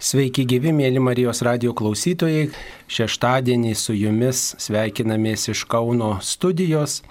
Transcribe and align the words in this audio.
Sveiki 0.00 0.46
gyvi, 0.48 0.70
mėly 0.72 0.96
Marijos 1.04 1.42
radio 1.44 1.74
klausytojai. 1.76 2.46
Šeštadienį 2.88 3.74
su 3.76 3.92
jumis 3.92 4.54
sveikinamės 4.56 5.50
iš 5.52 5.66
Kauno 5.68 6.14
studijos, 6.24 7.02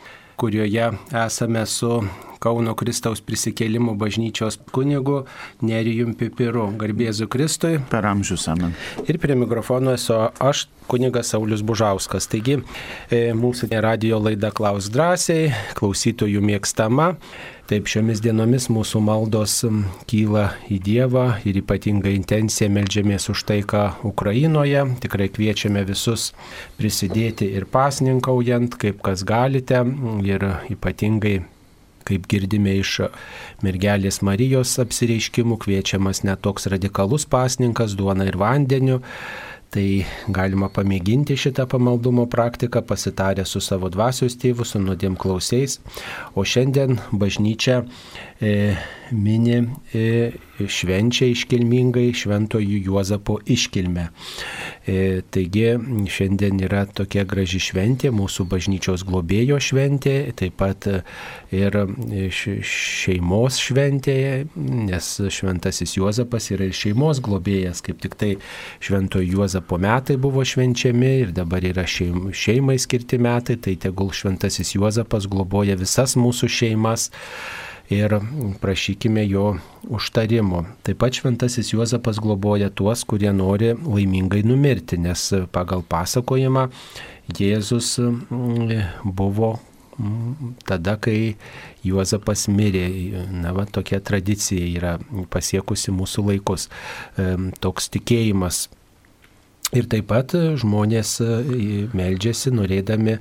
kurioje 0.41 0.87
esame 1.21 1.67
su 1.69 1.99
Kauno 2.39 2.71
Kristaus 2.79 3.19
prisikėlimo 3.19 3.97
bažnyčios 3.99 4.59
kunigu 4.71 5.25
Nerijum 5.65 6.13
Pipiru. 6.15 6.69
Garbėzu 6.79 7.27
Kristui. 7.27 7.81
Per 7.91 8.07
amžius 8.07 8.47
amen. 8.47 8.71
Ir 9.07 9.19
prie 9.19 9.35
mikrofono 9.35 9.91
esu 9.97 10.15
aš, 10.39 10.67
kunigas 10.87 11.33
Saulis 11.33 11.61
Bužauskas. 11.67 12.29
Taigi, 12.31 12.61
e, 13.11 13.33
mūsų 13.35 13.67
radio 13.83 14.21
laida 14.23 14.53
Klaus 14.55 14.87
drąsiai, 14.93 15.51
klausytojų 15.75 16.39
mėgstama. 16.39 17.11
Taip 17.69 17.85
šiomis 17.91 18.23
dienomis 18.23 18.65
mūsų 18.71 19.03
maldos 19.03 19.59
kyla 20.09 20.47
į 20.73 20.79
Dievą 20.87 21.25
ir 21.45 21.59
ypatingai 21.59 22.15
intencija 22.17 22.71
melžiamės 22.71 23.29
už 23.29 23.43
taiką 23.51 23.83
Ukrainoje. 24.09 24.87
Tikrai 25.03 25.27
kviečiame 25.29 25.83
visus 25.85 26.31
prisidėti 26.79 27.51
ir 27.59 27.67
pasninkaujant, 27.69 28.79
kaip 28.79 29.03
kas 29.05 29.21
galite 29.27 29.83
ir 30.25 30.49
ypatingai 30.73 31.37
kaip 32.09 32.25
girdime 32.31 32.77
iš 32.79 32.95
mergelės 33.65 34.23
Marijos 34.25 34.75
apsireiškimų, 34.81 35.59
kviečiamas 35.61 36.23
netoks 36.25 36.67
radikalus 36.73 37.27
pasninkas 37.29 37.95
duona 37.99 38.27
ir 38.29 38.39
vandeniu. 38.41 38.99
Tai 39.69 39.85
galima 40.33 40.65
pamėginti 40.73 41.35
šitą 41.37 41.67
pamaldumo 41.69 42.23
praktiką, 42.25 42.81
pasitarę 42.89 43.43
su 43.45 43.61
savo 43.61 43.91
dvasios 43.93 44.33
tėvu, 44.41 44.65
su 44.65 44.81
nuodėm 44.81 45.13
klausiais. 45.13 45.77
O 46.33 46.41
šiandien 46.41 46.97
bažnyčia 47.13 47.83
mini 49.11 49.57
e, 49.93 50.31
švenčia 50.59 51.27
iškilmingai 51.33 52.11
šventojų 52.15 52.79
Juozapo 52.85 53.39
iškilmę. 53.49 54.05
E, 54.87 55.21
taigi 55.31 55.65
šiandien 56.11 56.61
yra 56.63 56.85
tokia 56.85 57.25
graži 57.27 57.59
šventė, 57.63 58.13
mūsų 58.15 58.45
bažnyčios 58.51 59.03
globėjo 59.07 59.59
šventė, 59.63 60.15
taip 60.39 60.55
pat 60.59 60.87
ir 61.55 61.77
šeimos 62.63 63.59
šventė, 63.59 64.17
nes 64.55 65.11
šventasis 65.35 65.97
Juozapas 65.97 66.49
yra 66.55 66.69
ir 66.69 66.75
šeimos 66.77 67.21
globėjas, 67.25 67.83
kaip 67.85 68.01
tik 68.03 68.17
tai 68.19 68.33
šventojo 68.83 69.27
Juozapo 69.39 69.79
metai 69.81 70.19
buvo 70.21 70.45
švenčiami 70.47 71.15
ir 71.25 71.33
dabar 71.35 71.65
yra 71.65 71.87
šeim, 71.89 72.29
šeimai 72.31 72.79
skirti 72.79 73.19
metai, 73.21 73.59
tai 73.59 73.75
tegul 73.79 74.13
šventasis 74.15 74.77
Juozapas 74.77 75.27
globoja 75.29 75.77
visas 75.79 76.15
mūsų 76.19 76.51
šeimas 76.59 77.09
ir 77.89 78.19
prašykime 78.61 79.27
jo 79.27 79.57
užtarimo. 79.89 80.65
Taip 80.83 80.97
pat 80.97 81.13
šventasis 81.13 81.73
Juozapas 81.73 82.19
globoja 82.19 82.69
tuos, 82.69 83.03
kurie 83.03 83.33
nori 83.33 83.73
laimingai 83.73 84.43
numirti, 84.43 84.97
nes 84.97 85.31
pagal 85.51 85.83
pasakojimą 85.89 86.69
Jėzus 87.29 87.97
mm, 88.01 89.03
buvo 89.03 89.55
mm, 89.97 90.53
tada, 90.69 90.97
kai 91.01 91.35
Juozapas 91.85 92.47
mirė. 92.51 92.87
Na, 93.33 93.53
va, 93.57 93.65
tokia 93.65 94.01
tradicija 94.05 94.65
yra 94.69 94.97
pasiekusi 95.33 95.93
mūsų 95.95 96.25
laikus. 96.31 96.69
Toks 97.61 97.89
tikėjimas 97.95 98.67
Ir 99.69 99.85
taip 99.85 100.07
pat 100.09 100.33
žmonės 100.33 101.11
e, 101.21 101.25
meldžiasi 101.93 102.49
norėdami 102.57 103.19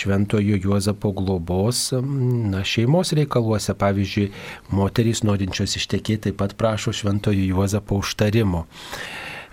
šventojo 0.00 0.56
Juozapo 0.56 1.10
globos 1.12 1.90
na, 1.92 2.62
šeimos 2.64 3.12
reikaluose. 3.18 3.74
Pavyzdžiui, 3.76 4.30
moterys 4.72 5.20
norinčios 5.28 5.76
ištekėti 5.76 6.30
taip 6.30 6.38
pat 6.40 6.56
prašo 6.56 6.94
šventojo 6.96 7.44
Juozapo 7.50 8.00
užtarimo. 8.00 8.64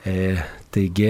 E, 0.07 0.37
taigi, 0.75 1.09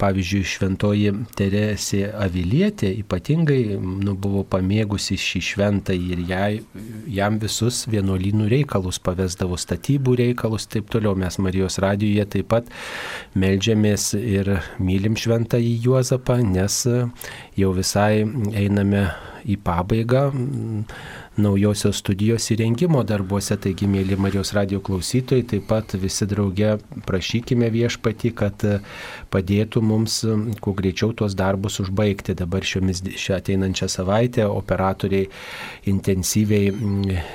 pavyzdžiui, 0.00 0.42
šventoji 0.46 1.12
Teresė 1.38 2.02
Avilietė 2.12 2.90
ypatingai 3.02 3.76
nu, 3.80 4.14
buvo 4.14 4.44
pamėgusi 4.48 5.18
šį 5.20 5.42
šventą 5.50 5.96
ir 5.96 6.22
jai, 6.28 6.50
jam 7.10 7.40
visus 7.42 7.84
vienuolynų 7.90 8.48
reikalus 8.52 9.00
pavesdavo 9.02 9.58
statybų 9.60 10.16
reikalus, 10.22 10.68
taip 10.70 10.90
toliau. 10.92 11.16
Mes 11.16 11.38
Marijos 11.42 11.80
radijoje 11.82 12.26
taip 12.36 12.50
pat 12.52 12.72
melžiamės 13.38 14.12
ir 14.20 14.56
mylim 14.78 15.16
šventą 15.18 15.60
į 15.62 15.76
Juozapą, 15.86 16.40
nes 16.44 16.82
jau 17.56 17.72
visai 17.76 18.26
einame 18.52 19.06
į 19.46 19.56
pabaigą 19.62 20.28
naujosios 21.36 22.00
studijos 22.00 22.48
įrengimo 22.52 23.02
darbuose. 23.06 23.56
Taigi, 23.60 23.88
mėly 23.90 24.16
Marijos 24.20 24.52
radio 24.56 24.80
klausytojai, 24.84 25.44
taip 25.50 25.66
pat 25.70 25.94
visi 26.00 26.26
drauge 26.28 26.76
prašykime 27.06 27.68
viešpati, 27.72 28.32
kad 28.36 28.64
padėtų 29.32 29.82
mums 29.84 30.18
kuo 30.64 30.74
greičiau 30.76 31.12
tuos 31.16 31.36
darbus 31.36 31.80
užbaigti. 31.84 32.36
Dabar 32.38 32.64
šiomis 32.64 33.02
šią 33.06 33.38
ateinančią 33.40 33.88
savaitę 33.92 34.46
operatoriai 34.48 35.28
intensyviai 35.92 36.72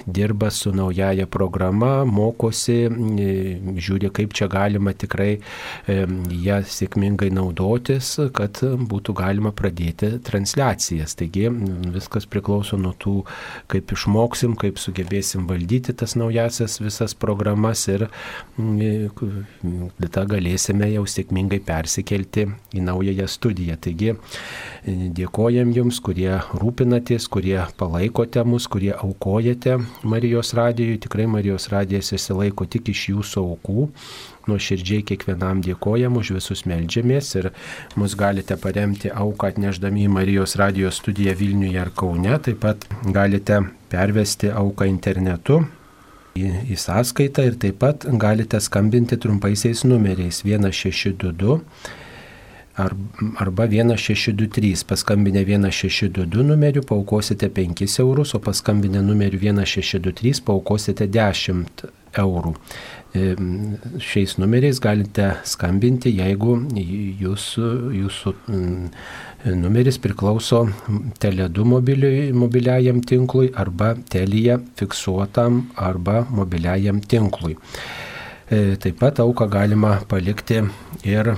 dirba 0.06 0.50
su 0.52 0.74
naujaja 0.76 1.28
programa, 1.32 2.06
mokosi, 2.06 2.80
žiūri, 2.90 4.12
kaip 4.14 4.34
čia 4.38 4.50
galima 4.52 4.96
tikrai 4.98 5.36
ją 5.88 6.60
sėkmingai 6.66 7.32
naudotis, 7.34 8.16
kad 8.36 8.64
būtų 8.64 9.16
galima 9.22 9.54
pradėti 9.56 10.16
transliacijas. 10.26 11.16
Taigi 11.20 11.48
viskas 11.94 12.28
priklauso 12.30 12.80
nuo 12.82 12.96
tų, 12.98 13.20
kaip 13.72 13.91
kaip 13.92 14.00
išmoksim, 14.00 14.56
kaip 14.56 14.80
sugebėsim 14.80 15.48
valdyti 15.48 15.94
tas 15.94 16.16
naujasias 16.16 16.80
visas 16.80 17.14
programas 17.14 17.88
ir 17.90 18.08
mm, 18.58 19.92
tada 20.00 20.26
galėsime 20.26 20.88
jau 20.94 21.04
sėkmingai 21.06 21.60
persikelti 21.60 22.48
į 22.74 22.82
naująją 22.82 23.28
studiją. 23.28 23.78
Taigi 23.82 24.16
dėkojam 24.88 25.72
Jums, 25.76 26.00
kurie 26.00 26.40
rūpinatės, 26.54 27.28
kurie 27.28 27.60
palaikote 27.78 28.44
mus, 28.46 28.68
kurie 28.68 28.94
aukojate 28.96 29.80
Marijos 30.04 30.54
radijui. 30.54 31.00
Tikrai 31.02 31.28
Marijos 31.28 31.70
radijas 31.72 32.14
įsilaiko 32.14 32.66
tik 32.66 32.92
iš 32.94 33.10
Jūsų 33.12 33.44
aukų 33.44 33.90
nuoširdžiai 34.50 35.06
kiekvienam 35.12 35.62
dėkojam, 35.66 36.18
už 36.22 36.34
visus 36.38 36.66
melžiamės 36.70 37.34
ir 37.40 37.52
mus 38.00 38.16
galite 38.20 38.58
paremti 38.62 39.12
auką 39.12 39.52
atneždami 39.52 40.08
į 40.08 40.14
Marijos 40.16 40.58
radijos 40.62 41.02
studiją 41.02 41.36
Vilniuje 41.38 41.80
ar 41.82 41.94
Kaune, 41.96 42.34
taip 42.46 42.62
pat 42.66 42.88
galite 43.06 43.62
pervesti 43.92 44.52
auką 44.54 44.90
internetu. 44.90 45.62
Į, 46.32 46.46
į 46.72 46.78
sąskaitą 46.80 47.44
ir 47.44 47.58
taip 47.60 47.82
pat 47.84 48.06
galite 48.20 48.62
skambinti 48.64 49.18
trumpaisiais 49.20 49.84
numeriais 49.84 50.40
1622 50.46 51.60
arba 53.38 53.68
1623. 53.68 54.86
Paskambinę 54.88 55.44
1622 55.46 56.44
numeriu 56.44 56.84
paukosite 56.84 57.50
5 57.50 58.00
eurus, 58.00 58.36
o 58.36 58.40
paskambinę 58.40 59.02
numeriu 59.02 59.40
1623 59.40 60.42
paukosite 60.46 61.08
10 61.08 61.66
eurų 62.14 62.56
šiais 63.12 64.38
numeriais 64.40 64.80
galite 64.80 65.26
skambinti, 65.44 66.14
jeigu 66.16 66.54
jūsų, 67.20 67.72
jūsų 67.98 68.34
numeris 69.60 69.98
priklauso 70.00 70.62
Tele2 71.20 71.66
mobiliajam 72.32 73.02
tinklui 73.04 73.52
arba 73.52 73.96
Telija 74.10 74.62
fiksuotam 74.80 75.66
arba 75.76 76.22
mobiliajam 76.30 77.02
tinklui. 77.04 77.58
E, 78.52 78.76
taip 78.84 78.98
pat 79.00 79.20
auką 79.24 79.48
galima 79.48 79.94
palikti 80.12 80.58
ir 81.08 81.30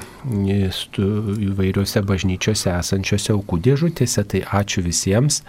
įvairiuose 1.47 2.01
bažnyčiose 2.09 2.71
esančiose 2.73 3.33
aukų 3.35 3.59
dėžutėse. 3.67 4.25
Tai 4.29 4.41
ačiū 4.61 4.81
visiems 4.85 5.41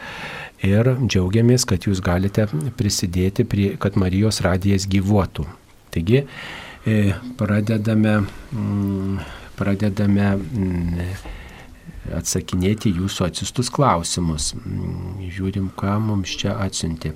ir 0.64 0.92
džiaugiamės, 1.04 1.64
kad 1.68 1.88
jūs 1.88 2.04
galite 2.04 2.48
prisidėti 2.76 3.48
prie, 3.48 3.70
kad 3.80 3.96
Marijos 4.00 4.42
radijas 4.44 4.88
gyvuotų. 4.92 5.48
Taigi 5.94 6.24
e, 6.86 7.14
pradedame, 7.38 8.16
mm, 8.52 9.18
pradedame 9.54 10.30
mm, 10.34 11.04
atsakinėti 12.18 12.90
jūsų 12.96 13.28
atsistus 13.28 13.70
klausimus. 13.72 14.52
Mm, 14.58 15.28
žiūrim, 15.36 15.70
ką 15.78 15.98
mums 16.02 16.34
čia 16.40 16.56
atsiunti. 16.64 17.14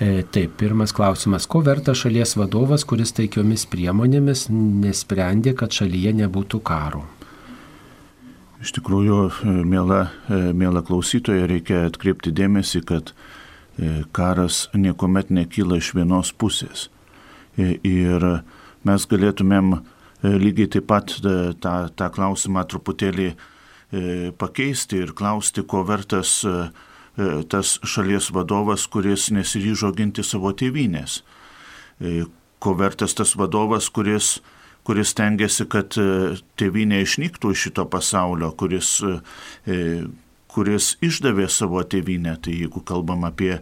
E, 0.00 0.22
taip, 0.22 0.54
pirmas 0.60 0.94
klausimas. 0.96 1.48
Ko 1.50 1.64
verta 1.66 1.96
šalies 1.98 2.36
vadovas, 2.38 2.86
kuris 2.88 3.12
taikiomis 3.16 3.66
priemonėmis 3.72 4.46
nesprendė, 4.54 5.56
kad 5.58 5.74
šalyje 5.74 6.14
nebūtų 6.22 6.62
karo? 6.62 7.02
Iš 8.62 8.76
tikrųjų, 8.78 9.18
e, 9.26 9.58
mėla, 9.66 10.00
mėla 10.30 10.84
klausytoja, 10.86 11.50
reikia 11.50 11.88
atkreipti 11.90 12.30
dėmesį, 12.30 12.86
kad 12.86 13.14
karas 14.12 14.66
niekuomet 14.76 15.30
nekyla 15.32 15.78
iš 15.80 15.94
vienos 15.96 16.34
pusės. 16.36 16.90
Ir 17.60 18.26
mes 18.86 19.06
galėtumėm 19.10 19.74
e, 19.76 19.80
lygiai 20.40 20.70
taip 20.76 20.86
pat 20.90 21.16
e, 21.20 21.34
tą, 21.60 21.74
tą 21.96 22.08
klausimą 22.14 22.64
truputėlį 22.70 23.28
e, 23.30 23.34
pakeisti 24.40 25.02
ir 25.04 25.14
klausti, 25.16 25.64
ko 25.66 25.84
vertas 25.88 26.40
tas 27.52 27.74
šalies 27.84 28.30
vadovas, 28.32 28.86
kuris 28.88 29.26
nesiryžo 29.34 29.90
ginti 29.92 30.22
savo 30.24 30.54
tėvynės. 30.56 31.18
Ko 32.62 32.72
vertas 32.78 33.12
tas 33.18 33.34
vadovas, 33.36 33.90
kuris 33.92 34.38
kuris 34.86 35.10
tengiasi, 35.18 35.66
kad 35.68 35.98
tėvynė 36.56 37.02
išnyktų 37.04 37.50
iš 37.52 37.66
šito 37.66 37.84
pasaulio, 37.92 38.48
kuris, 38.56 38.94
kuris 40.54 40.86
išdavė 41.04 41.50
savo 41.52 41.82
tėvynę. 41.84 42.38
Tai 42.40 42.54
jeigu 42.56 42.80
kalbam 42.88 43.26
apie 43.28 43.58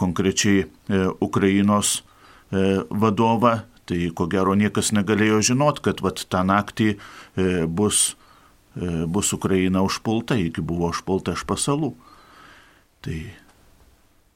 konkrečiai 0.00 0.64
Ukrainos 1.22 2.00
vadovą, 2.90 3.54
tai 3.84 4.08
ko 4.16 4.28
gero 4.30 4.54
niekas 4.56 4.92
negalėjo 4.96 5.42
žinot, 5.52 5.80
kad 5.84 6.00
vat, 6.04 6.22
tą 6.30 6.44
naktį 6.46 6.94
bus, 7.68 8.14
bus 8.74 9.32
Ukraina 9.36 9.82
užpulta, 9.84 10.38
iki 10.40 10.64
buvo 10.64 10.88
užpulta 10.94 11.34
iš 11.36 11.42
pasalų. 11.48 11.92
Tai 13.04 13.18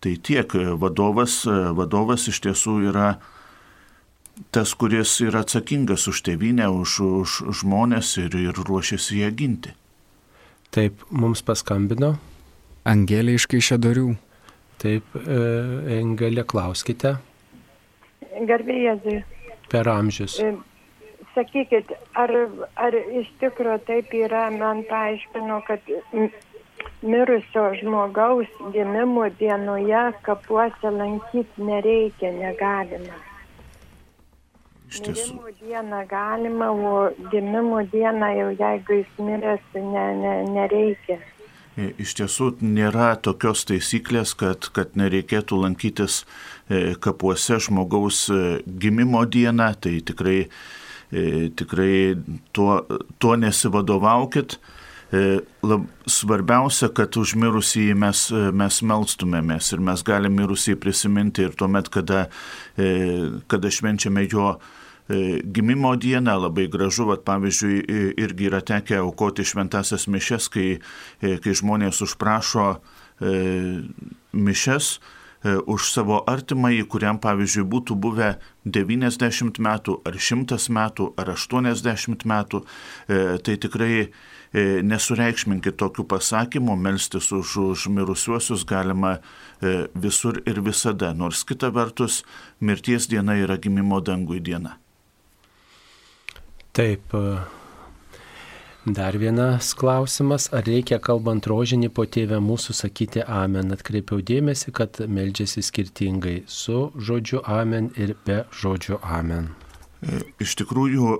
Tai 0.00 0.14
tiek 0.22 0.52
vadovas, 0.78 1.42
vadovas 1.74 2.28
iš 2.30 2.38
tiesų 2.44 2.76
yra 2.86 3.16
tas, 4.54 4.70
kuris 4.78 5.16
yra 5.24 5.42
atsakingas 5.42 6.06
už 6.06 6.20
tėvynę, 6.28 6.68
už, 6.70 6.92
už 7.02 7.30
žmonės 7.62 8.12
ir, 8.22 8.36
ir 8.38 8.54
ruošiasi 8.54 9.24
ją 9.24 9.32
ginti. 9.34 9.74
Taip, 10.70 11.02
mums 11.10 11.42
paskambino. 11.42 12.12
Angelė 12.86 13.34
iš 13.40 13.48
Kaišėdorių. 13.50 14.12
Taip, 14.78 15.18
e, 15.18 15.40
Angelė, 15.98 16.46
klauskite. 16.46 17.16
Garbėjai. 18.46 19.22
Per 19.72 19.88
amžius. 19.90 20.38
E, 20.40 20.54
sakykit, 21.34 21.92
ar, 22.18 22.32
ar 22.76 22.94
iš 22.94 23.30
tikrųjų 23.42 23.80
taip 23.88 24.12
yra, 24.16 24.48
man 24.54 24.84
paaiškino, 24.88 25.60
kad 25.66 25.90
mirusio 27.02 27.64
žmogaus 27.80 28.50
gimimo 28.72 29.28
dienoje 29.38 30.04
kapuose 30.22 30.90
lankyti 30.90 31.62
nereikia, 31.70 32.32
negalima. 32.32 33.24
Iš 34.88 35.02
tiesų. 35.04 35.32
Gimimo 35.32 35.50
dieną 35.60 36.04
galima, 36.08 36.70
o 36.72 37.28
gimimo 37.32 37.82
dieną 37.92 38.30
jau 38.38 38.52
jeigu 38.56 39.02
jis 39.02 39.18
miręs, 39.20 39.66
ne, 39.74 40.06
ne, 40.22 40.36
nereikia. 40.54 41.18
E, 41.78 41.92
iš 42.02 42.16
tiesų 42.18 42.54
nėra 42.64 43.12
tokios 43.22 43.66
taisyklės, 43.68 44.32
kad, 44.38 44.70
kad 44.74 44.96
nereikėtų 44.98 45.60
lankytis 45.62 46.24
kapuose 47.00 47.60
žmogaus 47.64 48.26
e, 48.30 48.42
gimimo 48.66 49.24
dieną, 49.24 49.72
tai 49.80 50.00
tikrai, 50.04 50.40
tikrai 51.56 51.94
tuo, 52.52 52.82
tuo 53.18 53.36
nesivadovaukit. 53.40 54.58
E, 55.12 55.40
lab, 55.64 55.86
svarbiausia, 56.04 56.90
kad 56.92 57.16
už 57.16 57.32
mirusį 57.40 57.86
mes, 57.96 58.26
e, 58.28 58.50
mes 58.52 58.80
melstumėmės 58.84 59.70
ir 59.72 59.80
mes 59.80 60.02
galime 60.04 60.42
mirusį 60.42 60.74
prisiminti 60.76 61.46
ir 61.46 61.54
tuomet, 61.56 61.88
kada, 61.88 62.26
e, 62.76 63.40
kada 63.48 63.72
švenčiame 63.72 64.28
jo 64.28 64.58
gimimo 65.08 65.94
dieną, 65.96 66.34
labai 66.36 66.66
gražu, 66.68 67.06
vat, 67.08 67.22
pavyzdžiui, 67.24 67.78
irgi 68.20 68.50
yra 68.50 68.58
tekę 68.60 68.98
aukoti 69.00 69.40
šventasias 69.40 70.04
mišes, 70.04 70.50
kai, 70.52 70.66
kai 71.16 71.54
žmonės 71.56 72.02
užprašo 72.04 72.66
mišes 74.36 74.90
už 75.44 75.90
savo 75.92 76.22
artimąjį, 76.26 76.86
kuriam, 76.90 77.20
pavyzdžiui, 77.22 77.66
būtų 77.70 77.94
buvę 77.94 78.32
90 78.66 79.60
metų, 79.62 80.00
ar 80.08 80.18
100 80.18 80.58
metų, 80.74 81.12
ar 81.14 81.30
80 81.36 82.26
metų, 82.26 82.64
tai 83.06 83.54
tikrai 83.62 84.08
E, 84.48 84.80
nesureikšminkit 84.80 85.76
tokių 85.76 86.06
pasakymų, 86.08 86.76
melstis 86.80 87.28
už, 87.36 87.56
už 87.74 87.88
mirusiuosius 87.92 88.64
galima 88.68 89.18
e, 89.18 89.90
visur 89.92 90.40
ir 90.48 90.62
visada, 90.64 91.12
nors 91.12 91.44
kita 91.44 91.68
vertus 91.74 92.22
mirties 92.64 93.10
diena 93.12 93.36
yra 93.36 93.58
gimimo 93.60 94.00
dangui 94.00 94.40
diena. 94.40 94.78
Taip. 96.72 97.12
E, 98.88 98.92
dar 98.92 99.16
vienas 99.18 99.74
klausimas, 99.74 100.48
ar 100.52 100.64
reikia 100.64 100.98
kalbant 100.98 101.46
rožinį 101.46 101.90
po 101.92 102.04
tėvę 102.06 102.40
mūsų 102.40 102.74
sakyti 102.76 103.22
amen. 103.22 103.72
Atkreipiau 103.74 104.22
dėmesį, 104.24 104.72
kad 104.72 105.00
meldžiasi 105.04 105.62
skirtingai 105.62 106.42
su 106.46 106.90
žodžiu 106.96 107.42
amen 107.44 107.90
ir 107.96 108.14
be 108.26 108.44
žodžio 108.52 109.00
amen. 109.02 109.50
Iš 110.40 110.54
tikrųjų, 110.62 111.18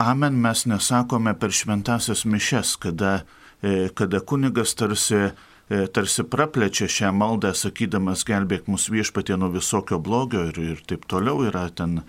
amen 0.00 0.38
mes 0.42 0.66
nesakome 0.66 1.34
per 1.38 1.52
šventasias 1.52 2.24
mišes, 2.24 2.76
kada, 2.82 3.24
e, 3.62 3.90
kada 3.94 4.20
kunigas 4.20 4.74
tarsi, 4.74 5.30
e, 5.68 5.86
tarsi 5.86 6.24
praplečia 6.24 6.88
šią 6.88 7.12
maldą, 7.12 7.52
sakydamas 7.54 8.24
gelbėk 8.24 8.66
mus 8.66 8.88
viešpatie 8.88 9.36
nuo 9.36 9.52
visokio 9.52 9.98
blogio 9.98 10.48
ir, 10.50 10.58
ir 10.58 10.82
taip 10.88 11.06
toliau 11.06 11.44
yra 11.46 11.68
ten, 11.70 12.02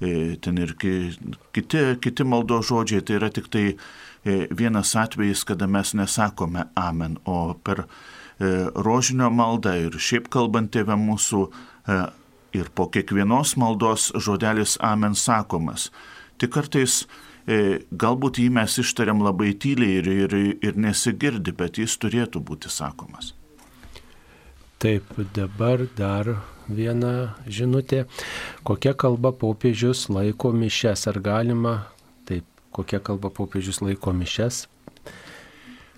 e, 0.00 0.36
ten 0.36 0.58
ir 0.58 0.74
kiti, 0.76 1.96
kiti 2.02 2.24
maldo 2.24 2.60
žodžiai, 2.60 3.04
tai 3.04 3.20
yra 3.22 3.30
tik 3.30 3.48
tai 3.48 3.66
vienas 4.24 4.94
atvejis, 4.98 5.44
kada 5.48 5.66
mes 5.66 5.94
nesakome 5.96 6.66
amen, 6.76 7.18
o 7.24 7.54
per 7.64 7.86
rožinio 8.74 9.30
maldą 9.32 9.72
ir 9.86 9.96
šiaip 10.00 10.28
kalbant 10.32 10.70
tėvę 10.72 10.96
mūsų 10.96 11.40
ir 12.56 12.70
po 12.74 12.86
kiekvienos 12.92 13.56
maldos 13.60 14.10
žodelis 14.16 14.76
amen 14.80 15.16
sakomas. 15.16 15.90
Tik 16.40 16.52
kartais 16.56 17.02
E, 17.48 17.80
galbūt 17.90 18.38
jį 18.38 18.48
mes 18.52 18.76
ištariam 18.82 19.22
labai 19.24 19.54
tyliai 19.58 20.00
ir, 20.00 20.08
ir, 20.24 20.34
ir 20.62 20.76
nesigirdi, 20.78 21.54
bet 21.56 21.80
jis 21.80 21.96
turėtų 22.00 22.42
būti 22.44 22.70
sakomas. 22.70 23.32
Taip, 24.80 25.08
dabar 25.36 25.84
dar 25.96 26.34
viena 26.68 27.34
žinutė. 27.48 28.04
Kokia 28.64 28.94
kalba 28.96 29.32
popiežius 29.36 30.06
laiko 30.12 30.52
mišes? 30.56 31.06
Ar 31.10 31.20
galima, 31.24 31.74
kokia 32.74 33.02
kalba 33.04 33.32
popiežius 33.34 33.82
laiko 33.84 34.14
mišes? 34.16 34.66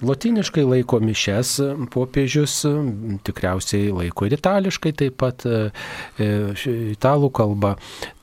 Lotiniškai 0.03 0.65
laiko 0.67 0.99
mišes 0.99 1.61
popiežius, 1.95 2.57
tikriausiai 3.23 3.93
laiko 3.95 4.27
ir 4.27 4.35
itališkai 4.35 4.91
taip 4.99 5.21
pat, 5.23 5.45
e, 5.47 5.69
e, 6.19 6.31
italų 6.97 7.31
kalba. 7.39 7.77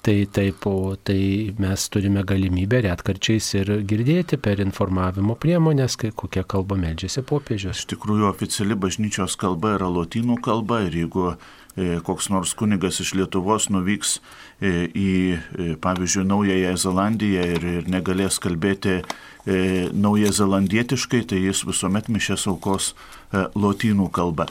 Tai 0.03 0.15
taip, 0.31 0.65
tai 1.05 1.21
mes 1.59 1.85
turime 1.91 2.23
galimybę 2.27 2.79
retkarčiais 2.85 3.47
ir 3.59 3.71
girdėti 3.87 4.39
per 4.41 4.61
informavimo 4.63 5.35
priemonės, 5.39 5.97
kai 5.99 6.11
kokia 6.15 6.45
kalba 6.47 6.77
meldžiasi 6.79 7.23
popiežius. 7.27 7.83
Iš 7.83 7.89
tikrųjų, 7.93 8.27
oficiali 8.31 8.79
bažnyčios 8.79 9.35
kalba 9.39 9.75
yra 9.77 9.91
lotynų 9.91 10.39
kalba 10.43 10.81
ir 10.87 10.95
jeigu 11.03 11.25
e, 11.31 11.99
koks 12.03 12.31
nors 12.33 12.55
kunigas 12.59 12.99
iš 13.03 13.13
Lietuvos 13.19 13.69
nuvyks 13.71 14.17
į, 14.59 15.11
pavyzdžiui, 15.81 16.25
Naująją 16.27 16.75
Zelandiją 16.77 17.45
ir, 17.55 17.67
ir 17.79 17.89
negalės 17.91 18.39
kalbėti 18.43 18.99
e, 18.99 19.87
nauja 19.93 20.31
zelandietiškai, 20.35 21.23
tai 21.31 21.41
jis 21.45 21.63
visuomet 21.67 22.09
mišės 22.11 22.45
aukos 22.51 22.91
e, 22.91 23.45
lotynų 23.55 24.09
kalba. 24.15 24.49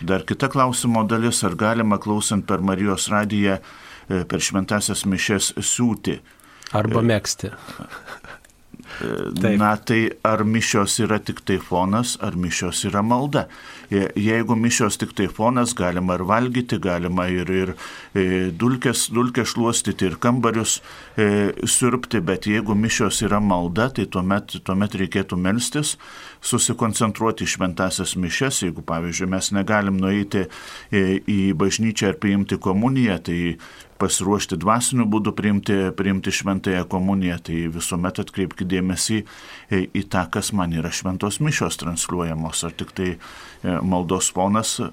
Dar 0.00 0.24
kita 0.28 0.48
klausimo 0.52 1.04
dalis, 1.08 1.42
ar 1.44 1.56
galima 1.60 2.00
klausant 2.00 2.46
per 2.48 2.64
Marijos 2.64 3.10
radiją 3.12 3.58
e, 3.60 4.24
per 4.24 4.40
šventasias 4.40 5.04
mišės 5.04 5.54
siūti. 5.60 6.20
Arba 6.76 7.02
e, 7.02 7.08
mėgsti. 7.12 7.52
Taip. 8.98 9.58
Na 9.58 9.76
tai 9.76 10.10
ar 10.26 10.42
mišios 10.44 10.98
yra 11.00 11.20
tik 11.22 11.40
tai 11.46 11.56
fonas, 11.62 12.16
ar 12.20 12.36
mišios 12.36 12.82
yra 12.88 13.02
malda. 13.06 13.46
Jeigu 13.90 14.54
mišios 14.58 14.98
tik 15.00 15.14
tai 15.16 15.26
fonas, 15.32 15.72
galima 15.74 16.18
ir 16.18 16.24
valgyti, 16.28 16.78
galima 16.82 17.26
ir, 17.32 17.48
ir 17.50 17.72
e, 18.14 18.24
dulkės, 18.54 19.08
dulkės 19.14 19.54
šluostyti, 19.54 20.10
ir 20.10 20.18
kambarius 20.22 20.78
e, 21.16 21.50
sirpti, 21.66 22.20
bet 22.22 22.46
jeigu 22.50 22.76
mišios 22.78 23.22
yra 23.26 23.40
malda, 23.42 23.88
tai 23.96 24.06
tuomet, 24.06 24.60
tuomet 24.66 24.94
reikėtų 25.00 25.38
melstis, 25.40 25.96
susikoncentruoti 26.44 27.48
šventasias 27.48 28.16
mišes. 28.20 28.64
Jeigu, 28.66 28.84
pavyzdžiui, 28.86 29.30
mes 29.32 29.52
negalim 29.56 29.98
nueiti 30.02 30.46
e, 30.46 31.04
į 31.24 31.40
bažnyčią 31.58 32.12
ar 32.12 32.20
priimti 32.22 32.60
komuniją, 32.62 33.18
tai 33.26 33.40
pasiruošti 34.00 34.58
dvasiniu 34.60 35.06
būdu 35.10 35.34
priimti, 35.36 35.76
priimti 35.96 36.32
šventąją 36.34 36.86
komuniją, 36.90 37.38
tai 37.46 37.66
visuomet 37.72 38.22
atkreipkite 38.22 38.68
dėmesį 38.70 39.20
į 39.70 40.04
tą, 40.12 40.24
kas 40.32 40.52
man 40.56 40.74
yra 40.76 40.92
šventos 40.94 41.40
mišios 41.44 41.78
transliuojamos, 41.80 42.64
ar 42.66 42.76
tik 42.76 42.94
tai 42.96 43.10
e, 43.12 43.18
maldos 43.82 44.32
fonas 44.34 44.78
e, 44.80 44.90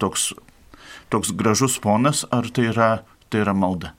toks, 0.00 0.32
toks 1.12 1.34
gražus 1.36 1.78
fonas, 1.80 2.24
ar 2.34 2.50
tai 2.54 2.68
yra, 2.72 2.90
tai 3.32 3.44
yra 3.44 3.56
malda. 3.56 3.94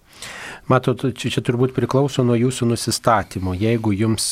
Matot, 0.65 0.97
čia, 1.13 1.29
čia 1.29 1.43
turbūt 1.45 1.75
priklauso 1.75 2.23
nuo 2.25 2.33
jūsų 2.33 2.65
nusistatymo. 2.71 3.53
Jeigu 3.53 3.91
jums, 3.93 4.31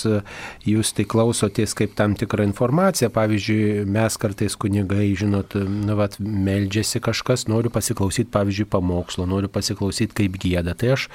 jūs 0.66 0.90
tai 0.98 1.04
klausotės 1.06 1.76
kaip 1.78 1.92
tam 1.94 2.16
tikrą 2.18 2.48
informaciją, 2.48 3.12
pavyzdžiui, 3.14 3.84
mes 3.86 4.18
kartais 4.18 4.56
kunigai, 4.58 5.12
žinot, 5.20 5.54
nu, 5.62 5.94
vat, 6.00 6.18
meldžiasi 6.18 7.04
kažkas, 7.06 7.46
noriu 7.52 7.70
pasiklausyti, 7.74 8.32
pavyzdžiui, 8.34 8.66
pamokslo, 8.74 9.28
noriu 9.30 9.52
pasiklausyti 9.54 10.18
kaip 10.24 10.40
gėda, 10.42 10.74
tai 10.74 10.96
aš 10.96 11.06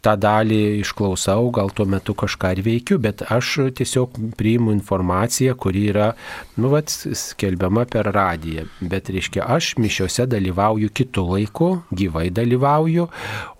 tą 0.00 0.14
dalį 0.16 0.62
išklausau, 0.80 1.50
gal 1.52 1.68
tuo 1.76 1.84
metu 1.92 2.16
kažką 2.16 2.54
ir 2.56 2.64
veikiu, 2.64 2.96
bet 3.02 3.26
aš 3.28 3.74
tiesiog 3.76 4.16
priimu 4.40 4.72
informaciją, 4.78 5.52
kuri 5.60 5.84
yra, 5.92 6.08
nu, 6.56 6.72
vat, 6.72 6.88
skelbiama 6.88 7.84
per 7.92 8.08
radiją. 8.16 8.64
Bet, 8.80 9.12
reiškia, 9.12 9.44
aš 9.52 9.74
mišiuose 9.76 10.24
dalyvauju 10.32 10.88
kitų 10.96 11.28
laikų, 11.34 11.70
gyvai 11.92 12.30
dalyvauju, 12.32 13.08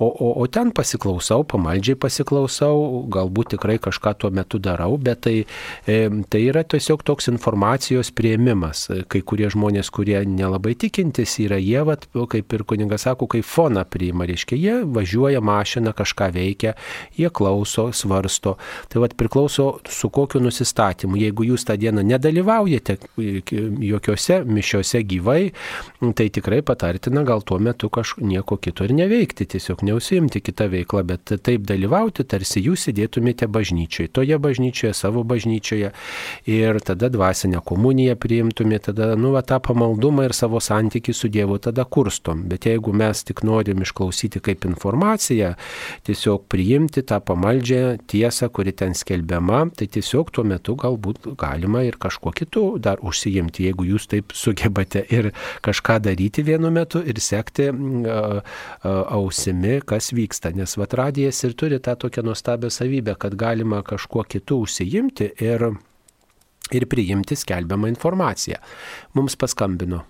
o, 0.00 0.09
o, 0.09 0.33
o 0.40 0.49
ten 0.49 0.73
pasiklausau 0.73 1.01
pasiklausau, 1.02 1.42
pamaldžiai 1.44 1.97
pasiklausau, 1.99 3.06
galbūt 3.11 3.56
tikrai 3.56 3.78
kažką 3.78 4.14
tuo 4.18 4.30
metu 4.30 4.59
darau, 4.59 4.97
bet 4.99 5.23
tai, 5.23 5.44
e, 5.87 6.09
tai 6.28 6.40
yra 6.47 6.62
tiesiog 6.62 7.02
toks 7.02 7.28
informacijos 7.28 8.12
prieimimas. 8.14 8.88
Kai 9.09 9.23
kurie 9.23 9.49
žmonės, 9.50 9.90
kurie 9.90 10.23
nelabai 10.25 10.75
tikintis 10.75 11.38
yra, 11.42 11.59
jie, 11.59 11.82
vat, 11.85 12.06
kaip 12.12 12.52
ir 12.52 12.64
kuningas 12.64 13.02
sako, 13.02 13.26
kaip 13.26 13.44
foną 13.44 13.85
priima, 13.85 14.26
reiškia, 14.26 14.56
jie 14.56 14.76
važiuoja 14.85 15.40
mašiną, 15.40 15.92
kažką 15.92 16.30
veikia, 16.32 16.75
jie 17.16 17.30
klauso, 17.30 17.90
svarsto. 17.92 18.56
Tai 18.88 19.02
vat 19.02 19.16
priklauso 19.16 19.80
su 19.88 20.09
kokiu 20.09 20.40
nusistatymu. 20.40 21.18
Jeigu 21.18 21.47
jūs 21.50 21.66
tą 21.66 21.76
dieną 21.76 22.02
nedalyvaujate 22.06 22.99
jokiose 23.82 24.42
mišiose 24.47 25.02
gyvai, 25.02 25.52
tai 26.14 26.28
tikrai 26.30 26.62
patartina 26.62 27.25
gal 27.26 27.42
tuo 27.42 27.59
metu 27.59 27.90
kažko 27.90 28.23
nieko 28.26 28.56
kito 28.56 28.85
ir 28.85 28.94
neveikti, 28.94 29.47
tiesiog 29.47 29.82
neusimti 29.87 30.42
kitą 30.44 30.68
veiklą, 30.71 30.91
bet 31.00 31.32
taip 31.40 31.64
dalyvauti, 31.68 32.26
tarsi 32.28 32.61
jūs 32.66 32.87
sėdėtumėte 32.88 33.49
bažnyčioje, 33.49 34.12
toje 34.12 34.37
bažnyčioje, 34.42 34.92
savo 34.96 35.25
bažnyčioje 35.25 35.92
ir 36.52 36.80
tada 36.84 37.08
dvasinę 37.12 37.62
komuniją 37.64 38.18
priimtumėte, 38.20 38.92
tada, 38.92 39.16
nu, 39.16 39.32
va, 39.32 39.42
tą 39.46 39.58
pamaldumą 39.64 40.26
ir 40.28 40.37
savo 40.37 40.61
santykių 40.62 41.14
su 41.16 41.30
Dievu 41.32 41.58
tada 41.62 41.84
kurstom. 41.88 42.44
Bet 42.50 42.66
jeigu 42.68 42.92
mes 42.96 43.25
tik 43.25 43.42
norim 43.46 43.82
išklausyti 43.84 44.42
kaip 44.44 44.66
informaciją, 44.68 45.54
tiesiog 46.06 46.46
priimti 46.52 47.04
tą 47.06 47.20
pamaldžią 47.25 47.82
tiesą, 48.11 48.50
kuri 48.52 48.75
ten 48.76 48.96
skelbiama, 48.99 49.64
tai 49.76 49.88
tiesiog 49.92 50.32
tuo 50.34 50.44
metu 50.46 50.76
galbūt 50.78 51.32
galima 51.40 51.84
ir 51.87 51.99
kažkuo 52.02 52.34
kitu 52.37 52.64
dar 52.82 53.02
užsijimti, 53.02 53.68
jeigu 53.68 53.87
jūs 53.92 54.08
taip 54.11 54.34
sugebate 54.37 55.04
ir 55.14 55.30
kažką 55.64 56.00
daryti 56.02 56.44
vienu 56.46 56.70
metu 56.75 57.02
ir 57.04 57.20
sekti 57.22 57.70
ausimi, 58.82 59.78
kas 59.87 60.12
vyksta. 60.12 60.52
Nes 60.56 60.76
vat 60.82 60.94
radijas 60.98 61.42
ir 61.46 61.54
turi 61.58 61.78
tą 61.80 61.94
tokią 61.96 62.24
nuostabią 62.26 62.70
savybę, 62.70 63.14
kad 63.18 63.34
galima 63.38 63.82
kažkuo 63.86 64.24
kitu 64.28 64.62
užsijimti 64.66 65.30
ir, 65.40 65.68
ir 66.74 66.88
priimti 66.90 67.38
skelbiamą 67.38 67.88
informaciją. 67.94 68.58
Mums 69.14 69.38
paskambino. 69.38 70.02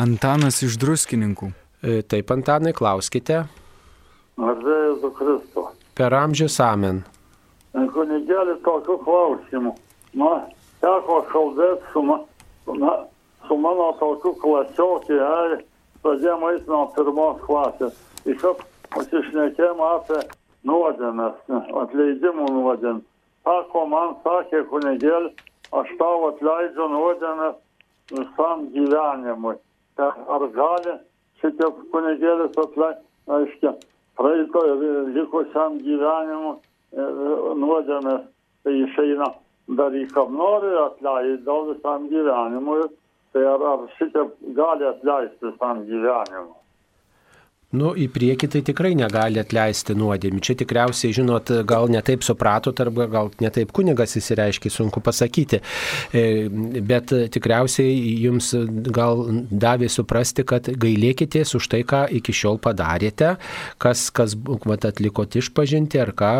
Antanas 0.00 0.62
iš 0.66 0.78
druskininkų. 0.82 1.52
E, 1.84 2.00
taip, 2.08 2.32
Antanai, 2.34 2.72
klauskite. 2.74 3.44
Garbėjus 4.40 5.04
Kristų. 5.18 5.68
Per 5.94 6.14
amžius 6.18 6.56
amen. 6.64 7.04
Kunigėlį 7.74 8.56
tokių 8.64 8.96
klausimų. 9.04 9.74
Na, 10.18 10.30
teko 10.82 11.20
kalbėti 11.30 11.92
su, 11.92 12.02
ma, 12.08 12.18
na, 12.80 12.96
su 13.46 13.58
mano 13.58 13.92
tokiu 14.00 14.34
klasiokė, 14.42 15.20
pradėjom 16.02 16.46
eiti 16.50 16.70
nuo 16.70 16.86
pirmos 16.96 17.42
klasės. 17.46 17.98
Iškart 18.24 18.64
pasišnekėjom 18.94 19.82
apie 19.84 20.20
nuodėmės, 20.68 21.36
atleidimų 21.82 22.48
nuodėmės. 22.56 23.04
Sako, 23.44 23.84
man 23.92 24.14
sakė 24.24 24.62
kunigėlį, 24.70 25.32
aš 25.80 25.90
tau 26.00 26.28
atleidžiu 26.30 26.88
nuodėmės 26.92 27.58
visam 28.12 28.68
gyvenimui. 28.76 29.56
Tai 29.98 30.10
ar 30.36 30.46
gali 30.56 30.96
šitie 31.42 31.70
kunigėlis 31.92 32.56
atleisti, 32.64 33.04
aiškiai, 33.36 33.74
praeito 34.18 34.64
ir 34.70 34.84
likusiam 35.18 35.78
gyvenimui 35.84 36.56
nuodėmės, 37.60 38.26
tai 38.64 38.76
išeina 38.86 39.30
daryk, 39.78 40.12
kam 40.16 40.36
nori, 40.40 40.72
atleidau 40.88 41.64
visam 41.72 42.08
gyvenimui 42.08 42.84
Tai 43.34 43.42
ar, 43.50 43.62
ar 43.66 43.80
šitie 43.98 44.22
gali 44.54 44.86
atleisti 44.86 45.48
visam 45.48 45.80
gyvenimui? 45.88 46.54
Nu, 47.74 47.90
į 47.98 48.06
priekį 48.14 48.48
tai 48.52 48.60
tikrai 48.66 48.92
negali 48.98 49.40
atleisti 49.42 49.96
nuodėmį. 49.98 50.40
Čia 50.44 50.54
tikriausiai, 50.60 51.14
žinot, 51.16 51.50
gal 51.66 51.88
netaip 51.90 52.22
supratot, 52.26 52.78
arba 52.84 53.08
gal 53.10 53.30
netaip 53.42 53.72
kunigas 53.74 54.14
įsireiškia, 54.20 54.70
sunku 54.70 55.02
pasakyti. 55.04 55.58
E, 56.14 56.46
bet 56.86 57.10
tikriausiai 57.34 57.96
jums 58.22 58.52
gal 58.94 59.24
davė 59.50 59.88
suprasti, 59.90 60.44
kad 60.46 60.70
gailėkitės 60.70 61.56
už 61.58 61.68
tai, 61.72 61.82
ką 61.88 62.04
iki 62.20 62.34
šiol 62.36 62.60
padarėte, 62.62 63.34
kas, 63.82 64.06
kas 64.14 64.36
vat, 64.38 64.86
atlikot 64.86 65.34
išpažinti 65.40 66.02
ar 66.04 66.14
ką, 66.14 66.34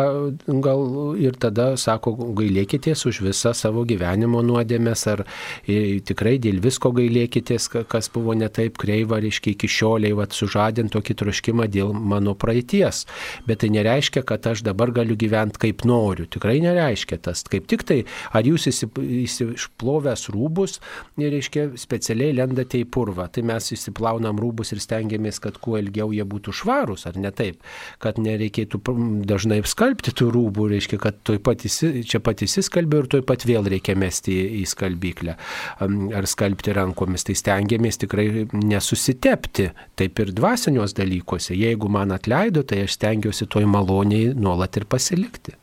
gal 0.63 0.87
ir 1.19 1.35
tada 1.41 1.73
sako, 1.81 2.15
gailėkitės 2.39 3.05
už 3.11 3.21
visą 3.27 3.51
savo 3.57 3.83
gyvenimo 3.87 4.43
nuodėmės, 4.45 5.05
ar 5.11 5.25
e, 5.67 5.99
tikrai 6.05 6.37
dėl 6.39 6.61
visko 6.63 6.93
gailėkitės, 6.95 7.67
kas 7.91 8.11
buvo 8.15 8.37
netaip 8.39 8.79
kreiva, 8.79 9.19
reiškia 9.23 9.51
iki 9.57 9.71
šioliai, 9.71 10.15
vat, 10.15 10.35
sužadint 10.35 10.95
tokį 10.95 11.19
troškimą 11.25 11.67
dėl 11.71 11.93
mano 11.95 12.35
praeities. 12.37 13.03
Bet 13.49 13.63
tai 13.63 13.71
nereiškia, 13.73 14.23
kad 14.27 14.45
aš 14.47 14.63
dabar 14.65 14.93
galiu 14.95 15.17
gyventi 15.19 15.61
kaip 15.67 15.83
noriu. 15.87 16.27
Tikrai 16.29 16.59
nereiškia 16.63 17.19
tas. 17.25 17.43
Kaip 17.49 17.67
tik 17.71 17.85
tai, 17.87 18.03
ar 18.35 18.45
jūs 18.45 18.69
išplovęs 18.69 20.27
rūbus, 20.33 20.79
reiškia, 21.19 21.67
specialiai 21.79 22.35
lendate 22.37 22.81
į 22.83 22.89
purvą. 22.91 23.27
Tai 23.33 23.45
mes 23.49 23.71
įsiplaunam 23.75 24.39
rūbus 24.41 24.73
ir 24.75 24.81
stengiamės, 24.83 25.41
kad 25.43 25.59
kuo 25.61 25.79
ilgiau 25.81 26.13
jie 26.15 26.25
būtų 26.27 26.53
švarūs, 26.61 27.07
ar 27.09 27.19
ne 27.21 27.31
taip. 27.35 27.61
Kad 28.03 28.19
nereikėtų 28.21 28.81
dažnai 29.27 29.61
skalbti 29.65 30.13
tų 30.15 30.29
rūbų, 30.35 30.69
reiškia, 30.75 30.99
kad 31.01 31.33
pat 31.45 31.65
įsi, 31.67 32.05
čia 32.07 32.21
pat 32.23 32.43
įsiskalbė 32.45 33.03
ir 33.03 33.11
tuoj 33.13 33.25
pat 33.27 33.45
vėl 33.47 33.67
reikia 33.71 33.97
mesti 33.99 34.35
į, 34.61 34.63
skalbyklę. 34.69 35.37
Ar 35.81 36.29
skalbti 36.29 36.75
rankomis. 36.75 37.25
Tai 37.25 37.35
stengiamės 37.37 37.99
tikrai 38.03 38.27
nesusitepti. 38.53 39.71
Taip 39.97 40.21
ir 40.21 40.33
dvasinios 40.35 40.93
dalykus 40.97 41.14
dalykuose. 41.15 41.55
Jeigu 41.55 41.89
man 41.89 42.11
atleido, 42.11 42.63
tai 42.63 42.83
aš 42.83 42.95
stengiuosi 42.95 43.47
toj 43.47 43.65
maloniai 43.65 44.33
nuolat 44.35 44.77
ir 44.77 44.85
pasilikti. 44.85 45.55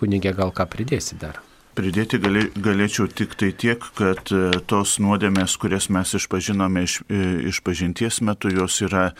Kunigė, 0.00 0.34
gal 0.34 0.52
ką 0.52 0.66
pridėsi 0.68 1.18
dar? 1.18 1.40
Pridėti 1.74 2.18
gali, 2.18 2.50
galėčiau 2.58 3.08
tik 3.08 3.36
tai 3.38 3.52
tiek, 3.52 3.78
kad 3.94 4.30
e, 4.32 4.60
tos 4.66 4.98
nuodėmės, 4.98 5.56
kurias 5.58 5.88
mes 5.88 6.14
išpažinome 6.14 6.82
iš, 6.82 7.02
e, 7.08 7.48
iš 7.50 7.60
pažinties 7.62 8.20
metu, 8.20 8.50
jos 8.50 8.80
yra 8.82 9.12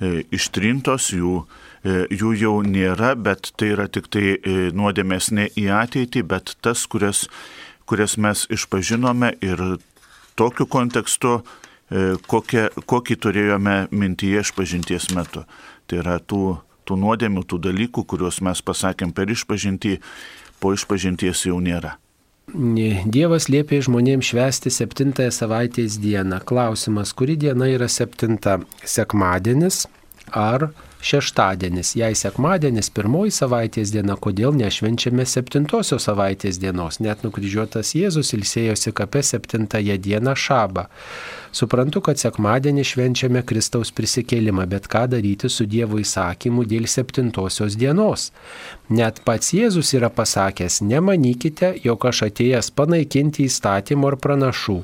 e, 0.00 0.24
ištrintos, 0.32 1.12
jų, 1.12 1.44
jų 1.84 2.32
jau 2.36 2.54
nėra, 2.64 3.14
bet 3.14 3.52
tai 3.56 3.72
yra 3.74 3.86
tik 3.88 4.08
tai 4.10 4.36
nuodėmės 4.74 5.30
ne 5.30 5.46
į 5.56 5.68
ateitį, 5.70 6.24
bet 6.26 6.56
tas, 6.60 6.86
kurias, 6.90 7.28
kurias 7.86 8.16
mes 8.18 8.46
išpažinome 8.50 9.36
ir 9.40 9.78
tokiu 10.36 10.66
kontekstu 10.66 11.42
kokią, 12.28 12.68
kokį 12.86 13.16
turėjome 13.16 13.76
mintyje 13.90 14.44
išpažinties 14.46 15.10
metu. 15.16 15.44
Tai 15.88 16.02
yra 16.02 16.18
tų, 16.20 16.58
tų 16.84 16.98
nuodėmių, 17.00 17.44
tų 17.48 17.62
dalykų, 17.68 18.04
kuriuos 18.08 18.42
mes 18.44 18.60
pasakėm 18.64 19.14
per 19.16 19.32
išpažintį, 19.32 19.98
po 20.60 20.74
išpažinties 20.76 21.46
jau 21.48 21.60
nėra. 21.62 21.96
Dievas 22.48 23.50
liepė 23.52 23.82
žmonėms 23.84 24.30
švęsti 24.30 24.72
septintąją 24.72 25.32
savaitės 25.36 25.98
dieną. 26.00 26.40
Klausimas, 26.48 27.12
kuri 27.12 27.36
diena 27.36 27.68
yra 27.68 27.90
septinta? 27.92 28.56
Sekmadienis 28.84 29.84
ar 30.32 30.70
šeštadienis, 31.04 31.92
jei 31.96 32.16
sekmadienis 32.16 32.88
pirmoji 32.90 33.32
savaitės 33.36 33.92
diena, 33.94 34.16
kodėl 34.16 34.56
nešvenčiame 34.58 35.26
septintosios 35.28 36.08
savaitės 36.08 36.58
dienos, 36.58 36.98
net 37.04 37.22
nukryžiuotas 37.22 37.94
Jėzus 37.94 38.32
ilsėjosi 38.34 38.92
kape 38.96 39.22
septintąją 39.22 39.98
dieną 40.02 40.34
šabą. 40.34 40.88
Suprantu, 41.52 42.02
kad 42.04 42.20
sekmadienį 42.20 42.84
švenčiame 42.84 43.42
Kristaus 43.48 43.92
prisikėlimą, 43.94 44.66
bet 44.68 44.88
ką 44.92 45.06
daryti 45.14 45.48
su 45.52 45.64
Dievo 45.64 46.00
įsakymu 46.02 46.66
dėl 46.68 46.88
septintosios 46.90 47.76
dienos? 47.80 48.28
Net 48.92 49.22
pats 49.24 49.54
Jėzus 49.56 49.94
yra 49.96 50.10
pasakęs, 50.12 50.82
nemanykite, 50.84 51.72
jog 51.84 52.04
aš 52.10 52.26
atėjęs 52.28 52.70
panaikinti 52.76 53.48
įstatymų 53.48 54.12
ar 54.12 54.18
pranašų. 54.26 54.78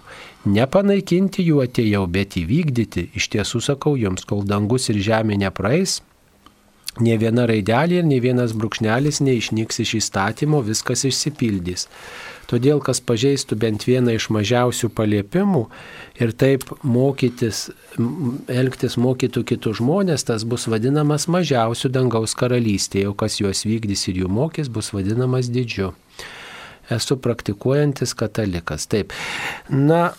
Nepanaikinti 0.56 1.44
jų 1.44 1.62
atėjau, 1.64 2.06
bet 2.16 2.38
įvykdyti. 2.40 3.10
Iš 3.16 3.30
tiesų 3.36 3.62
sakau 3.68 3.94
jums, 4.00 4.24
kol 4.28 4.44
dangus 4.48 4.90
ir 4.92 5.00
žemė 5.04 5.38
nepraeis, 5.44 6.00
Ne 7.02 7.16
viena 7.18 7.48
raidelė 7.50 8.02
ir 8.02 8.06
ne 8.06 8.20
vienas 8.22 8.52
brūkšnelis 8.54 9.18
neišnyks 9.26 9.80
iš 9.82 9.96
įstatymo, 9.98 10.60
viskas 10.62 11.02
išsipildys. 11.08 11.88
Todėl, 12.46 12.78
kas 12.84 13.00
pažeistų 13.00 13.56
bent 13.58 13.86
vieną 13.88 14.14
iš 14.14 14.28
mažiausių 14.34 14.90
paliepimų 14.94 15.64
ir 16.22 16.34
taip 16.38 16.68
mokytis, 16.86 17.64
elgtis 18.52 18.98
mokytų 19.00 19.42
kitus 19.48 19.80
žmonės, 19.80 20.26
tas 20.28 20.44
bus 20.46 20.68
vadinamas 20.70 21.26
mažiausių 21.26 21.90
dangaus 21.96 22.36
karalystėje, 22.38 23.08
o 23.10 23.16
kas 23.18 23.40
juos 23.40 23.64
vykdys 23.66 24.06
ir 24.12 24.22
jų 24.22 24.30
mokys, 24.30 24.70
bus 24.70 24.92
vadinamas 24.94 25.50
didžiu 25.50 25.94
esu 26.92 27.16
praktikuojantis 27.16 28.12
katalikas. 28.14 28.84
Taip. 28.92 29.14
Na, 29.72 30.10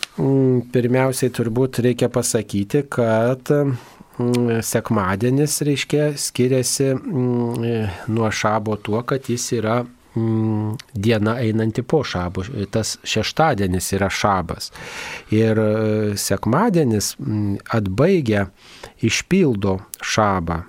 pirmiausiai 0.74 1.29
turbūt 1.29 1.79
reikia 1.86 2.10
pasakyti, 2.10 2.86
kad 2.89 3.51
sekmadienis, 4.62 5.62
reiškia, 5.62 6.13
skiriasi 6.17 6.93
mm, 6.93 7.88
nuo 8.07 8.31
šabo 8.31 8.75
tuo, 8.75 9.01
kad 9.03 9.29
jis 9.29 9.51
yra 9.57 9.84
mm, 10.15 10.75
diena 10.93 11.38
einanti 11.39 11.84
po 11.84 12.03
šabo. 12.03 12.43
Tas 12.72 12.98
šeštadienis 13.03 13.91
yra 13.98 14.10
šabas. 14.10 14.72
Ir 15.31 15.60
e, 15.60 15.67
sekmadienis 16.17 17.15
atbaigia, 17.75 18.48
išpildo 19.01 19.79
šabą. 20.01 20.63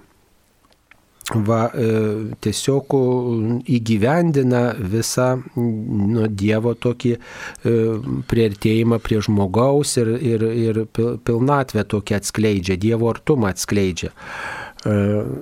Va, 1.35 1.63
tiesiog 2.45 2.95
įgyvendina 3.67 4.63
visą 4.79 5.29
nu, 5.57 6.27
Dievo 6.31 6.75
tokį 6.79 7.17
prieartėjimą 8.31 9.01
prie 9.03 9.19
žmogaus 9.27 9.97
ir, 9.99 10.13
ir, 10.23 10.47
ir 10.47 10.85
pilnatvę 10.95 11.87
tokį 11.91 12.19
atskleidžia, 12.21 12.79
Dievo 12.79 13.11
artumą 13.11 13.51
atskleidžia. 13.51 14.13
E, 14.85 14.91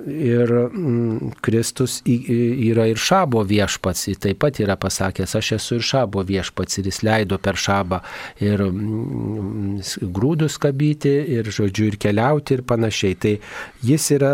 ir 0.07 0.51
mm, 0.51 1.31
Kristus 1.41 1.99
yra 2.05 2.85
ir 2.87 2.97
šabo 2.97 3.43
viešpats, 3.45 4.07
jis 4.07 4.21
taip 4.23 4.39
pat 4.41 4.61
yra 4.63 4.77
pasakęs, 4.79 5.35
aš 5.35 5.51
esu 5.57 5.79
ir 5.79 5.83
šabo 5.85 6.23
viešpats. 6.25 6.79
Ir 6.79 6.87
jis 6.89 7.01
leido 7.03 7.37
per 7.37 7.59
šabą 7.59 7.99
ir 8.41 8.63
mm, 8.63 9.81
grūdus 10.15 10.55
kabyti, 10.61 11.11
ir 11.35 11.51
žodžiu, 11.51 11.89
ir 11.91 11.99
keliauti 12.01 12.55
ir 12.57 12.63
panašiai. 12.63 13.19
Tai 13.19 13.33
jis 13.85 14.07
yra 14.15 14.31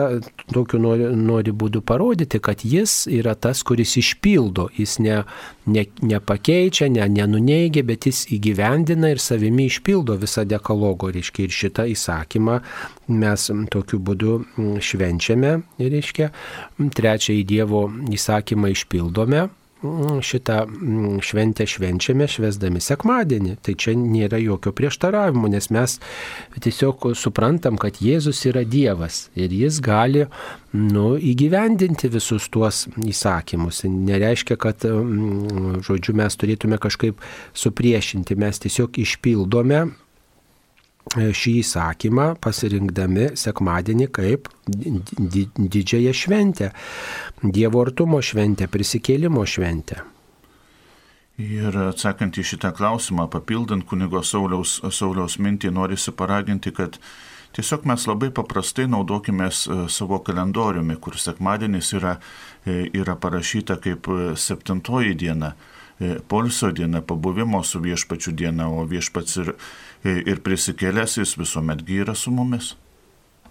tokiu 0.53 0.79
nori, 0.83 1.09
nori 1.17 1.51
būdu 1.51 1.81
parodyti, 1.81 2.39
kad 2.39 2.61
jis 2.63 3.03
yra 3.11 3.33
tas, 3.35 3.65
kuris 3.67 3.97
išpildo, 3.99 4.69
jis 4.77 4.99
ne, 5.01 5.23
ne, 5.65 5.87
nepakeičia, 6.05 6.91
ne, 6.93 7.09
nenuneigia, 7.09 7.83
bet 7.87 8.05
jis 8.07 8.27
įgyvendina 8.37 9.11
ir 9.11 9.19
savimi 9.23 9.65
išpildo 9.71 10.15
visą 10.21 10.45
dekalogo, 10.45 11.09
reiškia, 11.11 11.49
ir 11.49 11.57
šitą 11.57 11.89
įsakymą 11.91 12.61
mes 13.07 13.47
tokiu 13.73 13.99
būdu 13.99 14.35
švenčiame, 14.83 15.55
reiškia, 15.79 16.29
trečiąjį 16.77 17.47
Dievo 17.49 17.87
įsakymą 18.13 18.71
išpildome, 18.75 19.47
šitą 20.21 20.65
šventę 21.25 21.65
švenčiame 21.65 22.27
švesdami 22.29 22.81
sekmadienį. 22.81 23.55
Tai 23.65 23.73
čia 23.73 23.95
nėra 23.97 24.37
jokio 24.41 24.73
prieštaravimo, 24.77 25.49
nes 25.49 25.69
mes 25.73 25.97
tiesiog 26.61 27.11
suprantam, 27.17 27.79
kad 27.81 27.97
Jėzus 28.01 28.43
yra 28.49 28.61
Dievas 28.61 29.29
ir 29.35 29.53
jis 29.53 29.81
gali 29.81 30.27
nu, 30.73 31.15
įgyvendinti 31.17 32.11
visus 32.13 32.47
tuos 32.53 32.85
įsakymus. 33.01 33.83
Nereiškia, 33.89 34.59
kad, 34.61 34.85
žodžiu, 34.85 36.15
mes 36.17 36.37
turėtume 36.37 36.77
kažkaip 36.81 37.21
supriešinti, 37.57 38.37
mes 38.37 38.61
tiesiog 38.61 39.01
išpildome 39.01 39.87
šį 41.15 41.53
įsakymą 41.61 42.27
pasirinkdami 42.41 43.31
sekmadienį 43.39 44.07
kaip 44.15 44.47
didžiąją 44.67 46.13
šventę, 46.15 46.71
Dievo 47.41 47.81
artumo 47.81 48.21
šventę, 48.21 48.67
prisikėlimo 48.71 49.43
šventę. 49.45 50.03
Ir 51.41 51.75
atsakant 51.87 52.37
į 52.37 52.45
šitą 52.45 52.69
klausimą, 52.77 53.25
papildant 53.31 53.85
kunigo 53.89 54.21
Sauliaus, 54.23 54.77
Sauliaus 54.93 55.39
mintį, 55.41 55.71
norisi 55.73 56.13
paraginti, 56.13 56.71
kad 56.75 56.99
tiesiog 57.55 57.87
mes 57.89 58.05
labai 58.07 58.29
paprastai 58.35 58.85
naudokime 58.91 59.49
savo 59.51 60.19
kalendoriumi, 60.21 60.99
kur 61.01 61.17
sekmadienis 61.17 61.93
yra, 61.97 62.17
e, 62.63 62.85
yra 62.93 63.17
parašyta 63.17 63.79
kaip 63.81 64.07
septintoji 64.37 65.17
diena, 65.17 65.55
e, 65.55 65.80
polsio 66.27 66.71
diena, 66.71 67.01
pabuvimo 67.01 67.63
su 67.63 67.79
viešpačiu 67.83 68.33
diena, 68.33 68.69
o 68.69 68.85
viešpats 68.89 69.41
ir 69.43 69.55
ir 70.03 70.39
prisikėlęs 70.41 71.19
jis 71.19 71.35
visuomet 71.37 71.83
gyra 71.85 72.15
su 72.17 72.31
mumis. 72.33 72.73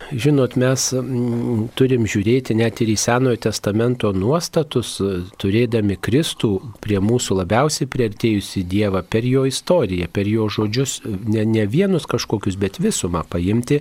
Žinot, 0.09 0.57
mes 0.59 0.85
mm, 0.97 1.69
turim 1.79 2.07
žiūrėti 2.09 2.57
net 2.59 2.81
ir 2.83 2.89
į 2.91 2.97
Senojo 2.99 3.39
testamento 3.45 4.11
nuostatus, 4.17 4.97
turėdami 5.39 5.95
Kristų 6.03 6.51
prie 6.83 6.99
mūsų 7.05 7.37
labiausiai 7.39 7.87
priartėjusi 7.91 8.65
Dievą 8.67 9.05
per 9.07 9.29
jo 9.29 9.45
istoriją, 9.47 10.09
per 10.11 10.27
jo 10.27 10.49
žodžius, 10.51 10.97
ne, 11.05 11.45
ne 11.47 11.67
vienus 11.71 12.09
kažkokius, 12.11 12.57
bet 12.59 12.81
visumą 12.83 13.23
paimti 13.31 13.79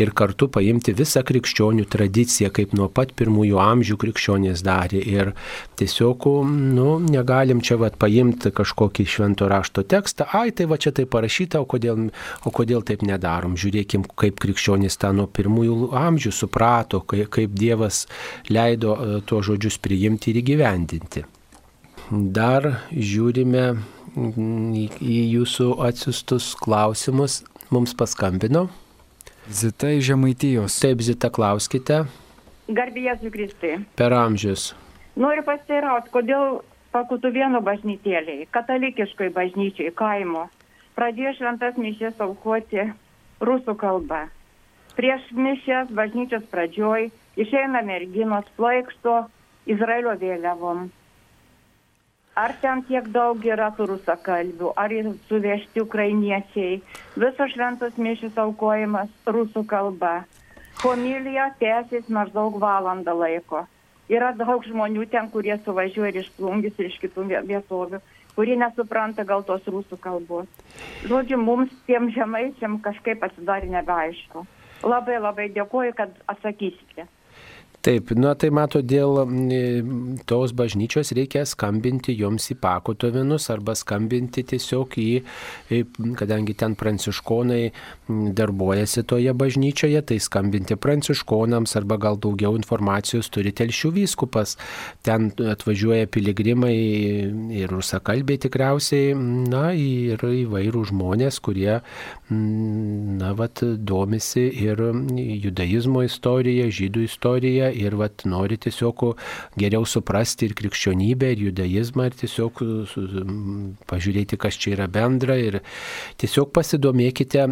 ir 0.00 0.12
kartu 0.16 0.48
paimti 0.52 0.94
visą 0.96 1.20
krikščionių 1.26 1.84
tradiciją, 1.92 2.52
kaip 2.56 2.72
nuo 2.78 2.88
pat 2.88 3.12
pirmųjų 3.18 3.60
amžių 3.60 3.98
krikščionys 4.00 4.64
darė. 4.64 5.02
Ir 5.04 5.34
tiesiog, 5.76 6.30
nu, 6.48 6.88
negalim 7.04 7.60
čia 7.60 7.76
vat 7.82 7.98
paimti 8.00 8.54
kažkokį 8.54 9.08
švento 9.12 9.50
rašto 9.52 9.84
tekstą, 9.84 10.30
ai 10.32 10.54
tai 10.56 10.70
va 10.70 10.80
čia 10.80 10.94
tai 10.96 11.04
parašyta, 11.10 11.60
o 11.60 11.68
kodėl, 11.68 12.08
o 12.48 12.54
kodėl 12.54 12.86
taip 12.86 13.04
nedarom. 13.04 13.60
Žiūrėkim, 13.60 14.08
kaip 14.16 14.40
krikščionys 14.40 14.96
tą 15.02 15.12
nuo 15.12 15.28
pirmųjų 15.28 15.55
pirmųjų 15.56 15.90
amžių 15.96 16.32
suprato, 16.32 17.00
kaip 17.00 17.54
Dievas 17.56 18.06
leido 18.48 18.94
e, 18.96 19.20
tuos 19.24 19.46
žodžius 19.46 19.78
priimti 19.78 20.30
ir 20.30 20.42
įgyvendinti. 20.42 21.24
Dar 22.10 22.82
žiūrime 22.92 23.76
į 24.16 25.18
jūsų 25.32 25.80
atsiustus 25.82 26.54
klausimus. 26.54 27.44
Mums 27.70 27.96
paskambino. 27.98 28.68
Zita 29.50 29.90
iš 29.90 30.12
Žemaitijos. 30.12 30.76
Taip, 30.78 31.02
Zita, 31.02 31.30
klauskite. 31.30 32.04
Garbėjas 32.68 33.24
Kristai. 33.32 33.80
Per 33.98 34.14
amžius. 34.14 34.74
Noriu 35.16 35.42
pasiteirauti, 35.42 36.12
kodėl 36.14 36.60
pakutuvėnų 36.94 37.62
bažnytėliai, 37.66 38.46
katalikiškai 38.54 39.32
bažnyčiai, 39.34 39.90
kaimo, 39.96 40.46
pradėjo 40.94 41.34
šventas 41.40 41.78
mišės 41.80 42.22
aukoti 42.22 42.86
rusų 43.42 43.74
kalbą 43.80 44.26
prieš 44.96 45.28
mišias 45.36 45.90
bažnyčios 45.92 46.44
pradžioj 46.52 47.10
išeina 47.36 47.82
merginos 47.84 48.48
plaiksto 48.56 49.26
Izraelio 49.68 50.14
vėliavom. 50.20 50.88
Ar 52.36 52.52
ten 52.60 52.82
tiek 52.88 53.06
daug 53.12 53.44
yra 53.48 53.70
rusakalbių, 53.78 54.72
ar 54.76 54.92
suvežti 55.28 55.80
ukrainiečiai. 55.80 56.82
Visos 57.16 57.52
šventos 57.54 57.96
mišis 57.96 58.36
aukojimas 58.36 59.08
rusų 59.24 59.64
kalba. 59.64 60.26
Homilija 60.82 61.46
tęsis 61.60 62.10
maždaug 62.12 62.58
valandą 62.60 63.14
laiko. 63.16 63.64
Yra 64.12 64.34
daug 64.36 64.64
žmonių 64.68 65.06
ten, 65.10 65.30
kurie 65.32 65.56
suvažiuoja 65.64 66.12
ir 66.12 66.20
iš 66.20 66.28
plungis, 66.36 66.76
ir 66.78 66.90
iš 66.90 66.98
kitų 67.00 67.24
vietovių, 67.48 68.02
kurie 68.36 68.56
nesupranta 68.60 69.24
gal 69.24 69.42
tos 69.42 69.64
rusų 69.64 69.96
kalbos. 69.96 70.46
Žodžiu, 71.08 71.40
mums 71.40 71.72
tiem 71.88 72.12
žemaičiam 72.12 72.76
kažkaip 72.84 73.24
pasidarė 73.24 73.72
nebeaišku. 73.72 74.44
Labai 74.84 75.20
labai 75.20 75.48
dėkuoju, 75.56 75.94
kad 75.96 76.12
atsakysite. 76.32 77.06
Taip, 77.86 78.08
na 78.18 78.32
tai 78.34 78.48
mato, 78.50 78.80
dėl 78.82 79.20
tos 80.26 80.50
bažnyčios 80.58 81.12
reikia 81.14 81.44
skambinti 81.46 82.16
joms 82.18 82.48
į 82.50 82.56
pakotovinus 82.58 83.44
arba 83.54 83.76
skambinti 83.78 84.42
tiesiog 84.42 84.96
į, 84.98 85.10
kadangi 86.18 86.56
ten 86.58 86.74
pranciškonai 86.74 87.60
darbuojasi 88.10 89.04
toje 89.06 89.34
bažnyčioje, 89.38 90.02
tai 90.10 90.18
skambinti 90.18 90.74
pranciškonams 90.74 91.76
arba 91.78 92.00
gal 92.02 92.18
daugiau 92.18 92.56
informacijos 92.58 93.30
turi 93.30 93.52
telšių 93.54 93.92
vyskupas. 94.00 94.56
Ten 95.06 95.30
atvažiuoja 95.54 96.10
piligrimai 96.10 96.74
ir 97.60 97.70
rusakalbiai 97.70 98.42
tikriausiai, 98.48 99.14
na 99.46 99.70
ir 99.78 100.26
įvairių 100.26 100.84
žmonės, 100.90 101.38
kurie, 101.38 101.78
na, 102.34 103.32
vat, 103.38 103.62
domisi 103.62 104.48
ir 104.66 104.82
judaizmo 105.46 106.02
istorija, 106.10 106.66
žydų 106.66 107.06
istorija 107.06 107.70
ir 107.76 107.96
vat, 108.00 108.24
nori 108.28 108.58
tiesiog 108.60 109.04
geriau 109.58 109.86
suprasti 109.88 110.48
ir 110.48 110.56
krikščionybę, 110.58 111.30
ir 111.34 111.44
judaizmą, 111.48 112.08
ir 112.10 112.18
tiesiog 112.22 112.62
pažiūrėti, 113.90 114.38
kas 114.40 114.58
čia 114.60 114.74
yra 114.76 114.88
bendra. 114.92 115.36
Ir 115.40 115.60
tiesiog 116.20 116.52
pasidomėkite 116.56 117.46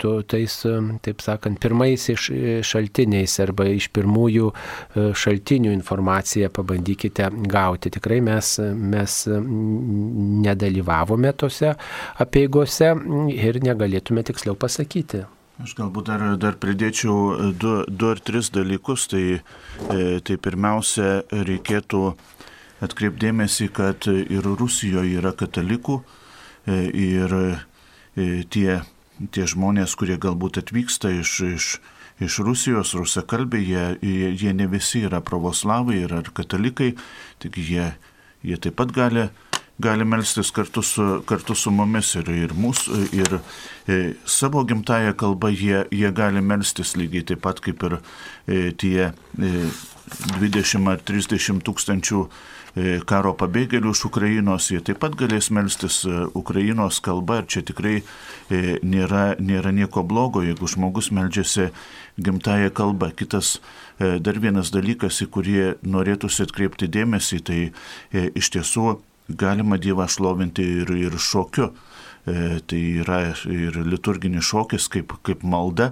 to, 0.00 0.14
tais, 0.30 0.58
taip 1.06 1.24
sakant, 1.24 1.60
pirmais 1.62 2.08
iš 2.12 2.30
šaltiniais 2.66 3.38
arba 3.42 3.68
iš 3.70 3.90
pirmųjų 3.94 4.50
e, 4.50 5.08
šaltinių 5.16 5.72
informaciją 5.76 6.50
pabandykite 6.54 7.30
gauti. 7.50 7.92
Tikrai 7.96 8.20
mes, 8.24 8.54
mes 8.94 9.18
nedalyvavome 10.46 11.34
tose 11.40 11.74
apieigose 12.22 12.94
ir 13.34 13.60
negalėtume 13.64 14.24
tiksliau 14.26 14.58
pasakyti. 14.58 15.26
Aš 15.60 15.74
galbūt 15.76 16.06
dar, 16.08 16.22
dar 16.40 16.54
pridėčiau 16.56 17.16
e, 17.34 17.48
du, 17.52 17.72
du 17.84 18.08
ar 18.08 18.20
tris 18.24 18.48
dalykus. 18.54 19.04
Tai, 19.12 19.24
e, 19.92 20.04
tai 20.24 20.36
pirmiausia, 20.40 21.20
reikėtų 21.28 22.00
atkreipdėmėsi, 22.86 23.68
kad 23.76 24.08
ir 24.08 24.46
Rusijoje 24.46 25.18
yra 25.20 25.34
katalikų 25.36 25.98
e, 26.00 26.78
ir 26.88 27.36
tie, 28.52 28.80
tie 29.36 29.44
žmonės, 29.52 29.98
kurie 30.00 30.16
galbūt 30.20 30.62
atvyksta 30.62 31.12
iš, 31.18 31.34
iš, 31.44 31.68
iš 32.24 32.40
Rusijos, 32.46 32.94
rusakalbiai, 32.96 33.66
jie, 33.68 33.84
jie, 34.00 34.32
jie 34.40 34.56
ne 34.56 34.68
visi 34.70 35.04
yra 35.04 35.20
pravoslavai 35.20 36.00
ir 36.06 36.16
ar 36.22 36.32
katalikai, 36.36 36.94
tik 37.42 37.60
jie, 37.60 37.92
jie 38.40 38.56
taip 38.56 38.80
pat 38.80 38.96
gali 38.96 39.28
gali 39.80 40.04
melstis 40.04 40.52
kartu 40.54 40.82
su, 40.86 41.06
kartu 41.28 41.56
su 41.56 41.72
mumis 41.74 42.14
ir, 42.20 42.28
ir 42.46 42.56
mūsų, 42.56 43.00
ir 43.16 43.38
e, 43.38 44.00
savo 44.28 44.64
gimtają 44.68 45.14
kalbą 45.18 45.52
jie, 45.54 45.84
jie 45.94 46.12
gali 46.16 46.42
melstis 46.44 46.96
lygiai 47.00 47.26
taip 47.32 47.42
pat 47.46 47.62
kaip 47.64 47.86
ir 47.88 47.98
e, 48.00 48.60
tie 48.76 49.10
e, 49.10 49.70
20 50.40 50.88
ar 50.90 51.00
30 51.06 51.60
tūkstančių 51.66 52.20
e, 52.24 52.98
karo 53.06 53.32
pabėgėlių 53.38 53.92
iš 53.94 54.04
Ukrainos, 54.08 54.70
jie 54.72 54.80
taip 54.84 55.00
pat 55.02 55.14
galės 55.18 55.50
melstis 55.54 56.02
e, 56.04 56.24
Ukrainos 56.38 57.00
kalba 57.04 57.40
ir 57.40 57.48
čia 57.50 57.62
tikrai 57.66 58.00
e, 58.00 58.78
nėra, 58.82 59.36
nėra 59.38 59.72
nieko 59.76 60.02
blogo, 60.06 60.42
jeigu 60.46 60.68
žmogus 60.70 61.10
meldžiasi 61.14 61.70
gimtają 62.20 62.72
kalbą. 62.74 63.12
Kitas 63.16 63.58
dar 64.00 64.38
vienas 64.40 64.70
dalykas, 64.72 65.20
į 65.20 65.26
kurį 65.32 65.56
norėtųsi 65.84 66.46
atkreipti 66.46 66.88
dėmesį, 66.88 67.38
tai 67.44 67.58
iš 68.12 68.48
tiesų 68.56 68.94
galima 69.38 69.78
Dievą 69.80 70.08
šlovinti 70.10 70.64
ir, 70.82 70.94
ir 70.96 71.18
šokiu. 71.18 71.70
Tai 72.24 72.80
yra 73.00 73.20
ir 73.48 73.78
liturginis 73.88 74.44
šokis 74.50 74.90
kaip, 74.92 75.14
kaip 75.26 75.42
malda. 75.42 75.90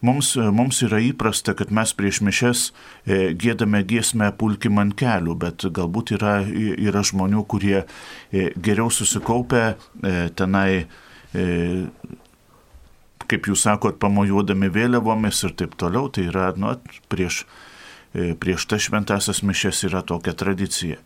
Mums, 0.00 0.32
mums 0.38 0.78
yra 0.86 1.00
įprasta, 1.04 1.52
kad 1.58 1.72
mes 1.74 1.90
prieš 1.92 2.22
mišes 2.24 2.62
gėdame 3.36 3.82
giesmę 3.84 4.30
pulkim 4.40 4.78
ant 4.80 4.94
kelių, 4.96 5.34
bet 5.42 5.66
galbūt 5.76 6.14
yra, 6.16 6.38
yra 6.46 7.02
žmonių, 7.04 7.42
kurie 7.50 7.82
geriau 8.30 8.88
susikaupę 8.94 9.74
tenai 10.38 10.86
kaip 13.30 13.46
jūs 13.50 13.64
sakot, 13.66 13.98
pamojuodami 14.02 14.70
vėliavomis 14.74 15.44
ir 15.46 15.56
taip 15.58 15.76
toliau, 15.80 16.10
tai 16.12 16.26
yra, 16.30 16.50
nu, 16.58 16.74
prieš, 17.12 17.44
e, 18.14 18.32
prieš 18.40 18.66
tas 18.70 18.86
šventasias 18.88 19.44
mišes 19.46 19.84
yra 19.90 20.02
tokia 20.06 20.34
tradicija. 20.34 20.98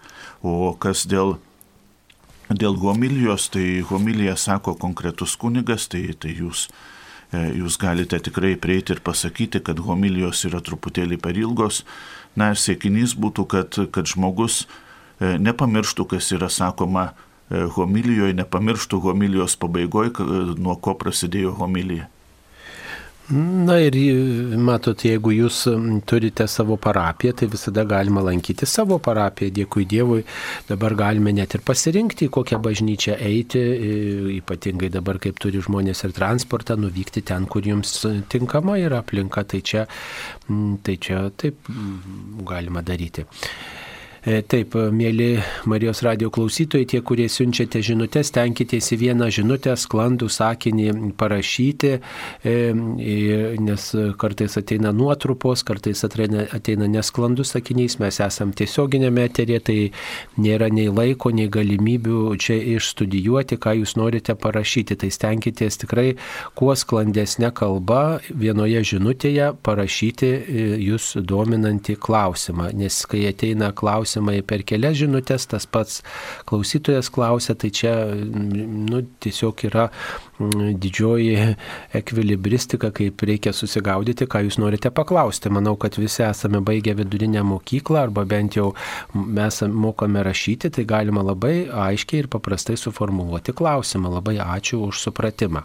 O 0.44 0.74
kas 0.76 1.06
dėl, 1.08 1.38
dėl 2.52 2.76
homilijos, 2.82 3.48
tai 3.48 3.80
homilija 3.88 4.36
sako 4.36 4.74
konkretus 4.76 5.38
kunigas, 5.40 5.88
tai, 5.88 6.02
tai 6.20 6.34
jūs, 6.36 6.66
e, 7.32 7.46
jūs 7.62 7.78
galite 7.80 8.20
tikrai 8.20 8.52
prieiti 8.60 8.92
ir 8.92 9.00
pasakyti, 9.00 9.62
kad 9.64 9.80
homilijos 9.86 10.44
yra 10.44 10.60
truputėlį 10.60 11.16
per 11.24 11.40
ilgos. 11.40 11.82
Na 12.36 12.52
ir 12.52 12.60
siekinys 12.60 13.16
būtų, 13.16 13.46
kad, 13.48 13.78
kad 13.94 14.10
žmogus 14.10 14.64
e, 14.64 15.38
nepamirštų, 15.40 16.10
kas 16.12 16.28
yra 16.36 16.52
sakoma 16.52 17.14
homilijoje, 17.50 18.32
nepamirštų 18.38 19.00
homilijos 19.04 19.56
pabaigoje, 19.60 20.14
nuo 20.56 20.76
ko 20.80 20.94
prasidėjo 20.98 21.52
homilija. 21.58 22.08
Na 23.32 23.78
ir 23.80 23.94
matot, 24.60 25.00
jeigu 25.00 25.32
jūs 25.32 25.62
turite 26.04 26.44
savo 26.44 26.76
parapiją, 26.76 27.32
tai 27.40 27.46
visada 27.48 27.80
galima 27.88 28.20
lankyti 28.20 28.68
savo 28.68 28.98
parapiją, 29.00 29.54
dėkui 29.62 29.86
Dievui. 29.88 30.26
Dabar 30.68 30.92
galime 30.98 31.32
net 31.32 31.56
ir 31.56 31.62
pasirinkti, 31.64 32.28
kokią 32.28 32.58
bažnyčią 32.60 33.16
eiti, 33.16 33.62
ypatingai 34.36 34.90
dabar, 34.92 35.16
kaip 35.24 35.40
turi 35.40 35.62
žmonės 35.64 36.04
ir 36.04 36.12
transportą, 36.18 36.76
nuvykti 36.76 37.24
ten, 37.24 37.48
kur 37.48 37.64
jums 37.64 37.96
tinkama 38.28 38.76
yra 38.82 39.00
aplinka, 39.00 39.46
tai 39.48 39.62
čia, 39.64 39.86
tai 40.84 40.98
čia 41.00 41.24
taip 41.40 41.72
galima 42.44 42.84
daryti. 42.84 43.24
E, 44.24 44.38
taip, 44.48 44.72
mėly 44.72 45.34
Marijos 45.68 45.98
radio 46.00 46.30
klausytojai, 46.32 46.86
tie, 46.88 47.00
kurie 47.04 47.26
siunčiate 47.28 47.82
žinutės, 47.84 48.30
tenkitės 48.32 48.86
į 48.94 48.96
vieną 49.02 49.26
žinutę, 49.36 49.74
sklandų 49.76 50.30
sakinį 50.32 50.86
parašyti, 51.20 51.90
e, 52.40 52.54
nes 53.60 53.84
kartais 54.16 54.56
ateina 54.56 54.94
nuotrupos, 54.96 55.60
kartais 55.68 56.00
ateina, 56.08 56.88
nesklandus 56.88 57.52
sakinys, 57.52 57.98
mes 58.00 58.20
esam 58.24 58.54
tiesioginėme 58.56 59.26
eterė, 59.28 59.58
tai 59.60 59.76
nėra 60.40 60.70
nei 60.72 60.88
laiko, 60.88 61.28
nei 61.28 61.52
galimybių 61.52 62.32
čia 62.40 62.56
išstudijuoti, 62.78 63.60
ką 63.60 63.76
jūs 63.82 63.92
norite 64.00 64.32
parašyti. 64.40 64.96
Tai 65.04 65.12
stenkitės 65.12 65.82
tikrai 65.84 66.06
kuo 66.56 66.72
sklandesnė 66.72 67.52
kalba 67.52 68.22
vienoje 68.32 68.80
žinutėje 68.94 69.52
parašyti 69.60 70.32
e, 70.32 70.66
jūs 70.88 71.12
dominantį 71.20 72.00
klausimą, 72.00 72.72
nes 72.72 73.04
kai 73.04 73.26
ateina 73.28 73.74
klausimas, 73.76 74.13
klausimai 74.14 74.42
per 74.46 74.62
kelias 74.64 74.96
žinutės, 74.98 75.46
tas 75.48 75.66
pats 75.66 76.02
klausytojas 76.46 77.10
klausia, 77.10 77.54
tai 77.54 77.70
čia 77.70 78.14
nu, 78.14 79.02
tiesiog 79.20 79.64
yra 79.66 79.88
mm, 80.38 80.76
didžioji 80.78 81.56
ekvilibristika, 81.94 82.90
kaip 82.94 83.22
reikia 83.22 83.52
susigaudyti, 83.52 84.26
ką 84.26 84.44
jūs 84.46 84.58
norite 84.58 84.90
paklausti. 84.90 85.50
Manau, 85.50 85.76
kad 85.76 85.98
visi 85.98 86.22
esame 86.24 86.60
baigę 86.60 86.94
vidurinę 86.94 87.42
mokyklą 87.42 88.04
arba 88.06 88.24
bent 88.24 88.56
jau 88.56 88.74
mes 89.14 89.62
mokame 89.62 90.22
rašyti, 90.22 90.70
tai 90.70 90.84
galima 90.84 91.22
labai 91.22 91.68
aiškiai 91.68 92.24
ir 92.24 92.30
paprastai 92.30 92.76
suformuoluoti 92.76 93.54
klausimą. 93.54 94.14
Labai 94.18 94.38
ačiū 94.38 94.84
už 94.88 95.08
supratimą. 95.08 95.64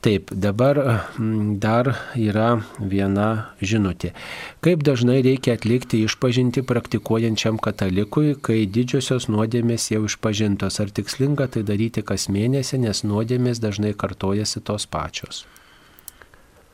Taip, 0.00 0.30
dabar 0.32 0.78
mm, 1.18 1.58
dar 1.60 1.90
yra 2.16 2.62
viena 2.80 3.52
žinutė. 3.60 4.14
Kaip 4.64 4.80
dažnai 4.80 5.18
reikia 5.26 5.58
atlikti 5.58 6.00
išpažinti 6.06 6.64
praktikuojančiam 6.64 7.60
katalikui, 7.60 8.32
kai 8.40 8.64
didžiosios 8.64 9.28
nuodėmės 9.28 9.90
jau 9.92 10.06
išpažintos? 10.08 10.80
Ar 10.80 10.88
tikslinga 10.96 11.50
tai 11.52 11.66
daryti 11.68 12.00
kas 12.00 12.30
mėnesį, 12.32 12.80
nes 12.86 13.04
nuodėmės 13.04 13.60
dažnai 13.60 13.92
kartojasi 13.92 14.64
tos 14.64 14.88
pačios? 14.88 15.44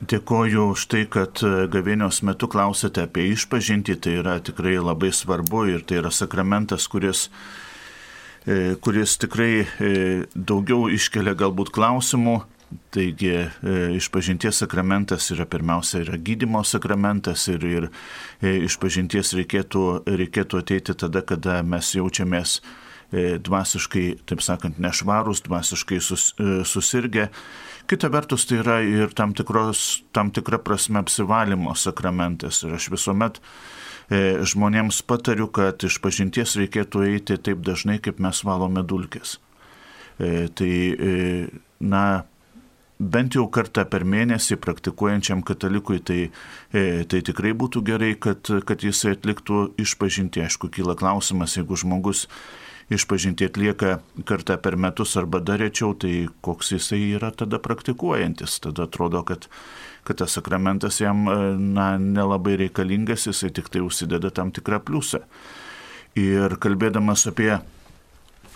Dėkoju 0.06 0.70
už 0.76 0.86
tai, 0.86 1.04
kad 1.10 1.42
e, 1.42 1.66
gavėnios 1.72 2.22
metu 2.22 2.46
klausėte 2.46 3.08
apie 3.08 3.32
išpažinti, 3.34 3.98
tai 3.98 4.20
yra 4.22 4.38
tikrai 4.38 4.78
labai 4.78 5.10
svarbu 5.10 5.66
ir 5.74 5.82
tai 5.82 6.04
yra 6.04 6.14
sakramentas, 6.14 6.86
kuris 6.86 7.30
e, 8.46 8.76
kuris 8.78 9.18
tikrai 9.18 9.64
e, 9.64 9.94
daugiau 10.36 10.86
iškelia 10.92 11.34
galbūt 11.34 11.74
klausimų 11.74 12.44
Taigi 12.90 13.31
e, 13.31 13.48
išpažinties 13.94 14.59
sakramentas 14.64 15.29
yra 15.31 15.44
pirmiausia 15.46 16.00
yra 16.02 16.16
gydimo 16.18 16.64
sakramentas 16.66 17.44
ir, 17.52 17.62
ir 17.62 17.87
e, 18.42 18.57
išpažinties 18.66 19.31
reikėtų, 19.38 19.85
reikėtų 20.07 20.61
ateiti 20.64 20.96
tada, 20.98 21.22
kada 21.22 21.61
mes 21.62 21.92
jaučiamės 21.94 22.57
e, 22.59 23.38
dvasiškai, 23.38 24.05
taip 24.26 24.42
sakant, 24.42 24.83
nešvarus, 24.83 25.44
dvasiškai 25.46 26.00
sus, 26.02 26.33
susirgę. 26.66 27.29
Kita 27.87 28.11
vertus, 28.11 28.48
tai 28.50 28.59
yra 28.64 28.81
ir 28.83 29.14
tam, 29.14 29.37
tikros, 29.38 30.02
tam 30.11 30.35
tikra 30.35 30.59
prasme 30.59 31.05
apsivalymo 31.05 31.76
sakramentas. 31.79 32.64
Ir 32.66 32.74
aš 32.81 32.90
visuomet 32.96 33.38
žmonėms 34.11 35.05
patariu, 35.07 35.46
kad 35.55 35.83
iš 35.87 36.00
pažinties 36.02 36.59
reikėtų 36.59 37.07
eiti 37.12 37.38
taip 37.38 37.62
dažnai, 37.66 38.00
kaip 38.02 38.18
mes 38.22 38.42
valome 38.46 38.83
dulkės. 38.87 39.38
E, 40.18 40.48
tai, 40.59 40.72
na, 41.79 42.02
bent 42.98 43.37
jau 43.37 43.44
kartą 43.52 43.85
per 43.88 44.04
mėnesį 44.09 44.56
praktikuojančiam 44.62 45.42
katalikui, 45.46 46.00
tai, 46.00 46.20
e, 46.72 47.04
tai 47.04 47.20
tikrai 47.24 47.52
būtų 47.52 47.82
gerai, 47.85 48.14
kad, 48.18 48.48
kad 48.64 48.85
jisai 48.85 49.16
atliktų 49.16 49.74
išpažinti. 49.82 50.44
Aišku, 50.46 50.70
kyla 50.72 50.96
klausimas, 50.96 51.56
jeigu 51.59 51.76
žmogus 51.76 52.26
išpažinti 52.90 53.48
atlieka 53.48 53.98
kartą 54.24 54.56
per 54.62 54.76
metus 54.78 55.16
arba 55.18 55.40
dar 55.40 55.61
rečiau, 55.61 55.92
tai 55.94 56.28
koks 56.40 56.72
jisai 56.76 57.02
yra 57.18 57.32
tada 57.35 57.59
praktikuojantis. 57.59 58.61
Tada 58.64 58.87
atrodo, 58.87 59.22
kad, 59.26 59.48
kad 60.06 60.22
tas 60.22 60.38
sakramentas 60.38 61.00
jam 61.02 61.26
e, 61.28 61.38
na, 61.59 61.96
nelabai 62.00 62.56
reikalingas, 62.64 63.28
jisai 63.28 63.52
tik 63.52 63.68
tai 63.68 63.85
užsideda 63.85 64.30
tam 64.30 64.54
tikrą 64.56 64.80
pliusą. 64.80 65.24
Ir 66.16 66.56
kalbėdamas 66.56 67.26
apie 67.28 67.59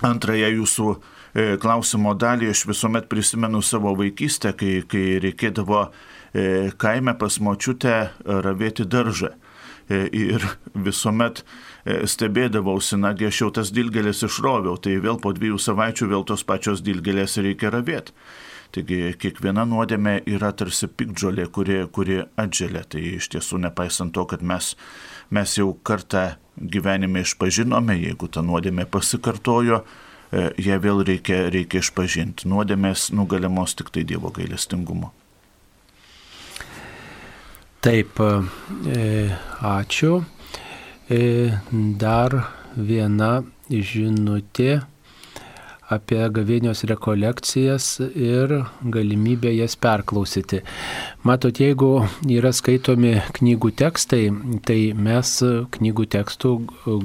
antrąją 0.00 0.48
jūsų 0.54 0.94
klausimo 1.34 2.14
dalį 2.18 2.50
aš 2.50 2.64
visuomet 2.66 3.08
prisimenu 3.10 3.62
savo 3.62 3.92
vaikystę, 3.98 4.52
kai, 4.58 4.80
kai 4.90 5.20
reikėdavo 5.22 5.84
e, 5.86 6.70
kaime 6.80 7.14
pas 7.18 7.38
močiutę 7.38 7.96
ravėti 8.26 8.86
daržą. 8.90 9.30
E, 9.90 10.04
ir 10.14 10.44
visuomet 10.74 11.44
stebėdavausi, 11.86 12.98
nagi 13.00 13.30
aš 13.30 13.40
jau 13.44 13.50
tas 13.60 13.70
dilgelės 13.74 14.24
išroviau, 14.26 14.76
tai 14.76 14.98
vėl 15.02 15.18
po 15.22 15.32
dviejų 15.34 15.58
savaičių 15.62 16.10
vėl 16.10 16.26
tos 16.28 16.44
pačios 16.46 16.82
dilgelės 16.86 17.38
reikia 17.38 17.72
ravėti. 17.74 18.14
Taigi 18.70 19.16
kiekviena 19.18 19.64
nuodėmė 19.66 20.20
yra 20.30 20.52
tarsi 20.54 20.86
pikdžiolė, 20.86 21.48
kuri, 21.50 21.80
kuri 21.90 22.20
atželia. 22.38 22.84
Tai 22.86 23.00
iš 23.16 23.26
tiesų 23.32 23.58
nepaisant 23.64 24.14
to, 24.14 24.22
kad 24.30 24.44
mes, 24.46 24.76
mes 25.34 25.56
jau 25.58 25.72
kartą 25.82 26.36
gyvenime 26.54 27.24
išpažinome, 27.24 27.96
jeigu 27.98 28.30
ta 28.30 28.44
nuodėmė 28.46 28.86
pasikartojo, 28.86 29.80
E, 29.82 30.09
ją 30.32 30.76
vėl 30.82 31.02
reikia, 31.06 31.48
reikia 31.50 31.80
išpažinti. 31.82 32.48
Nuodėmės 32.50 33.08
nugalimos 33.16 33.74
tik 33.78 33.90
tai 33.94 34.04
Dievo 34.06 34.30
gailestingumo. 34.34 35.10
Taip, 37.80 38.20
e, 38.20 39.04
ačiū. 39.64 40.20
E, 41.10 41.20
dar 41.72 42.36
viena 42.76 43.30
žinutė 43.70 44.82
apie 45.90 46.20
gavėnios 46.34 46.84
rekolekcijas 46.90 47.86
ir 48.14 48.54
galimybę 48.94 49.52
jas 49.54 49.76
perklausyti. 49.80 50.62
Matot, 51.26 51.58
jeigu 51.60 51.90
yra 52.30 52.52
skaitomi 52.54 53.16
knygų 53.38 53.72
tekstai, 53.82 54.22
tai 54.66 54.78
mes 54.94 55.34
knygų 55.76 56.06
tekstų 56.16 56.54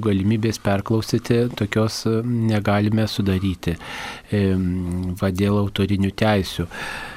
galimybės 0.06 0.62
perklausyti 0.63 1.41
tokios 1.58 2.04
negalime 2.24 3.08
sudaryti 3.10 3.76
va 5.21 5.34
dėl 5.34 5.60
autorinių 5.65 6.13
teisių. 6.21 6.69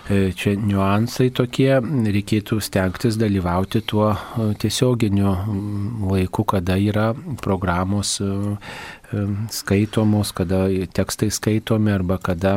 E, 0.09 0.31
čia 0.33 0.55
niuansai 0.57 1.29
tokie, 1.37 1.68
reikėtų 1.85 2.57
stengtis 2.64 3.18
dalyvauti 3.21 3.83
tuo 3.85 4.07
tiesioginiu 4.57 5.33
laiku, 6.09 6.47
kada 6.49 6.79
yra 6.81 7.11
programos 7.44 8.14
skaitomos, 9.53 10.33
kada 10.33 10.62
tekstai 10.97 11.29
skaitomi 11.29 11.92
arba 11.92 12.16
kada 12.25 12.55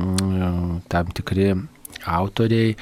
mm, 0.00 0.88
tam 0.88 1.12
tikri 1.12 1.50
autoriai 2.08 2.72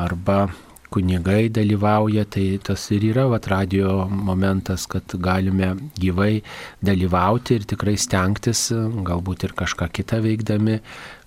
arba 0.00 0.46
kunigai 0.92 1.50
dalyvauja, 1.52 2.24
tai 2.32 2.46
tas 2.64 2.86
ir 2.96 3.04
yra 3.10 3.26
vat, 3.28 3.50
radio 3.52 4.06
momentas, 4.08 4.88
kad 4.88 5.12
galime 5.20 5.74
gyvai 6.00 6.40
dalyvauti 6.84 7.60
ir 7.60 7.68
tikrai 7.68 7.98
stengtis, 8.00 8.70
galbūt 8.72 9.44
ir 9.44 9.56
kažką 9.60 9.92
kitą 9.92 10.24
veikdami, 10.24 10.80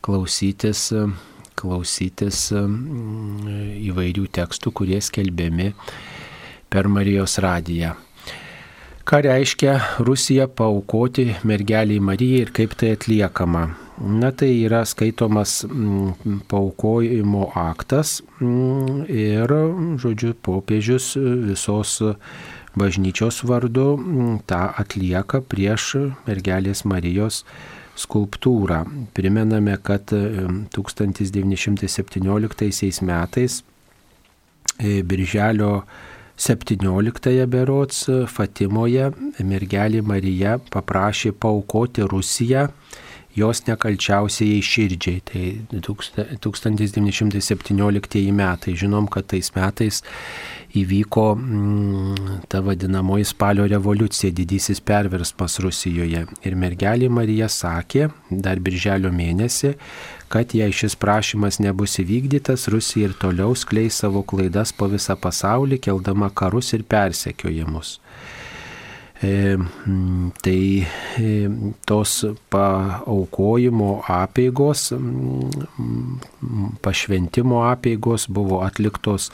klausytis, 0.06 0.92
klausytis 1.60 2.50
įvairių 2.56 4.28
tekstų, 4.40 4.74
kurie 4.76 5.00
skelbiami 5.02 5.72
per 6.70 6.90
Marijos 6.92 7.40
radiją. 7.44 7.96
Ką 9.06 9.20
reiškia 9.22 9.74
Rusija 10.02 10.48
paukoti 10.50 11.28
mergeliai 11.46 12.02
Marijai 12.02 12.40
ir 12.48 12.52
kaip 12.58 12.72
tai 12.74 12.96
atliekama? 12.96 13.68
Na 14.02 14.32
tai 14.34 14.50
yra 14.66 14.82
skaitomas 14.84 15.62
paukojimo 16.50 17.52
aktas 17.56 18.18
ir, 18.42 19.54
žodžiu, 20.02 20.34
popiežius 20.42 21.14
visos 21.46 22.02
bažnyčios 22.76 23.44
vardu 23.48 23.88
tą 24.50 24.64
atlieka 24.82 25.40
prieš 25.54 25.94
mergelės 26.26 26.84
Marijos 26.84 27.44
skulptūrą. 28.00 28.86
Primename, 29.16 29.78
kad 29.84 30.12
1917 30.12 33.02
metais 33.02 33.64
e, 34.80 35.04
Birželio 35.04 35.84
17 36.36 37.46
berots 37.48 38.10
Fatimoje 38.28 39.12
mergelė 39.40 40.02
Marija 40.04 40.60
paprašė 40.72 41.32
paukoti 41.32 42.02
Rusiją 42.12 42.70
jos 43.36 43.66
nekalčiausiai 43.68 44.62
širdžiai. 44.64 45.20
Tai 45.28 45.44
1917 45.76 48.32
metai. 48.36 48.76
Žinom, 48.80 49.08
kad 49.12 49.28
tais 49.32 49.52
metais 49.56 49.96
įvyko 50.82 51.26
mm, 51.36 52.42
ta 52.52 52.62
vadinamoji 52.66 53.26
spalio 53.28 53.66
revoliucija, 53.70 54.34
didysis 54.36 54.82
perversmas 54.84 55.60
Rusijoje. 55.64 56.26
Ir 56.46 56.58
mergelė 56.60 57.10
Marija 57.10 57.50
sakė, 57.52 58.10
dar 58.30 58.62
birželio 58.64 59.12
mėnesį, 59.16 59.76
kad 60.32 60.56
jei 60.58 60.74
šis 60.74 60.98
prašymas 61.00 61.62
nebus 61.64 62.00
įvykdytas, 62.04 62.68
Rusija 62.74 63.10
ir 63.10 63.18
toliau 63.22 63.56
skleis 63.56 64.02
savo 64.04 64.24
klaidas 64.24 64.74
po 64.76 64.90
visą 64.92 65.18
pasaulį, 65.20 65.80
keldama 65.88 66.32
karus 66.34 66.74
ir 66.78 66.84
persekiojimus. 66.84 68.00
Tai 69.16 70.84
tos 71.88 72.14
paaukojimo 72.52 74.04
apėgos, 74.12 74.92
pašventimo 76.84 77.64
apėgos 77.70 78.28
buvo 78.28 78.60
atliktos 78.66 79.32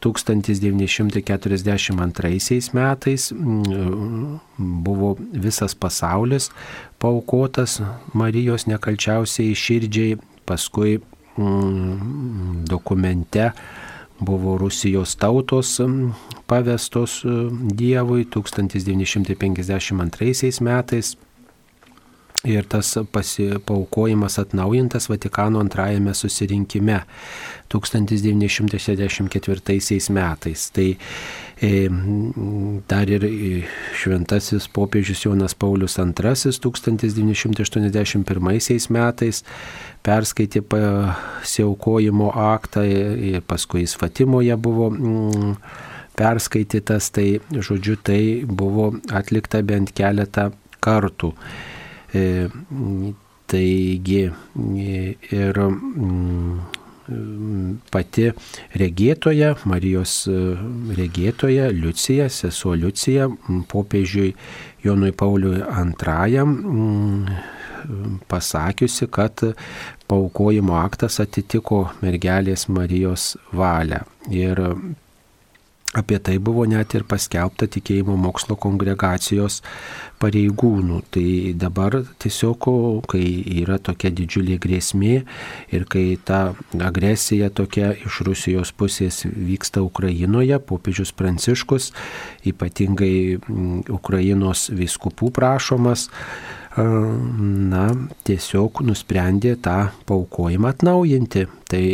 1942 0.00 2.72
metais. 2.72 3.28
Buvo 4.56 5.20
visas 5.20 5.76
pasaulis 5.76 6.48
paukotas 6.98 7.82
Marijos 8.16 8.64
nekalčiausiai 8.72 9.52
širdžiai, 9.52 10.16
paskui 10.48 10.96
dokumente 12.72 13.52
buvo 14.20 14.58
Rusijos 14.58 15.16
tautos 15.16 15.80
pavestos 16.46 17.22
Dievui 17.76 18.24
1952 18.24 20.60
metais. 20.60 21.18
Ir 22.44 22.64
tas 22.64 22.98
pasipaukojimas 23.12 24.38
atnaujintas 24.38 25.08
Vatikano 25.08 25.60
antrajame 25.60 26.14
susirinkime 26.14 27.00
1964 27.68 30.10
metais. 30.10 30.70
Tai 30.72 30.90
e, 30.90 30.98
dar 32.88 33.10
ir 33.10 33.26
šventasis 34.00 34.68
popiežius 34.72 35.26
Jonas 35.26 35.54
Paulius 35.54 35.98
II 35.98 36.06
1981 37.04 38.90
metais 38.96 39.44
perskaitė 40.00 40.62
pasiaukojimo 40.64 42.32
aktą 42.32 42.80
ir 42.88 43.44
paskui 43.44 43.84
jis 43.84 43.96
Fatimoje 44.00 44.56
buvo 44.56 44.90
mm, 44.90 45.54
perskaitytas, 46.16 47.10
tai 47.12 47.40
žodžiu 47.52 47.96
tai 47.96 48.44
buvo 48.44 48.94
atlikta 49.12 49.62
bent 49.62 49.92
keletą 49.92 50.52
kartų. 50.80 51.34
E, 52.16 52.48
taigi 53.50 54.30
ir 54.32 55.58
mm, 55.68 56.79
pati 57.90 58.30
regėtoja, 58.80 59.54
Marijos 59.68 60.24
regėtoja 60.98 61.70
Liucija, 61.74 62.28
sesuo 62.32 62.74
Liucija, 62.78 63.28
popiežiui 63.70 64.34
Jonui 64.84 65.12
Pauliui 65.12 65.60
II 65.60 66.44
pasakiusi, 68.28 69.06
kad 69.06 69.40
paukojimo 70.10 70.76
aktas 70.80 71.20
atitiko 71.22 71.84
mergelės 72.02 72.66
Marijos 72.68 73.36
valią. 73.56 74.02
Ir 74.30 74.60
Apie 75.90 76.20
tai 76.22 76.36
buvo 76.38 76.62
net 76.70 76.92
ir 76.94 77.02
paskelbta 77.02 77.66
tikėjimo 77.66 78.14
mokslo 78.14 78.54
kongregacijos 78.62 79.56
pareigūnų. 80.22 81.00
Tai 81.10 81.24
dabar 81.58 81.96
tiesiog, 82.22 82.68
kai 83.10 83.24
yra 83.58 83.80
tokia 83.82 84.12
didžiulė 84.14 84.60
grėsmė 84.62 85.16
ir 85.74 85.88
kai 85.90 86.04
ta 86.22 86.52
agresija 86.78 87.50
tokia 87.50 87.90
iš 88.06 88.20
Rusijos 88.28 88.70
pusės 88.70 89.24
vyksta 89.26 89.82
Ukrainoje, 89.82 90.60
popiežius 90.62 91.10
Pranciškus, 91.10 91.90
ypatingai 92.46 93.40
Ukrainos 93.90 94.68
viskupų 94.70 95.34
prašomas, 95.34 96.06
na, 96.78 97.90
tiesiog 98.26 98.82
nusprendė 98.86 99.56
tą 99.58 99.88
paukojimą 100.06 100.68
atnaujinti. 100.70 101.46
Tai, 101.70 101.84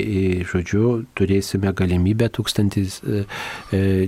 žodžiu, 0.48 1.04
turėsime 1.16 1.72
galimybę 1.76 2.28
tūkstantis, 2.32 3.00
e, 3.04 3.24
e, 3.72 4.06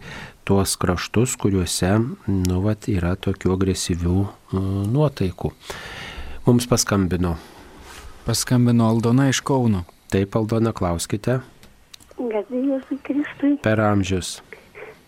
tuos 0.47 0.75
kraštus, 0.79 1.35
kuriuose 1.39 1.95
nu, 2.27 2.63
vat, 2.63 2.87
yra 2.91 3.15
tokių 3.15 3.55
agresyvių 3.55 4.17
mm, 4.23 4.81
nuotaikų. 4.91 5.53
Mums 6.47 6.67
paskambino 6.67 7.37
Paskambino 8.27 8.89
Aldona 8.89 9.29
iš 9.29 9.39
Kauno. 9.39 9.85
Taip, 10.11 10.33
Aldona, 10.35 10.73
klauskite. 10.75 11.37
Garbėjus 12.19 12.89
Kristui. 13.07 13.53
Per 13.63 13.79
amžius. 13.79 14.41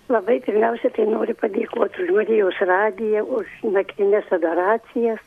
Labai 0.08 0.38
pirmiausia, 0.45 0.88
tai 0.95 1.03
noriu 1.10 1.36
padėkoti 1.41 2.05
už 2.05 2.13
Marijos 2.15 2.62
radiją, 2.69 3.25
už 3.41 3.51
naktinės 3.75 4.32
adoracijas, 4.38 5.19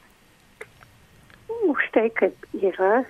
už 1.68 1.84
tai, 1.92 2.06
kad 2.16 2.48
yra 2.56 3.02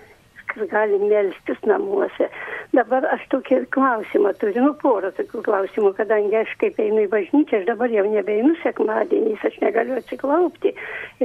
kad 0.52 0.68
gali 0.70 0.98
melstis 1.00 1.60
namuose. 1.68 2.28
Dabar 2.76 3.06
aš 3.14 3.24
tokį 3.32 3.62
klausimą 3.74 4.32
turiu, 4.40 4.64
nu 4.66 4.74
porą 4.82 5.12
tokių 5.16 5.42
klausimų, 5.48 5.92
kadangi 5.98 6.38
aš 6.42 6.54
kaip 6.62 6.80
einu 6.82 7.06
į 7.06 7.10
bažnyčią, 7.12 7.62
aš 7.62 7.68
dabar 7.70 7.92
jau 7.92 8.04
nebeinu 8.08 8.54
sekmadieniais, 8.62 9.44
aš 9.48 9.58
negaliu 9.64 9.98
atsiklaupti. 10.00 10.74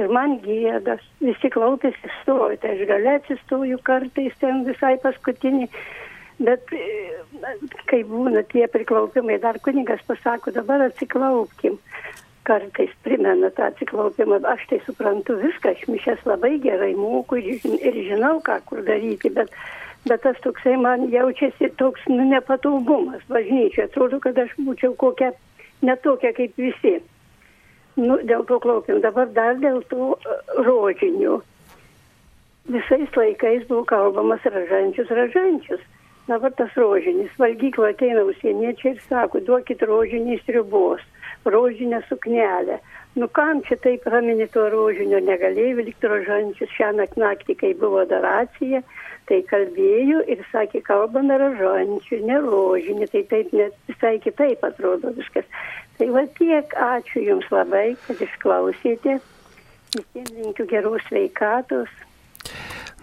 Ir 0.00 0.12
man 0.14 0.38
gėdas, 0.44 1.04
visi 1.24 1.52
klaupėsi 1.54 2.12
stovi, 2.20 2.60
tai 2.62 2.76
aš 2.76 2.84
galiu 2.90 3.14
atsistoju 3.16 3.80
kartais 3.88 4.36
ten 4.42 4.64
visai 4.68 4.96
paskutinį. 5.04 5.70
Bet 6.38 6.70
kai 7.90 8.04
būna 8.06 8.44
tie 8.52 8.68
priklaupimai, 8.70 9.40
dar 9.42 9.58
kunigas 9.64 10.04
pasako, 10.06 10.54
dabar 10.54 10.84
atsiklaupkim 10.86 11.80
kartais 12.48 12.94
primena 13.04 13.50
tą 13.56 13.68
atsiklaupimą. 13.70 14.40
Aš 14.52 14.64
tai 14.70 14.80
suprantu 14.86 15.36
viską, 15.42 15.74
aš 15.74 15.84
mišęs 15.92 16.24
labai 16.28 16.54
gerai 16.64 16.94
moku 16.96 17.38
ir, 17.40 18.00
žinau, 18.08 18.38
ką 18.44 18.58
kur 18.68 18.80
daryti, 18.86 19.30
bet, 19.36 19.52
bet 20.08 20.24
tas 20.24 20.40
toksai 20.44 20.76
man 20.80 21.08
jaučiasi 21.12 21.70
toks 21.80 22.08
nu, 22.08 22.24
nepatogumas 22.32 23.22
bažnyčioje. 23.28 23.90
Atrodo, 23.90 24.22
kad 24.24 24.40
aš 24.44 24.56
būčiau 24.64 24.96
kokia 24.96 25.34
netokia 25.82 26.32
kaip 26.36 26.56
visi. 26.58 26.98
Nu, 27.98 28.18
dėl 28.22 28.44
to 28.46 28.60
klausim. 28.62 29.00
Dabar 29.02 29.30
dar 29.34 29.58
dėl 29.58 29.82
to 29.90 30.14
e, 30.14 30.40
rožinių. 30.62 31.38
Visais 32.68 33.16
laikais 33.16 33.64
buvo 33.66 33.84
kalbamas 33.88 34.44
ražančius, 34.44 35.10
ražančius. 35.10 35.82
Dabar 36.28 36.52
tas 36.52 36.74
rožinis. 36.76 37.32
Valgyklo 37.40 37.88
ateina 37.88 38.22
užsieniečiai 38.28 38.94
ir 38.94 39.00
sako, 39.08 39.40
duokit 39.46 39.82
rožinį 39.82 40.36
sriubos, 40.44 41.02
rožinę 41.44 42.02
suknelę. 42.08 42.78
Nu 43.16 43.26
kam 43.28 43.62
čia 43.66 43.76
taip 43.82 44.04
raminį 44.06 44.46
to 44.54 44.68
rožinio 44.70 45.18
negalėjo 45.24 45.78
vilkti 45.80 46.10
rožančius 46.10 46.74
šią 46.76 46.92
naktį, 46.98 47.56
kai 47.58 47.72
buvo 47.74 48.04
daracija, 48.06 48.82
tai 49.28 49.40
kalbėjo 49.48 50.20
ir 50.30 50.44
sakė, 50.52 50.82
kalbame 50.86 51.38
rožančių, 51.40 52.20
ne 52.28 52.38
rožinį, 52.44 53.08
tai 53.12 53.24
taip 53.32 53.52
net 53.52 53.74
visai 53.90 54.18
kitaip 54.22 54.62
atrodo 54.64 55.10
viskas. 55.16 55.48
Tai 55.98 56.10
va 56.14 56.24
tiek, 56.38 56.74
ačiū 56.78 57.24
Jums 57.26 57.48
labai, 57.50 57.96
kad 58.06 58.22
išklausėte. 58.22 59.18
Visiems 59.96 60.34
linkiu 60.36 60.68
geros 60.70 61.02
sveikatos. 61.08 61.90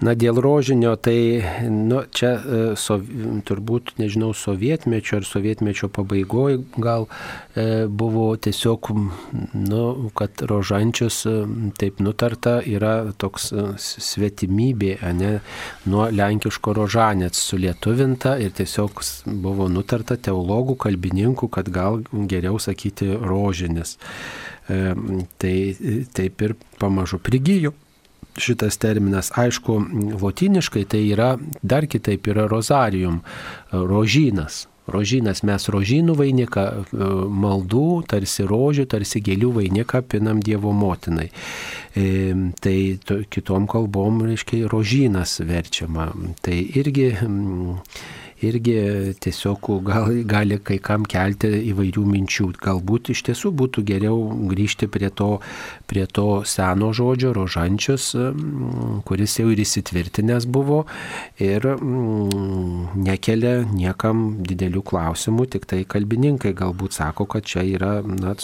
Na, 0.04 0.12
dėl 0.12 0.42
rožinio, 0.44 0.98
tai 1.00 1.40
nu, 1.72 2.02
čia 2.12 2.32
e, 2.36 2.64
sov, 2.76 3.06
turbūt, 3.48 3.94
nežinau, 3.96 4.34
sovietmečio 4.36 5.22
ar 5.22 5.28
sovietmečio 5.28 5.88
pabaigoje 5.88 6.58
gal 6.84 7.08
e, 7.08 7.86
buvo 7.88 8.26
tiesiog, 8.36 8.90
nu, 9.56 9.84
kad 10.20 10.44
rožančius 10.52 11.22
e, 11.32 11.36
taip 11.80 12.02
nutarta 12.04 12.58
yra 12.68 13.14
toks 13.16 13.48
e, 13.56 13.64
svetimybė, 13.80 14.98
ne, 15.16 15.32
nuo 15.88 16.10
lenkiško 16.12 16.76
rožanės 16.76 17.40
sulietuvinta 17.40 18.36
ir 18.44 18.52
tiesiog 18.60 19.00
buvo 19.32 19.70
nutarta 19.72 20.20
teologų, 20.20 20.76
kalbininkų, 20.90 21.48
kad 21.56 21.72
gal 21.72 22.04
geriau 22.12 22.60
sakyti 22.60 23.14
rožinis. 23.16 23.96
E, 24.68 24.92
tai 25.40 25.56
taip 26.12 26.48
ir 26.50 26.60
pamažu 26.84 27.24
prigyjo 27.24 27.72
šitas 28.38 28.78
terminas. 28.78 29.32
Aišku, 29.36 29.80
lotiniškai 30.22 30.86
tai 30.90 31.04
yra 31.10 31.36
dar 31.62 31.88
kitaip 31.88 32.28
yra 32.32 32.48
rozarium, 32.52 33.22
rožynas. 33.72 34.66
Rožynas 34.86 35.42
mes 35.42 35.64
rožynų 35.74 36.14
vainiką, 36.20 36.66
maldų, 37.42 38.04
tarsi 38.10 38.46
rožių, 38.46 38.86
tarsi 38.90 39.22
gėlių 39.26 39.50
vainiką 39.56 40.04
pinam 40.06 40.44
Dievo 40.46 40.76
motinai. 40.78 41.32
E, 41.98 42.06
tai 42.62 42.76
to, 43.02 43.24
kitom 43.26 43.66
kalbom, 43.72 44.22
reiškia, 44.30 44.68
rožynas 44.70 45.40
verčiama. 45.42 46.12
Tai 46.46 46.60
irgi... 46.78 47.10
Mm, 47.26 47.80
irgi 48.44 49.14
tiesiog 49.24 49.70
gal, 49.86 50.10
gali 50.28 50.58
kai 50.60 50.78
kam 50.84 51.06
kelti 51.08 51.50
įvairių 51.72 52.04
minčių. 52.10 52.50
Galbūt 52.64 53.12
iš 53.14 53.24
tiesų 53.30 53.52
būtų 53.56 53.84
geriau 53.88 54.18
grįžti 54.52 54.90
prie 54.92 55.10
to, 55.10 55.40
prie 55.88 56.06
to 56.06 56.44
seno 56.48 56.92
žodžio, 56.96 57.32
rožančius, 57.38 58.12
kuris 59.08 59.38
jau 59.40 59.48
ir 59.54 59.64
įsitvirtinęs 59.64 60.48
buvo 60.52 60.84
ir 61.40 61.68
nekelia 63.08 63.56
niekam 63.72 64.26
didelių 64.44 64.84
klausimų, 64.86 65.48
tik 65.56 65.70
tai 65.72 65.84
kalbininkai 65.88 66.56
galbūt 66.58 67.00
sako, 67.00 67.30
kad 67.32 67.48
čia 67.48 67.64
yra 67.64 68.00
na, 68.06 68.36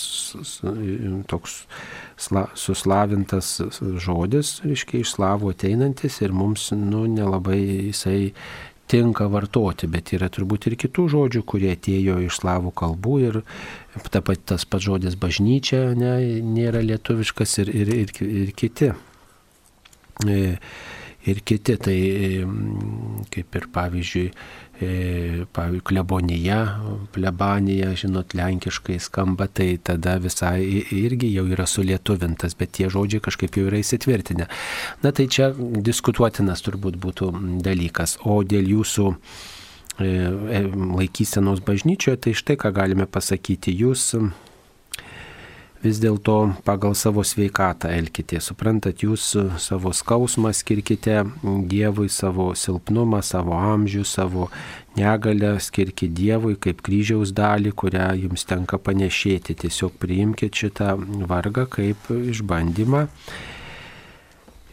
toks 1.28 1.66
sla, 2.22 2.48
suslavintas 2.56 3.58
žodis, 4.02 4.60
reiškia, 4.66 5.02
iš 5.02 5.16
slavų 5.18 5.54
ateinantis 5.56 6.22
ir 6.22 6.36
mums 6.36 6.70
nu, 6.76 7.06
nelabai 7.10 7.60
jisai 7.92 8.34
tinka 8.92 9.28
vartoti, 9.32 9.88
bet 9.92 10.12
yra 10.18 10.28
turbūt 10.34 10.68
ir 10.70 10.78
kitų 10.84 11.08
žodžių, 11.16 11.44
kurie 11.48 11.72
atėjo 11.76 12.20
iš 12.28 12.42
slavų 12.42 12.74
kalbų 12.76 13.18
ir 13.28 13.42
ta 14.12 14.24
pat, 14.26 14.44
tas 14.54 14.68
pats 14.68 14.88
žodis 14.88 15.16
bažnyčia 15.20 15.92
ne, 15.98 16.16
nėra 16.44 16.84
lietuviškas 16.86 17.60
ir, 17.64 17.72
ir, 17.84 17.94
ir, 18.04 18.16
ir 18.44 18.52
kiti. 18.58 18.92
E, 20.28 20.42
ir 21.32 21.40
kiti, 21.46 21.78
tai 21.78 21.98
kaip 23.32 23.58
ir 23.58 23.70
pavyzdžiui, 23.74 24.28
E, 24.30 24.61
pavyzdžiui, 24.82 25.84
klebonija, 25.86 26.58
plebanija, 27.14 27.92
žinot, 27.98 28.36
lenkiškai 28.38 28.98
skamba, 29.02 29.48
tai 29.48 29.76
tada 29.84 30.18
visai 30.22 30.84
irgi 30.96 31.32
jau 31.36 31.46
yra 31.52 31.68
sulietuvintas, 31.70 32.56
bet 32.58 32.74
tie 32.78 32.90
žodžiai 32.92 33.24
kažkaip 33.24 33.58
jau 33.58 33.68
yra 33.70 33.82
įsitvirtinę. 33.82 34.48
Na 35.04 35.14
tai 35.16 35.28
čia 35.32 35.52
diskutuotinas 35.58 36.64
turbūt 36.66 37.00
būtų 37.02 37.32
dalykas. 37.66 38.18
O 38.26 38.42
dėl 38.44 38.70
jūsų 38.74 39.10
e, 39.12 39.18
e, 40.06 40.64
laikysenos 41.02 41.62
bažnyčioje, 41.68 42.24
tai 42.26 42.38
štai 42.38 42.58
ką 42.62 42.74
galime 42.76 43.10
pasakyti. 43.10 43.76
Jūs 43.84 44.16
vis 45.84 46.00
dėlto 46.02 46.36
pagal 46.66 46.94
savo 46.98 47.24
sveikatą 47.26 47.92
elkite. 47.94 48.40
Suprantat, 48.44 49.04
jūs 49.06 49.32
savo 49.62 49.94
skausmą 49.96 50.54
skirkite 50.56 51.24
Dievui, 51.42 52.10
savo 52.10 52.52
silpnumą, 52.58 53.22
savo 53.26 53.58
amžių, 53.58 54.04
savo 54.06 54.50
negalę 54.98 55.56
skirkite 55.62 56.14
Dievui 56.16 56.58
kaip 56.62 56.84
kryžiaus 56.86 57.34
dalį, 57.38 57.74
kurią 57.78 58.12
jums 58.26 58.46
tenka 58.50 58.80
panešėti. 58.82 59.58
Tiesiog 59.66 59.98
priimkite 60.02 60.66
šitą 60.66 60.96
vargą 61.30 61.68
kaip 61.80 62.12
išbandymą 62.12 63.08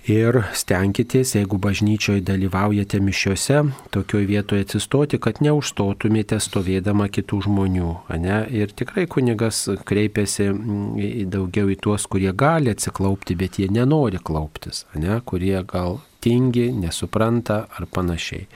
ir 0.08 0.38
stenkitės, 0.56 1.34
jeigu 1.36 1.58
bažnyčioje 1.60 2.22
dalyvaujate 2.24 3.00
mišiuose, 3.04 3.60
tokioj 3.94 4.24
vietoje 4.28 4.64
atsistoti, 4.64 5.20
kad 5.20 5.42
neužstotumėte 5.44 6.38
stovėdama 6.42 7.08
kitų 7.12 7.42
žmonių. 7.46 7.90
Ne? 8.22 8.38
Ir 8.54 8.72
tikrai 8.76 9.04
kunigas 9.10 9.66
kreipiasi 9.88 10.48
mm, 10.50 11.28
daugiau 11.32 11.68
į 11.72 11.78
tuos, 11.84 12.08
kurie 12.10 12.32
gali 12.32 12.72
atsiklaupti, 12.72 13.36
bet 13.38 13.60
jie 13.60 13.68
nenori 13.72 14.20
klauptis, 14.22 14.86
ne? 14.96 15.20
kurie 15.28 15.60
gal 15.68 16.00
tingi, 16.24 16.70
nesupranta 16.72 17.66
ar 17.68 17.88
panašiai. 17.92 18.48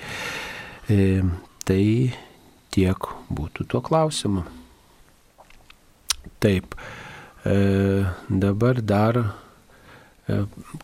E, 0.91 1.21
tai 1.69 1.85
tiek 2.73 3.12
būtų 3.33 3.69
tuo 3.69 3.85
klausimu. 3.85 4.47
Taip, 6.43 6.75
e, 7.47 7.55
dabar 8.27 8.81
dar 8.83 9.21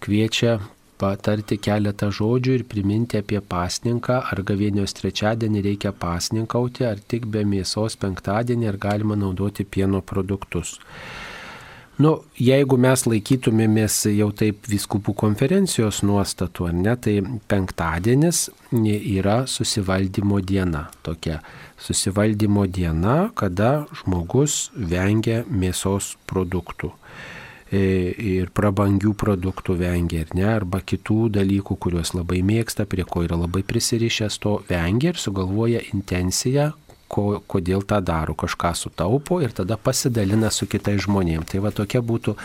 kviečia 0.04 0.58
patarti 0.98 1.58
keletą 1.62 2.10
žodžių 2.14 2.58
ir 2.58 2.66
priminti 2.70 3.20
apie 3.22 3.40
pasninką, 3.54 4.18
ar 4.32 4.42
gavėnios 4.46 4.96
trečiadienį 4.98 5.62
reikia 5.68 5.94
pasninkauti, 5.94 6.86
ar 6.88 6.98
tik 6.98 7.28
be 7.30 7.44
mėsos 7.46 7.98
penktadienį, 8.02 8.68
ar 8.72 8.82
galima 8.82 9.18
naudoti 9.18 9.64
pieno 9.64 10.02
produktus. 10.02 10.78
Nu, 11.98 12.12
jeigu 12.38 12.76
mes 12.78 13.02
laikytumėmės 13.10 13.94
jau 14.14 14.28
taip 14.30 14.68
viskupų 14.70 15.16
konferencijos 15.18 16.04
nuostatų, 16.06 16.68
ar 16.70 16.76
ne, 16.78 16.92
tai 16.94 17.14
penktadienis 17.50 18.44
yra 18.70 19.40
susivaldymo 19.50 20.38
diena. 20.38 20.84
Tokia 21.02 21.40
susivaldymo 21.82 22.68
diena, 22.70 23.32
kada 23.34 23.88
žmogus 23.98 24.68
vengia 24.78 25.42
mėsos 25.50 26.12
produktų. 26.30 26.92
E, 27.68 27.80
ir 28.16 28.48
prabangių 28.56 29.10
produktų 29.20 29.74
vengia 29.82 30.22
ir 30.24 30.30
ne, 30.32 30.46
arba 30.48 30.80
kitų 30.80 31.26
dalykų, 31.34 31.76
kuriuos 31.76 32.14
labai 32.16 32.40
mėgsta, 32.40 32.86
prie 32.88 33.04
ko 33.04 33.26
yra 33.26 33.36
labai 33.36 33.60
prisirišęs, 33.60 34.38
to 34.40 34.54
vengia 34.70 35.12
ir 35.12 35.20
sugalvoja 35.20 35.82
intenciją, 35.92 36.70
ko, 37.12 37.42
kodėl 37.44 37.84
tą 37.88 37.98
daro, 38.04 38.32
kažką 38.38 38.72
sutaupo 38.76 39.40
ir 39.44 39.52
tada 39.56 39.76
pasidalina 39.80 40.48
su 40.52 40.68
kitais 40.70 41.02
žmonėmis. 41.04 41.48
Tai 41.52 41.62
va 41.64 41.72
tokia 41.76 42.00
būtų 42.04 42.36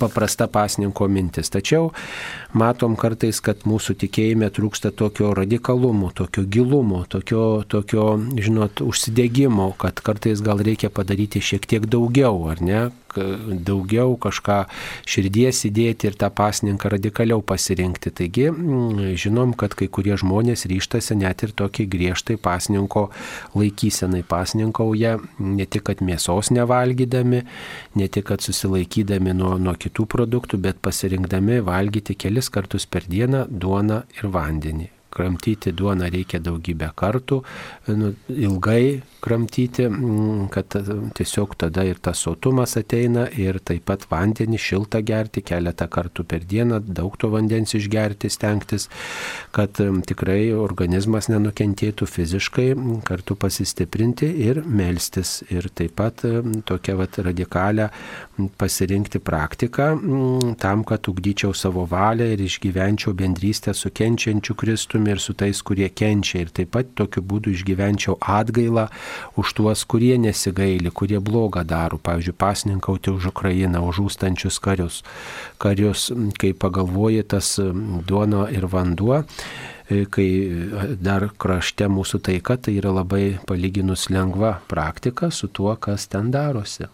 paprasta 0.00 0.48
pasninko 0.50 1.08
mintis. 1.08 1.52
Tačiau 1.52 1.92
matom 2.56 2.96
kartais, 3.00 3.40
kad 3.44 3.66
mūsų 3.68 3.96
tikėjime 4.04 4.50
trūksta 4.54 4.92
tokio 4.96 5.32
radikalumo, 5.36 6.10
tokio 6.14 6.44
gilumo, 6.44 7.04
tokio, 7.08 7.62
tokio 7.68 8.14
žinot, 8.40 8.82
užsidėgymo, 8.84 9.72
kad 9.80 10.02
kartais 10.04 10.42
gal 10.44 10.62
reikia 10.64 10.90
padaryti 10.92 11.42
šiek 11.44 11.68
tiek 11.70 11.86
daugiau, 11.90 12.48
ar 12.52 12.62
ne, 12.64 12.82
daugiau 13.16 14.14
kažką 14.20 14.64
širdies 15.08 15.64
įdėti 15.68 16.10
ir 16.10 16.16
tą 16.18 16.30
pasninką 16.34 16.90
radikaliau 16.94 17.42
pasirinkti. 17.42 18.10
Taigi 18.10 18.48
mm, 18.50 19.14
žinom, 19.20 19.54
kad 19.58 19.74
kai 19.78 19.88
kurie 19.88 20.16
žmonės 20.20 20.66
ryštasi 20.70 21.16
net 21.18 21.42
ir 21.42 21.54
tokį 21.56 21.86
griežtai 21.90 22.36
pasninko 22.40 23.08
laikysenai 23.54 24.22
pasninkauja, 24.28 25.18
ne 25.38 25.66
tik 25.66 25.88
kad 25.90 26.04
mėsos 26.04 26.52
nevalgydami, 26.54 27.42
ne 27.96 28.08
tik 28.08 28.28
kad 28.30 28.44
susilaikydami 28.44 29.34
nuo, 29.36 29.56
nuo 29.58 29.74
kitų 29.74 30.06
produktų, 30.10 30.60
bet 30.60 30.80
pasirinkdami 30.84 31.60
valgyti 31.66 32.14
kelis 32.40 32.48
kartus 32.48 32.86
per 32.86 33.04
dieną 33.04 33.46
duoną 33.50 34.02
ir 34.16 34.30
vandenį 34.32 34.88
kramtyti 35.10 35.72
duoną 35.74 36.08
reikia 36.10 36.40
daugybę 36.40 36.90
kartų, 36.96 37.42
nu, 37.98 38.12
ilgai 38.30 39.02
kramtyti, 39.20 39.84
mm, 39.88 40.48
kad 40.54 40.76
tiesiog 41.18 41.56
tada 41.58 41.84
ir 41.84 41.98
tas 42.00 42.22
sotumas 42.24 42.76
ateina 42.78 43.26
ir 43.36 43.58
taip 43.58 43.84
pat 43.90 44.06
vandenį 44.10 44.58
šiltą 44.58 45.02
gerti 45.04 45.42
keletą 45.42 45.88
kartų 45.90 46.24
per 46.24 46.46
dieną, 46.48 46.80
daug 46.80 47.16
to 47.20 47.28
vandens 47.32 47.74
išgerti, 47.76 48.30
stengtis, 48.30 48.88
kad 49.52 49.76
tikrai 50.08 50.52
organizmas 50.56 51.28
nenukentėtų 51.28 52.06
fiziškai, 52.06 52.68
kartu 53.04 53.36
pasistiprinti 53.36 54.30
ir 54.46 54.62
melstis. 54.64 55.40
Ir 55.50 55.68
taip 55.74 55.98
pat 55.98 56.22
tokią 56.64 56.96
vat, 56.96 57.18
radikalią 57.18 57.90
pasirinkti 58.48 59.18
praktiką 59.18 59.86
tam, 60.58 60.84
kad 60.84 61.08
ugdyčiau 61.08 61.54
savo 61.54 61.84
valią 61.88 62.30
ir 62.34 62.40
išgyvenčiau 62.44 63.14
bendrystę 63.14 63.74
su 63.74 63.90
kenčiančiu 63.90 64.54
Kristumi 64.54 65.10
ir 65.14 65.20
su 65.20 65.34
tais, 65.34 65.62
kurie 65.62 65.88
kenčia. 65.88 66.40
Ir 66.44 66.52
taip 66.54 66.72
pat 66.74 66.92
tokiu 66.98 67.22
būdu 67.22 67.52
išgyvenčiau 67.54 68.16
atgailą 68.20 68.86
už 69.40 69.54
tuos, 69.58 69.84
kurie 69.84 70.16
nesigaili, 70.18 70.90
kurie 70.90 71.20
blogą 71.20 71.64
daro, 71.64 71.98
pavyzdžiui, 71.98 72.36
pasninkauti 72.38 73.10
už 73.10 73.30
Ukrainą, 73.32 73.82
už 73.88 74.00
žūstančius 74.00 74.60
karius. 74.62 75.02
Karius, 75.58 76.10
kai 76.40 76.52
pagalvoji, 76.54 77.24
tas 77.28 77.58
duono 78.06 78.46
ir 78.48 78.66
vanduo 78.70 79.22
e, 79.88 80.04
kai 80.06 80.28
dar 81.00 81.28
krašte 81.36 81.90
mūsų 81.90 82.22
taika, 82.30 82.56
tai 82.56 82.78
yra 82.78 82.94
labai 83.00 83.38
palyginus 83.46 84.08
lengva 84.10 84.58
praktika 84.70 85.30
su 85.30 85.48
tuo, 85.48 85.74
kas 85.76 86.08
ten 86.08 86.30
darosi 86.30 86.88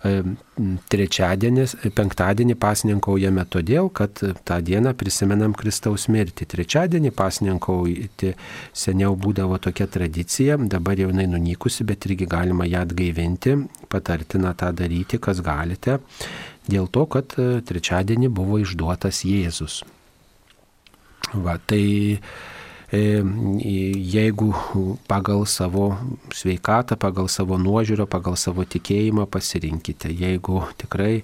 trečiadienis, 0.00 1.74
penktadienį 1.96 2.56
pasninkaujame 2.60 3.44
todėl, 3.52 3.90
kad 3.92 4.22
tą 4.48 4.58
dieną 4.64 4.94
prisimenam 4.96 5.52
Kristaus 5.56 6.06
mirtį. 6.08 6.46
Trečiadienį 6.54 7.12
pasninkauti 7.16 8.32
seniau 8.72 9.12
būdavo 9.20 9.58
tokia 9.60 9.86
tradicija, 9.92 10.56
dabar 10.56 11.00
jau 11.00 11.10
jinai 11.12 11.28
nunykusi, 11.28 11.84
bet 11.84 12.08
irgi 12.08 12.28
galima 12.30 12.68
ją 12.68 12.84
atgaivinti, 12.86 13.56
patartina 13.92 14.54
tą 14.56 14.72
daryti, 14.76 15.20
kas 15.20 15.42
galite, 15.44 15.98
dėl 16.70 16.88
to, 16.88 17.04
kad 17.04 17.36
trečiadienį 17.68 18.32
buvo 18.32 18.62
išduotas 18.64 19.24
Jėzus. 19.28 19.82
Va, 21.36 21.58
tai 21.60 21.84
E, 22.20 22.59
jeigu 22.92 24.54
pagal 25.06 25.46
savo 25.46 25.94
sveikatą, 26.34 26.96
pagal 26.98 27.28
savo 27.30 27.58
nuožiūrą, 27.58 28.06
pagal 28.10 28.34
savo 28.36 28.64
tikėjimą 28.66 29.28
pasirinkite. 29.30 30.10
Jeigu 30.10 30.64
tikrai 30.76 31.22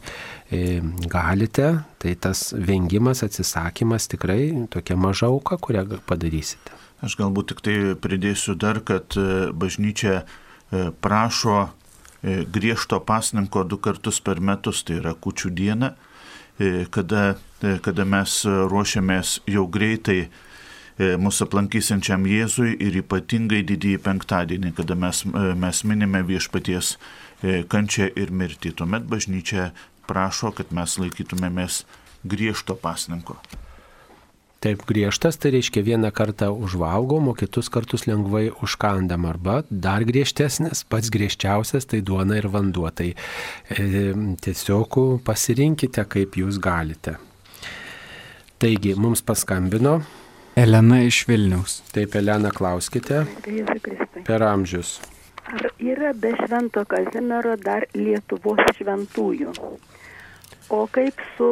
e, 0.51 0.81
galite, 1.11 1.83
tai 1.99 2.15
tas 2.15 2.53
vengimas, 2.55 3.25
atsisakymas 3.27 4.07
tikrai 4.07 4.69
tokia 4.71 4.97
maža 4.97 5.27
auka, 5.27 5.59
kurią 5.59 5.99
padarysite. 6.07 6.71
Aš 7.03 7.19
galbūt 7.19 7.51
tik 7.51 7.65
tai 7.67 7.77
pridėsiu 7.99 8.55
dar, 8.55 8.81
kad 8.81 9.19
e, 9.19 9.51
bažnyčia 9.51 10.23
prašo 11.01 11.69
griežto 12.27 12.99
pasninko 13.07 13.63
du 13.63 13.77
kartus 13.79 14.19
per 14.19 14.41
metus, 14.43 14.81
tai 14.83 14.97
yra 14.99 15.13
kučių 15.15 15.51
diena, 15.55 15.93
kada, 16.91 17.37
kada 17.85 18.07
mes 18.09 18.41
ruošiamės 18.43 19.37
jau 19.47 19.63
greitai 19.71 20.25
E, 20.27 20.56
mūsų 20.97 21.47
aplankysiančiam 21.47 22.25
Jėzui 22.29 22.73
ir 22.81 22.97
ypatingai 23.03 23.61
didįjį 23.69 24.01
penktadienį, 24.05 24.73
kada 24.79 24.97
mes, 24.97 25.23
e, 25.29 25.53
mes 25.53 25.83
minime 25.85 26.23
viešpaties 26.25 26.97
e, 26.97 27.63
kančią 27.69 28.09
ir 28.17 28.33
mirtį. 28.33 28.73
Tuomet 28.81 29.05
bažnyčia 29.05 29.71
prašo, 30.09 30.55
kad 30.57 30.73
mes 30.73 30.97
laikytumėmės 30.97 31.85
griežto 32.25 32.79
pasninko. 32.81 33.37
Taip 34.65 34.87
griežtas, 34.89 35.37
tai 35.37 35.53
reiškia 35.53 35.83
vieną 35.85 36.09
kartą 36.17 36.49
užvalgom, 36.49 37.29
o 37.29 37.37
kitus 37.37 37.69
kartus 37.69 38.07
lengvai 38.09 38.49
užkandam. 38.65 39.29
Arba 39.29 39.61
dar 39.69 40.01
griežtesnis, 40.09 40.81
pats 40.89 41.13
griežčiausias, 41.13 41.85
tai 41.85 42.01
duona 42.01 42.41
ir 42.41 42.49
vanduo. 42.49 42.89
Tai 42.89 43.13
e, 43.13 43.93
tiesiog 44.41 45.21
pasirinkite, 45.29 46.09
kaip 46.09 46.41
jūs 46.41 46.57
galite. 46.57 47.19
Taigi, 48.57 48.97
mums 48.97 49.21
paskambino 49.21 50.01
Elena 50.57 51.03
iš 51.03 51.29
Vilniaus. 51.29 51.83
Taip, 51.93 52.15
Elena, 52.15 52.51
klauskite. 52.51 53.27
Per 54.25 54.43
amžius. 54.43 55.01
Ar 55.53 55.67
yra 55.79 56.15
be 56.17 56.31
Švento 56.39 56.85
Kazimiero 56.89 57.59
dar 57.61 57.85
Lietuvos 57.93 58.63
šventųjų? 58.79 59.53
O 60.73 60.81
kaip 60.97 61.21
su 61.37 61.51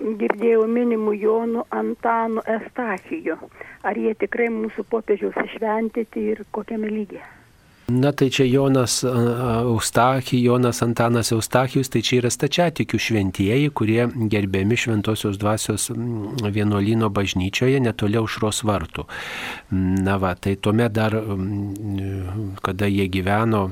girdėjau 0.00 0.64
minimu 0.64 1.12
Jonu 1.20 1.66
Antanu 1.68 2.40
Estachiju? 2.56 3.36
Ar 3.84 4.00
jie 4.00 4.16
tikrai 4.24 4.48
mūsų 4.56 4.86
popiežiaus 4.96 5.36
išventyti 5.44 6.24
ir 6.32 6.46
kokiame 6.50 6.88
lygiai? 6.88 7.37
Na 7.88 8.12
tai 8.12 8.28
čia 8.30 8.44
Jonas 8.44 9.00
Eustachijus, 9.04 10.44
Jonas 10.44 10.82
Antanas 10.82 11.32
Eustachijus, 11.32 11.88
tai 11.88 12.02
čia 12.04 12.18
yra 12.20 12.28
stačiatikių 12.28 13.00
šventieji, 13.00 13.70
kurie 13.72 14.04
gerbiami 14.28 14.76
šventosios 14.76 15.38
dvasios 15.40 15.88
vienuolino 16.52 17.08
bažnyčioje 17.08 17.80
netoliau 17.80 18.28
šros 18.28 18.60
vartų. 18.68 19.06
Na 20.04 20.18
va, 20.20 20.34
tai 20.36 20.58
tuomet 20.60 20.92
dar, 20.92 21.16
kada 22.60 22.92
jie 22.92 23.08
gyveno 23.08 23.70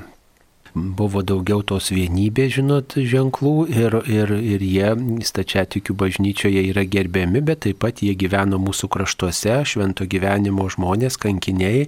buvo 0.77 1.22
daugiau 1.24 1.62
tos 1.66 1.89
vienybės, 1.95 2.53
žinot, 2.59 2.97
ženklų 3.01 3.55
ir, 3.72 3.97
ir, 4.12 4.33
ir 4.37 4.64
jie 4.64 4.91
stačiatikių 5.24 5.97
bažnyčioje 5.97 6.62
yra 6.70 6.85
gerbiami, 6.89 7.41
bet 7.45 7.64
taip 7.64 7.81
pat 7.85 8.03
jie 8.05 8.12
gyveno 8.18 8.61
mūsų 8.61 8.91
kraštuose, 8.93 9.57
švento 9.68 10.07
gyvenimo 10.11 10.68
žmonės, 10.72 11.16
kankiniai 11.22 11.87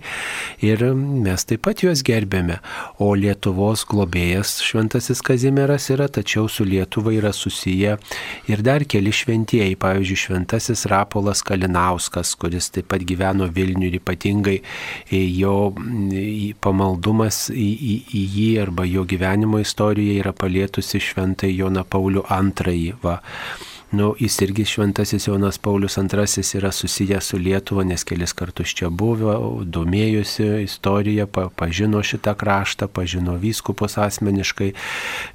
ir 0.64 0.84
mes 0.95 1.45
taip 1.49 1.66
pat 1.66 1.84
juos 1.84 2.03
gerbėme. 2.07 2.59
O 3.03 3.12
Lietuvos 3.18 3.84
globėjas 3.89 4.59
šventasis 4.64 5.20
Kazimieras 5.26 5.91
yra, 5.93 6.09
tačiau 6.09 6.49
su 6.49 6.64
Lietuva 6.64 7.12
yra 7.16 7.34
susiję 7.36 7.99
ir 8.49 8.64
dar 8.64 8.86
keli 8.89 9.12
šventieji, 9.12 9.76
pavyzdžiui, 9.80 10.20
šventasis 10.24 10.86
Rapolas 10.91 11.45
Kalinauskas, 11.47 12.32
kuris 12.41 12.72
taip 12.72 12.89
pat 12.93 13.05
gyveno 13.09 13.51
Vilniui 13.53 13.91
ir 13.93 13.99
ypatingai 14.01 14.59
jo 15.12 15.57
pamaldumas 16.64 17.49
į, 17.53 17.68
į, 17.93 17.95
į 18.16 18.24
jį 18.39 18.49
arba 18.64 18.78
arba 18.79 18.85
jo 18.85 19.05
gyvenimo 19.05 19.59
istorija 19.59 20.20
yra 20.20 20.33
palietusi 20.33 21.01
šventai 21.03 21.51
Joną 21.57 21.83
Paulių 21.83 22.22
II. 22.31 22.93
Va. 23.03 23.18
Nu, 23.91 24.14
jis 24.20 24.37
irgi 24.45 24.64
šventasis 24.68 25.26
Jonas 25.26 25.59
Paulius 25.59 25.97
II 25.97 26.43
yra 26.59 26.70
susijęs 26.72 27.24
su 27.24 27.39
Lietuva, 27.39 27.85
nes 27.85 28.05
kelis 28.05 28.35
kartus 28.37 28.74
čia 28.76 28.91
buvo, 28.91 29.64
domėjusi 29.64 30.62
istoriją, 30.62 31.26
pa, 31.26 31.49
pažino 31.49 32.03
šitą 32.05 32.35
kraštą, 32.37 32.87
pažino 32.87 33.35
vyskupus 33.41 33.97
asmeniškai, 33.99 34.74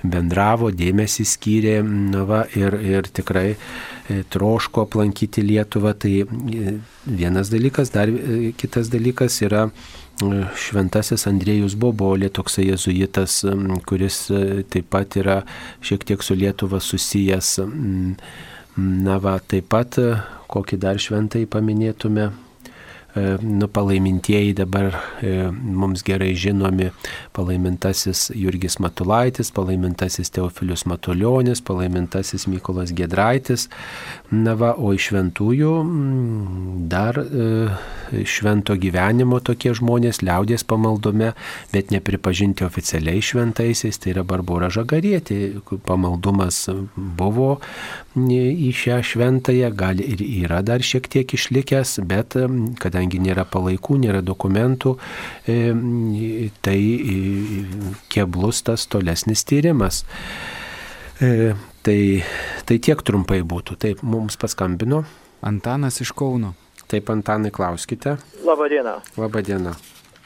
bendravo, 0.03 0.69
dėmesį 0.71 1.25
skyrė 1.25 1.79
na, 1.83 2.23
va, 2.29 2.43
ir, 2.55 2.77
ir 2.77 3.09
tikrai 3.09 3.55
e, 3.55 4.21
troško 4.29 4.85
aplankyti 4.85 5.41
Lietuvą. 5.41 5.97
Tai 5.97 6.13
e, 6.21 6.77
vienas 7.09 7.49
dalykas, 7.49 7.91
dar 7.91 8.07
e, 8.07 8.53
kitas 8.55 8.93
dalykas 8.93 9.41
yra 9.41 9.65
šventasis 10.21 11.25
Andrėjus 11.29 11.75
Bobolė, 11.79 12.29
toksai 12.33 12.67
jezuitas, 12.69 13.41
kuris 13.87 14.27
e, 14.31 14.63
taip 14.69 14.89
pat 14.93 15.17
yra 15.19 15.41
šiek 15.83 16.05
tiek 16.05 16.23
su 16.23 16.37
Lietuva 16.37 16.79
susijęs. 16.83 17.57
Na 18.77 19.17
va, 19.21 19.37
taip 19.39 19.69
pat 19.73 19.97
e, 20.01 20.13
kokį 20.53 20.79
dar 20.81 21.01
šventai 21.01 21.45
paminėtume, 21.49 22.29
nu, 23.41 23.67
palaimintieji 23.67 24.53
dabar 24.57 24.95
e, 25.21 25.51
mums 25.51 26.01
gerai 26.03 26.33
žinomi 26.33 26.89
palaimintasis 27.33 28.31
Jurgis 28.33 28.79
Matulaitis, 28.81 29.51
palaimintasis 29.53 30.33
Teofilius 30.33 30.85
Matuljonis, 30.89 31.61
palaimintasis 31.61 32.47
Mykolas 32.49 32.93
Gedraitis. 32.93 33.67
Na 34.33 34.55
va, 34.57 34.73
o 34.73 34.95
iš 34.97 35.11
šventųjų 35.11 35.73
dar 36.89 37.19
e, 37.21 38.25
švento 38.25 38.75
gyvenimo 38.81 39.39
tokie 39.45 39.75
žmonės 39.77 40.23
liaudės 40.25 40.65
pamaldome, 40.65 41.33
bet 41.73 41.93
nepripažinti 41.93 42.65
oficialiai 42.65 43.21
šventaisiais, 43.21 43.99
tai 44.01 44.15
yra 44.15 44.25
Barbara 44.25 44.71
Žagarietė. 44.73 45.61
Pamaldumas 45.85 46.65
buvo 46.97 47.59
į 48.17 48.73
šią 48.77 48.99
šventąją, 49.05 49.69
gal 49.77 50.01
ir 50.01 50.21
yra 50.23 50.61
dar 50.65 50.81
šiek 50.85 51.09
tiek 51.11 51.37
išlikęs, 51.37 51.99
bet 52.09 52.37
kadangi 52.81 53.02
kadangi 53.03 53.19
nėra 53.19 53.43
palaikų, 53.45 53.97
nėra 53.99 54.21
dokumentų, 54.23 54.97
e, 55.47 55.57
tai 56.61 56.79
e, 56.79 57.17
keblus 58.09 58.63
tas 58.63 58.87
tolesnis 58.87 59.43
tyrimas. 59.43 60.05
E, 61.21 61.53
tai, 61.83 62.23
tai 62.65 62.79
tiek 62.79 63.01
trumpai 63.03 63.41
būtų. 63.43 63.77
Taip, 63.77 64.03
mums 64.03 64.37
paskambino. 64.37 65.03
Antanas 65.41 65.99
iš 66.01 66.13
Kauno. 66.13 66.53
Taip, 66.87 67.09
Antanai, 67.09 67.51
klauskite. 67.51 68.17
Labadiena. 68.43 69.01
Labadiena. 69.17 69.75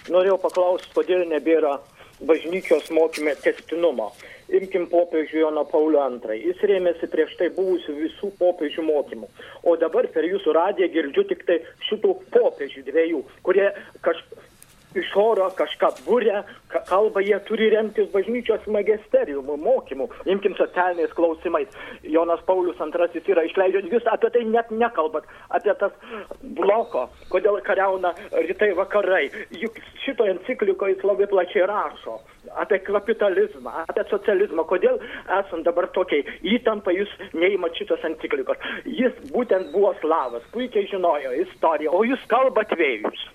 Norėjau 0.10 0.38
paklausti, 0.38 0.92
kodėl 0.94 1.26
nebėra 1.28 1.80
bažnyčios 2.22 2.92
mokymė 2.92 3.36
testinumo. 3.42 4.14
Imkim 4.60 4.88
popiežių 4.92 5.42
Joną 5.44 5.64
Paulių 5.72 6.04
II. 6.24 6.42
Jis 6.50 6.66
rėmėsi 6.72 7.10
prieš 7.12 7.36
tai 7.40 7.50
buvusių 7.56 7.96
visų 8.02 8.32
popiežių 8.40 8.86
mokymų. 8.88 9.30
O 9.68 9.76
dabar 9.80 10.08
per 10.14 10.28
jūsų 10.28 10.56
radiją 10.58 10.92
girdžiu 10.94 11.28
tik 11.32 11.44
tai 11.48 11.62
šitų 11.90 12.14
popiežių 12.36 12.86
dviejų, 12.88 13.24
kurie 13.48 13.72
kažkaip 14.06 14.46
iš 14.96 15.10
oro 15.20 15.50
kažką 15.58 15.90
būrė, 16.06 16.42
kalba, 16.88 17.22
jie 17.26 17.38
turi 17.48 17.70
remtis 17.74 18.10
bažnyčios 18.14 18.66
magisteriumu, 18.72 19.58
mokymu, 19.64 20.08
imkim 20.30 20.56
socialiniais 20.60 21.14
klausimais. 21.18 21.68
Jonas 22.04 22.42
Paulius 22.48 22.80
II 22.80 23.34
yra 23.34 23.44
išleidžiant, 23.48 23.92
jūs 23.92 24.08
apie 24.12 24.32
tai 24.34 24.46
net 24.48 24.72
nekalbat, 24.72 25.28
apie 25.50 25.76
tas 25.82 25.94
bloko, 26.60 27.08
kodėl 27.34 27.60
kariauna 27.68 28.14
rytai 28.32 28.74
vakarai. 28.78 29.28
Juk 29.52 29.80
šito 30.06 30.28
enciklikoje 30.28 30.96
jis 30.96 31.08
labai 31.08 31.30
plačiai 31.32 31.68
rašo 31.68 32.20
apie 32.56 32.80
kapitalizmą, 32.80 33.74
apie 33.84 34.06
socializmą, 34.10 34.64
kodėl 34.70 35.00
esant 35.40 35.68
dabar 35.68 35.90
tokiai 35.96 36.24
įtampai 36.56 36.96
jūs 36.98 37.12
neįmat 37.36 37.76
šitos 37.80 38.06
enciklikos. 38.08 38.62
Jis 38.86 39.16
būtent 39.34 39.74
buvo 39.74 39.94
slavas, 40.02 40.46
puikiai 40.54 40.88
žinojo 40.92 41.34
istoriją, 41.44 41.92
o 41.92 42.06
jūs 42.08 42.24
kalbat 42.32 42.72
vėjus. 42.80 43.28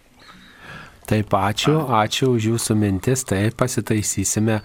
Taip, 1.12 1.34
ačiū, 1.36 1.74
ačiū 1.92 2.30
už 2.38 2.44
jūsų 2.54 2.74
mintis, 2.80 3.20
tai 3.28 3.50
pasitaisysime. 3.52 4.62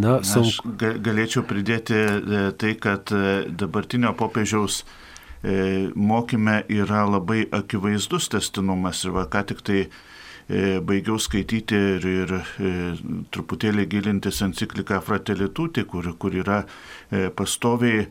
Na, 0.00 0.14
saug... 0.24 0.46
Aš 0.48 0.60
galėčiau 1.04 1.44
pridėti 1.44 1.98
e, 1.98 2.44
tai, 2.56 2.70
kad 2.80 3.12
e, 3.12 3.42
dabartinio 3.52 4.14
popiežiaus 4.16 4.78
e, 4.80 5.90
mokyme 5.92 6.62
yra 6.72 7.02
labai 7.04 7.42
akivaizdus 7.58 8.30
testinumas 8.32 9.04
ir 9.04 9.12
va 9.18 9.26
ką 9.28 9.44
tik 9.52 9.60
tai 9.66 9.82
baigiau 10.82 11.14
skaityti 11.22 11.76
ir, 11.78 12.06
ir 12.10 12.32
truputėlį 13.30 13.84
gilintis 13.92 14.40
encikliką 14.42 14.96
Fratelitūti, 15.06 15.84
kur, 15.86 16.08
kur 16.18 16.34
yra 16.34 16.64
pastoviai 17.38 18.08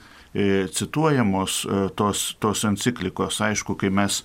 cituojamos 0.71 1.57
tos, 1.99 2.21
tos 2.39 2.63
enciklikos. 2.69 3.41
Aišku, 3.43 3.75
kai 3.81 3.91
mes 3.91 4.21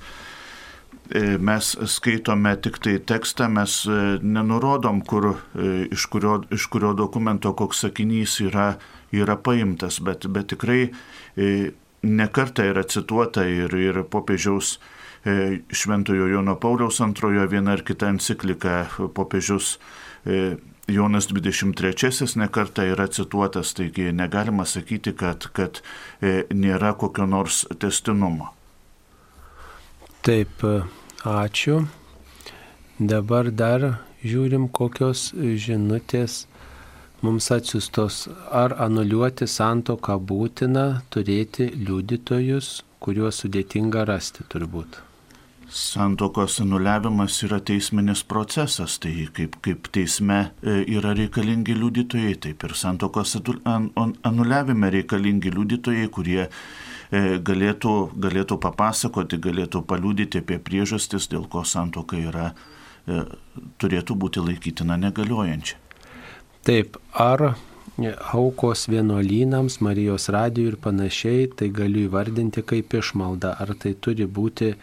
mes 1.12 1.76
skaitome 1.86 2.57
tik 2.64 2.78
tai 2.80 2.98
tekstą, 2.98 3.48
mes 3.52 3.84
e, 3.86 4.00
nenurodom, 4.22 5.02
kur, 5.05 5.34
e, 5.52 5.86
iš, 5.92 6.07
kurio, 6.09 6.38
iš 6.50 6.66
kurio 6.72 6.94
dokumento 6.96 7.52
koks 7.52 7.84
sakinys 7.84 8.38
yra, 8.40 8.74
yra 9.12 9.36
paimtas, 9.36 10.00
bet, 10.00 10.26
bet 10.26 10.48
tikrai 10.55 10.94
nekarta 12.05 12.64
yra 12.64 12.84
cituota 12.88 13.44
ir, 13.48 13.74
ir 13.74 14.05
popiežiaus 14.11 14.78
Šventojo 15.24 16.26
Jono 16.28 16.55
Pauliaus 16.61 16.98
antrojo 17.00 17.46
viena 17.48 17.72
ar 17.72 17.82
kita 17.82 18.11
enciklika 18.12 18.84
popiežius 19.16 19.78
Jonas 20.86 21.30
23 21.32 22.36
nekarta 22.36 22.84
yra 22.84 23.07
cituotas, 23.09 23.72
taigi 23.74 24.12
negalima 24.12 24.66
sakyti, 24.68 25.14
kad, 25.16 25.48
kad 25.57 25.80
nėra 26.52 26.92
kokio 27.00 27.24
nors 27.26 27.64
testinumo. 27.80 28.52
Taip, 30.25 30.62
ačiū. 31.29 31.83
Dabar 32.97 33.51
dar 33.53 33.83
žiūrim, 34.25 34.70
kokios 34.72 35.27
žinutės 35.37 36.47
mums 37.20 37.51
atsiustos. 37.53 38.22
Ar 38.49 38.72
anuliuoti 38.87 39.45
santoką 39.45 40.16
būtina 40.31 40.85
turėti 41.12 41.66
liudytojus, 41.77 42.70
kuriuos 43.05 43.43
sudėtinga 43.45 44.07
rasti 44.09 44.47
turbūt. 44.49 44.97
Santokos 45.68 46.57
anuliavimas 46.62 47.37
yra 47.45 47.59
teisminis 47.61 48.22
procesas, 48.25 48.97
tai 49.05 49.27
kaip, 49.37 49.61
kaip 49.64 49.93
teisme 49.93 50.41
e, 50.62 50.79
yra 50.97 51.12
reikalingi 51.20 51.77
liudytojai, 51.77 52.35
taip 52.49 52.64
ir 52.64 52.77
santokos 52.81 53.37
anuliavime 53.43 54.93
reikalingi 54.97 55.53
liudytojai, 55.53 56.09
kurie 56.16 56.49
galėtų, 57.12 57.94
galėtų 58.20 58.59
papasakoti, 58.62 59.38
galėtų 59.38 59.84
paliūdyti 59.88 60.40
apie 60.42 60.59
priežastis, 60.59 61.28
dėl 61.28 61.46
ko 61.50 61.64
santoka 61.64 62.16
yra, 62.16 62.52
e, 63.07 63.24
turėtų 63.78 64.16
būti 64.16 64.42
laikytina 64.44 64.96
negaliojančia. 64.96 65.76
Taip, 66.64 66.96
ar 67.12 67.55
aukos 68.32 68.88
vienuolynams, 68.88 69.80
Marijos 69.84 70.28
radijui 70.32 70.72
ir 70.72 70.76
panašiai, 70.76 71.48
tai 71.55 71.68
galiu 71.68 72.09
įvardinti 72.09 72.64
kaip 72.66 72.94
išmalda, 72.94 73.57
ar 73.61 73.74
tai 73.78 73.94
turi 73.94 74.26
būti 74.26 74.74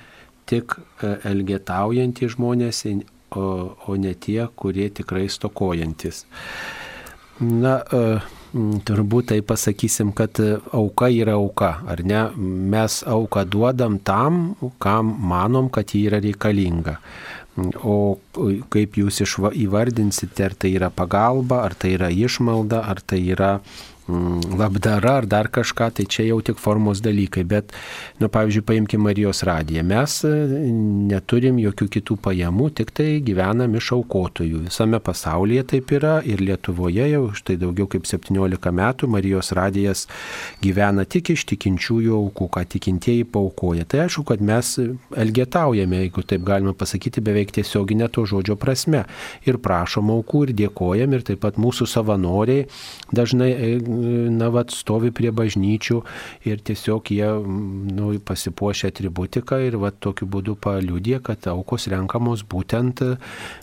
tik 0.45 0.77
e, 0.77 1.15
elgetaujantys 1.31 2.37
žmonės, 2.37 2.85
o, 3.31 3.47
o 3.87 3.95
ne 3.95 4.13
tie, 4.13 4.45
kurie 4.55 4.89
tikrai 4.89 5.27
stokojantis. 5.31 6.25
Na, 7.41 7.79
uh, 7.89 8.21
turbūt 8.53 9.29
tai 9.31 9.41
pasakysim, 9.45 10.11
kad 10.15 10.39
e, 10.43 10.57
auka 10.75 11.07
yra 11.11 11.37
auka, 11.39 11.73
ar 11.87 12.03
ne? 12.03 12.23
Mes 12.37 13.01
auką 13.07 13.45
duodam 13.47 13.99
tam, 14.03 14.55
kam 14.81 15.13
manom, 15.31 15.69
kad 15.71 15.93
ji 15.93 16.05
yra 16.09 16.19
reikalinga. 16.23 16.97
Mm, 17.57 17.71
o 17.83 17.95
kaip 18.71 18.99
jūs 18.99 19.21
įvardinsite, 19.23 20.45
ar 20.45 20.55
tai 20.55 20.75
yra 20.75 20.91
pagalba, 20.91 21.63
ar 21.65 21.75
tai 21.75 21.95
yra 21.97 22.11
išmalda, 22.11 22.83
ar 22.91 23.03
tai 23.03 23.23
yra 23.35 23.57
Mm, 23.59 23.90
labdara 24.57 25.17
ar 25.21 25.25
dar 25.29 25.49
kažką, 25.51 25.91
tai 25.97 26.05
čia 26.05 26.27
jau 26.29 26.39
tik 26.45 26.59
formos 26.61 27.01
dalykai. 27.03 27.43
Bet, 27.47 27.73
nu, 28.21 28.29
pavyzdžiui, 28.31 28.65
paimkime 28.67 29.09
Marijos 29.11 29.43
radiją. 29.47 29.83
Mes 29.87 30.17
e, 30.27 30.31
neturim 31.11 31.59
jokių 31.61 31.87
kitų 31.97 32.17
pajamų, 32.23 32.69
tik 32.79 32.93
tai 32.95 33.09
gyvenam 33.25 33.75
iš 33.79 33.91
aukotojų. 33.97 34.65
Visame 34.69 35.01
pasaulyje 35.03 35.65
taip 35.73 35.91
yra 35.97 36.19
ir 36.27 36.43
Lietuvoje 36.43 37.07
jau 37.11 37.23
štai 37.37 37.57
daugiau 37.61 37.89
kaip 37.91 38.07
17 38.09 38.71
metų 38.77 39.09
Marijos 39.11 39.51
radijas 39.57 40.05
gyvena 40.63 41.05
tik 41.05 41.33
iš 41.35 41.45
tikinčiųjų 41.51 42.15
aukų, 42.17 42.47
ką 42.55 42.65
tikintieji 42.75 43.27
paukoja. 43.31 43.85
Tai 43.89 44.05
aišku, 44.05 44.25
kad 44.31 44.43
mes 44.45 44.73
elgetaujame, 45.17 46.03
jeigu 46.05 46.23
taip 46.27 46.45
galima 46.47 46.73
pasakyti, 46.77 47.23
beveik 47.25 47.53
tiesioginė 47.57 48.09
to 48.13 48.25
žodžio 48.29 48.57
prasme. 48.59 49.05
Ir 49.47 49.59
prašom 49.61 50.11
aukų 50.15 50.45
ir 50.47 50.55
dėkojam 50.63 51.17
ir 51.17 51.25
taip 51.27 51.41
pat 51.43 51.59
mūsų 51.61 51.87
savanoriai 51.89 52.67
dažnai 53.15 53.51
e, 53.51 53.71
na, 54.01 54.49
vat, 54.53 54.73
stovi 54.73 55.11
prie 55.15 55.31
bažnyčių 55.35 56.01
ir 56.49 56.61
tiesiog 56.65 57.11
jie 57.13 57.29
nu, 57.91 58.11
pasipuošia 58.25 58.91
atributiką 58.91 59.59
ir 59.65 59.77
vat, 59.81 59.99
tokiu 60.03 60.27
būdu 60.31 60.57
paliūdė, 60.61 61.19
kad 61.25 61.47
aukos 61.51 61.87
renkamos 61.91 62.43
būtent, 62.47 63.03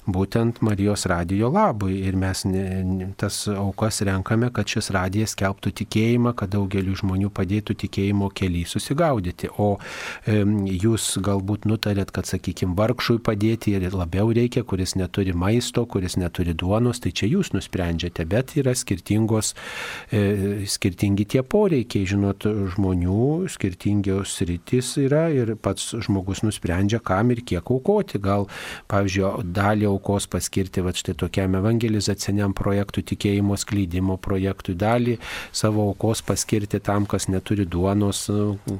būtent 0.06 0.62
Marijos 0.64 1.06
radijo 1.10 1.50
labui. 1.52 2.00
Ir 2.08 2.16
mes 2.18 2.44
ne, 2.48 3.10
tas 3.20 3.44
aukas 3.50 4.02
renkame, 4.06 4.50
kad 4.54 4.68
šis 4.68 4.92
radijas 4.94 5.36
kelbtų 5.38 5.74
tikėjimą, 5.82 6.34
kad 6.38 6.52
daugeliu 6.54 6.96
žmonių 6.98 7.32
padėtų 7.34 7.76
tikėjimo 7.84 8.30
keliai 8.36 8.68
susigaudyti. 8.68 9.50
O 9.58 9.76
e, 9.78 10.42
jūs 10.78 11.10
galbūt 11.24 11.68
nutarėt, 11.68 12.12
kad, 12.14 12.28
sakykime, 12.28 12.76
vargšui 12.78 13.18
padėti 13.24 13.74
ir 13.76 13.88
labiau 13.94 14.32
reikia, 14.34 14.64
kuris 14.68 14.94
neturi 14.98 15.34
maisto, 15.36 15.84
kuris 15.86 16.18
neturi 16.20 16.54
duonos, 16.58 17.00
tai 17.02 17.12
čia 17.12 17.28
jūs 17.30 17.52
nusprendžiate, 17.56 18.26
bet 18.28 18.54
yra 18.60 18.74
skirtingos 18.76 19.54
e, 19.54 20.27
skirtingi 20.68 21.26
tie 21.34 21.42
poreikiai, 21.42 22.06
žinot, 22.08 22.46
žmonių, 22.74 23.48
skirtingios 23.52 24.36
rytis 24.48 24.94
yra 25.00 25.26
ir 25.34 25.54
pats 25.60 25.92
žmogus 26.04 26.42
nusprendžia, 26.46 27.00
kam 27.04 27.32
ir 27.34 27.42
kiek 27.46 27.70
aukoti. 27.70 28.20
Gal, 28.22 28.48
pavyzdžiui, 28.90 29.44
dalį 29.54 29.88
aukos 29.90 30.28
paskirti 30.30 30.82
va 30.84 30.92
štai 30.96 31.14
tokiam 31.18 31.56
evangelizaciniam 31.58 32.54
projektui, 32.56 33.04
tikėjimo 33.12 33.56
skleidimo 33.60 34.18
projektui, 34.22 34.76
dalį 34.78 35.18
savo 35.52 35.86
aukos 35.92 36.22
paskirti 36.26 36.80
tam, 36.84 37.06
kas 37.08 37.28
neturi 37.30 37.66
duonos, 37.68 38.26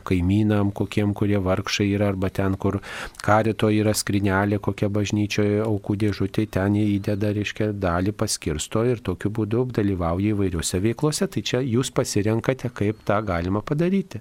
kaimynam, 0.09 0.73
kokiem, 0.75 1.15
kurie 1.17 1.39
vargšai 1.43 1.89
yra, 1.95 2.11
arba 2.13 2.33
ten, 2.35 2.57
kur 2.61 2.81
karito 3.25 3.71
yra 3.73 3.95
skrinelė, 3.97 4.61
kokia 4.63 4.91
bažnyčioje 4.93 5.63
aukų 5.67 5.99
dėžutė, 6.05 6.49
ten 6.59 6.79
jie 6.79 6.87
įdeda, 6.97 7.33
reiškia, 7.37 7.73
dalį 7.79 8.15
paskirsto 8.19 8.85
ir 8.89 9.03
tokiu 9.05 9.33
būdu 9.35 9.67
dalyvauja 9.79 10.35
įvairiuose 10.35 10.81
veiklose 10.85 11.28
tai 11.31 11.43
čia 11.47 11.63
jūs 11.65 11.93
pasirenkate, 11.95 12.71
kaip 12.75 13.03
tą 13.09 13.21
galima 13.27 13.63
padaryti. 13.65 14.21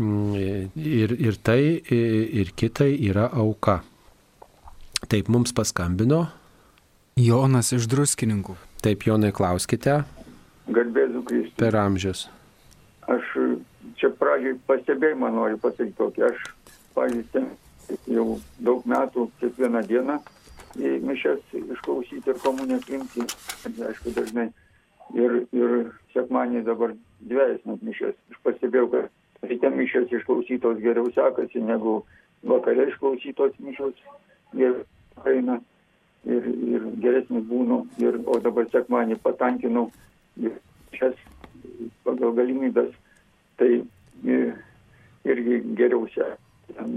Mm, 0.00 0.70
ir, 0.76 1.14
ir 1.18 1.38
tai, 1.44 1.60
ir 1.90 2.52
kitai 2.56 2.92
yra 3.10 3.28
auka. 3.32 3.80
Taip 5.10 5.28
mums 5.32 5.54
paskambino. 5.56 6.26
Jonas 7.20 7.72
iš 7.76 7.88
druskininkų. 7.90 8.54
Taip, 8.80 9.04
Jonai, 9.04 9.32
klauskite. 9.36 10.02
Garbėsiu 10.70 11.24
Kristus. 11.26 11.56
Per 11.60 11.76
amžius. 11.76 12.28
Aš 13.10 13.26
čia 14.00 14.12
pradžiai 14.16 14.56
pastebėjimą 14.68 15.32
noriu 15.34 15.58
pasakyti 15.60 15.96
tokį. 15.98 16.24
Aš, 16.30 16.44
pavyzdžiui, 16.96 17.44
jau 18.14 18.26
daug 18.62 18.86
metų 18.88 19.26
kiekvieną 19.42 19.82
dieną 19.88 20.16
į 20.78 20.94
mišęs 21.04 21.56
išklausyti 21.60 22.30
ir 22.30 22.40
komuniją 22.44 22.80
priimti. 22.86 23.26
Aišku, 23.66 24.14
dažnai 24.16 24.48
ir, 25.14 25.36
ir 25.52 25.74
sekmanį 26.14 26.64
dabar 26.66 26.94
dviejas 27.20 27.60
net 27.68 27.82
mišės. 27.86 28.16
Aš 28.32 28.40
pastebėjau, 28.46 28.90
kad 28.92 29.48
ryte 29.50 29.70
mišės 29.74 30.12
išklausytos 30.20 30.80
geriau 30.84 31.10
sekasi 31.14 31.62
negu 31.64 32.00
vakare 32.46 32.88
išklausytos 32.90 33.56
mišos 33.60 33.96
ir 34.58 34.82
eina 35.28 35.60
ir, 36.24 36.46
ir 36.46 36.86
geresnis 37.02 37.44
būnu. 37.48 37.82
Ir, 38.02 38.20
o 38.26 38.38
dabar 38.42 38.68
sekmanį 38.72 39.20
patankinau 39.24 39.88
ir 40.40 40.56
šias 40.96 41.16
pagal 42.04 42.34
galimybės, 42.36 42.90
tai 43.60 43.82
e, 44.24 44.38
irgi 45.28 45.60
geriau 45.78 46.06
šią 46.14 46.32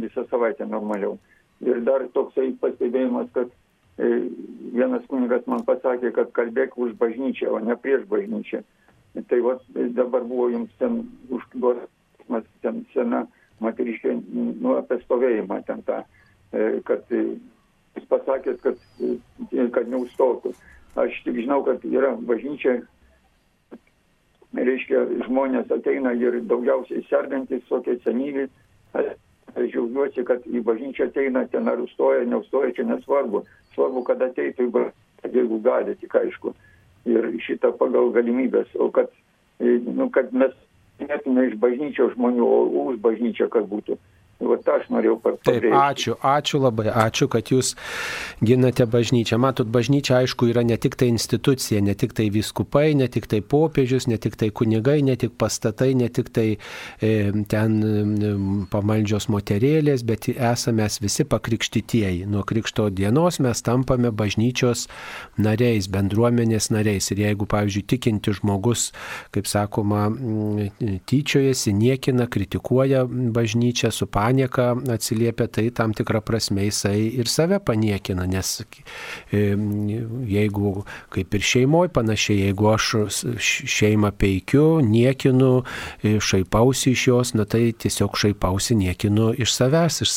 visą 0.02 0.26
savaitę 0.30 0.68
normaliau. 0.70 1.18
Ir 1.64 1.80
dar 1.88 2.04
toksai 2.16 2.52
pastebėjimas, 2.62 3.30
kad 3.36 3.52
vienas 3.98 5.06
kunigas 5.10 5.46
man 5.48 5.66
pasakė, 5.68 6.12
kad 6.16 6.32
kalbėk 6.34 6.78
už 6.78 6.96
bažnyčią, 6.98 7.52
o 7.54 7.60
ne 7.62 7.76
prieš 7.78 8.08
bažnyčią. 8.10 8.64
Tai 9.30 9.40
va 9.46 9.58
dabar 9.94 10.24
buvo 10.26 10.50
jums 10.50 10.72
ten 10.80 11.04
užduotas 11.30 12.48
ten 12.66 12.82
sena 12.94 13.28
moteriškė, 13.62 14.16
nu, 14.34 14.78
apie 14.80 14.98
stovėjimą 15.04 15.60
ten 15.68 15.84
tą, 15.86 16.00
e, 16.52 16.80
kad 16.88 17.06
jūs 17.14 18.08
pasakėt, 18.10 18.64
kad, 18.64 18.80
kad 19.76 19.92
neužstotų. 19.92 20.54
Aš 21.00 21.16
tik 21.26 21.40
žinau, 21.42 21.62
kad 21.66 21.86
yra 21.86 22.14
bažnyčia, 22.18 22.80
reiškia, 24.54 25.06
žmonės 25.28 25.72
ateina 25.74 26.14
ir 26.18 26.42
daugiausiai 26.50 27.06
sergantis, 27.10 27.66
tokie 27.70 27.98
senyvi. 28.04 28.50
Aš 28.94 29.70
džiaugiuosi, 29.70 30.26
kad 30.26 30.46
į 30.50 30.62
bažnyčią 30.66 31.10
ateina, 31.10 31.46
ten 31.50 31.70
ar 31.70 31.82
užstoja, 31.82 32.26
neužstoja, 32.30 32.74
čia 32.78 32.86
nesvarbu. 32.90 33.44
Svarbu, 33.74 34.04
kad 34.08 34.22
ateitų 34.22 34.70
jeigu 35.32 35.60
gali, 35.64 35.96
tik 35.96 36.16
aišku. 36.16 36.54
Ir 37.10 37.30
šitą 37.44 37.74
pagal 37.80 38.12
galimybės. 38.16 38.70
O 38.80 38.90
kad, 38.94 39.12
nu, 39.60 40.10
kad 40.14 40.32
mes 40.34 40.54
netume 41.00 41.48
iš 41.50 41.58
bažnyčios 41.60 42.14
žmonių, 42.16 42.46
o 42.48 42.88
už 42.92 43.00
bažnyčią, 43.04 43.50
kad 43.52 43.68
būtų. 43.72 43.98
Va 44.44 44.58
tą 44.64 44.78
aš 44.80 44.90
norėjau 44.94 45.18
pabrėžti. 45.24 45.48
Taip, 45.48 45.68
ačiū, 45.80 46.16
ačiū 46.20 46.62
labai, 46.64 46.88
ačiū, 46.92 47.28
kad 47.32 47.52
jūs 47.54 47.74
ginate 48.44 48.86
bažnyčią. 48.90 49.40
Matot, 49.42 49.70
bažnyčia 49.72 50.20
aišku 50.22 50.50
yra 50.52 50.64
ne 50.68 50.78
tik 50.82 50.98
tai 51.00 51.10
institucija, 51.14 51.82
ne 51.86 51.96
tik 51.98 52.16
tai 52.18 52.30
viskupai, 52.34 52.94
ne 53.00 53.08
tik 53.12 53.30
tai 53.32 53.42
popiežius, 53.42 54.08
ne 54.12 54.20
tik 54.22 54.38
tai 54.40 54.50
kunigai, 54.52 55.00
ne 55.06 55.16
tik 55.20 55.38
pastatai, 55.40 55.94
ne 56.00 56.10
tik 56.14 56.32
tai 56.36 56.48
e, 56.54 57.12
ten 57.52 57.78
e, 57.84 58.34
pamaldžios 58.74 59.30
moterėlės, 59.34 60.06
bet 60.08 60.30
esame 60.34 60.88
visi 61.02 61.26
pakrikštytieji. 61.30 62.28
Nuo 62.30 62.44
krikšto 62.48 62.90
dienos 62.94 63.40
mes 63.44 63.64
tampame 63.66 64.12
bažnyčios 64.12 64.88
nariais, 65.38 65.88
bendruomenės 65.92 66.70
nariais. 66.74 67.10
Ir 67.14 67.24
jeigu, 67.28 67.48
pavyzdžiui, 67.50 67.86
tikinti 67.94 68.34
žmogus, 68.36 68.90
kaip 69.36 69.48
sakoma, 69.50 70.08
tyčiojasi, 71.10 71.74
niekina, 71.78 72.28
kritikuoja 72.32 73.06
bažnyčią 73.08 73.92
su 73.94 74.08
panikė, 74.08 74.33
panieka 74.34 74.76
atsiliepia, 74.90 75.48
tai 75.48 75.70
tam 75.72 75.94
tikrą 75.94 76.22
prasme 76.26 76.66
jisai 76.66 77.14
ir 77.20 77.28
save 77.30 77.60
paniekina, 77.60 78.26
nes 78.26 78.64
e, 79.32 79.56
jeigu 80.28 80.86
kaip 81.14 81.34
ir 81.34 81.42
šeimoje 81.42 81.92
panašiai, 81.94 82.48
jeigu 82.48 82.70
aš 82.74 82.88
šeimą 83.38 84.12
peikiu, 84.18 84.82
niekinu, 84.82 85.64
e, 86.02 86.18
šaipausi 86.20 86.96
iš 86.96 87.08
jos, 87.08 87.34
na 87.38 87.46
tai 87.46 87.74
tiesiog 87.78 88.18
šaipausi, 88.18 88.76
niekinu 88.76 89.34
iš 89.38 89.54
savęs, 89.54 90.02
iš, 90.02 90.16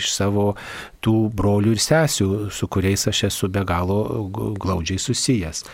iš 0.00 0.10
savo 0.10 0.56
tų 1.02 1.30
brolių 1.30 1.76
ir 1.76 1.82
sesių, 1.82 2.50
su 2.50 2.68
kuriais 2.68 3.06
aš 3.06 3.28
esu 3.30 3.48
be 3.48 3.62
galo 3.64 4.26
glaudžiai 4.58 4.98
susijęs. 4.98 5.64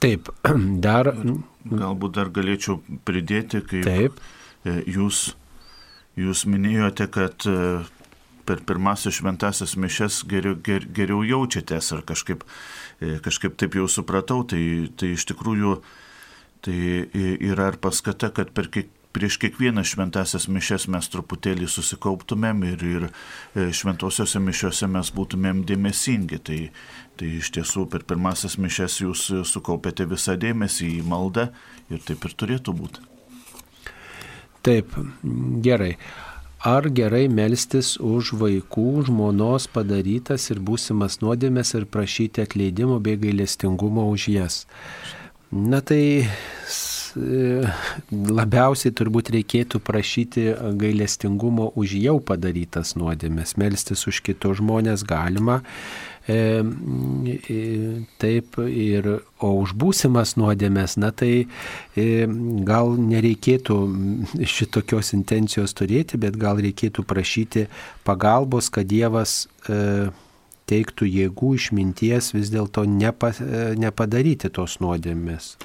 Taip, 0.00 0.32
dar. 0.86 1.14
Galbūt 1.70 2.16
dar 2.16 2.30
galėčiau 2.34 2.80
pridėti, 3.04 3.62
kaip 3.62 3.86
Taip. 3.86 4.22
E, 4.64 4.82
jūs 4.90 5.30
Jūs 6.20 6.44
minėjote, 6.50 7.06
kad 7.12 7.46
e, 7.48 7.56
per 8.48 8.62
pirmasis 8.66 9.20
šventasias 9.20 9.76
mišes 9.80 10.22
geriau, 10.28 10.58
ger, 10.66 10.84
geriau 10.96 11.24
jaučiatės 11.24 11.92
ar 11.96 12.04
kažkaip, 12.08 12.44
e, 13.00 13.16
kažkaip 13.24 13.56
taip 13.60 13.78
jau 13.78 13.88
supratau, 13.88 14.42
tai, 14.44 14.62
tai 15.00 15.14
iš 15.16 15.28
tikrųjų 15.30 15.78
tai 16.66 16.78
yra 17.40 17.70
ir 17.72 17.78
paskata, 17.80 18.28
kad 18.36 18.50
per 18.52 18.68
kiek, 18.72 18.90
prieš 19.16 19.38
kiekvieną 19.42 19.82
šventasias 19.86 20.46
mišes 20.52 20.86
mes 20.92 21.08
truputėlį 21.10 21.68
susikauptumėm 21.70 22.62
ir, 22.68 22.84
ir 22.84 23.06
e, 23.08 23.70
šventosiuose 23.74 24.42
mišiuose 24.42 24.90
mes 24.90 25.12
būtumėm 25.14 25.64
dėmesingi. 25.66 26.40
Tai, 26.46 26.60
tai 27.18 27.30
iš 27.40 27.52
tiesų 27.56 27.86
per 27.90 28.06
pirmasis 28.08 28.58
mišes 28.60 29.00
jūs 29.04 29.28
sukaupėte 29.50 30.06
visą 30.10 30.36
dėmesį 30.40 30.92
į 31.00 31.06
maldą 31.10 31.50
ir 31.90 32.04
taip 32.06 32.28
ir 32.28 32.36
turėtų 32.44 32.76
būti. 32.76 33.10
Taip, 34.66 34.92
gerai. 35.64 35.94
Ar 36.60 36.84
gerai 36.92 37.24
melstis 37.32 37.94
už 37.96 38.34
vaikų, 38.36 39.06
žmonos 39.08 39.64
padarytas 39.72 40.50
ir 40.52 40.58
būsimas 40.60 41.22
nuodėmės 41.22 41.72
ir 41.78 41.86
prašyti 41.88 42.44
atleidimo 42.44 42.98
bei 43.00 43.16
gailestingumo 43.16 44.04
už 44.12 44.26
jas? 44.34 44.58
Na 45.50 45.80
tai 45.80 46.28
labiausiai 47.16 48.92
turbūt 48.94 49.32
reikėtų 49.34 49.80
prašyti 49.82 50.44
gailestingumo 50.78 51.72
už 51.80 51.96
jau 51.96 52.20
padarytas 52.20 52.92
nuodėmės. 53.00 53.56
Melstis 53.56 54.04
už 54.06 54.20
kitus 54.28 54.60
žmonės 54.60 55.08
galima, 55.08 55.62
E, 55.62 55.64
e, 55.64 56.09
taip, 58.20 58.58
ir, 58.68 59.08
o 59.40 59.52
už 59.62 59.74
būsimas 59.80 60.36
nuodėmės, 60.40 60.96
na 61.00 61.10
tai 61.16 61.32
e, 61.96 62.26
gal 62.66 62.94
nereikėtų 63.00 63.78
šitokios 64.44 65.14
intencijos 65.16 65.74
turėti, 65.76 66.20
bet 66.20 66.36
gal 66.40 66.60
reikėtų 66.60 67.06
prašyti 67.08 67.66
pagalbos, 68.06 68.70
kad 68.70 68.88
Dievas 68.90 69.46
teiktų 70.70 71.06
jėgų 71.08 71.54
išminties 71.58 72.32
vis 72.34 72.50
dėlto 72.52 72.84
nepa, 72.86 73.32
nepadaryti 73.78 74.50
tos 74.54 74.78
nuodėmės 74.82 75.56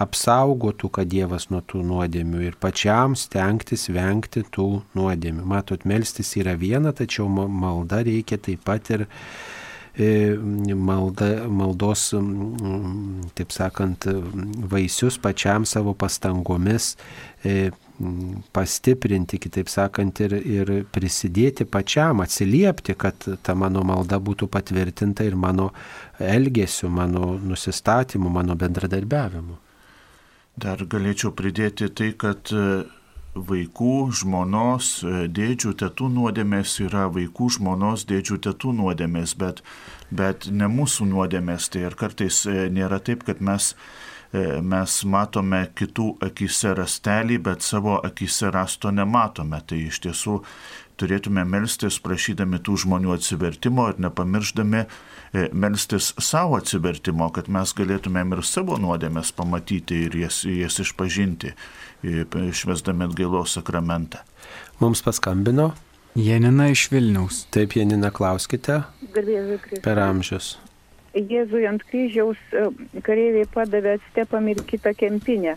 apsaugotų, 0.00 0.88
kad 0.96 1.08
Dievas 1.12 1.50
nuo 1.52 1.60
tų 1.60 1.82
nuodėmių 1.84 2.44
ir 2.46 2.54
pačiam 2.60 3.16
stengtis 3.20 3.88
vengti 3.92 4.42
tų 4.48 4.68
nuodėmių. 4.96 5.44
Matot, 5.48 5.84
melstis 5.88 6.32
yra 6.40 6.56
viena, 6.60 6.94
tačiau 6.96 7.28
malda 7.28 8.00
reikia 8.06 8.40
taip 8.40 8.64
pat 8.64 8.88
ir 8.96 9.04
E, 9.04 9.59
malda, 10.00 11.30
maldos, 11.48 12.08
taip 13.38 13.52
sakant, 13.54 14.06
vaisius 14.72 15.18
pačiam 15.22 15.66
savo 15.68 15.94
pastangomis 15.94 16.94
pastiprinti, 18.52 19.38
kitaip 19.38 19.68
sakant, 19.68 20.20
ir, 20.24 20.34
ir 20.38 20.70
prisidėti 20.92 21.66
pačiam, 21.68 22.22
atsiliepti, 22.24 22.94
kad 22.96 23.26
ta 23.44 23.54
mano 23.54 23.82
malda 23.84 24.20
būtų 24.20 24.48
patvirtinta 24.52 25.26
ir 25.26 25.36
mano 25.36 25.70
elgesiu, 26.18 26.88
mano 26.88 27.34
nusistatymu, 27.44 28.32
mano 28.32 28.56
bendradarbiavimu. 28.56 29.58
Dar 30.60 30.80
galėčiau 30.92 31.32
pridėti 31.36 31.88
tai, 31.96 32.12
kad 32.18 32.52
vaikų, 33.34 34.10
žmonos, 34.10 35.02
e, 35.04 35.28
dėdžių, 35.30 35.74
tėtų 35.78 36.10
nuodėmės 36.10 36.80
yra 36.82 37.06
vaikų, 37.12 37.50
žmonos, 37.56 38.04
dėdžių, 38.10 38.40
tėtų 38.46 38.74
nuodėmės, 38.74 39.36
bet, 39.38 39.62
bet 40.10 40.50
ne 40.50 40.66
mūsų 40.66 41.06
nuodėmės. 41.12 41.70
Tai 41.70 41.86
ir 41.86 41.94
kartais 41.94 42.44
e, 42.46 42.68
nėra 42.70 42.98
taip, 42.98 43.22
kad 43.24 43.40
mes, 43.40 43.74
e, 44.32 44.60
mes 44.60 45.04
matome 45.04 45.68
kitų 45.74 46.16
akise 46.26 46.74
rastelį, 46.74 47.38
bet 47.38 47.62
savo 47.62 48.00
akise 48.02 48.50
rasto 48.50 48.90
nematome. 48.90 49.62
Tai 49.62 49.78
iš 49.78 50.02
tiesų 50.02 50.40
turėtume 50.98 51.46
melstis 51.46 52.00
prašydami 52.02 52.58
tų 52.60 52.76
žmonių 52.82 53.14
atsivertimo 53.14 53.86
ir 53.88 54.02
nepamiršdami 54.04 54.82
melstis 55.56 56.10
savo 56.20 56.58
atsivertimo, 56.58 57.30
kad 57.32 57.46
mes 57.48 57.72
galėtumėm 57.78 58.34
ir 58.34 58.42
savo 58.44 58.76
nuodėmės 58.76 59.30
pamatyti 59.32 60.02
ir 60.10 60.18
jas, 60.26 60.42
jas 60.44 60.76
išpažinti 60.82 61.54
švesdami 62.02 63.04
atgailos 63.08 63.54
sakramentą. 63.58 64.18
Mums 64.80 65.02
paskambino. 65.02 65.72
Janina 66.14 66.68
iš 66.68 66.88
Vilniaus. 66.90 67.44
Taip, 67.54 67.76
Janina, 67.76 68.10
klauskite. 68.10 68.80
Per 69.84 69.98
amžius. 70.02 70.56
Jėzui 71.14 71.66
ant 71.66 71.82
kryžiaus 71.90 72.38
e, 72.54 72.68
kareiviai 73.06 73.46
padavė 73.50 73.96
stepam 74.10 74.48
ir 74.50 74.62
kitą 74.66 74.94
kempinę. 74.98 75.56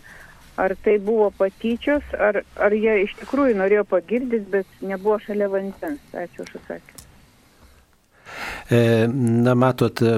Ar 0.58 0.76
tai 0.86 1.00
buvo 1.02 1.32
patyčios, 1.38 2.06
ar, 2.14 2.44
ar 2.62 2.76
jie 2.78 3.00
iš 3.06 3.16
tikrųjų 3.22 3.58
norėjo 3.58 3.86
pagirdyti, 3.90 4.46
bet 4.54 4.86
nebuvo 4.86 5.18
šalia 5.26 5.50
vandens. 5.50 6.02
Ačiū 6.14 6.46
už 6.46 6.58
atsakymą. 6.62 7.03
E, 8.70 9.08
na, 9.08 9.56
matot, 9.56 10.02
e, 10.02 10.16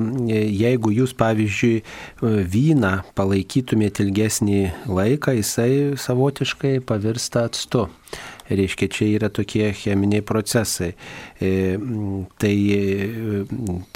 jeigu 0.51 0.93
jūs, 0.95 1.15
pavyzdžiui, 1.19 1.81
e, 1.81 2.33
vyną 2.55 2.93
palaikytumėte 3.17 4.05
ilgesnį 4.05 4.61
laiką, 4.87 5.35
jisai 5.39 5.71
savotiškai 5.99 6.79
pavirsta 6.85 7.47
atstu. 7.49 7.87
Reiškia, 8.49 8.87
čia 8.93 9.07
yra 9.09 9.29
tokie 9.33 9.71
cheminiai 9.73 10.21
procesai. 10.21 10.91
E, 11.41 11.79
tai 12.37 12.53
e, 12.77 13.07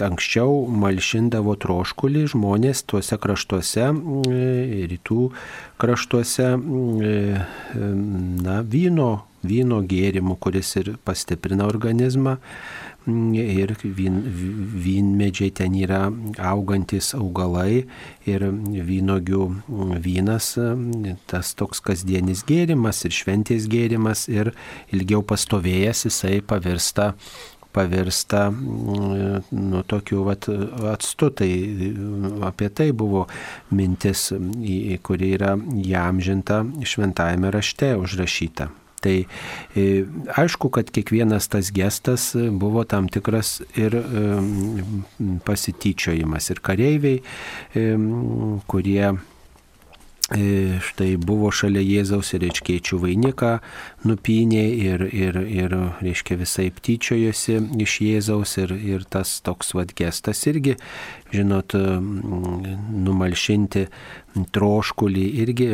anksčiau 0.02 0.64
malšindavo 0.74 1.54
troškulį 1.62 2.26
žmonės 2.34 2.82
tuose 2.90 3.20
kraštuose, 3.22 3.86
e, 3.86 4.88
rytų 4.90 5.30
kraštuose, 5.80 6.50
na, 8.50 8.58
vyno, 8.74 9.12
vyno 9.46 9.84
gėrimų, 9.86 10.40
kuris 10.42 10.74
ir 10.82 10.96
pastiprina 11.06 11.70
organizmą 11.70 12.40
ir 13.08 13.76
vyn, 13.84 14.22
vynmedžiai 14.84 15.52
ten 15.56 15.76
yra 15.80 16.08
augantis 16.52 17.14
augalai 17.18 17.86
ir 18.30 18.46
vynogių 18.90 19.44
vynas, 20.04 20.56
tas 21.30 21.54
toks 21.56 21.82
kasdienis 21.86 22.44
gėrimas 22.48 23.06
ir 23.06 23.16
šventės 23.16 23.70
gėrimas 23.72 24.28
ir 24.30 24.54
ilgiau 24.92 25.24
pastovėjęs 25.24 26.06
jisai 26.10 26.42
pavirsta 26.42 27.14
pavirsta 27.72 28.50
nu, 29.52 29.84
tokiu 29.86 30.24
vat, 30.26 30.48
atstu. 30.94 31.30
Tai 31.30 31.50
apie 32.50 32.70
tai 32.70 32.92
buvo 32.92 33.28
mintis, 33.70 34.32
kuri 35.06 35.34
yra 35.38 35.56
įamžinta 35.58 36.64
šventajame 36.82 37.54
rašte 37.54 37.94
užrašyta. 38.00 38.72
Tai 39.00 39.16
e, 39.24 39.86
aišku, 40.36 40.72
kad 40.76 40.92
kiekvienas 40.92 41.48
tas 41.52 41.72
gestas 41.76 42.32
buvo 42.36 42.84
tam 42.84 43.08
tikras 43.12 43.60
ir 43.80 43.96
e, 43.96 44.04
pasityčiojimas. 45.48 46.52
Ir 46.52 46.64
kareiviai, 46.66 47.22
e, 47.74 47.90
kurie 48.70 49.14
štai 50.30 51.16
buvo 51.18 51.48
šalia 51.50 51.82
Jėzaus 51.82 52.36
ir 52.36 52.44
reiškiečių 52.44 53.00
vainiką 53.02 53.56
nupynė 54.08 54.64
ir, 54.80 55.04
ir, 55.12 55.40
ir 55.44 55.76
reiškia 56.00 56.38
visai 56.40 56.70
tyčiojosi 56.72 57.58
iš 57.84 57.98
Jėzaus 58.06 58.56
ir, 58.62 58.74
ir 58.76 59.06
tas 59.12 59.40
toks 59.46 59.74
vad 59.76 59.92
gestas 59.98 60.46
irgi, 60.50 60.78
žinot, 61.36 61.76
numalšinti 63.10 63.88
troškulį 64.54 65.26
irgi, 65.42 65.68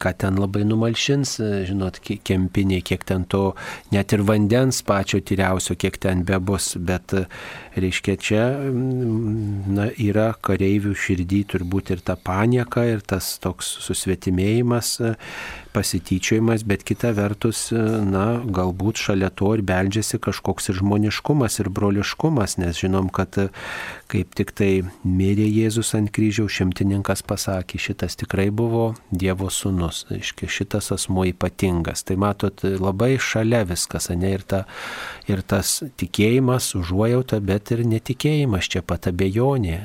ką 0.00 0.12
ten 0.22 0.38
labai 0.40 0.62
numalšins, 0.66 1.36
žinot, 1.68 1.98
kempiniai, 2.00 2.84
kiek 2.86 3.04
ten 3.06 3.26
to, 3.28 3.50
net 3.92 4.14
ir 4.14 4.22
vandens 4.26 4.80
pačio 4.86 5.20
tyriausio, 5.20 5.76
kiek 5.78 5.98
ten 6.00 6.22
bebus, 6.26 6.74
bet, 6.78 7.12
reiškia, 7.76 8.16
čia 8.16 8.44
na, 8.70 9.90
yra 9.92 10.30
kareivių 10.46 10.94
širdį 10.96 11.42
turbūt 11.52 11.92
ir 11.96 12.04
ta 12.06 12.16
panieka, 12.16 12.86
ir 12.88 13.04
tas 13.04 13.34
toks 13.42 13.74
susvetimėjimas, 13.84 14.96
pasityčiojimas, 15.76 16.64
bet 16.64 16.84
kita 16.88 17.12
vertus, 17.16 17.68
na, 18.08 18.40
galbūt 18.40 19.02
šalia 19.02 19.28
to 19.36 19.52
ir 19.58 19.62
beldžiasi 19.66 20.20
kažkoks 20.24 20.70
ir 20.72 20.80
žmoniškumas, 20.80 21.60
ir 21.60 21.68
broliškumas, 21.76 22.56
nes 22.62 22.80
žinom, 22.80 23.10
kad 23.12 23.36
kaip 24.10 24.32
tik 24.38 24.52
tai 24.56 24.70
mirė 25.04 25.46
Jėzus 25.50 25.92
ant 25.98 26.10
kryžiaus, 26.14 26.54
šimtininkas 26.56 27.24
pasakė, 27.26 27.80
šitas 27.82 28.16
tikrai 28.20 28.48
buvo 28.54 28.94
Dievo 29.10 29.50
sūnus, 29.52 30.04
aiškiai, 30.14 30.50
šitas 30.50 30.92
asmo 30.94 31.26
ypatingas. 31.28 32.04
Tai 32.06 32.16
matot, 32.22 32.64
labai 32.64 33.16
šalia 33.22 33.64
viskas, 33.68 34.08
ne 34.14 34.32
ir, 34.36 34.46
ta, 34.46 34.62
ir 35.28 35.42
tas 35.42 35.80
tikėjimas, 36.00 36.70
užuojauta, 36.78 37.40
bet 37.44 37.74
ir 37.74 37.84
netikėjimas, 37.88 38.70
čia 38.72 38.84
pat 38.86 39.10
abejonė, 39.10 39.78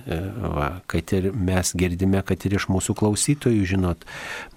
va, 0.56 0.70
kad 0.92 1.16
ir 1.18 1.32
mes 1.36 1.74
girdime, 1.78 2.22
kad 2.26 2.46
ir 2.48 2.60
iš 2.60 2.70
mūsų 2.72 2.96
klausytojų, 3.02 3.66
žinot, 3.74 4.06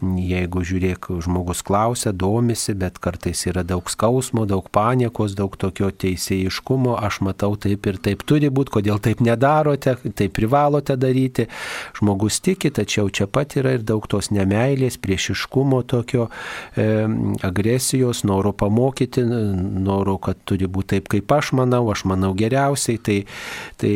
jeigu 0.02 0.64
žiūrėk, 0.68 1.10
žmogus 1.24 1.62
klausia, 1.66 2.12
domisi, 2.12 2.74
bet 2.78 2.98
kartais 3.02 3.44
yra 3.48 3.64
daug 3.66 3.88
skausmo, 3.90 4.44
daug 4.48 4.68
paniekos, 4.74 5.34
daug 5.38 5.56
tokio 5.60 5.90
teisėjiškumo, 5.90 6.96
aš 7.00 7.20
matau 7.26 7.54
taip 7.60 7.86
ir 7.90 7.98
taip 8.04 8.24
turi 8.28 8.50
būti, 8.54 8.74
kodėl 8.78 9.00
taip 9.02 9.22
nedarote, 9.24 9.96
taip 10.16 10.34
privalote 10.36 10.96
daryti. 11.00 11.48
Žmogus 11.98 12.40
tiki, 12.44 12.70
tačiau 12.74 13.10
čia 13.10 13.28
pat 13.30 13.56
yra 13.60 13.76
ir 13.78 13.84
daug 13.86 14.06
tos 14.10 14.30
nemailės, 14.34 14.98
priešiškumo 15.02 15.82
tokio, 15.90 16.28
e, 16.76 16.88
agresijos, 17.46 18.24
noro 18.28 18.54
pamokyti, 18.56 19.24
noro, 19.24 20.18
kad 20.22 20.40
turi 20.48 20.68
būti 20.70 20.94
taip, 20.96 21.10
kaip 21.14 21.36
aš 21.38 21.54
manau, 21.58 21.84
aš 21.92 22.06
manau 22.10 22.34
geriausiai. 22.38 23.00
Tai, 23.04 23.20
tai, 23.80 23.94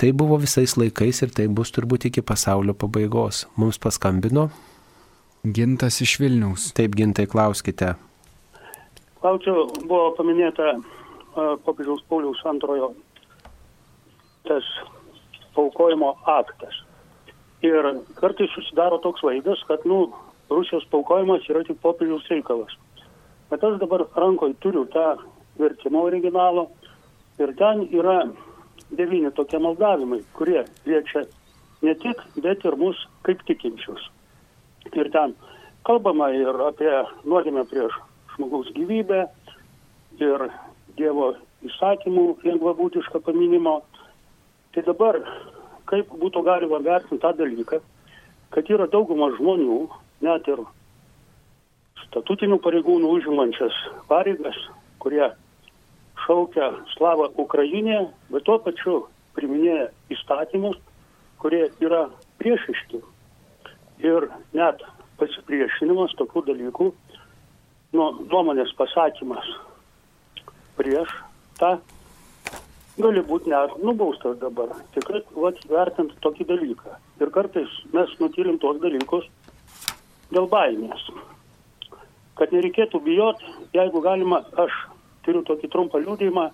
tai 0.00 0.12
buvo 0.12 0.40
visais 0.42 0.76
laikais 0.76 1.22
ir 1.24 1.34
tai 1.36 1.48
bus 1.48 1.72
turbūt 1.74 2.10
iki 2.10 2.24
pasaulio 2.26 2.76
pabaigos. 2.76 3.46
Mums 3.56 3.80
paskambino. 3.82 4.50
Gintas 5.54 6.00
iš 6.02 6.16
Vilniaus. 6.18 6.72
Taip, 6.74 6.96
gintai, 6.98 7.26
klauskite. 7.30 7.92
Klausiu, 9.20 9.66
buvo 9.86 10.10
paminėta 10.18 10.72
popiežiaus 11.66 12.02
Pauliaus 12.08 12.40
antrojo 12.48 12.94
tas 14.46 14.66
paukojimo 15.54 16.14
aktas. 16.30 16.82
Ir 17.62 17.86
kartais 18.20 18.50
susidaro 18.54 18.98
toks 19.02 19.22
vaizdas, 19.26 19.62
kad, 19.68 19.86
nu, 19.86 20.10
Rusijos 20.50 20.86
paukojimas 20.90 21.46
yra 21.50 21.64
tik 21.66 21.80
popiežiaus 21.82 22.26
reikalas. 22.30 22.74
Bet 23.50 23.64
aš 23.64 23.78
dabar 23.82 24.06
rankoje 24.14 24.54
turiu 24.62 24.84
tą 24.90 25.16
vertimo 25.58 26.02
originalo 26.06 26.68
ir 27.38 27.54
ten 27.58 27.86
yra 27.90 28.20
devyni 28.98 29.30
tokie 29.34 29.58
maldavimai, 29.62 30.22
kurie 30.34 30.62
liečia 30.86 31.24
ne 31.82 31.94
tik, 32.02 32.22
bet 32.42 32.64
ir 32.64 32.78
mus 32.78 33.06
kaip 33.26 33.42
tikinčius. 33.46 34.10
Ir 34.94 35.10
ten 35.14 35.34
kalbama 35.86 36.30
ir 36.34 36.60
apie 36.66 36.92
nuodėmę 37.24 37.64
prieš 37.70 37.94
žmogaus 38.36 38.70
gyvybę, 38.76 39.26
ir 40.20 40.48
Dievo 40.96 41.34
įsakymų 41.66 42.24
lengvabūtišką 42.44 43.20
paminimo. 43.26 43.80
Tai 44.72 44.84
dabar, 44.86 45.18
kaip 45.88 46.08
būtų 46.20 46.42
galima 46.46 46.80
vertinti 46.84 47.20
tą 47.22 47.32
dalyką, 47.36 47.80
kad 48.54 48.70
yra 48.72 48.86
dauguma 48.92 49.28
žmonių, 49.36 49.80
net 50.24 50.48
ir 50.48 50.62
statutinių 52.06 52.58
pareigūnų 52.64 53.10
užimančias 53.18 53.76
pareigas, 54.08 54.56
kurie 55.02 55.26
šaukia 56.24 56.70
slavą 56.94 57.28
Ukrainė, 57.40 58.06
bet 58.32 58.46
tuo 58.48 58.58
pačiu 58.64 59.02
priminėja 59.36 59.90
įstatymus, 60.12 60.78
kurie 61.42 61.66
yra 61.84 62.06
priešiški 62.40 63.02
ir 64.04 64.28
net 64.56 64.82
pasipriešinimas 65.20 66.14
tokių 66.18 66.42
dalykų, 66.50 66.90
nu, 67.96 68.08
nuomonės 68.28 68.72
pasakymas 68.76 69.46
prieš 70.76 71.12
tą 71.60 71.76
gali 73.00 73.22
būti 73.24 73.52
net 73.52 73.76
nubaustas 73.84 74.38
dabar. 74.40 74.72
Tikrai, 74.94 75.22
vat, 75.36 75.60
vertant 75.70 76.12
tokį 76.24 76.48
dalyką. 76.48 76.96
Ir 77.20 77.32
kartais 77.32 77.72
mes 77.92 78.12
nutylim 78.20 78.58
tos 78.60 78.80
dalykus 78.82 79.28
dėl 80.32 80.48
baimės. 80.52 81.08
Kad 82.36 82.52
nereikėtų 82.52 83.00
bijot, 83.04 83.40
jeigu 83.76 84.02
galima, 84.04 84.42
aš 84.60 84.74
turiu 85.24 85.42
tokį 85.46 85.70
trumpą 85.72 86.00
liūdėjimą, 86.02 86.50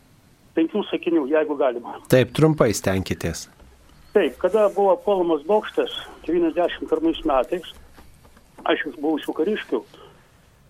penkių 0.57 0.85
sakinių, 0.91 1.27
jeigu 1.33 1.59
galima. 1.59 1.99
Taip, 2.13 2.35
trumpai 2.37 2.71
stenkitės. 2.77 3.49
Taip, 4.13 4.35
kada 4.37 4.67
buvo 4.69 4.97
puolamas 5.01 5.41
bokštas 5.49 5.93
91 6.27 7.23
metais, 7.25 7.71
aš 8.69 8.83
iš 8.91 8.99
buvusių 9.01 9.33
kariškių, 9.39 9.81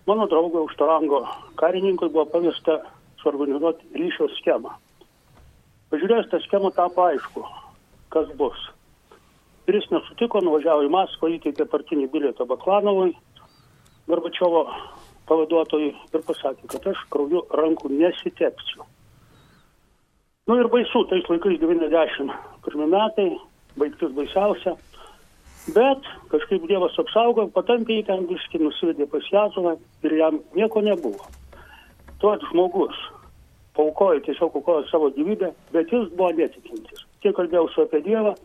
mano 0.07 0.29
draugo 0.31 0.61
aukštorango 0.61 1.19
karininkui 1.59 2.07
buvo 2.13 2.23
pavesta 2.31 2.77
suorganizuoti 3.19 3.99
ryšio 3.99 4.29
schemą. 4.37 4.71
Pažiūrėjęs 5.91 6.31
tą 6.31 6.39
schemą 6.45 6.71
tapo 6.71 7.03
aišku, 7.09 7.43
kas 8.15 8.31
bus. 8.39 8.63
Ir 9.67 9.75
jis 9.81 9.91
nesutiko, 9.91 10.39
nuvažiavo 10.39 10.87
į 10.87 10.93
Maskvą, 10.95 11.35
įteikė 11.35 11.67
partinį 11.67 12.07
bilietą 12.15 12.47
Baklanovui, 12.47 13.11
Gorbačiovo 14.07 14.69
pavaduotojui 15.27 15.91
ir 15.91 16.27
pasakė, 16.31 16.71
kad 16.77 16.91
aš 16.95 17.03
krauju 17.11 17.43
rankų 17.59 17.91
nesitepsiu. 17.91 18.87
Nu 20.47 20.57
ir 20.59 20.67
baisu, 20.67 21.05
tais 21.07 21.23
laikais 21.31 21.59
91 21.59 22.87
metai, 22.91 23.29
baigtis 23.79 24.09
baisiausia. 24.11 24.73
Bet 25.75 26.09
kažkaip 26.33 26.65
Dievas 26.67 26.97
apsaugo, 26.99 27.45
patampė 27.55 28.01
į 28.01 28.03
ten 28.09 28.25
viskį, 28.27 28.59
nusivedė 28.65 29.07
pas 29.13 29.29
Jazovą 29.31 29.77
ir 30.03 30.15
jam 30.17 30.41
nieko 30.57 30.83
nebuvo. 30.83 31.29
Tuo 32.19 32.33
žmogus 32.49 32.99
paukojo, 33.77 34.19
tiesiog 34.25 34.57
aukojo 34.59 34.83
savo 34.89 35.13
gyvybę, 35.15 35.53
bet 35.71 35.95
jis 35.95 36.11
buvo 36.11 36.33
netikintis. 36.35 37.07
Kiek 37.23 37.37
kalbėjau 37.39 37.69
su 37.71 37.85
apie 37.85 38.03
Dievą, 38.03 38.35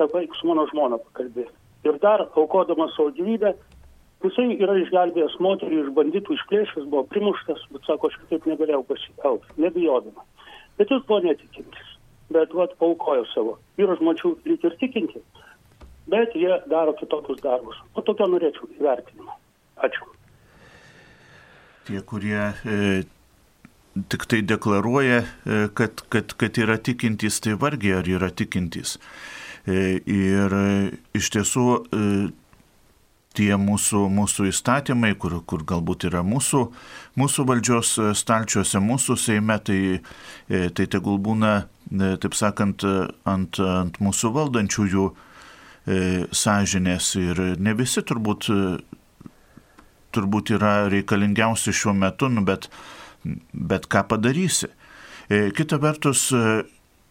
sako, 0.00 0.24
eik 0.24 0.34
su 0.34 0.50
mano 0.50 0.66
žmona 0.72 0.98
pakalbėti. 1.04 1.54
Ir 1.86 2.02
dar 2.02 2.26
aukodamas 2.26 2.98
savo 2.98 3.14
gyvybę, 3.14 3.54
jisai 4.26 4.48
yra 4.58 4.80
išgelbėjęs 4.82 5.38
moterį 5.46 5.84
iš 5.84 5.94
banditų 5.94 6.40
išplėšęs, 6.40 6.90
buvo 6.90 7.06
primuštas, 7.14 7.62
bet 7.70 7.86
sako, 7.86 8.10
aš 8.10 8.18
kitaip 8.24 8.50
negalėjau 8.50 8.82
pasielgti, 8.90 9.60
nebijodama 9.62 10.26
bet 10.78 10.90
jis 10.90 11.04
buvo 11.08 11.20
netikintis. 11.24 11.94
Bet 12.30 12.52
vat 12.54 12.76
paukojo 12.78 13.24
savo. 13.32 13.56
Yra 13.80 13.96
žmonių 13.98 14.36
lyg 14.46 14.66
ir 14.66 14.76
tikinti, 14.78 15.22
bet 16.10 16.34
jie 16.38 16.60
daro 16.70 16.94
kitokius 16.98 17.42
darbus. 17.42 17.78
O 17.94 18.04
tokio 18.06 18.28
norėčiau 18.30 18.70
įvertinimo. 18.78 19.34
Ačiū. 19.82 20.06
Tie, 21.88 21.98
kurie 22.06 22.52
e, 22.62 23.02
tik 24.12 24.26
tai 24.30 24.42
deklaruoja, 24.46 25.22
e, 25.24 25.60
kad, 25.74 26.04
kad, 26.12 26.36
kad 26.38 26.60
yra 26.62 26.78
tikintys, 26.78 27.40
tai 27.42 27.56
vargiai 27.58 27.98
ar 27.98 28.10
yra 28.10 28.30
tikintys. 28.30 28.98
E, 29.66 30.00
ir 30.06 30.54
e, 30.56 30.68
iš 31.18 31.32
tiesų 31.34 31.66
e, 31.80 32.04
tie 33.36 33.54
mūsų, 33.58 34.04
mūsų 34.10 34.48
įstatymai, 34.50 35.12
kur, 35.20 35.38
kur 35.46 35.62
galbūt 35.66 36.08
yra 36.08 36.22
mūsų, 36.26 36.62
mūsų 37.20 37.46
valdžios 37.48 37.92
stalčiuose, 38.18 38.80
mūsų 38.82 39.16
seime, 39.20 39.58
tai, 39.62 39.80
tai 40.48 40.86
tegul 40.90 41.20
būna, 41.22 41.52
taip 42.22 42.36
sakant, 42.38 42.84
ant, 43.28 43.60
ant 43.60 44.00
mūsų 44.02 44.32
valdančiųjų 44.36 45.06
sąžinės 46.36 47.12
ir 47.20 47.44
ne 47.62 47.74
visi 47.78 48.02
turbūt, 48.06 48.50
turbūt 50.14 50.52
yra 50.58 50.74
reikalingiausi 50.92 51.74
šiuo 51.74 51.94
metu, 51.96 52.28
nu, 52.32 52.44
bet, 52.46 52.68
bet 53.54 53.88
ką 53.90 54.04
padarysi. 54.10 54.72
Kita 55.30 55.78
vertus, 55.78 56.26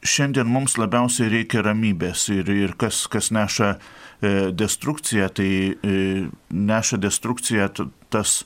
šiandien 0.06 0.48
mums 0.48 0.78
labiausiai 0.80 1.30
reikia 1.32 1.64
ramybės 1.66 2.28
ir, 2.34 2.50
ir 2.50 2.76
kas, 2.80 3.04
kas 3.12 3.32
neša 3.36 3.74
e, 3.76 4.32
destrukciją, 4.56 5.30
tai 5.36 5.52
e, 5.76 5.96
neša 6.50 7.00
destrukciją 7.04 7.68
tas, 8.14 8.44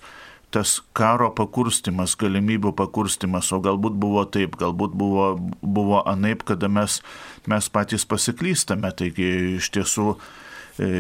tas 0.54 0.76
karo 0.98 1.30
pakurstimas, 1.36 2.18
galimybių 2.20 2.74
pakurstimas, 2.78 3.52
o 3.54 3.62
galbūt 3.64 3.98
buvo 4.02 4.26
taip, 4.26 4.58
galbūt 4.62 4.98
buvo, 4.98 5.30
buvo 5.62 6.02
anaip, 6.10 6.46
kada 6.50 6.70
mes, 6.72 7.02
mes 7.50 7.70
patys 7.74 8.08
pasiklystame. 8.10 8.92
Taigi 8.98 9.30
iš 9.60 9.70
tiesų 9.78 10.10
e, 10.14 10.92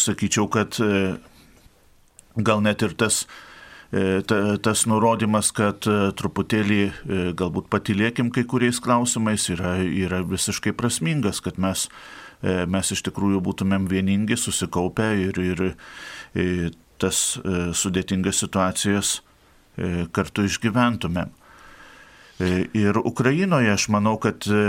sakyčiau, 0.00 0.48
kad 0.52 0.80
gal 2.36 2.62
net 2.64 2.84
ir 2.84 2.96
tas 2.96 3.24
ta, 3.26 3.40
tas 3.92 4.86
nurodymas, 4.88 5.50
kad 5.52 5.84
e, 5.84 5.96
truputėlį 6.16 6.80
e, 6.82 6.92
galbūt 7.36 7.68
patilėkim 7.68 8.30
kai 8.32 8.46
kuriais 8.48 8.80
klausimais 8.80 9.50
yra, 9.52 9.74
yra 9.84 10.22
visiškai 10.24 10.72
prasmingas, 10.72 11.42
kad 11.44 11.60
mes, 11.60 11.88
mes 12.42 12.92
iš 12.94 13.04
tikrųjų 13.06 13.42
būtumėm 13.44 13.84
vieningi, 13.90 14.38
susikaupę 14.40 15.12
ir, 15.28 15.38
ir, 15.38 15.60
ir 16.34 16.72
tas 16.98 17.36
sudėtingas 17.78 18.40
situacijas 18.42 19.20
kartu 20.10 20.48
išgyventumėm. 20.48 21.30
E, 22.40 22.66
ir 22.74 22.96
Ukrainoje 22.96 23.72
aš 23.72 23.88
manau, 23.92 24.16
kad 24.20 24.46
e, 24.48 24.62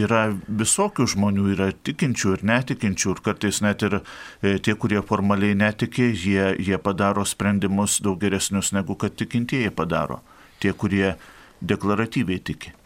yra 0.00 0.30
visokių 0.48 1.06
žmonių, 1.14 1.46
yra 1.54 1.68
tikinčių 1.84 2.34
ir 2.36 2.44
netikinčių, 2.48 3.14
ir 3.14 3.22
kartais 3.26 3.60
net 3.64 3.84
ir 3.86 4.00
e, 4.00 4.56
tie, 4.58 4.74
kurie 4.74 5.02
formaliai 5.06 5.58
netikė, 5.58 6.10
jie, 6.10 6.50
jie 6.58 6.80
padaro 6.80 7.26
sprendimus 7.28 8.00
daug 8.04 8.18
geresnius 8.22 8.72
negu 8.76 8.96
kad 8.96 9.14
tikintieji 9.20 9.70
padaro, 9.70 10.22
tie, 10.64 10.72
kurie 10.72 11.14
deklaratyviai 11.60 12.40
tiki. 12.40 12.76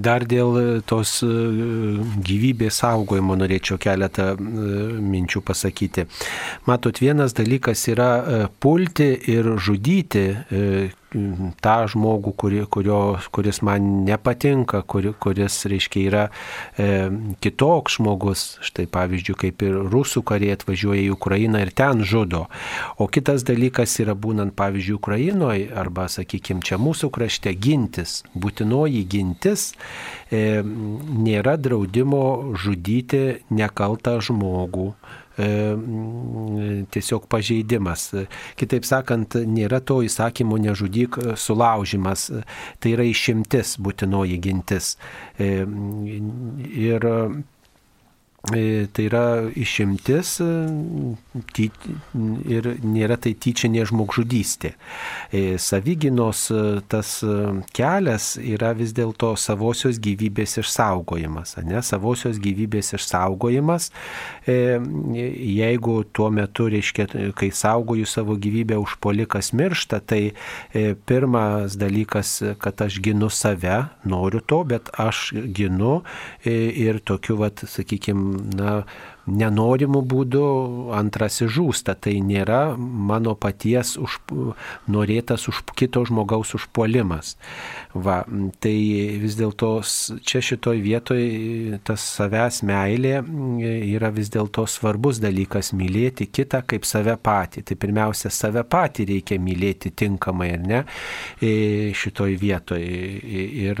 Dar 0.00 0.24
dėl 0.24 0.80
tos 0.88 1.18
gyvybės 1.20 2.78
saugojimo 2.80 3.34
norėčiau 3.36 3.76
keletą 3.76 4.30
minčių 4.40 5.42
pasakyti. 5.44 6.06
Matot, 6.64 7.02
vienas 7.04 7.36
dalykas 7.36 7.82
yra 7.92 8.48
pulti 8.64 9.10
ir 9.28 9.50
žudyti 9.60 10.24
tą 11.08 11.76
žmogų, 11.88 12.32
kuri, 12.36 12.62
kurio, 12.68 13.18
kuris 13.32 13.62
man 13.64 14.04
nepatinka, 14.04 14.82
kuri, 14.88 15.14
kuris, 15.16 15.56
reiškia, 15.70 16.02
yra 16.08 16.24
e, 16.76 17.08
kitoks 17.40 17.96
žmogus, 17.96 18.42
štai 18.66 18.84
pavyzdžiui, 18.92 19.36
kaip 19.40 19.64
ir 19.64 19.78
rusų 19.88 20.22
kariai 20.28 20.56
atvažiuoja 20.58 21.06
į 21.06 21.14
Ukrainą 21.14 21.62
ir 21.64 21.72
ten 21.72 22.04
žudo. 22.04 22.46
O 23.00 23.08
kitas 23.08 23.46
dalykas 23.48 23.96
yra 24.04 24.16
būnant, 24.18 24.52
pavyzdžiui, 24.58 24.98
Ukrainoje 24.98 25.70
arba, 25.72 26.08
sakykime, 26.12 26.60
čia 26.66 26.80
mūsų 26.82 27.10
krašte 27.14 27.54
gintis, 27.56 28.22
būtinoji 28.36 29.04
gintis, 29.08 29.70
e, 30.28 30.60
nėra 30.60 31.56
draudimo 31.56 32.52
žudyti 32.58 33.40
nekaltą 33.48 34.18
žmogų 34.28 34.92
tiesiog 35.38 37.28
pažeidimas. 37.30 38.08
Kitaip 38.58 38.86
sakant, 38.88 39.38
nėra 39.46 39.80
to 39.80 40.00
įsakymo 40.06 40.58
nežudyk 40.62 41.20
sulaužimas, 41.38 42.30
tai 42.82 42.96
yra 42.96 43.06
išimtis 43.06 43.76
būtinoji 43.82 44.40
gintis. 44.42 44.96
E, 45.38 45.62
ir 46.88 47.06
E, 47.08 47.57
tai 48.46 49.04
yra 49.08 49.50
išimtis 49.58 50.36
e, 50.40 50.46
ir 52.48 52.68
nėra 52.86 53.16
tai 53.18 53.32
tyčinė 53.34 53.82
žmogžudystė. 53.90 54.70
E, 55.34 55.42
savyginos 55.58 56.44
tas 56.88 57.10
kelias 57.74 58.28
yra 58.38 58.70
vis 58.78 58.94
dėlto 58.96 59.32
savosios 59.36 59.98
gyvybės 60.02 60.60
išsaugojimas. 60.62 61.56
Ne? 61.66 61.82
Savosios 61.82 62.38
gyvybės 62.42 62.94
išsaugojimas, 62.96 63.90
jeigu 64.46 65.96
tuo 66.14 66.30
metu, 66.30 66.68
reiškia, 66.70 67.08
kai 67.36 67.50
saugoju 67.54 68.06
savo 68.08 68.38
gyvybę 68.38 68.78
užpolikas 68.80 69.50
miršta, 69.56 70.00
tai 70.00 70.22
pirmas 71.10 71.76
dalykas, 71.80 72.36
kad 72.62 72.86
aš 72.86 73.00
ginu 73.04 73.30
save, 73.34 73.82
noriu 74.08 74.40
to, 74.40 74.62
bet 74.68 74.92
aš 74.94 75.32
ginu 75.34 76.00
ir 76.46 77.02
tokiu, 77.04 77.38
vat, 77.42 77.66
sakykime, 77.68 78.27
na, 78.58 78.82
nenorimų 79.28 80.02
būdų, 80.08 80.44
antrasis 80.96 81.50
žūsta. 81.52 81.94
Tai 81.98 82.14
nėra 82.24 82.62
mano 82.78 83.34
paties 83.38 83.96
už, 84.00 84.20
norėtas 84.90 85.48
už 85.50 85.62
kito 85.76 86.04
žmogaus 86.08 86.54
užpuolimas. 86.58 87.36
Va, 87.94 88.18
tai 88.60 88.74
vis 89.22 89.36
dėlto 89.38 89.70
čia 90.26 90.42
šitoj 90.44 90.80
vietoj 90.84 91.22
tas 91.88 92.04
savęs 92.18 92.62
meilė 92.68 93.22
yra 93.94 94.10
vis 94.14 94.28
dėlto 94.34 94.66
svarbus 94.68 95.20
dalykas- 95.22 95.72
mylėti 95.80 96.28
kitą 96.28 96.62
kaip 96.66 96.84
save 96.84 97.16
patį. 97.16 97.64
Tai 97.64 97.76
pirmiausia, 97.76 98.30
save 98.30 98.64
patį 98.64 99.08
reikia 99.12 99.38
mylėti 99.38 99.90
tinkamai, 99.90 100.52
ar 100.52 100.66
ne, 100.66 100.84
šitoj 101.40 102.36
vietoj. 102.38 102.82
Ir, 103.68 103.76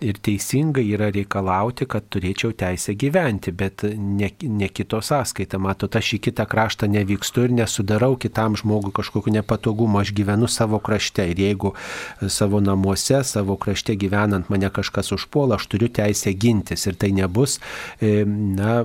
ir 0.00 0.14
teisingai 0.18 0.84
yra 0.94 1.10
reikalauti, 1.14 1.86
kad 1.86 2.08
turėčiau 2.10 2.52
teisę 2.52 2.94
gyventi 2.94 3.10
gyventi, 3.10 3.52
bet 3.52 3.82
ne, 3.96 4.30
ne 4.42 4.68
kito 4.68 5.00
sąskaita. 5.00 5.58
Matot, 5.58 5.96
aš 5.96 6.14
į 6.16 6.20
kitą 6.28 6.46
kraštą 6.48 6.88
nevykstu 6.90 7.46
ir 7.46 7.54
nesudarau 7.54 8.16
kitam 8.16 8.56
žmogui 8.56 8.92
kažkokiu 8.92 9.32
nepatogumu, 9.34 10.00
aš 10.00 10.12
gyvenu 10.12 10.48
savo 10.48 10.78
krašte 10.78 11.26
ir 11.30 11.38
jeigu 11.38 11.74
savo 12.28 12.60
namuose, 12.60 13.22
savo 13.24 13.56
krašte 13.60 13.96
gyvenant 13.96 14.48
mane 14.48 14.70
kažkas 14.70 15.12
užpuola, 15.12 15.58
aš 15.60 15.66
turiu 15.66 15.88
teisę 15.92 16.32
gintis 16.32 16.86
ir 16.86 16.96
tai 17.00 17.12
nebus, 17.12 17.58
e, 18.00 18.24
na, 18.26 18.80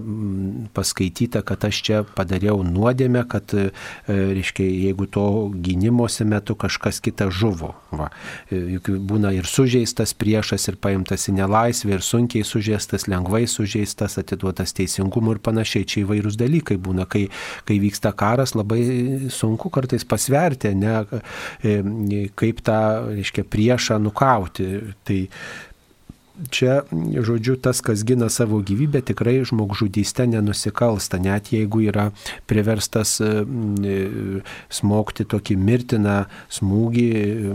paskaityta, 0.73 1.41
kad 1.45 1.63
aš 1.65 1.81
čia 1.86 2.03
padariau 2.17 2.63
nuodėmę, 2.65 3.23
kad, 3.29 3.53
e, 3.53 3.69
reiškia, 4.07 4.65
jeigu 4.65 5.07
to 5.07 5.25
gynimuose 5.55 6.25
metu 6.25 6.55
kažkas 6.55 6.99
kitas 6.99 7.33
žuvo. 7.33 7.75
Va. 7.95 8.09
E, 8.49 8.59
juk 8.75 8.91
būna 9.07 9.31
ir 9.36 9.47
sužeistas 9.47 10.15
priešas, 10.17 10.67
ir 10.67 10.79
paimtas 10.81 11.29
į 11.29 11.38
nelaisvę, 11.39 11.95
ir 11.95 12.03
sunkiai 12.03 12.43
sužeistas, 12.43 13.07
lengvai 13.11 13.45
sužeistas, 13.47 14.17
atiduotas 14.19 14.65
tas 14.65 14.73
teisingumu 14.73 15.36
ir 15.36 15.41
panašiai. 15.43 15.86
Čia 15.86 16.03
įvairūs 16.03 16.38
dalykai 16.39 16.77
būna, 16.81 17.05
kai, 17.09 17.27
kai 17.67 17.77
vyksta 17.83 18.11
karas, 18.17 18.55
labai 18.57 18.81
sunku 19.33 19.69
kartais 19.73 20.05
pasverti, 20.07 20.73
ne, 20.77 20.95
kaip 22.39 22.63
tą, 22.65 22.79
reiškia, 23.11 23.24
priešą 23.32 23.97
nukauti. 24.03 24.67
Tai 25.05 25.19
čia, 26.49 26.84
žodžiu, 27.21 27.55
tas, 27.55 27.82
kas 27.82 28.03
gina 28.03 28.30
savo 28.30 28.59
gyvybę, 28.59 29.01
tikrai 29.05 29.39
žmogžudystę 29.47 30.28
nenusikalsta, 30.28 31.17
net 31.21 31.51
jeigu 31.53 31.86
yra 31.88 32.09
priverstas 32.49 33.17
e, 33.23 33.30
smogti 34.69 35.26
tokį 35.32 35.57
mirtiną 35.59 36.17
smūgį 36.51 37.07
e, 37.15 37.53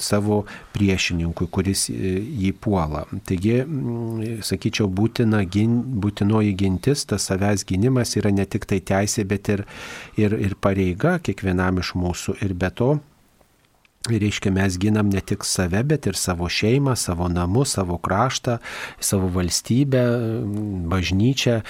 savo 0.00 0.42
priešininkui, 0.76 1.48
kuris 1.52 1.88
e, 1.92 2.14
jį 2.44 2.54
puola. 2.62 3.04
Taigi, 3.28 3.60
sakyčiau, 4.44 4.88
būtina, 4.88 5.44
gin, 5.44 5.80
būtinoji 6.02 6.56
gintis, 6.58 7.06
tas 7.08 7.28
savęs 7.28 7.66
gynimas 7.68 8.16
yra 8.20 8.32
ne 8.32 8.48
tik 8.48 8.68
tai 8.70 8.80
teisė, 8.80 9.26
bet 9.28 9.52
ir, 9.52 9.66
ir, 10.20 10.36
ir 10.40 10.56
pareiga 10.60 11.18
kiekvienam 11.22 11.82
iš 11.82 11.94
mūsų. 11.98 12.40
Ir 12.42 12.56
be 12.58 12.72
to, 12.72 12.94
Reiškia, 14.10 14.50
mes 14.50 14.78
ginam 14.82 15.10
ne 15.14 15.20
tik 15.22 15.44
save, 15.46 15.82
bet 15.86 16.08
ir 16.10 16.16
savo 16.18 16.48
šeimą, 16.50 16.96
savo 16.98 17.28
namus, 17.30 17.76
savo 17.76 18.00
kraštą, 18.02 18.56
savo 18.98 19.28
valstybę, 19.30 20.02
bažnyčią, 20.90 21.60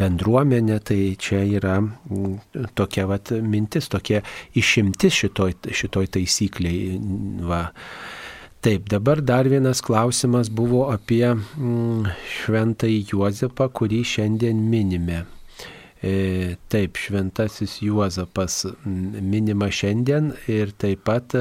bendruomenę. 0.00 0.78
Tai 0.80 1.00
čia 1.20 1.42
yra 1.44 1.76
mm, 1.82 2.38
tokia 2.78 3.04
vat, 3.10 3.34
mintis, 3.44 3.90
tokia 3.92 4.22
išimtis 4.56 5.18
šitoj, 5.20 5.58
šitoj 5.82 6.08
taisykliai. 6.16 6.96
Va. 7.44 7.66
Taip, 8.64 8.88
dabar 8.92 9.20
dar 9.20 9.48
vienas 9.48 9.84
klausimas 9.84 10.48
buvo 10.52 10.86
apie 10.92 11.26
mm, 11.34 12.08
šventąjį 12.38 13.04
Juozapą, 13.12 13.68
kurį 13.68 14.00
šiandien 14.14 14.64
minime. 14.72 15.26
E, 16.02 16.56
taip, 16.72 16.96
šventasis 16.96 17.76
Juozapas 17.84 18.62
minima 18.86 19.68
šiandien 19.68 20.30
ir 20.48 20.72
taip 20.80 21.04
pat 21.04 21.34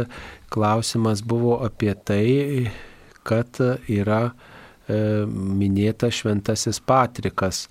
klausimas 0.51 1.24
buvo 1.24 1.62
apie 1.64 1.93
tai, 1.95 2.68
kad 3.24 3.62
yra 3.88 4.22
e, 4.28 4.99
minėtas 5.30 6.20
šventasis 6.20 6.82
Patrikas 6.84 7.68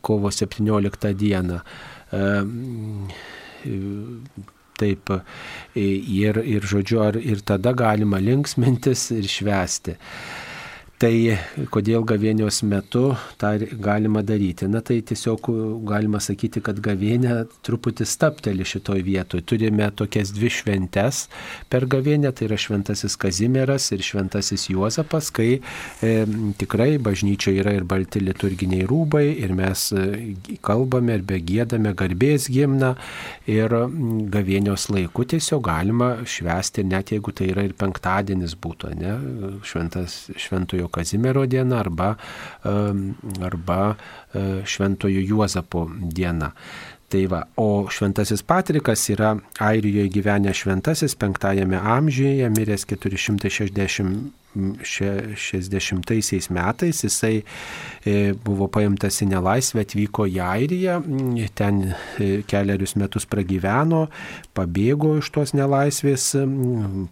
kovo 0.00 0.30
17 0.32 1.10
dieną. 1.20 1.58
Taip, 4.76 5.12
ir, 5.76 6.40
ir 6.40 6.66
žodžiu, 6.72 7.02
ir 7.20 7.44
tada 7.44 7.72
galima 7.76 8.20
linksmintis 8.20 9.10
ir 9.16 9.28
švesti. 9.28 9.96
Tai 10.96 11.12
kodėl 11.68 12.06
gavėnios 12.08 12.62
metu 12.64 13.10
tą 13.36 13.50
galima 13.84 14.22
daryti? 14.24 14.64
Na 14.72 14.80
tai 14.80 15.02
tiesiog 15.04 15.50
galima 15.84 16.22
sakyti, 16.24 16.62
kad 16.64 16.78
gavėnė 16.80 17.34
truputį 17.68 18.06
stapteli 18.08 18.64
šitoj 18.64 19.02
vietoje. 19.04 19.44
Turime 19.44 19.90
tokias 19.92 20.32
dvi 20.32 20.48
šventes 20.56 21.26
per 21.68 21.84
gavėnę, 21.92 22.30
tai 22.32 22.46
yra 22.48 22.56
šventasis 22.56 23.18
Kazimieras 23.20 23.90
ir 23.92 24.04
šventasis 24.08 24.70
Juozapas, 24.72 25.28
kai 25.36 25.58
e, 25.58 26.14
tikrai 26.56 26.96
bažnyčioje 26.96 27.60
yra 27.60 27.76
ir 27.76 27.84
balti 27.84 28.24
liturginiai 28.24 28.88
rūbai 28.88 29.26
ir 29.44 29.52
mes 29.58 29.84
e, 29.92 30.06
kalbame 30.64 31.18
ir 31.20 31.26
begėdame 31.28 31.92
garbės 31.92 32.48
gimną 32.48 32.94
ir 33.52 33.76
gavėnios 34.32 34.88
laiku 34.96 35.28
tiesiog 35.28 35.68
galima 35.68 36.10
švesti, 36.24 36.88
net 36.88 37.12
jeigu 37.12 37.36
tai 37.36 37.52
yra 37.52 37.68
ir 37.68 37.76
penktadienis 37.76 38.56
būtų, 38.64 38.96
ne, 38.96 39.14
šventas, 39.68 40.22
šventojo 40.40 40.85
Šventojo 40.86 40.88
Kazimiero 40.88 41.46
diena 41.46 41.80
arba, 41.80 42.16
arba 43.42 43.96
e, 44.34 44.62
Šventojo 44.64 45.20
Juozapo 45.20 45.90
diena. 46.00 46.52
Tai 47.08 47.26
va, 47.26 47.44
o 47.56 47.86
Šventasis 47.88 48.42
Patrikas 48.42 49.08
yra 49.10 49.36
Airijoje 49.60 50.10
gyvenęs 50.10 50.56
šventasis 50.56 51.14
penktajame 51.14 51.78
amžiuje, 51.78 52.48
miręs 52.50 52.86
460 52.86 54.45
60 54.56 56.50
metais 56.50 57.02
jisai 57.04 57.34
e, 57.40 58.32
buvo 58.32 58.68
paimtas 58.72 59.20
į 59.22 59.30
nelaisvę, 59.34 59.84
atvyko 59.86 60.26
į 60.30 60.40
Airiją, 60.46 61.00
ten 61.58 61.82
e, 61.90 62.30
keliarius 62.48 62.96
metus 63.00 63.28
pragyveno, 63.28 64.06
pabėgo 64.56 65.16
iš 65.20 65.30
tos 65.34 65.54
nelaisvės, 65.56 66.32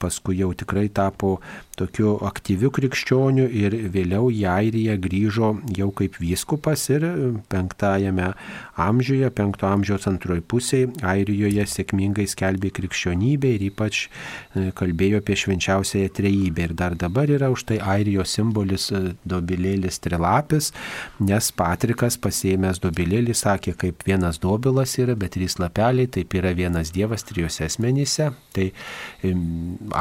paskui 0.03 0.41
jau 0.41 0.53
tikrai 0.57 0.89
tapo 0.93 1.39
tokiu 1.79 2.15
aktyviu 2.25 2.71
krikščioniu 2.75 3.47
ir 3.51 3.75
vėliau 3.95 4.31
į 4.33 4.45
Airiją 4.51 4.97
grįžo 5.03 5.51
jau 5.77 5.91
kaip 5.97 6.19
vyskupas 6.23 6.87
ir 6.93 7.07
penktajame 7.51 8.31
amžiuje, 8.81 9.31
penkto 9.35 9.69
amžiaus 9.71 10.07
antroji 10.11 10.45
pusėje 10.51 10.93
Airijoje 11.05 11.67
sėkmingai 11.71 12.27
skelbė 12.31 12.71
krikščionybę 12.75 13.55
ir 13.57 13.67
ypač 13.71 14.05
e, 14.07 14.71
kalbėjo 14.79 15.21
apie 15.23 15.37
švenčiausiąją 15.45 16.13
trejybę. 16.15 16.69
Ir 16.69 16.77
dar 16.79 16.97
dabar 16.99 17.31
yra 17.37 17.51
už 17.53 17.67
tai 17.69 17.79
Airijos 17.83 18.35
simbolis 18.37 18.89
e, 18.95 19.15
dobilėlis 19.29 20.01
trilapis, 20.05 20.71
nes 21.21 21.51
Patrikas 21.57 22.19
pasėmęs 22.21 22.81
dobilėlį 22.85 23.37
sakė, 23.37 23.75
kaip 23.81 24.05
vienas 24.07 24.41
dobilas 24.43 24.97
yra, 25.01 25.17
bet 25.19 25.35
trys 25.37 25.59
lapeliai, 25.63 26.09
taip 26.11 26.35
yra 26.39 26.55
vienas 26.57 26.93
Dievas 26.95 27.27
trijose 27.27 27.67
asmenyse. 27.69 28.31
Tai 28.55 28.69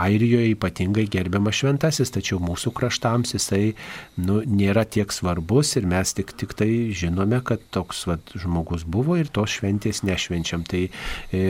Airijoje 0.04 0.54
ypatingai 0.54 1.08
gerbiamas 1.12 1.58
šventasis, 1.58 2.12
tačiau 2.14 2.38
mūsų 2.44 2.74
kraštams 2.78 3.34
jisai 3.34 3.74
nu, 4.22 4.42
nėra 4.46 4.86
tiek 4.86 5.10
svarbus 5.14 5.74
ir 5.80 5.88
mes 5.90 6.14
tik, 6.14 6.36
tik 6.38 6.54
tai 6.58 6.70
žinome, 6.94 7.40
kad 7.46 7.64
toks 7.74 8.06
vat, 8.10 8.36
žmogus 8.38 8.86
buvo 8.86 9.18
ir 9.20 9.32
tos 9.34 9.58
šventės 9.58 10.04
nešvenčiam. 10.06 10.66
Tai 10.70 10.86
e, 10.86 11.44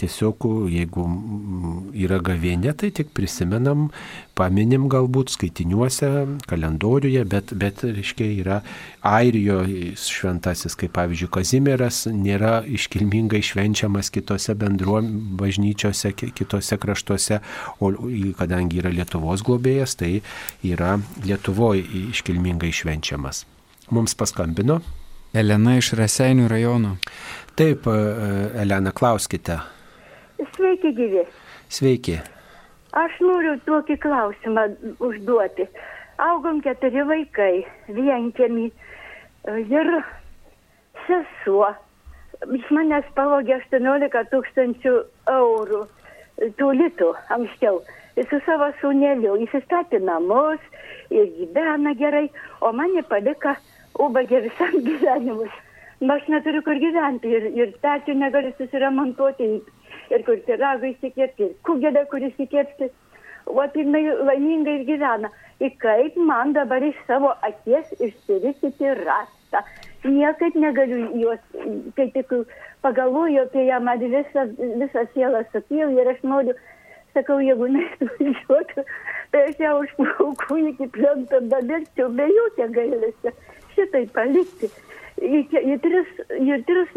tiesiog 0.00 0.48
jeigu 0.72 1.06
yra 2.04 2.20
gavėnė, 2.24 2.74
tai 2.78 2.90
tik 2.94 3.12
prisimenam, 3.16 3.88
paminim 4.38 4.88
galbūt 4.92 5.34
skaitiniuose, 5.34 6.10
kalendoriuje, 6.50 7.24
bet, 7.28 7.54
bet 7.58 7.84
reiškia, 7.86 8.30
yra 8.42 8.60
Airijoje 9.04 9.94
šventasis, 10.00 10.76
kaip 10.80 10.94
pavyzdžiui 10.96 11.30
Kazimieras, 11.34 12.04
nėra 12.10 12.62
iškilmingai 12.64 13.42
švenčiamas 13.44 14.10
kitose 14.14 14.56
bendruo 14.58 15.02
bažnyčiose, 15.40 16.14
kitose 16.16 16.78
kraštuose, 16.80 17.40
o 17.80 17.92
kadangi 18.38 18.80
yra 18.82 18.92
Lietuvos 18.94 19.14
Lietuvos 19.14 19.44
globėjas, 19.46 19.96
tai 19.96 20.22
yra 20.62 20.98
Lietuvoje 21.24 21.84
iškilmingai 22.10 22.72
švenčiamas. 22.72 23.44
Mums 23.90 24.14
paskambino. 24.14 24.80
Elena 25.34 25.76
iš 25.78 25.92
Raseinių 25.98 26.48
rajono. 26.48 26.96
Taip, 27.56 27.86
e, 27.86 28.60
Elena, 28.62 28.92
klauskite. 28.92 29.58
Sveiki, 30.54 30.94
gyvi. 30.94 31.24
Sveiki. 31.68 32.20
Aš 32.94 33.16
noriu 33.20 33.56
tokį 33.66 33.96
klausimą 34.02 34.68
užduoti. 35.02 35.66
Augom 36.22 36.60
keturi 36.62 37.02
vaikai, 37.08 37.64
vienkiami 37.90 38.68
ir 39.50 39.90
sesuo. 41.06 41.72
Iš 42.54 42.70
manęs 42.76 43.08
pavogė 43.16 43.56
18 43.58 44.24
tūkstančių 44.30 44.94
eurų, 45.32 45.82
tų 46.60 46.70
litų 46.78 47.10
anksčiau 47.34 47.80
su 48.22 48.38
savo 48.46 48.70
sūneliu 48.80 49.34
įsistatė 49.42 49.98
namus 49.98 50.62
ir 51.10 51.26
gyvena 51.38 51.94
gerai, 51.98 52.28
o 52.62 52.70
mane 52.72 53.02
palika 53.10 53.56
ubagė 53.98 54.44
visam 54.46 54.76
gyvenimus. 54.88 55.50
Na, 56.00 56.18
aš 56.18 56.28
neturiu 56.28 56.62
kur 56.66 56.78
gyventi 56.78 57.30
ir, 57.30 57.46
ir 57.58 57.72
stačių 57.78 58.14
negaliu 58.18 58.52
susiremontuoti, 58.58 59.48
ir 60.16 60.26
kur 60.26 60.42
tiragai 60.48 60.92
įsikėpti, 60.94 61.48
ir 61.50 61.56
kugelė, 61.68 62.04
kur 62.10 62.24
įsikėpti. 62.30 62.90
O 63.46 63.64
jinai 63.76 64.04
laimingai 64.24 64.78
ir 64.80 64.84
gyvena. 64.88 65.30
Ir 65.60 65.74
kaip 65.82 66.16
man 66.16 66.54
dabar 66.56 66.82
iš 66.82 66.96
savo 67.06 67.34
akies 67.48 67.90
išsirisyti 67.98 68.94
rastą. 69.04 69.60
Niekaip 70.04 70.56
negaliu 70.60 71.10
juos, 71.20 71.42
kai 71.96 72.08
tik 72.16 72.32
pagalvoju 72.84 73.44
apie 73.46 73.66
ją, 73.68 73.80
man 73.84 74.00
visą, 74.00 74.46
visą 74.80 75.04
sielą 75.14 75.44
supijau 75.52 75.90
ir 75.92 76.10
aš 76.12 76.24
noriu 76.24 76.56
sakau, 77.14 77.38
jeigu 77.40 77.68
neatvažiuotų, 77.76 78.84
tai 79.32 79.44
aš 79.50 79.60
ją 79.62 79.74
užplaukau 79.82 80.58
iki 80.70 80.88
plento 80.96 81.40
damirčiau 81.52 82.10
be 82.18 82.26
jokio 82.32 82.68
gailesio. 82.74 83.34
Šitai 83.74 84.04
palikti. 84.14 84.70
Ir 85.22 85.78
tris, 85.78 86.08
ir 86.42 86.62
tris 86.66 86.94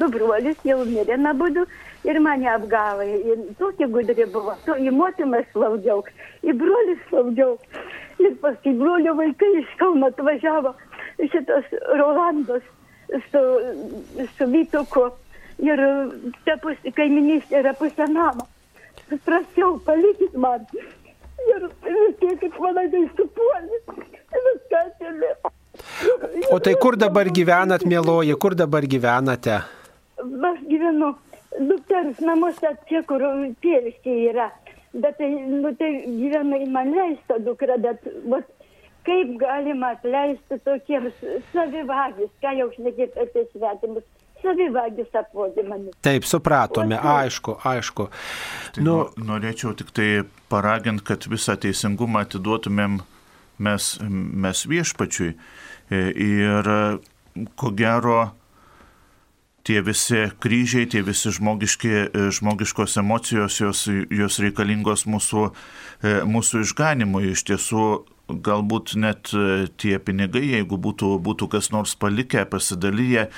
du 0.00 0.08
brolius 0.14 0.60
jau 0.64 0.78
mirė 0.88 1.18
nabudu 1.20 1.66
ir 2.08 2.18
mane 2.24 2.48
apgavo. 2.50 3.04
Ir 3.04 3.42
tokia 3.58 3.88
gudri 3.92 4.26
buvo. 4.32 4.54
To, 4.66 4.76
į 4.80 4.92
motiną 4.96 5.42
slaugiau, 5.52 6.04
į 6.42 6.56
brolį 6.62 6.96
slaugiau. 7.08 7.58
Ir 8.20 8.36
paskui 8.40 8.72
brolio 8.76 9.16
vaikai 9.18 9.50
iš 9.60 9.74
Kauno 9.80 10.08
atvažiavo 10.12 10.74
šitas 11.20 11.68
Rolandas 12.00 12.64
su, 13.28 13.44
su 14.38 14.48
Vytuku. 14.54 15.10
Ir 15.60 15.84
ta 16.46 16.56
kaiminystė 16.96 17.60
yra 17.60 17.76
pusė 17.76 18.08
namo 18.08 18.48
prašiau, 19.18 19.78
palikit 19.84 20.34
man. 20.34 20.66
Ir 21.50 21.68
vis 21.84 22.16
tiek 22.20 22.58
mane 22.60 22.86
neišsupuoli. 22.92 23.80
Viską 24.34 24.84
atėmė. 24.84 25.32
O 26.50 26.58
tai 26.58 26.74
kur 26.80 26.96
dabar 27.00 27.30
gyvenat, 27.30 27.84
mėloji, 27.88 28.36
kur 28.42 28.56
dabar 28.58 28.86
gyvenate? 28.90 29.60
Aš 30.20 30.62
gyvenu 30.68 31.12
dukters 31.58 32.20
namuose, 32.24 32.74
čia 32.88 33.02
kur 33.08 33.24
tėviškiai 33.64 34.30
yra. 34.30 34.50
Bet 34.92 35.20
tai, 35.20 35.28
nu, 35.46 35.70
tai 35.78 35.90
gyvena 36.06 36.58
į 36.58 36.70
man 36.74 36.90
leista 36.96 37.38
dukra, 37.44 37.76
bet 37.78 38.06
vat, 38.30 38.48
kaip 39.06 39.36
galima 39.38 39.92
atleisti 39.94 40.58
tokiems 40.66 41.20
savivagis, 41.52 42.32
ką 42.42 42.56
jau 42.58 42.70
šnekėti 42.74 43.22
apie 43.22 43.46
svetimus 43.52 44.08
savivagis 44.42 45.14
apvodė 45.20 45.64
mane. 45.68 45.94
Taip, 46.04 46.26
supratome, 46.28 46.98
aišku, 46.98 47.58
aišku. 47.70 48.08
Tai 48.74 48.84
nu, 48.84 48.96
norėčiau 49.20 49.74
tik 49.78 49.92
tai 49.96 50.08
paraginti, 50.52 51.04
kad 51.12 51.26
visą 51.30 51.56
teisingumą 51.60 52.24
atiduotumėm 52.26 53.00
mes, 53.62 53.90
mes 54.00 54.64
viešpačiui. 54.70 55.34
E, 55.90 56.04
ir 56.14 56.70
ko 57.58 57.72
gero, 57.76 58.20
tie 59.66 59.80
visi 59.84 60.28
kryžiai, 60.40 60.88
tie 60.90 61.02
visi 61.06 61.32
žmogiški, 61.34 61.90
e, 61.90 62.30
žmogiškos 62.34 62.96
emocijos, 63.02 63.60
jos, 63.60 63.84
jos 63.90 64.40
reikalingos 64.42 65.06
mūsų, 65.10 65.50
e, 66.02 66.14
mūsų 66.26 66.64
išganimui. 66.64 67.30
Iš 67.34 67.44
tiesų 67.50 67.84
galbūt 68.30 68.94
net 69.00 69.32
e, 69.34 69.66
tie 69.80 69.98
pinigai, 70.02 70.42
jeigu 70.54 70.78
būtų, 70.80 71.14
būtų 71.24 71.48
kas 71.54 71.70
nors 71.74 71.94
palikę, 71.98 72.44
pasidalyję, 72.50 73.28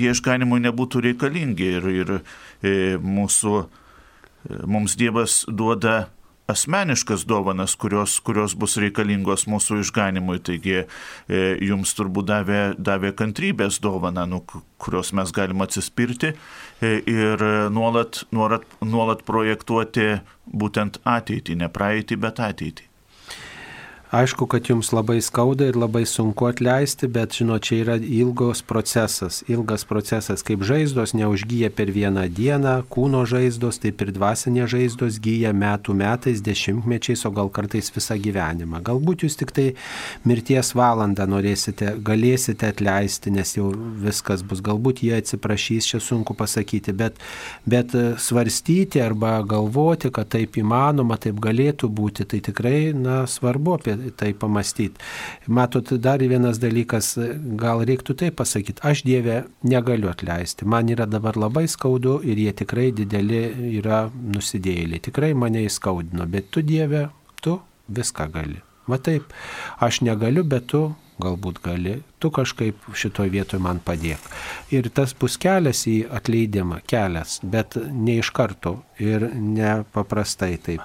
jie 0.00 0.14
išganimui 0.14 0.60
nebūtų 0.66 1.04
reikalingi 1.10 1.68
ir, 1.78 1.90
ir, 2.02 2.14
e, 2.62 2.74
mūsų, 3.00 3.54
e, 3.64 4.62
mums 4.66 4.96
Dievas 5.00 5.44
duoda 5.48 6.10
asmeniškas 6.50 7.24
dovanas, 7.28 7.76
kurios, 7.80 8.18
kurios 8.24 8.56
bus 8.58 8.76
reikalingos 8.82 9.46
mūsų 9.50 9.80
išganimui. 9.84 10.40
Taigi 10.44 10.76
e, 10.80 10.84
jums 11.64 11.94
turbūt 11.98 12.28
davė, 12.30 12.60
davė 12.78 13.14
kantrybės 13.16 13.80
dovaną, 13.84 14.26
nu, 14.30 14.42
kurios 14.80 15.14
mes 15.16 15.32
galime 15.36 15.66
atsispirti 15.66 16.34
e, 16.34 16.94
ir 17.00 17.46
nuolat, 17.72 18.24
nuolat, 18.34 18.68
nuolat 18.84 19.24
projektuoti 19.28 20.12
būtent 20.50 21.00
ateitį, 21.06 21.60
ne 21.62 21.72
praeitį, 21.72 22.20
bet 22.20 22.42
ateitį. 22.50 22.89
Aišku, 24.10 24.46
kad 24.50 24.66
jums 24.66 24.88
labai 24.90 25.20
skauda 25.22 25.68
ir 25.70 25.76
labai 25.78 26.02
sunku 26.02 26.48
atleisti, 26.48 27.06
bet 27.06 27.36
žinot, 27.38 27.62
čia 27.62 27.76
yra 27.84 27.94
ilgos 27.94 28.58
procesas. 28.66 29.44
Ilgas 29.46 29.84
procesas, 29.86 30.42
kaip 30.42 30.64
žaizdos 30.66 31.12
neužgyja 31.14 31.68
per 31.70 31.92
vieną 31.94 32.24
dieną, 32.34 32.72
kūno 32.90 33.20
žaizdos, 33.30 33.78
taip 33.78 34.02
ir 34.02 34.10
dvasinė 34.16 34.66
žaizdos 34.72 35.20
gyja 35.22 35.52
metų 35.54 35.94
metais, 36.00 36.42
dešimtmečiais, 36.42 37.22
o 37.22 37.30
gal 37.36 37.52
kartais 37.54 37.92
visą 37.94 38.16
gyvenimą. 38.18 38.80
Galbūt 38.88 39.22
jūs 39.28 39.38
tik 39.38 39.52
tai 39.54 39.68
mirties 40.26 40.72
valandą 40.74 41.28
norėsite, 41.30 41.94
galėsite 42.02 42.72
atleisti, 42.74 43.30
nes 43.30 43.54
jau 43.60 43.70
viskas 44.02 44.42
bus. 44.42 44.58
Galbūt 44.58 45.04
jie 45.06 45.14
atsiprašys, 45.20 45.92
čia 45.92 46.02
sunku 46.02 46.34
pasakyti, 46.34 46.96
bet, 46.98 47.22
bet 47.62 47.94
svarstyti 48.18 49.06
arba 49.06 49.38
galvoti, 49.46 50.10
kad 50.10 50.34
taip 50.34 50.58
įmanoma, 50.58 51.14
taip 51.22 51.38
galėtų 51.38 51.94
būti, 51.94 52.26
tai 52.26 52.42
tikrai, 52.50 52.90
na, 52.90 53.22
svarbu 53.30 53.78
apie 53.78 53.99
tai 54.16 54.32
pamastyti. 54.34 55.00
Matot, 55.46 55.92
dar 56.02 56.22
vienas 56.22 56.60
dalykas, 56.62 57.12
gal 57.60 57.84
reiktų 57.88 58.16
tai 58.22 58.30
pasakyti, 58.34 58.82
aš 58.86 59.04
Dievę 59.06 59.42
negaliu 59.66 60.10
atleisti, 60.12 60.68
man 60.68 60.90
yra 60.92 61.06
dabar 61.10 61.38
labai 61.40 61.66
skaudu 61.70 62.20
ir 62.26 62.38
jie 62.38 62.52
tikrai 62.62 62.90
dideli 62.96 63.42
yra 63.80 64.06
nusidėjėliai, 64.12 65.02
tikrai 65.10 65.34
mane 65.34 65.64
įskaudino, 65.66 66.26
bet 66.30 66.50
tu 66.54 66.64
Dieve, 66.66 67.08
tu 67.42 67.58
viską 67.88 68.28
gali. 68.32 68.60
Va 68.90 68.98
taip, 68.98 69.30
aš 69.82 70.00
negaliu, 70.06 70.44
bet 70.44 70.66
tu 70.72 70.88
galbūt 71.20 71.60
gali, 71.64 71.98
tu 72.18 72.30
kažkaip 72.34 72.88
šitoje 72.96 73.32
vietoje 73.32 73.62
man 73.62 73.80
padėk. 73.84 74.22
Ir 74.74 74.88
tas 74.94 75.12
bus 75.16 75.36
kelias 75.40 75.84
į 75.90 75.98
atleidimą, 76.16 76.80
kelias, 76.90 77.38
bet 77.42 77.76
ne 77.76 78.18
iš 78.22 78.32
karto 78.36 78.80
ir 79.02 79.28
ne 79.34 79.80
paprastai 79.94 80.56
taip. 80.64 80.82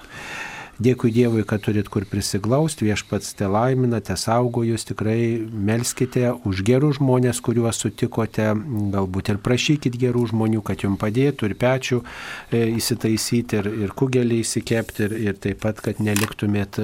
Dėkui 0.82 1.08
Dievui, 1.08 1.40
kad 1.48 1.62
turit 1.64 1.88
kur 1.88 2.04
prisiglausti, 2.08 2.84
viešpats 2.84 3.32
te 3.38 3.48
laimina, 3.48 4.02
te 4.04 4.12
saugo 4.20 4.60
jūs, 4.66 4.84
tikrai 4.90 5.38
melskite 5.40 6.34
už 6.44 6.60
gerus 6.66 6.98
žmonės, 6.98 7.40
kuriuos 7.44 7.80
sutikote, 7.80 8.50
galbūt 8.92 9.32
ir 9.32 9.40
prašykit 9.44 9.96
gerų 9.96 10.26
žmonių, 10.34 10.60
kad 10.66 10.84
jums 10.84 11.00
padėtų 11.00 11.48
ir 11.48 11.56
pečių 11.60 12.02
e, 12.02 12.62
įsitaisyti, 12.76 13.60
ir, 13.62 13.70
ir 13.86 13.96
kugelį 13.96 14.42
įsikepti, 14.44 15.08
ir, 15.08 15.16
ir 15.30 15.40
taip 15.40 15.62
pat, 15.64 15.80
kad 15.80 16.02
neliktumėt 16.04 16.80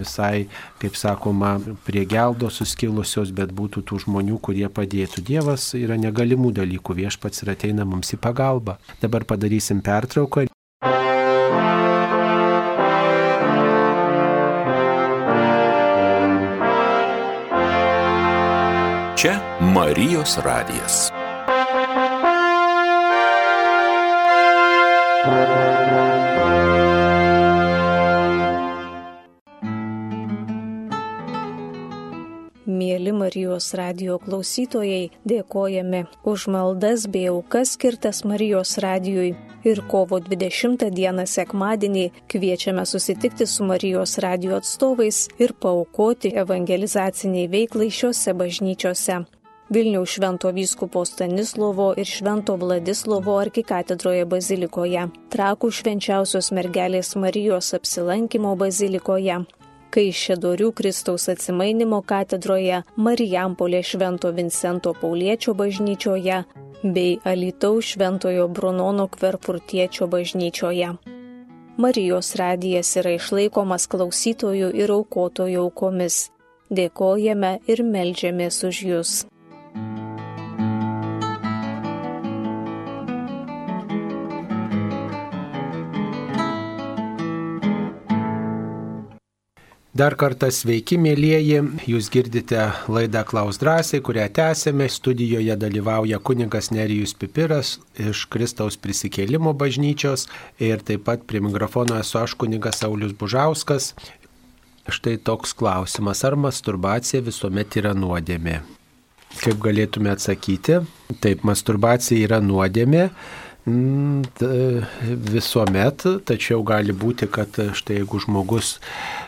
visai, 0.00 0.48
kaip 0.82 0.98
sakoma, 0.98 1.56
prie 1.86 2.02
geldo 2.10 2.50
suskilusios, 2.50 3.30
bet 3.30 3.54
būtų 3.54 3.86
tų 3.86 4.02
žmonių, 4.06 4.40
kurie 4.42 4.66
padėtų. 4.66 5.22
Dievas 5.30 5.70
yra 5.78 6.00
negalimų 6.00 6.54
dalykų, 6.58 6.98
viešpats 7.04 7.44
ir 7.44 7.54
ateina 7.54 7.86
mums 7.86 8.10
į 8.10 8.18
pagalbą. 8.22 8.80
Dabar 9.02 9.28
padarysim 9.28 9.84
pertrauką. 9.86 10.48
Marijos 19.70 20.32
radijas. 20.42 21.12
Mėly 32.66 33.12
Marijos 33.14 33.70
radio 33.78 34.18
klausytojai, 34.18 35.12
dėkojame 35.22 36.02
už 36.26 36.48
maldas 36.50 37.06
bei 37.06 37.28
aukas 37.30 37.76
skirtas 37.76 38.24
Marijos 38.26 38.74
radijui. 38.82 39.36
Ir 39.62 39.84
kovo 39.86 40.18
20 40.18 40.88
dieną 40.90 41.30
sekmadienį 41.30 42.08
kviečiame 42.26 42.82
susitikti 42.82 43.46
su 43.46 43.70
Marijos 43.70 44.18
radio 44.18 44.58
atstovais 44.58 45.28
ir 45.38 45.54
paukoti 45.54 46.34
evangelizaciniai 46.42 47.52
veiklai 47.52 47.92
šiuose 47.94 48.34
bažnyčiose. 48.34 49.26
Vilniaus 49.70 50.08
Švento 50.08 50.50
vyskupo 50.50 51.04
Stanislovo 51.04 51.94
ir 51.96 52.06
Švento 52.06 52.56
Vladislovo 52.56 53.36
arkikatedroje 53.38 54.24
bazilikoje, 54.26 55.04
Trakų 55.30 55.70
švenčiausios 55.70 56.50
mergelės 56.50 57.14
Marijos 57.14 57.70
apsilankimo 57.78 58.56
bazilikoje, 58.58 59.44
Kaišėdorių 59.94 60.72
Kristaus 60.74 61.28
atsimainimo 61.30 62.02
katedroje, 62.02 62.82
Marijampolė 62.96 63.84
Švento 63.86 64.34
Vincento 64.34 64.92
Pauliečio 64.94 65.54
bažnyčioje 65.54 66.42
bei 66.82 67.16
Alitaus 67.24 67.94
Šventojo 67.94 68.48
Brunono 68.48 69.06
Kverpurtiečio 69.06 70.10
bažnyčioje. 70.10 70.94
Marijos 71.78 72.34
radijas 72.34 72.96
yra 72.98 73.14
išlaikomas 73.22 73.86
klausytojų 73.86 74.74
ir 74.74 74.98
aukotojų 74.98 75.66
aukomis. 75.68 76.24
Dėkojame 76.70 77.60
ir 77.70 77.82
melžiamės 77.86 78.64
už 78.66 78.86
Jūs. 78.90 79.20
Dar 90.00 90.14
kartą 90.16 90.48
sveiki, 90.54 90.96
mėlyjeji, 90.96 91.58
jūs 91.90 92.06
girdite 92.14 92.62
laidą 92.88 93.20
Klaus 93.28 93.58
drąsiai, 93.60 94.00
kurią 94.06 94.28
tęsėme. 94.38 94.86
Studijoje 94.88 95.56
dalyvauja 95.60 96.20
kuningas 96.24 96.70
Nerijus 96.72 97.12
Pipiras 97.12 97.74
iš 98.00 98.22
Kristaus 98.32 98.80
prisikėlimo 98.80 99.52
bažnyčios 99.52 100.24
ir 100.62 100.80
taip 100.88 101.04
pat 101.10 101.28
prie 101.28 101.44
mikrofono 101.44 102.00
esu 102.00 102.22
aš 102.22 102.38
kuningas 102.40 102.80
Saulis 102.80 103.12
Bužauskas. 103.12 103.92
Štai 104.88 105.18
toks 105.20 105.52
klausimas, 105.52 106.24
ar 106.24 106.40
masturbacija 106.48 107.20
visuomet 107.26 107.82
yra 107.82 107.92
nuodėmė? 107.92 108.79
Kaip 109.38 109.60
galėtume 109.62 110.10
atsakyti? 110.10 110.80
Taip, 111.22 111.46
masturbacija 111.46 112.26
yra 112.26 112.42
nuodėmė 112.44 113.06
Mm, 113.68 114.22
visuomet, 115.30 116.06
tačiau 116.24 116.62
gali 116.64 116.94
būti, 116.96 117.28
kad 117.28 117.58
štai 117.76 117.98
jeigu 117.98 118.20
žmogus 118.24 118.78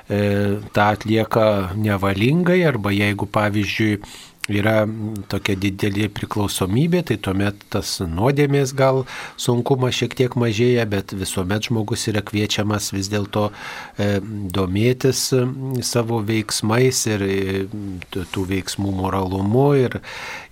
e, 0.09 0.57
tą 0.73 0.87
atlieka 0.97 1.75
nevalingai 1.77 2.63
arba 2.65 2.95
jeigu 2.97 3.29
pavyzdžiui 3.29 4.01
yra 4.61 4.83
tokia 5.33 5.57
didelė 5.59 6.09
priklausomybė, 6.13 7.03
tai 7.09 7.19
tuomet 7.23 7.65
tas 7.73 7.99
nuodėmės 8.05 8.75
gal 8.77 9.03
sunkumas 9.41 9.97
šiek 9.99 10.17
tiek 10.19 10.37
mažėja, 10.39 10.85
bet 10.91 11.15
visuomet 11.17 11.69
žmogus 11.69 12.07
yra 12.13 12.23
kviečiamas 12.27 12.91
vis 12.95 13.11
dėlto 13.13 13.49
e, 13.51 14.21
domėtis 14.23 15.25
savo 15.87 16.21
veiksmais 16.27 17.05
ir 17.11 17.25
e, 17.27 17.39
tų 18.13 18.47
veiksmų 18.53 18.93
moralumu 19.01 19.67
ir, 19.81 19.99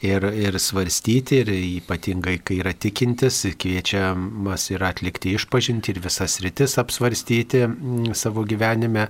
ir, 0.05 0.27
ir 0.47 0.59
svarstyti, 0.61 1.43
ir 1.45 1.53
ypatingai 1.57 2.39
kai 2.45 2.61
yra 2.63 2.75
tikintis, 2.75 3.43
kviečiamas 3.61 4.71
yra 4.75 4.93
atlikti 4.95 5.35
išpažinti 5.37 5.95
ir 5.95 6.03
visas 6.05 6.39
rytis 6.45 6.79
apsvarstyti 6.81 7.67
savo 8.19 8.45
gyvenime. 8.49 9.09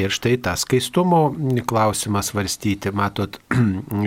Ir 0.00 0.12
štai 0.14 0.36
tas 0.42 0.64
skaistumo 0.64 1.30
klausimas 1.68 2.30
svarstyti, 2.30 2.92
matot, 2.94 3.38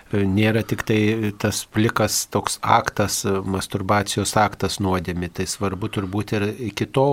nėra 0.13 0.63
tik 0.67 0.83
tai 0.87 1.31
tas 1.39 1.63
plikas 1.71 2.25
toks 2.31 2.57
aktas, 2.61 3.21
masturbacijos 3.25 4.35
aktas 4.39 4.79
nuodėmi. 4.83 5.29
Tai 5.31 5.47
svarbu 5.49 5.89
turbūt 5.93 6.35
ir 6.37 6.47
iki 6.71 6.87
to, 6.91 7.07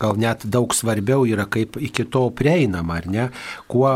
gal 0.00 0.18
net 0.20 0.46
daug 0.46 0.74
svarbiau 0.76 1.26
yra 1.28 1.46
kaip 1.50 1.78
iki 1.80 2.06
to 2.10 2.26
prieinama, 2.36 3.00
ar 3.00 3.08
ne? 3.10 3.26
Kuo 3.70 3.88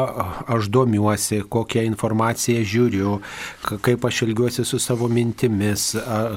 aš 0.51 0.71
domiuosi, 0.73 1.43
kokią 1.51 1.85
informaciją 1.89 2.65
žiūriu, 2.67 3.17
kaip 3.85 4.05
aš 4.07 4.25
ilgiuosi 4.27 4.65
su 4.69 4.81
savo 4.83 5.09
mintimis, 5.11 5.93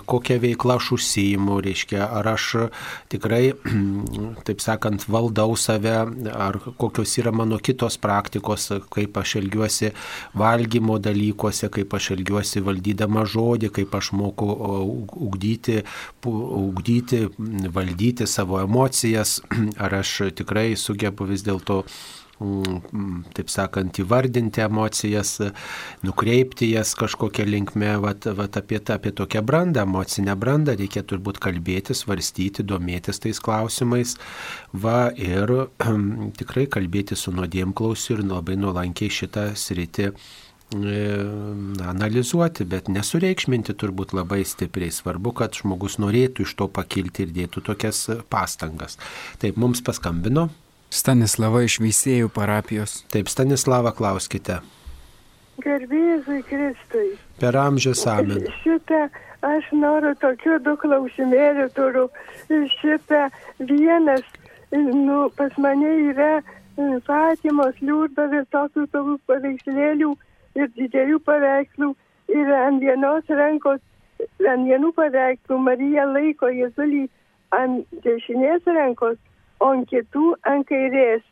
kokią 0.09 0.39
veiklą 0.43 0.77
aš 0.79 0.93
užsijimu, 0.97 1.59
reiškia, 1.63 2.03
ar 2.19 2.31
aš 2.33 2.49
tikrai, 3.13 3.53
taip 4.47 4.63
sakant, 4.63 5.07
valdau 5.11 5.57
save, 5.59 5.95
ar 6.33 6.59
kokios 6.79 7.17
yra 7.21 7.33
mano 7.35 7.59
kitos 7.63 7.99
praktikos, 8.01 8.69
kaip 8.93 9.17
aš 9.21 9.37
ilgiuosi 9.41 9.93
valgymo 10.39 10.99
dalykuose, 11.03 11.69
kaip 11.73 11.93
aš 11.97 12.11
elgiuosi 12.17 12.63
valdydama 12.63 13.25
žodį, 13.29 13.71
kaip 13.73 13.95
aš 13.97 14.11
moku 14.17 14.49
ugdyti, 15.27 15.81
ugdyti 16.25 17.25
valdyti 17.73 18.27
savo 18.29 18.61
emocijas, 18.63 19.39
ar 19.83 20.01
aš 20.01 20.19
tikrai 20.37 20.73
sugebu 20.79 21.27
vis 21.29 21.45
dėlto 21.45 21.83
mm, 22.43 23.23
taip 23.37 23.49
sakant, 23.53 23.99
įvardinti 24.03 24.63
emocijas, 24.65 25.35
nukreipti 26.05 26.71
jas 26.73 26.93
kažkokią 26.99 27.47
linkmę, 27.49 27.95
vat, 28.03 28.27
vat 28.37 28.59
apie, 28.59 28.79
tą, 28.79 28.99
apie 28.99 29.13
tokią 29.15 29.43
brandą, 29.45 29.87
emocinę 29.87 30.37
brandą 30.39 30.77
reikia 30.79 31.05
turbūt 31.07 31.41
kalbėti, 31.43 31.97
svarstyti, 31.97 32.65
domėtis 32.67 33.21
tais 33.23 33.41
klausimais, 33.43 34.17
va 34.73 35.09
ir 35.17 35.57
tikrai 36.39 36.69
kalbėti 36.77 37.19
su 37.19 37.35
nuodėmklausiu 37.35 38.17
ir 38.17 38.25
labai 38.29 38.59
nuolankiai 38.61 39.13
šitą 39.21 39.51
sritį 39.57 40.11
analizuoti, 40.73 42.65
bet 42.69 42.89
nesureikšminti 42.91 43.75
turbūt 43.79 44.13
labai 44.17 44.41
stipriai. 44.47 44.91
Svarbu, 44.93 45.33
kad 45.37 45.55
žmogus 45.57 45.99
norėtų 46.01 46.47
iš 46.47 46.55
to 46.59 46.67
pakilti 46.67 47.27
ir 47.27 47.33
dėtų 47.35 47.63
tokias 47.69 48.05
pastangas. 48.33 48.97
Taip, 49.41 49.57
mums 49.61 49.83
paskambino. 49.85 50.49
Stanislava 50.93 51.63
iš 51.65 51.79
Veisėjų 51.81 52.29
parapijos. 52.33 53.01
Taip, 53.13 53.29
Stanislava, 53.31 53.93
klauskite. 53.97 54.59
Garbėzui 55.63 56.41
Kristui. 56.49 57.13
Per 57.41 57.57
amžius 57.57 58.03
amen. 58.09 58.45
Šitą 58.63 59.07
aš 59.45 59.69
noriu 59.77 60.13
tokių 60.21 60.59
du 60.65 60.75
klausimėlių 60.81 61.69
turiu. 61.77 62.07
Šitą 62.79 63.27
vienas, 63.59 64.25
nu, 64.73 65.29
pas 65.37 65.57
mane 65.61 65.93
yra 66.09 66.31
e, 66.41 66.43
Fatimos 67.05 67.77
liūdavė 67.81 68.45
tokių 68.53 68.87
tokių 68.93 69.17
paveikslėlių 69.29 70.13
ir 70.59 70.69
didelių 70.77 71.19
paveikslų. 71.27 71.93
Ir 72.33 72.53
ant 72.55 72.81
vienos 72.81 73.27
rankos, 73.29 73.81
ant 74.23 74.67
vienų 74.69 74.93
paveikslų 74.97 75.59
Marija 75.67 76.05
laiko 76.09 76.49
Jėzulį 76.53 77.03
ant 77.57 77.99
dešinės 78.05 78.65
rankos, 78.77 79.17
o 79.59 79.73
ant 79.75 79.89
kitų 79.91 80.33
ant 80.49 80.67
kairės. 80.69 81.23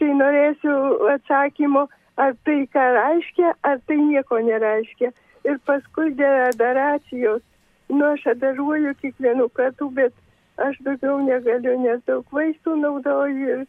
Tai 0.00 0.12
norėsiu 0.16 0.74
atsakymo, 1.12 1.86
ar 2.16 2.34
tai 2.44 2.64
ką 2.74 2.86
reiškia, 2.96 3.54
ar 3.68 3.80
tai 3.86 3.98
nieko 4.00 4.40
nereiškia. 4.46 5.12
Ir 5.48 5.60
paskui 5.68 6.12
dėl 6.16 6.46
adaracijos, 6.48 7.42
nu 7.88 8.06
aš 8.12 8.26
adaruoju 8.34 8.94
kiekvienų 9.00 9.48
kartų, 9.56 9.88
bet 9.96 10.16
aš 10.60 10.80
daugiau 10.84 11.20
negaliu, 11.24 11.76
nes 11.80 12.00
daug 12.08 12.26
vaistų 12.36 12.76
naudoju 12.80 13.54
ir 13.54 13.62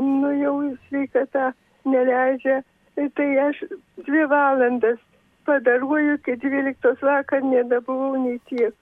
nu 0.00 0.32
jau 0.40 0.54
sveikata 0.88 1.52
neleidžia. 1.84 2.62
Tai 2.94 3.28
aš 3.48 3.64
dvi 4.04 4.26
valandas 4.28 4.98
padaruoju, 5.44 6.14
iki 6.14 6.36
12 6.36 7.02
vakar 7.02 7.42
nedabuvau 7.42 8.16
nei 8.24 8.38
tiek. 8.48 8.74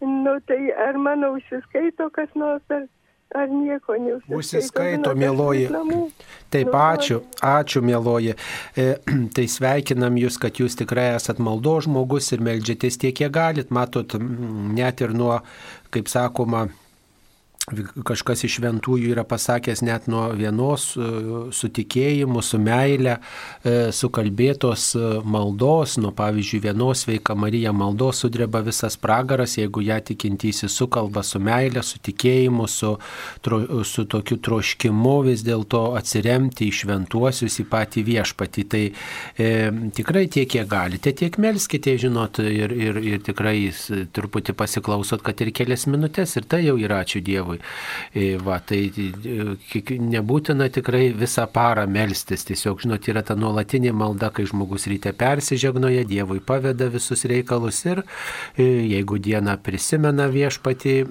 Nu 0.00 0.38
tai 0.46 0.70
ar 0.88 0.96
mano 0.98 1.32
užsiskaito 1.34 2.08
kas 2.14 2.30
nors, 2.34 2.62
ar, 2.70 2.86
ar 3.34 3.48
nieko 3.50 3.96
neužsiskaito. 3.98 4.38
Užsiskaito, 4.38 5.14
mėloji. 5.18 5.66
Taip, 6.54 6.70
ačiū, 6.70 7.20
ačiū, 7.42 7.82
mėloji. 7.84 8.36
E, 8.78 8.88
tai 9.36 9.46
sveikinam 9.50 10.18
Jūs, 10.22 10.38
kad 10.42 10.62
Jūs 10.62 10.78
tikrai 10.78 11.10
esat 11.16 11.42
maldo 11.42 11.76
žmogus 11.84 12.30
ir 12.32 12.44
melžiatės 12.46 13.00
tiek, 13.02 13.16
kiek 13.20 13.34
galit. 13.34 13.74
Matot, 13.74 14.14
net 14.78 15.02
ir 15.02 15.16
nuo, 15.18 15.40
kaip 15.94 16.10
sakoma, 16.10 16.68
kažkas 18.06 18.44
iš 18.46 18.58
šventųjų 18.58 19.12
yra 19.12 19.24
pasakęs 19.28 19.82
net 19.86 20.08
nuo 20.10 20.28
vienos 20.36 20.90
e, 20.96 21.08
su 21.54 21.70
tikėjimu, 21.74 22.42
su 22.44 22.60
meile, 22.62 23.18
e, 23.62 23.90
sukalbėtos 23.94 24.88
e, 24.96 25.04
maldos, 25.24 25.96
nuo 26.02 26.12
pavyzdžiui 26.16 26.62
vienos 26.68 27.04
veika 27.08 27.36
Marija 27.38 27.72
maldos 27.76 28.22
sudreba 28.24 28.62
visas 28.66 28.98
pragaras, 29.00 29.56
jeigu 29.58 29.82
ją 29.86 29.98
tikintysi 30.10 30.68
sukalba 30.72 31.22
su 31.26 31.40
meile, 31.42 31.82
su 31.86 32.00
tikėjimu, 32.04 32.68
su, 32.68 32.94
su 33.84 34.06
tokiu 34.10 34.38
troškimu 34.44 35.16
vis 35.28 35.44
dėlto 35.46 35.82
atsiremti 35.98 36.68
į 36.68 36.76
šventuosius, 36.82 37.60
į 37.62 37.68
patį 37.70 38.04
viešpatį. 38.08 38.66
Tai 38.68 38.84
e, 38.88 39.50
tikrai 39.96 40.26
tiek, 40.32 40.48
kiek 40.48 40.68
galite, 40.70 41.12
tiek 41.16 41.38
melskite, 41.40 41.96
žinot, 42.00 42.40
ir, 42.42 42.74
ir, 42.74 43.00
ir 43.14 43.24
tikrai 43.26 43.56
truputį 44.14 44.54
pasiklausot, 44.58 45.22
kad 45.26 45.40
ir 45.44 45.52
kelias 45.56 45.86
minutės, 45.90 46.36
ir 46.38 46.48
tai 46.48 46.64
jau 46.66 46.78
yra 46.80 47.02
ačiū 47.04 47.22
Dievui. 47.24 47.57
Dievui. 47.58 48.38
Va, 48.44 48.58
tai 48.60 48.90
nebūtina 49.98 50.68
tikrai 50.72 51.12
visą 51.16 51.46
parą 51.52 51.86
melstis, 51.90 52.44
tiesiog, 52.48 52.82
žinot, 52.82 53.08
yra 53.08 53.22
ta 53.22 53.34
nuolatinė 53.36 53.92
malda, 53.92 54.30
kai 54.30 54.46
žmogus 54.48 54.86
ryte 54.88 55.12
persižegnoja, 55.12 56.04
Dievui 56.08 56.40
paveda 56.40 56.88
visus 56.88 57.24
reikalus 57.28 57.84
ir 57.86 58.02
jeigu 58.56 59.18
dieną 59.18 59.58
prisimena 59.62 60.28
viešpati, 60.28 61.04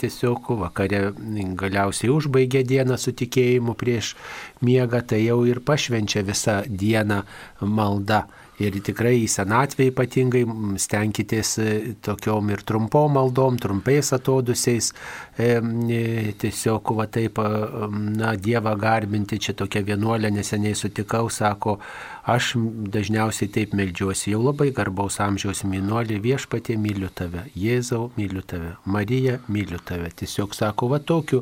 tiesiog 0.00 0.52
vakare 0.60 1.12
galiausiai 1.58 2.12
užbaigia 2.12 2.62
dieną 2.64 2.98
su 2.98 3.12
tikėjimu 3.12 3.74
prieš 3.74 4.14
miegą, 4.62 5.02
tai 5.02 5.24
jau 5.24 5.42
ir 5.48 5.60
pašvenčia 5.60 6.22
visą 6.26 6.62
dieną 6.68 7.24
malda. 7.60 8.26
Ir 8.60 8.76
tikrai 8.84 9.14
į 9.22 9.28
senatvę 9.32 9.86
ypatingai 9.88 10.42
stenkitės 10.80 11.54
e, 11.62 11.68
tokiom 12.04 12.50
ir 12.52 12.60
trumpom 12.68 13.14
maldom, 13.16 13.56
trumpais 13.60 14.12
atodusiais, 14.12 14.90
e, 14.92 14.94
e, 14.94 15.29
tiesiog 16.40 16.92
va 16.98 17.06
taip, 17.10 17.40
na, 17.40 18.34
Dievą 18.36 18.76
garbinti, 18.80 19.40
čia 19.42 19.54
tokia 19.58 19.82
vienuolė 19.86 20.30
neseniai 20.34 20.76
sutikau, 20.78 21.28
sako, 21.32 21.78
Aš 22.30 22.52
dažniausiai 22.92 23.48
taip 23.48 23.72
meldžiuosi, 23.74 24.34
jau 24.34 24.42
labai 24.44 24.68
garbaus 24.76 25.16
amžiaus 25.24 25.62
minuolį, 25.64 26.18
viešpatė 26.20 26.76
myliu 26.76 27.08
tave, 27.16 27.46
Jėzau 27.56 28.10
myliu 28.18 28.42
tave, 28.44 28.74
Marija 28.84 29.38
myliu 29.48 29.80
tave. 29.88 30.10
Tiesiog 30.20 30.52
sako, 30.54 30.90
va 30.92 30.98
tokiu, 31.00 31.40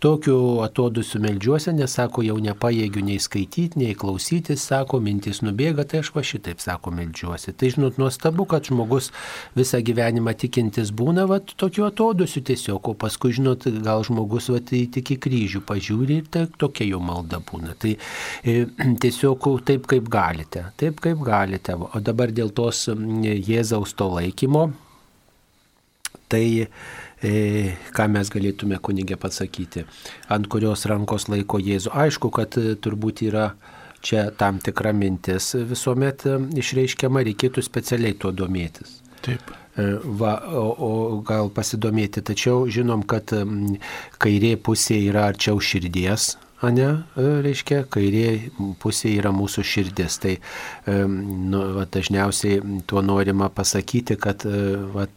tokiu 0.00 0.36
atodusiu 0.64 1.20
meldžiuosi, 1.20 1.74
nes 1.76 1.92
sako, 1.98 2.24
jau 2.24 2.38
nepajėgiu 2.40 3.04
nei 3.04 3.20
skaityti, 3.20 3.82
nei 3.82 3.98
klausytis, 4.00 4.64
sako, 4.64 5.02
mintis 5.04 5.42
nubėga, 5.44 5.84
tai 5.84 6.00
aš 6.00 6.14
va 6.16 6.24
šitaip 6.24 6.64
sako 6.64 6.94
meldžiuosi. 6.96 7.52
Tai 7.52 7.70
žinot, 7.76 8.00
nuostabu, 8.00 8.48
kad 8.48 8.64
žmogus 8.70 9.12
visą 9.58 9.82
gyvenimą 9.84 10.32
tikintis 10.40 10.90
būna, 10.90 11.28
va 11.28 11.42
tokiu 11.44 11.84
atodusiu 11.90 12.40
tiesiog, 12.48 12.80
o 12.80 12.96
paskui, 12.96 13.33
žinot, 13.34 13.66
gal 13.84 14.04
žmogus 14.06 14.48
va 14.52 14.60
tai 14.64 14.84
tik 14.94 15.14
į 15.16 15.18
kryžių 15.26 15.64
pažiūri 15.68 16.20
ir 16.22 16.30
tai 16.32 16.46
tokia 16.60 16.86
jo 16.88 17.00
malda 17.02 17.40
būna. 17.44 17.74
Tai 17.80 17.94
e, 17.96 18.56
tiesiog 19.02 19.48
taip 19.66 19.88
kaip 19.90 20.08
galite, 20.12 20.68
taip 20.80 21.02
kaip 21.04 21.22
galite. 21.26 21.76
O 21.76 22.02
dabar 22.04 22.32
dėl 22.34 22.54
tos 22.54 22.86
Jėzaus 22.88 23.94
to 23.98 24.08
laikymo, 24.16 24.68
tai 26.28 26.44
e, 27.22 27.32
ką 27.94 28.08
mes 28.12 28.30
galėtume 28.32 28.80
kunigė 28.84 29.18
pasakyti, 29.20 29.84
ant 30.32 30.50
kurios 30.50 30.86
rankos 30.90 31.28
laiko 31.32 31.60
Jėzų. 31.62 31.94
Aišku, 32.04 32.32
kad 32.34 32.58
e, 32.60 32.74
turbūt 32.80 33.24
yra 33.28 33.50
čia 34.04 34.28
tam 34.36 34.60
tikra 34.64 34.92
mintis 34.96 35.54
visuomet 35.70 36.26
e, 36.28 36.38
išreiškiama, 36.62 37.24
reikėtų 37.30 37.64
specialiai 37.64 38.16
tuo 38.18 38.34
domėtis. 38.34 39.00
Taip. 39.24 39.54
E, 39.76 39.84
va, 40.04 40.36
o, 40.54 40.64
o 40.86 40.90
gal 41.26 41.50
pasidomėti, 41.54 42.22
tačiau 42.22 42.68
žinom, 42.70 43.02
kad 43.10 43.32
kairė 44.22 44.54
pusė 44.62 45.00
yra 45.08 45.26
arčiau 45.32 45.58
širdies, 45.58 46.34
ane, 46.64 46.86
e, 47.18 47.24
reiškia, 47.44 47.82
kairė 47.90 48.28
pusė 48.82 49.16
yra 49.18 49.34
mūsų 49.34 49.64
širdis. 49.66 50.20
Tai 50.22 50.36
nu, 50.86 51.64
va, 51.78 51.88
dažniausiai 51.90 52.62
tuo 52.86 53.02
norima 53.02 53.50
pasakyti, 53.50 54.18
kad 54.20 54.46
va, 54.94 55.08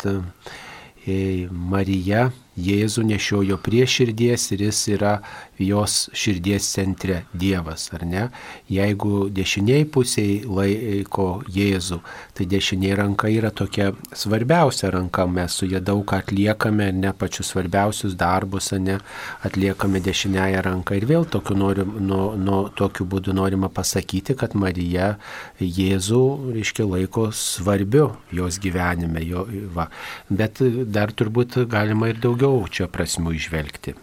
Marija 1.48 2.28
Jėzų 2.58 3.04
nešiojo 3.06 3.60
prie 3.62 3.86
širdies 3.86 4.50
ir 4.56 4.64
jis 4.66 4.80
yra 4.96 5.18
jos 5.62 6.08
širdies 6.14 6.66
centre 6.74 7.24
Dievas, 7.34 7.88
ar 7.94 8.06
ne? 8.06 8.24
Jeigu 8.70 9.28
dešiniai 9.34 9.86
pusiai 9.90 10.40
laiko 10.46 11.28
Jėzų, 11.54 12.00
tai 12.38 12.48
dešinė 12.50 12.96
ranka 12.98 13.30
yra 13.30 13.52
tokia 13.54 13.92
svarbiausia 14.14 14.92
ranka, 14.94 15.28
mes 15.30 15.54
su 15.58 15.70
ją 15.70 15.82
daug 15.86 16.14
atliekame, 16.18 16.92
ne 16.94 17.14
pačius 17.14 17.52
svarbiausius 17.54 18.18
darbus, 18.18 18.72
ne 18.82 19.00
atliekame 19.46 20.02
dešiniąją 20.06 20.64
ranką. 20.66 20.98
Ir 20.98 21.08
vėl 21.10 21.30
tokiu, 21.30 21.58
norim, 21.58 21.96
nu, 22.02 22.22
nu, 22.38 22.64
tokiu 22.78 23.06
būdu 23.10 23.34
norima 23.38 23.70
pasakyti, 23.70 24.38
kad 24.38 24.58
Marija 24.58 25.16
Jėzų, 25.62 26.24
reiškia, 26.58 26.86
laiko 26.90 27.30
svarbiu 27.34 28.12
jos 28.34 28.58
gyvenime. 28.62 29.22
Jo, 29.26 29.46
va. 29.74 29.90
Bet 30.30 30.62
dar 30.94 31.14
turbūt 31.14 31.60
galima 31.70 32.12
ir 32.12 32.22
daugiau 32.22 32.47
čia 32.72 32.88
prasmių 32.92 33.36
išvelgti. 33.38 33.96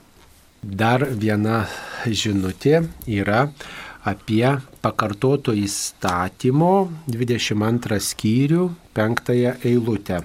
Dar 0.65 1.05
viena 1.05 1.65
žinutė 2.09 2.87
yra 3.11 3.49
apie 4.05 4.47
pakartoto 4.85 5.53
įstatymo 5.57 6.89
22 7.09 7.99
skyrių 8.01 8.69
5 8.97 9.35
eilutę. 9.65 10.23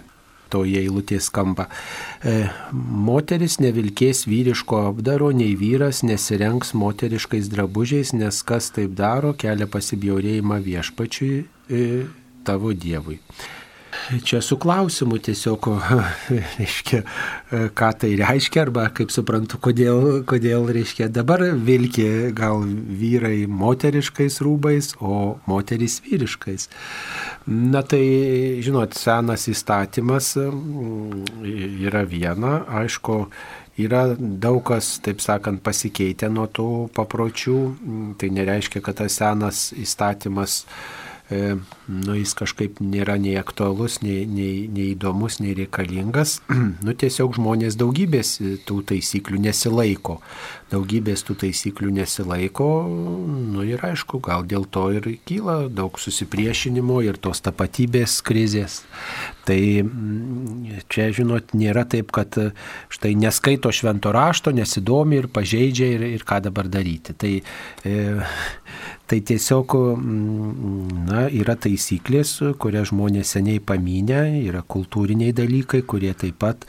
Toje 0.50 0.80
eilutė 0.82 1.20
skamba. 1.22 1.68
E, 2.26 2.48
moteris 2.74 3.60
nevilkės 3.62 4.24
vyriško 4.26 4.80
apdaro, 4.88 5.30
nei 5.30 5.54
vyras 5.60 6.02
nesirenks 6.02 6.74
moteriškais 6.74 7.52
drabužiais, 7.54 8.16
nes 8.18 8.42
kas 8.42 8.72
taip 8.74 8.96
daro, 8.98 9.36
kelia 9.38 9.70
pasibjaurėjimą 9.70 10.58
viešpačiui 10.66 11.36
e, 11.44 11.86
tavo 12.48 12.74
Dievui. 12.74 13.20
Čia 14.24 14.42
su 14.42 14.58
klausimu 14.58 15.18
tiesiog, 15.22 15.68
reiškia, 16.58 17.02
ką 17.78 17.90
tai 18.02 18.12
reiškia, 18.18 18.64
arba 18.66 18.88
kaip 18.96 19.14
suprantu, 19.14 19.60
kodėl, 19.62 20.24
kodėl 20.30 20.66
reiškia, 20.74 21.10
dabar 21.14 21.44
vilki 21.54 22.08
gal 22.38 22.64
vyrai 22.66 23.46
moteriškais 23.46 24.40
rūbais, 24.46 24.96
o 25.00 25.38
moterys 25.50 26.00
vyriškais. 26.06 26.70
Na 27.50 27.84
tai, 27.86 28.04
žinot, 28.66 28.98
senas 28.98 29.48
įstatymas 29.52 30.34
mm, 30.42 31.46
yra 31.90 32.04
viena, 32.10 32.64
aišku, 32.82 33.22
yra 33.80 34.06
daug 34.20 34.62
kas, 34.68 34.98
taip 35.06 35.22
sakant, 35.24 35.62
pasikeitę 35.64 36.30
nuo 36.34 36.48
tų 36.52 36.70
papročių, 36.98 37.60
tai 38.20 38.32
nereiškia, 38.36 38.82
kad 38.86 39.00
tas 39.04 39.20
senas 39.22 39.70
įstatymas 39.78 40.64
e, 41.30 41.60
nu, 41.90 42.14
jis 42.18 42.36
kažkaip 42.38 42.78
nėra 42.84 43.16
nei 43.22 43.34
aktualus, 43.40 44.00
nei, 44.06 44.22
nei, 44.30 44.68
nei 44.70 44.92
įdomus, 44.94 45.40
nei 45.42 45.56
reikalingas. 45.58 46.38
nu, 46.86 46.94
tiesiog 46.94 47.34
žmonės 47.40 47.78
daugybės 47.80 48.36
tų 48.70 48.82
taisyklių 48.92 49.42
nesilaiko. 49.48 50.20
Daugybės 50.70 51.26
tų 51.26 51.40
taisyklių 51.46 51.96
nesilaiko, 51.98 52.70
nu 53.56 53.66
ir 53.66 53.82
aišku, 53.88 54.22
gal 54.26 54.46
dėl 54.46 54.68
to 54.70 54.86
ir 55.00 55.10
kyla 55.26 55.64
daug 55.74 55.98
susipriešinimo 55.98 57.02
ir 57.08 57.18
tos 57.18 57.42
tapatybės 57.46 58.20
krizės. 58.26 58.84
Tai 59.50 59.58
mm, 59.58 60.86
čia, 60.94 61.10
žinot, 61.16 61.56
nėra 61.58 61.88
taip, 61.90 62.14
kad 62.14 62.38
štai 62.94 63.16
neskaito 63.18 63.74
švento 63.74 64.14
rašto, 64.14 64.54
nesidomi 64.54 65.24
ir 65.24 65.32
pažeidžia 65.34 65.90
ir, 65.98 66.08
ir 66.20 66.28
ką 66.28 66.44
dabar 66.46 66.70
daryti. 66.70 67.18
Tai, 67.18 67.34
e, 67.82 67.98
Tai 69.10 69.18
tiesiog 69.26 69.74
mm, 69.98 71.06
na, 71.08 71.24
yra 71.34 71.56
taisyklės, 71.80 72.32
kurias 72.60 72.90
žmonės 72.92 73.32
seniai 73.36 73.60
paminė, 73.64 74.44
yra 74.44 74.62
kultūriniai 74.68 75.32
dalykai, 75.36 75.82
kurie 75.88 76.12
taip 76.14 76.40
pat 76.40 76.66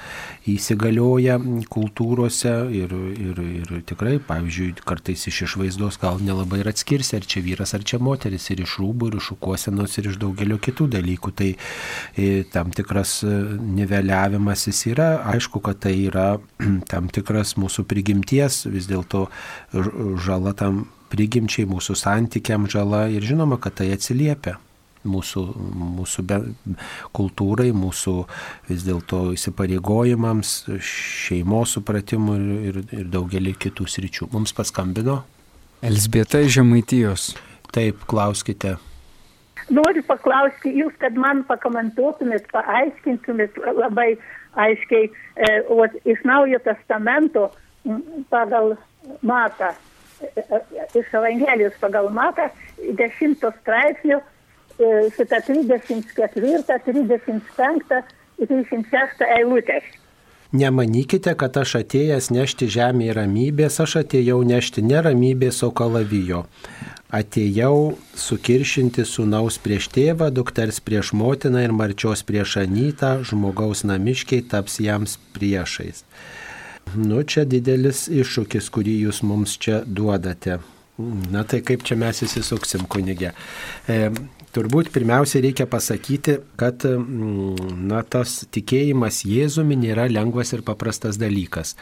įsigalioja 0.48 1.38
kultūrose 1.70 2.52
ir, 2.70 2.92
ir, 2.94 3.40
ir 3.60 3.82
tikrai, 3.86 4.18
pavyzdžiui, 4.22 4.76
kartais 4.86 5.26
iš 5.26 5.42
išvaizdos 5.48 5.98
gal 6.00 6.20
nelabai 6.22 6.60
ir 6.62 6.70
atskirsi, 6.70 7.16
ar 7.18 7.26
čia 7.26 7.42
vyras, 7.42 7.74
ar 7.74 7.82
čia 7.82 7.98
moteris, 7.98 8.50
ir 8.50 8.62
iš 8.62 8.78
rūbų, 8.80 9.10
ir 9.10 9.18
iš 9.18 9.32
šukuosenos, 9.32 9.98
ir 9.98 10.10
iš 10.12 10.20
daugelio 10.22 10.60
kitų 10.62 10.88
dalykų. 10.94 11.34
Tai 11.40 11.50
e, 11.50 12.30
tam 12.52 12.70
tikras 12.70 13.20
e, 13.24 13.34
niveliavimas 13.80 14.68
jis 14.70 14.86
yra, 14.92 15.10
aišku, 15.34 15.62
kad 15.66 15.82
tai 15.86 15.96
yra 16.06 16.30
tam 16.92 17.10
tikras 17.10 17.56
mūsų 17.58 17.86
prigimties 17.90 18.64
vis 18.70 18.86
dėlto 18.90 19.26
žala 20.22 20.54
tam 20.54 20.86
prigimčiai, 21.10 21.66
mūsų 21.66 21.98
santykiam 21.98 22.70
žala 22.70 23.08
ir 23.10 23.24
žinoma, 23.26 23.58
kad 23.58 23.80
tai 23.80 23.90
atsiliepia 23.96 24.60
mūsų, 25.08 25.42
mūsų 25.96 26.24
be, 26.28 26.38
kultūrai, 27.16 27.70
mūsų 27.76 28.14
vis 28.68 28.84
dėlto 28.86 29.30
įsipareigojimams, 29.36 30.54
šeimos 30.84 31.76
supratimui 31.76 32.36
ir, 32.40 32.52
ir, 32.70 32.80
ir 33.00 33.08
daugelį 33.12 33.54
kitų 33.66 33.88
sričių. 33.88 34.30
Mums 34.34 34.54
paskambino. 34.56 35.22
Elsbieta 35.86 36.42
iš 36.44 36.58
Žemaitijos. 36.58 37.30
Taip, 37.72 38.04
klauskite. 38.10 38.76
Noriu 39.70 40.02
paklausti 40.06 40.72
jūs, 40.74 40.96
kad 40.98 41.14
man 41.14 41.44
pakomentuotumėt, 41.48 42.48
paaiškintumėt 42.50 43.60
labai 43.78 44.16
aiškiai 44.58 45.06
e, 45.06 45.52
o, 45.70 45.84
iš 46.10 46.24
Naujo 46.26 46.58
testamento 46.64 47.52
pagal 48.32 48.74
Matą 49.22 49.70
iš 50.94 51.14
Evangelijos 51.14 51.72
pagal 51.80 52.10
Matą, 52.12 52.48
10 52.78 53.44
straipsnių, 53.60 54.20
šitą 55.16 55.40
34, 55.46 56.62
35 56.86 57.98
ir 58.40 58.48
36 58.48 59.26
eilutės. 59.38 59.96
Nemanykite, 60.50 61.36
kad 61.38 61.54
aš 61.60 61.76
atėjęs 61.84 62.32
nešti 62.34 62.66
žemėje 62.74 63.14
ramybės, 63.20 63.76
aš 63.84 64.00
atėjau 64.00 64.40
nešti 64.42 64.82
ne 64.82 64.98
ramybės, 65.06 65.60
o 65.62 65.70
kalavijo. 65.70 66.42
Atėjau 67.14 67.94
sukiršinti 68.18 69.04
sunaus 69.06 69.60
prieš 69.62 69.86
tėvą, 69.94 70.32
dukters 70.34 70.82
prieš 70.82 71.12
motiną 71.14 71.62
ir 71.62 71.74
marčios 71.74 72.24
prieš 72.26 72.56
anytą, 72.64 73.20
žmogaus 73.26 73.84
namiškiai 73.86 74.42
taps 74.50 74.80
jiems 74.82 75.18
priešais. 75.36 76.02
Nu, 76.98 77.22
čia 77.22 77.46
didelis 77.46 78.08
iššūkis, 78.10 78.70
kurį 78.74 78.96
jūs 79.04 79.22
mums 79.22 79.54
čia 79.54 79.84
duodate. 79.86 80.58
Na 81.30 81.44
tai 81.46 81.62
kaip 81.62 81.86
čia 81.86 81.94
mes 81.98 82.24
įsisuksim, 82.26 82.88
kunigė. 82.90 83.30
E, 83.86 84.10
Turbūt 84.50 84.88
pirmiausia 84.90 85.38
reikia 85.44 85.62
pasakyti, 85.70 86.40
kad 86.58 86.82
mm, 86.82 87.68
na, 87.86 88.00
tas 88.02 88.40
tikėjimas 88.50 89.20
Jėzumi 89.22 89.76
nėra 89.78 90.08
lengvas 90.10 90.50
ir 90.56 90.64
paprastas 90.66 91.20
dalykas. 91.22 91.76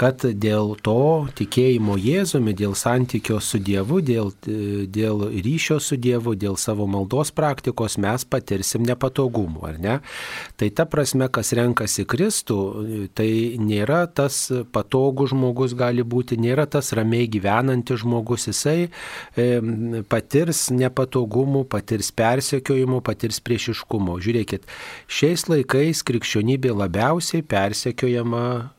Kad 0.00 0.26
dėl 0.36 0.74
to 0.84 1.30
tikėjimo 1.38 1.96
Jėzumi, 1.96 2.52
dėl 2.58 2.74
santykio 2.76 3.38
su 3.40 3.56
Dievu, 3.64 4.02
dėl, 4.04 4.34
dėl 4.44 5.24
ryšio 5.32 5.78
su 5.80 5.96
Dievu, 5.96 6.34
dėl 6.36 6.58
savo 6.60 6.84
maldos 6.84 7.32
praktikos 7.32 7.96
mes 7.96 8.26
patirsim 8.28 8.84
nepatogumų, 8.84 9.64
ar 9.70 9.80
ne? 9.80 9.96
Tai 10.60 10.68
ta 10.76 10.84
prasme, 10.84 11.30
kas 11.32 11.54
renkasi 11.56 12.04
Kristų, 12.04 12.58
tai 13.16 13.30
nėra 13.56 14.02
tas 14.12 14.42
patogų 14.76 15.30
žmogus 15.32 15.72
gali 15.72 16.04
būti, 16.04 16.36
nėra 16.36 16.68
tas 16.68 16.92
ramiai 16.96 17.32
gyvenantis 17.32 18.04
žmogus, 18.04 18.50
jisai 18.52 18.78
e, 18.84 19.48
patirs 20.12 20.66
nepatogumų, 20.76 21.64
patirs 21.70 22.09
patirs 22.10 22.50
persekiojimo, 22.50 23.00
patirs 23.02 23.40
priešiškumo. 23.40 24.18
Žiūrėkit, 24.20 24.66
šiais 25.08 25.46
laikais 25.48 26.02
krikščionybė 26.02 26.72
labiausiai 26.74 27.42
persekiojama 27.42 28.70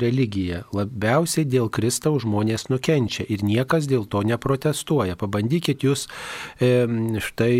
religija. 0.00 0.62
Labiausiai 0.76 1.46
dėl 1.48 1.70
Kristaus 1.72 2.24
žmonės 2.24 2.68
nukenčia 2.70 3.26
ir 3.28 3.44
niekas 3.46 3.88
dėl 3.90 4.06
to 4.10 4.22
neprotestuoja. 4.26 5.16
Pabandykit 5.18 5.84
jūs 5.86 6.06
e, 6.60 6.86
štai, 7.22 7.54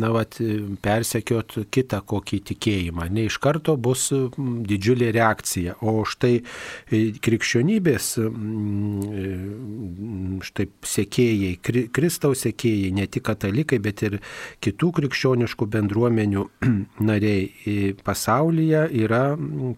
na, 0.00 0.10
vat, 0.14 0.38
persekiot 0.84 1.58
kitą 1.74 2.00
kokį 2.04 2.40
tikėjimą. 2.50 3.08
Ne 3.14 3.26
iš 3.28 3.38
karto 3.42 3.76
bus 3.76 4.10
didžiulė 4.12 5.12
reakcija. 5.14 5.78
O 5.84 6.04
štai 6.08 6.34
e, 6.40 7.04
krikščionybės 7.24 8.10
štai 10.44 10.68
sekėjai, 10.94 11.52
Kristaus 11.94 12.44
sekėjai, 12.44 12.92
ne 12.94 13.06
tik 13.10 13.26
katalikai, 13.28 13.80
bet 13.82 14.02
ir 14.06 14.18
kitų 14.64 14.90
krikščioniškų 14.98 15.68
bendruomenių 15.76 16.46
nariai 17.08 17.94
pasaulyje 18.04 18.86
yra 19.04 19.22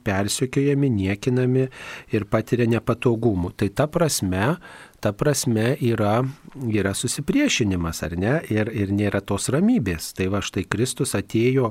persekiojami, 0.06 0.90
niekinami 1.02 1.65
ir 2.14 2.26
patiria 2.30 2.66
nepatogumų. 2.70 3.52
Tai 3.56 3.68
ta 3.76 3.86
prasme, 3.90 4.56
ta 5.00 5.12
prasme 5.12 5.76
yra, 5.84 6.24
yra 6.66 6.94
susipriešinimas, 6.96 8.02
ar 8.06 8.16
ne, 8.18 8.34
ir, 8.52 8.70
ir 8.72 8.92
nėra 8.94 9.20
tos 9.24 9.50
ramybės. 9.52 10.10
Tai 10.16 10.28
va 10.34 10.42
štai 10.44 10.66
Kristus 10.70 11.14
atėjo, 11.18 11.70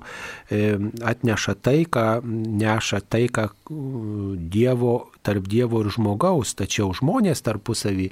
e, 0.50 0.78
atneša 1.04 1.58
taiką, 1.66 2.06
neša 2.62 3.02
taiką 3.10 3.50
Dievo, 4.56 4.96
tarp 5.26 5.50
Dievo 5.52 5.82
ir 5.84 5.92
žmogaus, 5.96 6.54
tačiau 6.58 6.94
žmonės 6.96 7.44
tarpusavį, 7.46 8.12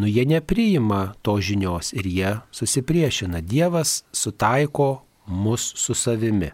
nu 0.00 0.10
jie 0.10 0.26
nepriima 0.28 1.14
to 1.22 1.38
žinios 1.38 1.92
ir 1.96 2.08
jie 2.08 2.36
susipriešina. 2.54 3.44
Dievas 3.44 4.02
sutaiko 4.12 5.04
mus 5.26 5.72
su 5.76 5.94
savimi. 5.94 6.52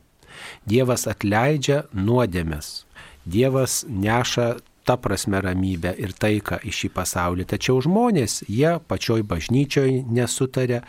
Dievas 0.68 1.06
atleidžia 1.10 1.84
nuodėmės. 1.92 2.84
Dievas 3.28 3.84
neša 3.88 4.56
ta 4.90 4.96
prasme 4.98 5.38
ramybę 5.38 5.92
ir 6.02 6.10
taiką 6.18 6.56
į 6.66 6.72
šį 6.74 6.88
pasaulį. 6.96 7.44
Tačiau 7.52 7.78
žmonės, 7.84 8.40
jie 8.50 8.72
pačioj 8.90 9.22
bažnyčioj 9.30 10.00
nesutarė, 10.10 10.80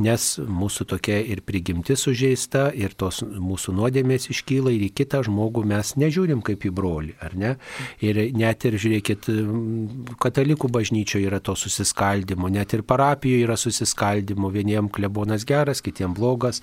nes 0.00 0.28
mūsų 0.40 0.86
tokia 0.94 1.18
ir 1.20 1.42
prigimti 1.44 1.92
sužeista, 2.00 2.70
ir 2.72 2.94
tos 2.96 3.20
mūsų 3.20 3.74
nuodėmės 3.76 4.30
iškyla 4.32 4.72
ir 4.72 4.86
į 4.86 4.88
kitą 5.02 5.20
žmogų 5.26 5.66
mes 5.68 5.92
nežiūrim 6.00 6.40
kaip 6.46 6.64
į 6.64 6.72
brolį, 6.72 7.12
ar 7.20 7.36
ne? 7.36 7.50
Ir 8.00 8.22
net 8.32 8.64
ir, 8.64 8.78
žiūrėkit, 8.80 9.28
katalikų 10.24 10.72
bažnyčioje 10.72 11.28
yra 11.28 11.42
to 11.44 11.52
susiskaldimo, 11.58 12.48
net 12.48 12.72
ir 12.72 12.86
parapijoje 12.88 13.44
yra 13.44 13.58
susiskaldimo, 13.60 14.48
vieniems 14.54 14.94
klebonas 14.96 15.44
geras, 15.44 15.84
kitiems 15.84 16.16
blogas, 16.16 16.62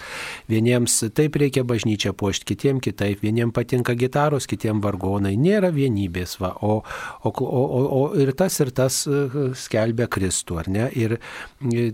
vieniems 0.49 0.97
taip 1.13 1.37
reikia 1.37 1.61
bažnyčią 1.69 2.15
puošti, 2.17 2.49
kitiems 2.55 2.81
kitaip, 2.89 3.21
vieniems 3.21 3.53
patinka 3.53 3.93
gitaros, 3.93 4.49
kitiems 4.49 4.81
vargonai, 4.81 5.35
nėra 5.37 5.69
vienybės, 5.75 6.39
va, 6.41 6.55
o 6.65 6.78
o, 6.79 7.31
o, 7.31 7.63
o, 7.63 7.81
o 7.99 8.01
ir 8.19 8.33
tas 8.37 8.59
ir 8.63 8.73
tas 8.75 9.01
e, 9.07 9.23
skelbia 9.57 10.09
Kristų, 10.11 10.59
ar 10.61 10.71
ne? 10.71 10.89
Ir 10.99 11.17
e, 11.19 11.89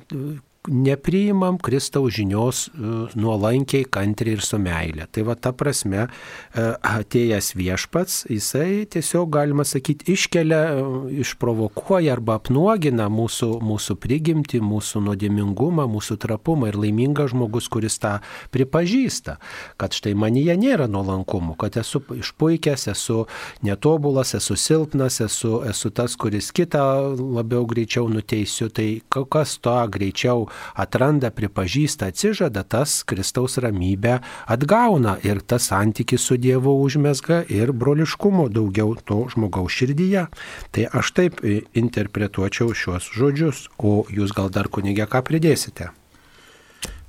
nepriimam 0.68 1.58
Kristaus 1.58 2.14
žinios 2.14 2.68
e, 2.68 2.72
nuolankiai, 3.16 3.86
kantriai 3.90 4.38
ir 4.38 4.44
su 4.46 4.60
meilė. 4.62 5.08
Tai 5.12 5.26
va 5.30 5.36
ta 5.40 5.52
prasme, 5.56 6.06
e, 6.06 6.66
atėjęs 6.86 7.54
viešpats, 7.58 8.26
jisai 8.32 8.86
tiesiog, 8.92 9.30
galima 9.36 9.66
sakyti, 9.68 10.08
iškelia, 10.16 10.62
e, 10.76 10.86
išprovokuoja 11.24 12.16
arba 12.16 12.38
apnuogina 12.40 13.08
mūsų, 13.12 13.52
mūsų 13.66 13.98
prigimti, 14.02 14.62
mūsų 14.64 15.04
nuodėmingumą, 15.10 15.88
mūsų 15.92 16.20
trapumą 16.22 16.72
ir 16.72 16.80
laimingas 16.80 17.34
žmogus, 17.34 17.70
kuris 17.72 18.00
tą 18.02 18.18
pripažįsta, 18.56 19.38
kad 19.82 19.96
štai 19.96 20.16
manyje 20.18 20.58
nėra 20.60 20.90
nuolankumo, 20.92 21.58
kad 21.60 21.78
esu 21.82 22.04
išpuikęs, 22.16 22.90
esu 22.94 23.26
netobulas, 23.66 24.36
esu 24.38 24.58
silpnas, 24.60 25.22
esu, 25.24 25.60
esu 25.70 25.92
tas, 25.96 26.18
kuris 26.20 26.52
kitą 26.56 27.16
labiau 27.16 27.66
greičiau 27.70 28.10
nuteisiu, 28.12 28.70
tai 28.74 29.02
kas 29.10 29.58
to 29.64 29.76
greičiau 29.92 30.46
atranda, 30.73 31.32
pripažįsta, 31.32 32.11
atsižada, 32.14 32.64
tas 32.64 33.02
Kristaus 33.07 33.57
ramybę 33.61 34.19
atgauna 34.48 35.18
ir 35.23 35.41
tas 35.41 35.69
santykis 35.72 36.22
su 36.22 36.38
Dievu 36.38 36.76
užmesga 36.84 37.44
ir 37.49 37.73
broliškumo 37.73 38.48
daugiau 38.49 38.95
to 39.06 39.26
žmogaus 39.34 39.76
širdyje. 39.76 40.27
Tai 40.72 40.88
aš 41.02 41.11
taip 41.18 41.44
interpretuočiau 41.45 42.73
šios 42.73 43.11
žodžius, 43.15 43.68
o 43.77 44.03
jūs 44.10 44.34
gal 44.36 44.52
dar 44.53 44.69
kunigė 44.72 45.07
ką 45.10 45.23
pridėsite? 45.27 45.91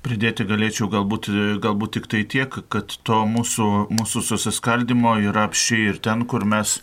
Pridėti 0.06 0.44
galėčiau 0.46 0.86
galbūt, 0.86 1.28
galbūt 1.62 1.96
tik 1.96 2.04
tai 2.12 2.22
tiek, 2.30 2.60
kad 2.70 2.94
to 3.02 3.24
mūsų, 3.26 3.66
mūsų 3.90 4.22
susiskaldimo 4.28 5.16
yra 5.18 5.48
apšiai 5.48 5.88
ir 5.90 5.98
ten, 6.02 6.22
kur 6.30 6.46
mes, 6.46 6.76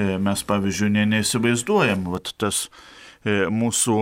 e, 0.00 0.14
mes 0.16 0.44
pavyzdžiui, 0.48 0.88
ne, 0.94 1.04
neįsivaizduojam. 1.10 2.06
Vat 2.14 2.32
tas 2.40 2.62
e, 2.64 3.44
mūsų 3.52 3.98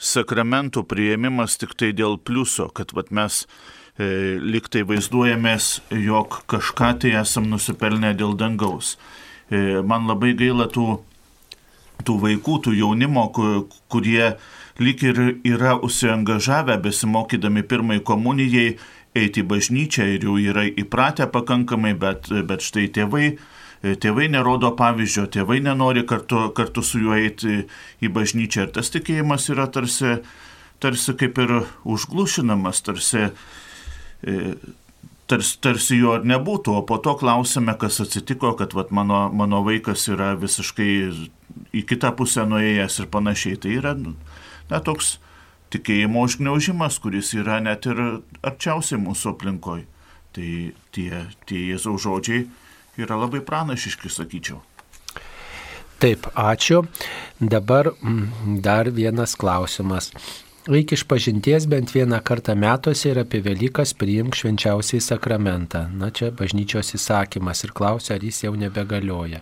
sakramentų 0.00 0.84
prieimimas 0.88 1.58
tik 1.60 1.76
tai 1.78 1.92
dėl 1.96 2.16
pliuso, 2.18 2.70
kad 2.72 2.94
vat 2.96 3.12
mes 3.12 3.44
e, 3.44 4.38
liktai 4.40 4.82
vaizduojamės, 4.88 5.68
jog 5.92 6.40
kažką 6.50 6.94
tai 7.04 7.14
esam 7.20 7.50
nusipelnę 7.52 8.14
dėl 8.16 8.34
dangaus. 8.40 8.96
E, 9.50 9.80
man 9.84 10.08
labai 10.08 10.32
gaila 10.38 10.70
tų, 10.72 11.02
tų 12.06 12.16
vaikų, 12.24 12.56
tų 12.64 12.74
jaunimo, 12.80 13.28
kur, 13.36 13.66
kurie 13.92 14.32
lyg 14.80 15.04
ir 15.04 15.20
yra 15.44 15.76
užsiengažavę 15.84 16.78
besimokydami 16.80 17.66
pirmai 17.68 18.00
komunijai 18.00 18.78
eiti 19.16 19.42
į 19.42 19.48
bažnyčią 19.50 20.06
ir 20.14 20.24
jau 20.24 20.36
yra 20.40 20.64
įpratę 20.68 21.26
pakankamai, 21.34 21.92
bet, 21.98 22.30
bet 22.46 22.64
štai 22.64 22.86
tėvai, 22.94 23.34
tėvai 23.80 24.28
nerodo 24.28 24.72
pavyzdžio, 24.76 25.26
tėvai 25.32 25.60
nenori 25.64 26.04
kartu, 26.08 26.50
kartu 26.56 26.84
su 26.84 27.00
juo 27.00 27.16
eiti 27.16 27.64
į 28.04 28.10
bažnyčią 28.12 28.66
ir 28.66 28.74
tas 28.76 28.92
tikėjimas 28.92 29.48
yra 29.52 29.66
tarsi, 29.72 30.18
tarsi 30.84 31.14
kaip 31.16 31.40
ir 31.40 31.54
užglušinamas, 31.88 32.82
tarsi, 32.84 33.30
e, 34.20 34.36
tarsi, 35.32 35.56
tarsi 35.64 36.00
jo 36.02 36.18
ir 36.18 36.28
nebūtų, 36.28 36.76
o 36.76 36.84
po 36.84 37.00
to 37.00 37.16
klausime, 37.20 37.72
kas 37.80 38.02
atsitiko, 38.04 38.52
kad 38.60 38.76
vat, 38.76 38.92
mano, 38.92 39.28
mano 39.32 39.64
vaikas 39.64 40.08
yra 40.12 40.34
visiškai 40.36 40.92
į 41.72 41.84
kitą 41.88 42.12
pusę 42.18 42.44
nuėjęs 42.48 43.00
ir 43.00 43.10
panašiai. 43.12 43.60
Tai 43.64 43.76
yra 43.80 43.96
na, 43.96 44.84
toks 44.84 45.16
tikėjimo 45.72 46.26
užgneužimas, 46.26 47.00
kuris 47.00 47.32
yra 47.32 47.62
net 47.64 47.88
ir 47.88 48.20
arčiausiai 48.44 49.00
mūsų 49.00 49.36
aplinkoje. 49.38 49.86
Tai 50.30 50.48
tie, 50.94 51.24
tie 51.48 51.60
Jėzaus 51.72 52.04
žodžiai 52.04 52.44
yra 53.06 53.18
labai 53.20 53.40
pranašiški, 53.44 54.12
sakyčiau. 54.12 54.60
Taip, 56.00 56.30
ačiū. 56.34 56.84
Dabar 57.40 57.92
mm, 57.92 58.60
dar 58.64 58.88
vienas 58.90 59.34
klausimas. 59.36 60.12
Reikia 60.68 60.96
iš 60.96 61.02
pažinties 61.08 61.64
bent 61.68 61.90
vieną 61.94 62.18
kartą 62.24 62.54
metuose 62.56 63.10
ir 63.10 63.18
apie 63.22 63.40
Velykas 63.44 63.94
priimk 63.96 64.36
švenčiausiai 64.36 65.00
sakramentą. 65.00 65.86
Na 65.96 66.10
čia 66.12 66.28
bažnyčios 66.36 66.92
įsakymas 66.96 67.64
ir 67.64 67.72
klausia, 67.76 68.14
ar 68.16 68.24
jis 68.24 68.42
jau 68.44 68.52
nebegalioja. 68.60 69.40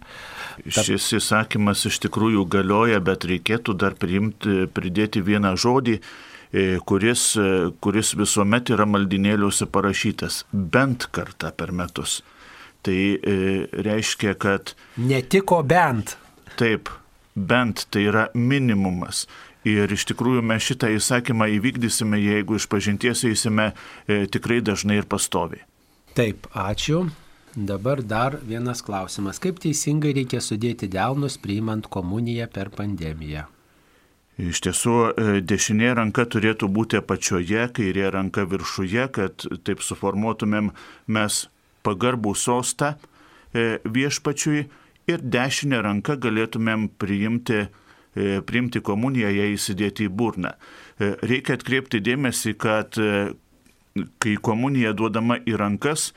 Šis 0.62 1.10
įsakymas 1.18 1.84
iš 1.90 1.98
tikrųjų 2.06 2.46
galioja, 2.50 3.02
bet 3.02 3.26
reikėtų 3.26 3.74
dar 3.78 3.98
priimti, 3.98 4.64
pridėti 4.70 5.22
vieną 5.22 5.56
žodį, 5.58 5.98
e, 5.98 6.66
kuris, 6.86 7.34
e, 7.36 7.70
kuris 7.82 8.14
visuomet 8.14 8.70
yra 8.70 8.86
maldinėliuose 8.86 9.66
parašytas- 9.66 10.44
bent 10.74 11.10
kartą 11.10 11.50
per 11.50 11.72
metus. 11.72 12.22
Tai 12.86 12.96
e, 13.16 13.36
reiškia, 13.84 14.34
kad... 14.38 14.74
Netiko 14.96 15.62
bent. 15.66 16.16
Taip, 16.58 16.90
bent 17.34 17.86
tai 17.90 18.06
yra 18.08 18.28
minimumas. 18.34 19.26
Ir 19.66 19.90
iš 19.92 20.06
tikrųjų 20.12 20.42
mes 20.46 20.64
šitą 20.64 20.90
įsakymą 20.94 21.48
įvykdysime, 21.58 22.20
jeigu 22.22 22.56
iš 22.56 22.68
pažinties 22.70 23.24
eisime 23.28 23.72
e, 23.72 24.24
tikrai 24.30 24.60
dažnai 24.64 25.00
ir 25.02 25.08
pastoviai. 25.10 25.64
Taip, 26.16 26.46
ačiū. 26.54 27.08
Dabar 27.58 28.02
dar 28.06 28.38
vienas 28.46 28.84
klausimas. 28.86 29.40
Kaip 29.42 29.58
teisingai 29.58 30.12
reikia 30.14 30.38
sudėti 30.44 30.86
delnus 30.90 31.38
priimant 31.42 31.88
komuniją 31.90 32.46
per 32.54 32.70
pandemiją? 32.70 33.48
Iš 34.38 34.60
tiesų, 34.62 34.96
e, 35.10 35.40
dešinė 35.42 35.96
ranka 35.98 36.22
turėtų 36.22 36.68
būti 36.70 37.00
apačioje, 37.00 37.64
kairė 37.74 38.12
ranka 38.14 38.44
viršuje, 38.46 39.08
kad 39.10 39.46
taip 39.66 39.82
suformuotumėm 39.82 40.70
mes 41.10 41.48
pagarbų 41.88 42.34
sostą 42.36 42.94
e, 42.94 43.80
viešpačiui 43.84 44.62
ir 45.08 45.24
dešinę 45.24 45.82
ranką 45.88 46.18
galėtumėm 46.20 46.88
priimti, 47.00 47.64
e, 47.64 48.38
priimti 48.44 48.84
komuniją, 48.84 49.32
ją 49.40 49.50
įsidėti 49.56 50.08
į 50.08 50.14
burną. 50.14 50.54
Reikia 50.98 51.54
atkreipti 51.54 52.00
dėmesį, 52.02 52.56
kad 52.58 52.96
kai 54.18 54.34
komunija 54.42 54.90
duodama 54.98 55.38
į 55.46 55.54
rankas, 55.60 56.10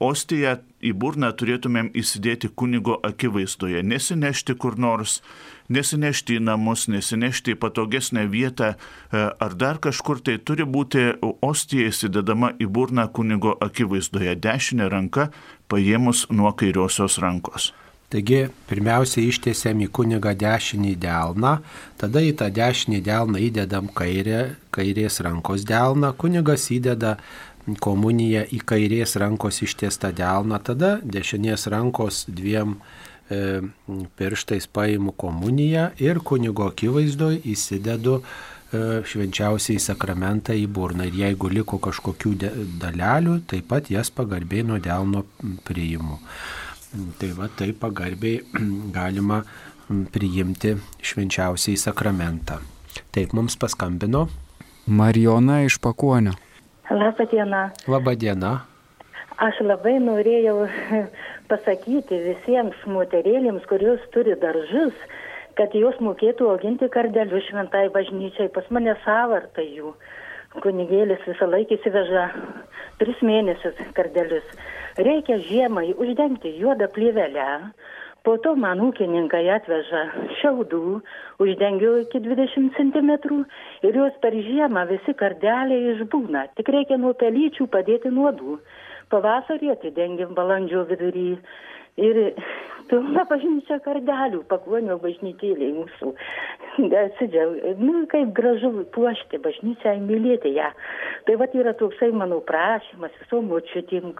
ostiją 0.00 0.56
į 0.84 0.92
burną 0.94 1.30
turėtumėm 1.34 1.90
įsidėti 1.98 2.50
kunigo 2.54 2.98
akivaizdoje, 3.06 3.82
nesinešti 3.82 4.54
kur 4.60 4.78
nors, 4.78 5.18
nesinešti 5.68 6.38
į 6.38 6.44
namus, 6.48 6.86
nesinešti 6.92 7.56
į 7.56 7.60
patogesnę 7.64 8.26
vietą 8.30 8.74
e, 8.74 8.76
ar 9.28 9.58
dar 9.58 9.80
kažkur 9.82 10.22
tai 10.24 10.38
turi 10.38 10.66
būti 10.68 11.10
ostija 11.42 11.90
įsidedama 11.90 12.54
į 12.62 12.70
burną 12.70 13.08
kunigo 13.12 13.56
akivaizdoje, 13.64 14.38
dešinė 14.38 14.88
ranka 14.92 15.28
paėmus 15.68 16.26
nuo 16.30 16.54
kairiosios 16.56 17.18
rankos. 17.22 17.72
Taigi, 18.08 18.46
pirmiausia, 18.64 19.20
ištiesiam 19.28 19.82
į 19.84 19.90
kunigą 19.92 20.30
dešinį 20.40 20.94
delną, 20.96 21.58
tada 22.00 22.22
į 22.24 22.30
tą 22.40 22.46
dešinį 22.56 23.02
delną 23.04 23.42
įdedam 23.50 23.90
kairė, 23.92 24.54
kairės 24.72 25.20
rankos 25.26 25.66
delną, 25.68 26.14
kunigas 26.16 26.70
įdeda 26.72 27.18
komuniją 27.76 28.44
į 28.54 28.60
kairės 28.68 29.16
rankos 29.20 29.62
ištiestą 29.64 30.12
delną, 30.16 30.60
tada 30.64 30.96
dešinės 31.02 31.66
rankos 31.72 32.24
dviem 32.28 32.76
e, 33.28 33.60
pirštais 34.16 34.68
paimu 34.72 35.12
komuniją 35.12 35.90
ir 36.00 36.22
kunigo 36.24 36.68
akivaizdoje 36.72 37.42
įsidedu 37.52 38.20
e, 38.20 38.22
švenčiausiai 39.08 39.82
sakramentą 39.82 40.56
į 40.56 40.66
burną. 40.72 41.08
Ir 41.10 41.20
jeigu 41.24 41.52
liko 41.52 41.80
kažkokių 41.82 42.34
dalelių, 42.80 43.40
taip 43.50 43.68
pat 43.68 43.92
jas 43.92 44.12
pagarbiai 44.14 44.64
nuo 44.64 44.80
delno 44.82 45.26
priimu. 45.68 46.18
Tai 47.20 47.32
va, 47.36 47.50
tai 47.52 47.74
pagarbiai 47.76 48.42
galima 48.96 49.42
priimti 50.12 50.76
švenčiausiai 51.04 51.76
sakramentą. 51.80 52.62
Taip 53.12 53.32
mums 53.36 53.56
paskambino. 53.60 54.26
Marijona 54.88 55.62
iš 55.66 55.76
Pakuonio. 55.84 56.32
Labą 56.90 57.26
dieną. 57.26 57.68
Labą 57.88 58.14
dieną. 58.16 58.58
Aš 59.38 59.60
labai 59.60 59.98
norėjau 60.00 60.62
pasakyti 61.50 62.16
visiems 62.24 62.78
moterėlėms, 62.88 63.66
kurios 63.68 64.00
turi 64.14 64.32
daržus, 64.40 64.96
kad 65.60 65.76
jos 65.76 65.98
mokėtų 66.00 66.48
auginti 66.48 66.88
kardelius 66.88 67.44
šventai 67.50 67.90
bažnyčiai. 67.92 68.48
Pas 68.54 68.64
mane 68.72 68.96
savarta 69.04 69.60
jų. 69.60 69.92
Kunigėlis 70.64 71.28
visą 71.28 71.50
laiką 71.52 71.76
įsiveža 71.76 72.24
tris 73.02 73.20
mėnesius 73.20 73.76
kardelius. 73.92 74.48
Reikia 74.96 75.36
žiemai 75.44 75.92
uždengti 75.92 76.54
juodą 76.56 76.88
plyvelę, 76.96 77.50
po 78.28 78.34
to 78.44 78.50
man 78.60 78.82
ūkininkai 78.84 79.46
atveža 79.54 80.00
šiaudų 80.36 80.98
uždengiu 81.40 81.94
iki 82.02 82.20
dvidešimt 82.20 82.74
centimetrų 82.76 83.38
ir 83.88 83.96
jos 83.96 84.18
per 84.20 84.36
žiemą 84.36 84.82
visi 84.90 85.14
kardeliai 85.16 85.94
išbūna. 85.94 86.42
Tik 86.58 86.68
reikia 86.74 86.98
nuo 87.00 87.14
pelyčių 87.16 87.70
padėti 87.72 88.12
nuodų. 88.12 88.58
Pavasarį 89.08 89.72
atidengiam 89.72 90.34
balandžio 90.36 90.84
vidury 90.90 91.38
ir 91.98 92.22
pilna 92.88 93.24
bažnyčia 93.28 93.78
kardelių 93.84 94.42
pakuonio 94.48 94.96
bažnytėlėj 95.02 95.72
mūsų. 95.76 96.12
Atsidžiau. 96.78 97.74
Nu 97.82 98.04
kaip 98.10 98.30
gražu 98.36 98.70
puošti 98.94 99.40
bažnyčią 99.42 99.96
mylėti 100.04 100.52
ją. 100.54 100.68
Tai 101.26 101.36
vat 101.40 101.56
yra 101.58 101.74
toksai 101.78 102.12
mano 102.14 102.38
prašymas 102.48 103.14
visom 103.22 103.48
močiutėm. 103.52 104.12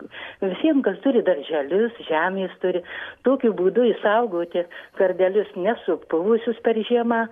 Visiem 0.43 0.83
kas 0.87 0.99
turi 1.05 1.23
darželius 1.27 2.01
žemės 2.09 2.57
turi 2.65 2.83
tokiu 3.29 3.55
būdu 3.59 3.87
išsaugoti 3.93 4.67
kardelius 4.99 5.55
nesupuvusius 5.57 6.59
per 6.67 6.83
žiemą. 6.91 7.27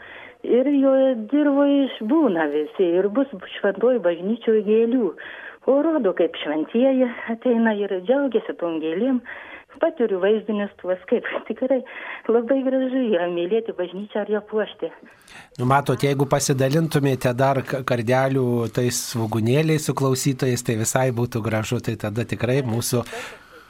Ir 0.46 0.68
jo 0.78 0.94
dirvoj 1.32 1.74
išbūna 1.88 2.46
visi 2.52 2.92
ir 3.00 3.10
bus 3.10 3.32
šventoj 3.58 3.98
bažnyčioj 4.04 4.62
gėlių. 4.68 5.10
O 5.66 5.80
rodo 5.82 6.12
kaip 6.14 6.36
šventieji 6.38 7.08
ateina 7.32 7.72
ir 7.74 7.90
džiaugiasi 8.06 8.54
tom 8.60 8.78
gėlėm 8.78 9.18
patiriu 9.82 10.20
vaizdinius 10.22 10.74
tuos, 10.80 11.00
kaip 11.10 11.26
tikrai 11.48 11.80
labai 12.30 12.60
gražu 12.66 13.02
yra 13.12 13.30
mylėti 13.32 13.74
bažnyčią 13.78 14.22
ar 14.24 14.34
ją 14.36 14.42
puošti. 14.50 14.92
Nu, 15.60 15.66
matot, 15.70 16.02
jeigu 16.02 16.28
pasidalintumėte 16.30 17.32
dar 17.36 17.62
kardelių 17.62 18.46
tais 18.76 19.00
svaugunėliais 19.12 19.88
su 19.88 19.96
klausytojais, 19.96 20.62
tai 20.66 20.78
visai 20.80 21.08
būtų 21.16 21.42
gražu, 21.44 21.80
tai 21.84 21.96
tada 22.00 22.26
tikrai 22.28 22.62
mūsų 22.66 23.02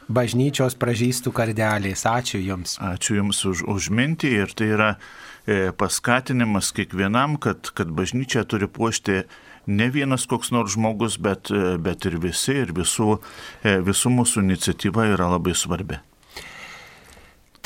bažnyčios 0.08 0.76
pražystų 0.78 1.32
kardeliais. 1.34 2.04
Ačiū 2.06 2.40
Jums. 2.42 2.76
Ačiū 2.82 3.18
Jums 3.20 3.42
už, 3.48 3.64
už 3.66 3.90
mintį 3.90 4.32
ir 4.42 4.54
tai 4.56 4.70
yra 4.76 4.90
e, 4.94 5.72
paskatinimas 5.74 6.70
kiekvienam, 6.76 7.36
kad, 7.42 7.72
kad 7.74 7.90
bažnyčia 7.90 8.46
turi 8.46 8.70
puošti 8.70 9.24
ne 9.66 9.88
vienas 9.90 10.26
koks 10.26 10.50
nors 10.54 10.74
žmogus, 10.74 11.18
bet, 11.18 11.50
e, 11.50 11.76
bet 11.78 12.06
ir 12.06 12.18
visi, 12.22 12.54
ir 12.62 12.72
visų, 12.76 13.18
e, 13.62 13.78
visų 13.82 14.12
mūsų 14.14 14.44
iniciatyva 14.44 15.08
yra 15.14 15.30
labai 15.34 15.54
svarbi. 15.54 15.98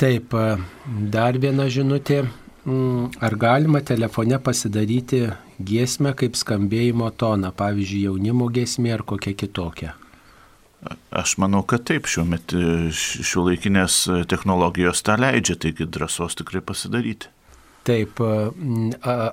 Taip, 0.01 0.33
e, 0.33 0.57
dar 1.13 1.37
viena 1.37 1.69
žinutė. 1.69 2.25
Mm, 2.65 3.09
ar 3.21 3.35
galima 3.41 3.81
telefone 3.81 4.37
pasidaryti 4.37 5.31
giesmę 5.57 6.13
kaip 6.13 6.35
skambėjimo 6.37 7.09
toną, 7.17 7.49
pavyzdžiui, 7.57 8.03
jaunimo 8.05 8.49
giesmė 8.53 8.93
ar 8.93 9.01
kokia 9.01 9.33
kitokia? 9.33 9.95
Aš 11.09 11.37
manau, 11.37 11.63
kad 11.65 11.83
taip, 11.85 12.05
šiuo 12.09 12.25
metu 12.25 12.61
šiuo 12.93 13.47
laikinės 13.49 14.25
technologijos 14.29 15.01
tą 15.05 15.17
leidžia, 15.21 15.57
taigi 15.57 15.85
drąsos 15.85 16.37
tikrai 16.37 16.61
pasidaryti. 16.61 17.29
Taip, 17.83 18.19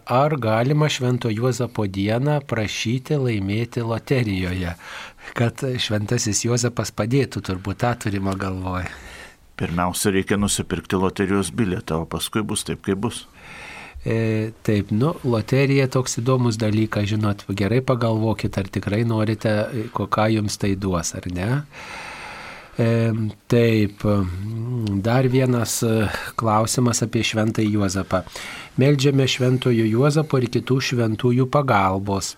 ar 0.07 0.37
galima 0.41 0.89
Švento 0.89 1.29
Juozapo 1.29 1.85
dieną 1.85 2.39
prašyti 2.49 3.19
laimėti 3.21 3.85
loterijoje, 3.85 4.73
kad 5.37 5.65
Šventasis 5.85 6.47
Juozapas 6.47 6.95
padėtų, 6.97 7.43
turbūt 7.45 7.83
tą 7.85 7.93
turima 8.07 8.33
galvoje. 8.41 8.89
Pirmiausia, 9.59 10.15
reikia 10.15 10.39
nusipirkti 10.41 10.97
loterijos 10.97 11.53
bilietą, 11.53 12.01
o 12.05 12.09
paskui 12.09 12.41
bus 12.47 12.65
taip, 12.65 12.81
kaip 12.87 13.05
bus. 13.05 13.27
E, 14.07 14.55
taip, 14.65 14.95
nu, 14.97 15.13
loterija 15.29 15.89
toks 15.93 16.23
įdomus 16.23 16.57
dalykas, 16.57 17.11
žinot, 17.11 17.45
gerai 17.59 17.83
pagalvokit, 17.85 18.57
ar 18.57 18.71
tikrai 18.73 19.03
norite, 19.05 19.59
ką 19.93 20.31
jums 20.39 20.57
tai 20.63 20.73
duos, 20.79 21.13
ar 21.19 21.29
ne. 21.35 21.51
E, 21.59 22.08
taip, 23.51 24.05
dar 25.03 25.27
vienas 25.27 25.81
e, 25.83 25.95
klausimas 26.39 27.03
apie 27.03 27.25
šventąjį 27.27 27.73
Juozapą. 27.75 28.23
Meldžiame 28.79 29.27
šventojo 29.27 29.87
Juozapo 29.89 30.39
ir 30.39 30.47
kitų 30.59 30.79
šventųjų 30.91 31.49
pagalbos 31.51 32.37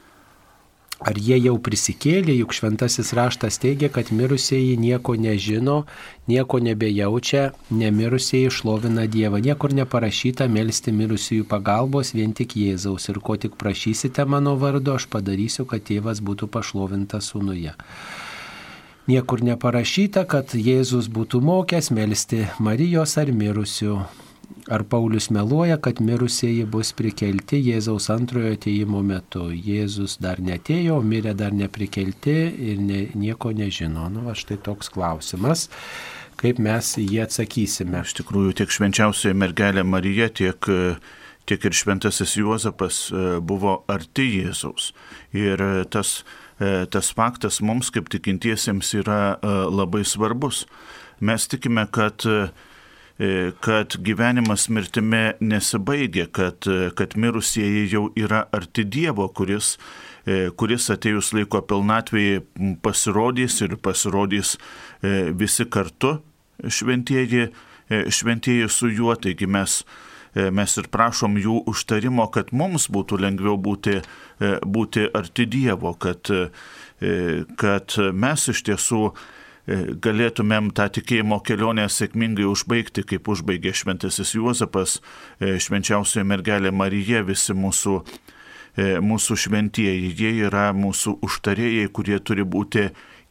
Ar 1.00 1.16
jie 1.16 1.38
jau 1.40 1.54
prisikėlė, 1.64 2.34
juk 2.42 2.52
šventasis 2.52 3.14
raštas 3.16 3.56
teigia, 3.62 3.88
kad 3.88 4.10
mirusieji 4.12 4.74
nieko 4.76 5.14
nežino, 5.16 5.86
nieko 6.28 6.58
nebejaučia, 6.60 7.54
nemirusieji 7.72 8.50
šlovina 8.52 9.06
Dievą. 9.08 9.40
Niekur 9.40 9.72
neparašyta 9.78 10.44
melstį 10.52 10.92
mirusiųjų 10.98 11.46
pagalbos 11.48 12.12
vien 12.12 12.36
tik 12.36 12.52
Jėzaus. 12.60 13.08
Ir 13.08 13.22
ko 13.24 13.38
tik 13.40 13.56
prašysite 13.56 14.28
mano 14.28 14.58
vardu, 14.60 14.98
aš 15.00 15.08
padarysiu, 15.08 15.64
kad 15.64 15.88
tėvas 15.88 16.20
būtų 16.20 16.50
pašlovintas 16.52 17.32
sūnuje. 17.32 17.72
Niekur 19.10 19.42
neparašyta, 19.42 20.22
kad 20.30 20.54
Jėzus 20.54 21.10
būtų 21.10 21.40
mokęs 21.42 21.90
melstį 21.96 22.44
Marijos 22.62 23.16
ar 23.18 23.34
mirusių 23.34 24.00
Ar 24.70 24.82
Paulius 24.84 25.30
meluoja, 25.30 25.78
kad 25.82 26.00
mirusieji 26.04 26.66
bus 26.68 26.92
prikelti 26.94 27.58
Jėzaus 27.64 28.10
antrojo 28.12 28.52
ateimo 28.54 29.00
metu? 29.02 29.48
Jėzus 29.50 30.18
dar 30.22 30.38
netėjo, 30.42 31.00
mirė 31.02 31.32
dar 31.38 31.54
neprikelti 31.56 32.34
ir 32.70 32.82
ne, 32.82 33.00
nieko 33.18 33.50
nežino. 33.56 34.08
Nu, 34.12 34.26
va 34.28 34.36
štai 34.38 34.60
toks 34.62 34.92
klausimas 34.94 35.68
kaip 36.40 36.60
mes 36.62 36.94
jį 36.96 37.18
atsakysime. 37.24 38.04
Iš 38.06 38.14
tikrųjų, 38.20 38.54
tiek 38.60 38.70
švenčiausioji 38.72 39.36
mergelė 39.36 39.84
Marija, 39.84 40.30
tiek, 40.32 40.70
tiek 41.50 41.66
ir 41.68 41.76
šventasis 41.76 42.36
Juozapas 42.40 43.00
e, 43.10 43.24
buvo 43.44 43.80
arti 43.92 44.28
Jėzaus. 44.38 44.92
Ir 45.36 45.60
e, 45.60 45.72
tas, 45.92 46.20
e, 46.22 46.39
tas 46.92 47.08
faktas 47.16 47.62
mums 47.64 47.88
kaip 47.88 48.10
tikintiesiems 48.12 48.90
yra 49.00 49.38
labai 49.72 50.02
svarbus. 50.04 50.66
Mes 51.24 51.46
tikime, 51.48 51.86
kad 51.88 52.26
E, 53.20 53.52
kad 53.60 53.96
gyvenimas 54.00 54.68
mirtime 54.68 55.34
nesibaigia, 55.40 56.24
kad, 56.32 56.64
e, 56.66 56.88
kad 56.96 57.16
mirusieji 57.16 57.82
jau 57.92 58.06
yra 58.16 58.46
arti 58.52 58.86
Dievo, 58.88 59.26
kuris, 59.36 59.74
e, 60.24 60.46
kuris 60.56 60.86
atėjus 60.94 61.34
laiko 61.36 61.60
pilnatvėje 61.60 62.40
pasirodys 62.80 63.58
ir 63.66 63.76
pasirodys 63.76 64.54
visi 65.36 65.66
kartu 65.68 66.14
šventieji, 66.64 67.50
šventieji 68.08 68.72
su 68.72 68.88
juo, 68.88 69.12
taigi 69.20 69.48
mes 69.48 69.82
mes 70.34 70.76
ir 70.78 70.86
prašom 70.92 71.38
jų 71.42 71.56
užtarimo, 71.70 72.28
kad 72.30 72.52
mums 72.54 72.86
būtų 72.92 73.18
lengviau 73.24 73.56
būti, 73.58 73.98
būti 74.62 75.08
arti 75.14 75.46
Dievo, 75.50 75.96
kad, 75.98 76.30
kad 77.58 77.96
mes 78.14 78.48
iš 78.54 78.62
tiesų 78.68 79.02
E, 79.70 79.76
galėtumėm 80.02 80.70
tą 80.74 80.88
tikėjimo 80.96 81.38
kelionę 81.46 81.84
sėkmingai 81.92 82.46
užbaigti, 82.48 83.04
kaip 83.06 83.28
užbaigė 83.30 83.74
šventasis 83.76 84.32
Juozapas, 84.34 84.98
e, 85.38 85.58
švenčiausioji 85.60 86.26
mergelė 86.26 86.72
Marija, 86.72 87.20
visi 87.26 87.54
mūsų, 87.54 88.00
e, 88.76 88.88
mūsų 89.04 89.36
šventieji. 89.44 90.10
Jie 90.16 90.32
yra 90.48 90.70
mūsų 90.74 91.18
užtarėjai, 91.26 91.86
kurie 91.92 92.18
turi 92.18 92.42
būti 92.42 92.88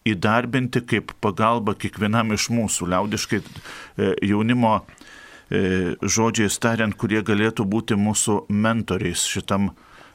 įdarbinti 0.07 0.85
kaip 0.87 1.11
pagalba 1.19 1.75
kiekvienam 1.75 2.31
iš 2.33 2.47
mūsų, 2.55 2.87
liaudiškai 2.93 3.41
jaunimo 4.23 4.85
žodžiais 5.49 6.59
tariant, 6.61 6.93
kurie 6.93 7.23
galėtų 7.25 7.65
būti 7.65 7.97
mūsų 7.97 8.35
mentoriais 8.53 9.23
šitam, 9.25 9.71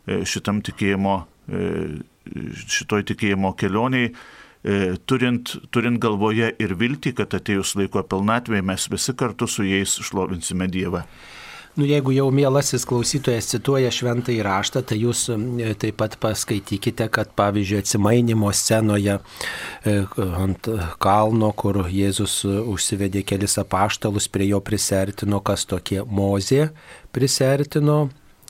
šitam 0.07 0.61
tikėjimo, 0.63 1.17
šitoj 2.77 3.03
tikėjimo 3.11 3.51
kelioniai 3.59 4.13
E, 4.65 4.97
turint, 5.05 5.51
turint 5.77 6.01
galvoje 6.01 6.49
ir 6.57 6.73
viltį, 6.81 7.11
kad 7.19 7.35
atėjus 7.37 7.75
laiko 7.77 8.01
pilnatvėje 8.09 8.65
mes 8.65 8.87
visi 8.89 9.13
kartu 9.13 9.45
su 9.45 9.67
jais 9.67 9.99
šlovinsime 10.09 10.71
Dievą. 10.73 11.03
Nu, 11.75 11.83
jeigu 11.91 12.13
jau 12.15 12.29
mielasis 12.31 12.85
klausytojas 12.87 13.49
cituoja 13.51 13.91
šventą 13.91 14.31
įraštą, 14.31 14.85
tai 14.87 15.01
jūs 15.01 15.25
e, 15.35 15.73
taip 15.75 15.97
pat 15.99 16.15
paskaitykite, 16.23 17.09
kad 17.11 17.33
pavyzdžiui 17.35 17.81
atsimainimo 17.83 18.53
scenoje 18.55 19.17
e, 19.19 19.95
ant 20.39 20.71
kalno, 21.03 21.51
kur 21.59 21.81
Jėzus 21.91 22.45
užsivedė 22.47 23.25
kelis 23.27 23.59
apaštalus, 23.59 24.31
prie 24.31 24.53
jo 24.53 24.63
prisertino, 24.63 25.43
kas 25.43 25.67
tokie 25.67 26.05
mozė 26.07 26.69
prisertino 27.11 28.05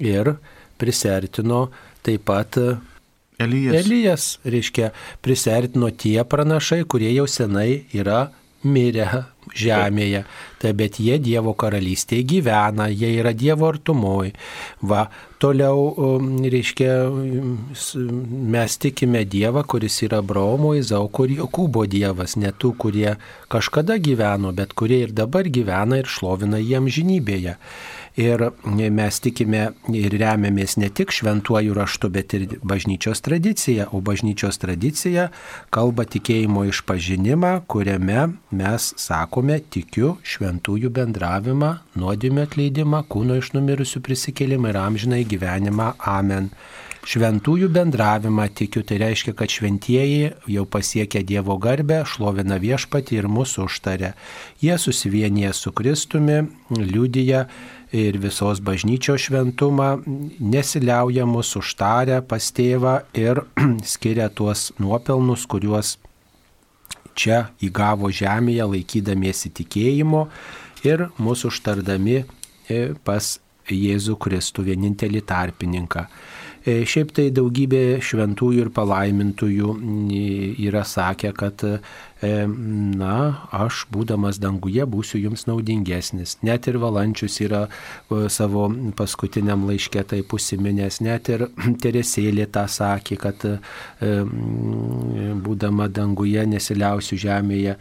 ir 0.05 0.35
prisertino 0.77 1.71
taip 2.05 2.29
pat 2.29 2.61
Elijas. 3.41 3.81
Elijas, 3.81 4.25
reiškia, 4.45 4.93
prisertino 5.25 5.89
tie 5.91 6.21
pranašai, 6.29 6.85
kurie 6.85 7.09
jau 7.17 7.25
senai 7.27 7.87
yra 7.97 8.29
mirę 8.65 9.25
žemėje. 9.53 10.25
Tai 10.62 10.73
bet 10.79 10.97
jie 11.03 11.19
Dievo 11.21 11.53
karalystėje 11.59 12.25
gyvena, 12.25 12.89
jie 12.89 13.11
yra 13.19 13.35
Dievo 13.37 13.69
artumoj. 13.69 14.33
Va, 14.89 15.05
toliau, 15.43 15.91
um, 15.93 16.31
reiškia, 16.41 16.93
mes 18.55 18.79
tikime 18.81 19.25
Dievą, 19.29 19.65
kuris 19.69 20.01
yra 20.07 20.23
Abraomo, 20.25 20.73
Izauko 20.79 21.27
ir 21.29 21.37
Jokūbo 21.43 21.85
Dievas, 21.91 22.39
ne 22.41 22.55
tų, 22.55 22.73
kurie 22.81 23.16
kažkada 23.53 23.99
gyveno, 24.01 24.55
bet 24.57 24.73
kurie 24.73 25.03
ir 25.05 25.12
dabar 25.12 25.51
gyvena 25.53 26.01
ir 26.01 26.09
šlovina 26.09 26.62
jiem 26.62 26.89
žinybėje. 26.89 27.59
Ir 28.15 28.45
mes 28.95 29.16
tikime 29.19 29.73
ir 29.91 30.15
remiamės 30.20 30.77
ne 30.78 30.86
tik 30.86 31.11
šventuoju 31.11 31.74
raštu, 31.74 32.11
bet 32.15 32.36
ir 32.39 32.45
bažnyčios 32.62 33.24
tradicija. 33.27 33.89
O 33.91 33.99
bažnyčios 34.07 34.61
tradicija 34.62 35.32
kalba 35.74 36.07
tikėjimo 36.07 36.62
išpažinimą, 36.70 37.65
kuriame 37.66 38.28
mes 38.55 38.93
sakome 39.03 39.59
tikiu 39.66 40.15
šventųjų 40.23 40.93
bendravimą, 40.95 41.73
nuodėmio 41.99 42.47
atleidimą, 42.47 43.03
kūno 43.11 43.41
iš 43.43 43.51
numirusių 43.59 44.05
prisikėlimą 44.07 44.70
ir 44.70 44.81
amžinai 44.85 45.23
gyvenimą. 45.35 45.97
Amen. 45.99 46.53
Šventųjų 47.05 47.66
bendravimą 47.69 48.47
tikiu, 48.57 48.81
tai 48.86 48.97
reiškia, 49.03 49.35
kad 49.36 49.53
šventieji 49.53 50.31
jau 50.49 50.62
pasiekia 50.65 51.20
Dievo 51.27 51.59
garbę, 51.61 51.99
šlovina 52.09 52.57
viešpatį 52.62 53.19
ir 53.19 53.28
mūsų 53.28 53.66
užtarė. 53.66 54.15
Jie 54.65 54.78
susivienyje 54.81 55.51
su 55.53 55.74
Kristumi, 55.77 56.39
liudyja 56.73 57.45
ir 57.95 58.19
visos 58.19 58.61
bažnyčios 58.65 59.29
šventumą, 59.29 60.03
nesiliauja 60.41 61.27
mus 61.31 61.55
užtarę 61.59 62.21
pas 62.27 62.51
tėvą 62.57 62.99
ir 63.19 63.45
skiria 63.95 64.29
tuos 64.29 64.73
nuopelnus, 64.83 65.47
kuriuos 65.47 65.97
čia 67.15 67.49
įgavo 67.62 68.11
žemėje 68.11 68.66
laikydamiesi 68.75 69.53
tikėjimo 69.55 70.27
ir 70.85 71.09
mūsų 71.23 71.53
užtardami 71.55 72.21
e, 72.21 72.81
pas 73.07 73.37
Jėzų 73.65 74.19
Kristų 74.21 74.66
vienintelį 74.66 75.23
tarpininką. 75.25 76.03
E, 76.65 76.83
šiaip 76.89 77.15
tai 77.16 77.31
daugybė 77.33 78.01
šventųjų 78.05 78.66
ir 78.66 78.71
palaimintųjų 78.77 79.71
yra 80.66 80.83
sakę, 80.85 81.33
kad 81.37 81.65
na, 82.49 83.17
aš 83.55 83.85
būdamas 83.93 84.41
danguje 84.43 84.85
būsiu 84.87 85.21
jums 85.23 85.47
naudingesnis. 85.49 86.37
Net 86.47 86.69
ir 86.71 86.79
Valančius 86.83 87.41
yra 87.45 87.65
e, 87.67 88.29
savo 88.33 88.67
paskutiniam 88.97 89.67
laiškė 89.69 90.05
taip 90.15 90.35
užsiminęs, 90.37 91.01
net 91.05 91.31
ir 91.33 91.47
Teresėlė 91.85 92.47
tą 92.53 92.67
sakė, 92.71 93.19
kad 93.21 93.47
e, 93.49 93.57
būdama 95.45 95.89
danguje 95.93 96.45
nesiliausiu 96.49 97.19
žemėje, 97.21 97.77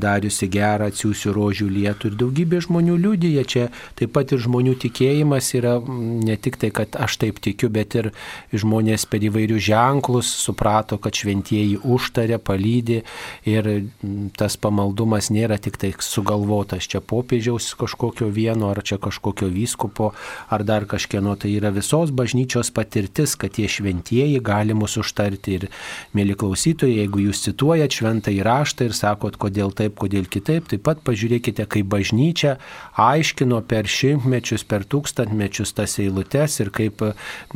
dariusi 0.00 0.48
gerą, 0.52 0.88
atsiųsiu 0.90 1.32
rožių 1.34 1.68
lietų 1.72 2.10
ir 2.10 2.18
daugybė 2.20 2.60
žmonių 2.64 2.96
liūdėja 3.00 3.44
čia. 3.48 3.64
Taip 3.98 4.14
pat 4.16 4.34
ir 4.34 4.42
žmonių 4.44 4.74
tikėjimas 4.84 5.50
yra 5.58 5.76
ne 5.84 6.36
tik 6.40 6.58
tai, 6.60 6.70
kad 6.74 6.96
aš 7.00 7.18
taip 7.22 7.40
tikiu, 7.44 7.70
bet 7.72 7.96
ir 7.98 8.10
žmonės 8.54 9.06
per 9.10 9.24
įvairius 9.26 9.64
ženklus 9.68 10.30
suprato, 10.44 10.98
kad 11.02 11.16
šventieji 11.16 11.80
užtarė, 11.82 12.38
palydė 12.42 13.02
ir 13.48 13.63
ir 13.70 14.30
tas 14.38 14.56
pamaldumas 14.60 15.30
nėra 15.34 15.58
tik 15.62 15.78
tai 15.80 15.92
sugalvotas 16.02 16.88
čia 16.90 17.00
popiežiaus 17.00 17.72
kažkokio 17.78 18.28
vieno, 18.34 18.70
ar 18.72 18.82
čia 18.84 18.98
kažkokio 19.02 19.48
vyskupo, 19.52 20.12
ar 20.52 20.64
dar 20.66 20.86
kažkieno, 20.90 21.36
tai 21.40 21.54
yra 21.56 21.72
visos 21.74 22.12
bažnyčios 22.14 22.72
patirtis, 22.74 23.36
kad 23.38 23.54
tie 23.56 23.68
šventieji 23.70 24.40
gali 24.44 24.76
mus 24.76 24.96
užtarti. 25.00 25.58
Ir, 25.58 25.68
mėly 26.16 26.36
klausytojai, 26.38 27.00
jeigu 27.02 27.26
jūs 27.26 27.42
cituojat 27.44 27.94
šventą 27.94 28.32
įraštą 28.34 28.88
ir 28.88 28.96
sakot, 28.96 29.38
kodėl 29.40 29.74
taip, 29.76 29.96
kodėl 30.00 30.28
kitaip, 30.30 30.68
taip 30.70 30.84
pat 30.86 31.02
pažiūrėkite, 31.06 31.66
kaip 31.70 31.88
bažnyčia 31.92 32.56
aiškino 33.00 33.60
per 33.68 33.88
šimtmečius, 33.90 34.64
per 34.68 34.86
tūkstantmečius 34.88 35.74
tas 35.76 35.98
eilutes 36.02 36.58
ir 36.62 36.72
kaip 36.74 37.02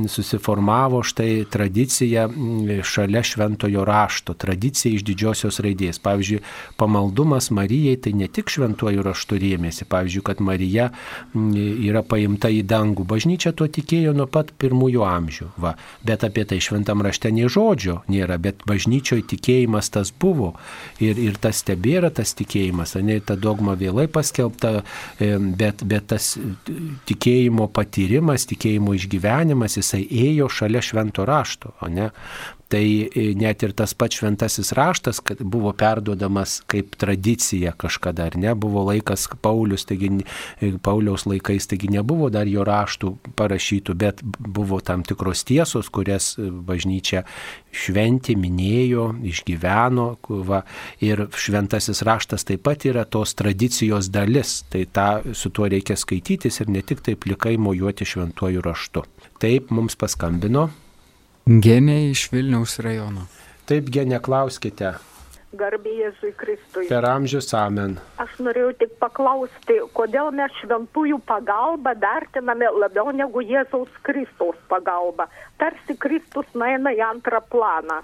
susiformavo 0.06 1.02
štai 1.06 1.44
tradicija 1.50 2.28
šalia 2.86 3.22
šventojo 3.24 3.84
rašto, 3.88 4.34
tradicija 4.34 4.94
iš 4.94 5.04
didžiosios 5.06 5.60
raidės. 5.64 5.97
Pavyzdžiui, 6.02 6.40
pamaldumas 6.80 7.50
Marijai 7.54 7.98
tai 8.02 8.14
ne 8.18 8.28
tik 8.30 8.50
šventuoju 8.52 9.04
raštu 9.06 9.38
rėmėsi, 9.40 9.86
pavyzdžiui, 9.90 10.24
kad 10.26 10.42
Marija 10.44 10.88
yra 11.34 12.02
paimta 12.06 12.50
į 12.52 12.62
dangų. 12.68 13.06
Bažnyčia 13.08 13.52
tuo 13.56 13.68
tikėjo 13.70 14.14
nuo 14.16 14.28
pat 14.30 14.52
pirmųjų 14.60 15.04
amžių. 15.06 15.50
Va. 15.60 15.74
Bet 16.06 16.26
apie 16.26 16.44
tai 16.48 16.60
šventam 16.64 17.02
rašte 17.04 17.32
nei 17.34 17.50
žodžio 17.50 18.00
nėra, 18.12 18.38
bet 18.42 18.64
bažnyčioje 18.68 19.26
tikėjimas 19.34 19.90
tas 19.94 20.12
buvo 20.12 20.54
ir, 21.02 21.18
ir 21.18 21.38
tas 21.40 21.62
tebėra 21.66 22.12
tas 22.14 22.34
tikėjimas. 22.38 22.96
Ne, 23.04 23.20
ta 23.24 23.36
dogma 23.38 23.76
vėlai 23.78 24.08
paskelbta, 24.12 24.82
bet, 25.18 25.84
bet 25.88 26.08
tas 26.12 26.34
tikėjimo 27.08 27.68
patyrimas, 27.74 28.46
tikėjimo 28.50 28.94
išgyvenimas, 28.98 29.78
jisai 29.80 30.04
ėjo 30.04 30.48
šalia 30.52 30.82
švento 30.84 31.26
rašto, 31.28 31.74
o 31.82 31.90
ne 31.92 32.10
Tai 32.68 32.84
e, 32.84 33.22
net 33.32 33.62
ir 33.64 33.72
tas 33.72 33.94
pats 33.96 34.18
šventasis 34.20 34.74
raštas, 34.76 35.22
kad 35.24 35.40
buvo 35.40 35.70
perduodamas 35.72 36.58
kaip 36.68 36.98
tradicija 37.00 37.72
kažkada, 37.80 38.26
ar 38.28 38.34
ne, 38.36 38.50
buvo 38.52 38.82
laikas 38.90 39.24
Paulius, 39.40 39.86
taigi 39.88 40.10
e, 40.60 40.74
Pauliaus 40.84 41.24
laikais, 41.24 41.64
taigi 41.70 41.88
nebuvo 41.94 42.28
dar 42.34 42.48
jo 42.50 42.66
raštų 42.68 43.14
parašytų, 43.40 43.94
bet 43.96 44.20
buvo 44.38 44.82
tam 44.84 45.00
tikros 45.08 45.46
tiesos, 45.48 45.88
kurias 45.88 46.34
bažnyčia 46.38 47.22
šventė, 47.72 48.36
minėjo, 48.36 49.06
išgyveno. 49.30 50.08
Va, 50.48 50.60
ir 51.04 51.24
šventasis 51.40 52.02
raštas 52.04 52.44
taip 52.48 52.66
pat 52.68 52.84
yra 52.88 53.06
tos 53.08 53.32
tradicijos 53.38 54.10
dalis. 54.12 54.58
Tai 54.68 54.82
tą, 54.92 55.08
su 55.32 55.48
tuo 55.56 55.70
reikia 55.72 55.96
skaitytis 55.96 56.60
ir 56.60 56.74
ne 56.74 56.84
tik 56.84 57.00
taip 57.06 57.24
plikai 57.24 57.56
mojuoti 57.56 58.08
šventuoju 58.08 58.64
raštu. 58.64 59.04
Taip 59.40 59.72
mums 59.72 59.96
paskambino 59.96 60.66
Genė 61.48 62.10
iš 62.10 62.26
Vilniaus 62.28 62.74
rajono. 62.84 63.22
Taip, 63.64 63.86
genė, 63.88 64.18
klauskite. 64.20 64.90
Garbė 65.56 65.94
Jėzui 65.96 66.34
Kristui. 66.36 66.82
Per 66.90 67.06
amžius 67.08 67.48
amen. 67.56 67.94
Aš 68.20 68.34
norėjau 68.44 68.74
tik 68.82 68.90
paklausti, 69.00 69.78
kodėl 69.96 70.28
mes 70.36 70.52
šventųjų 70.60 71.22
pagalbą 71.30 71.94
vertiname 72.02 72.68
labiau 72.82 73.14
negu 73.16 73.40
Jėzaus 73.40 73.88
Kristaus 74.04 74.60
pagalbą. 74.68 75.24
Tarsi 75.56 75.96
Kristus 75.96 76.52
nueina 76.52 76.92
į 76.92 77.00
antrą 77.06 77.40
planą. 77.48 78.02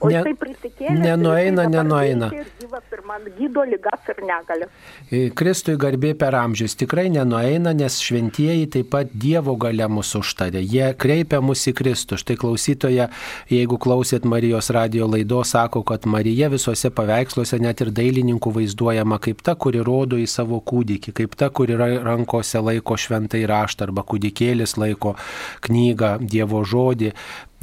O 0.00 0.08
Ne- 0.10 0.18
jisai 0.18 0.34
prisikėlė. 0.34 0.98
nenueina, 1.00 1.64
nenueina. 1.70 2.28
Ir 2.34 2.46
gyvas 2.60 2.82
ir 2.92 3.02
man 3.06 3.22
gydo 3.38 3.62
lygas 3.64 4.08
ir 4.08 4.18
negalės. 4.26 4.68
E, 5.10 5.30
Kristui 5.30 5.76
garbė 5.76 6.14
per 6.18 6.34
amžius 6.34 6.74
tikrai 6.76 7.06
nenueina, 7.10 7.72
nes 7.74 8.00
šventieji 8.02 8.68
taip 8.70 8.90
pat 8.90 9.06
Dievo 9.14 9.56
gale 9.56 9.86
mūsų 9.88 10.20
užtarė. 10.24 10.60
Jie 10.66 10.92
kreipia 10.98 11.40
mus 11.40 11.62
į 11.70 11.72
Kristų. 11.78 12.18
Štai 12.20 12.36
klausytoja, 12.36 13.08
jeigu 13.48 13.78
klausėt 13.78 14.24
Marijos 14.24 14.70
radio 14.74 15.06
laidos, 15.06 15.50
sako, 15.54 15.82
kad 15.84 16.04
Marija 16.06 16.48
visuose 16.50 16.90
paveiksluose 16.90 17.60
net 17.60 17.80
ir 17.80 17.90
dailininkų 17.94 18.52
vaizduojama 18.58 19.20
kaip 19.20 19.42
ta, 19.42 19.54
kuri 19.54 19.78
rodo 19.84 20.16
į 20.16 20.26
savo 20.28 20.60
kūdikį, 20.60 21.12
kaip 21.14 21.34
ta, 21.36 21.48
kuri 21.50 21.76
ra- 21.78 22.02
rankose 22.04 22.58
laiko 22.60 22.94
šventai 22.98 23.46
raštą 23.46 23.88
arba 23.88 24.02
kūdikėlis 24.02 24.76
laiko 24.76 25.14
knygą, 25.62 26.18
Dievo 26.28 26.64
žodį 26.64 27.12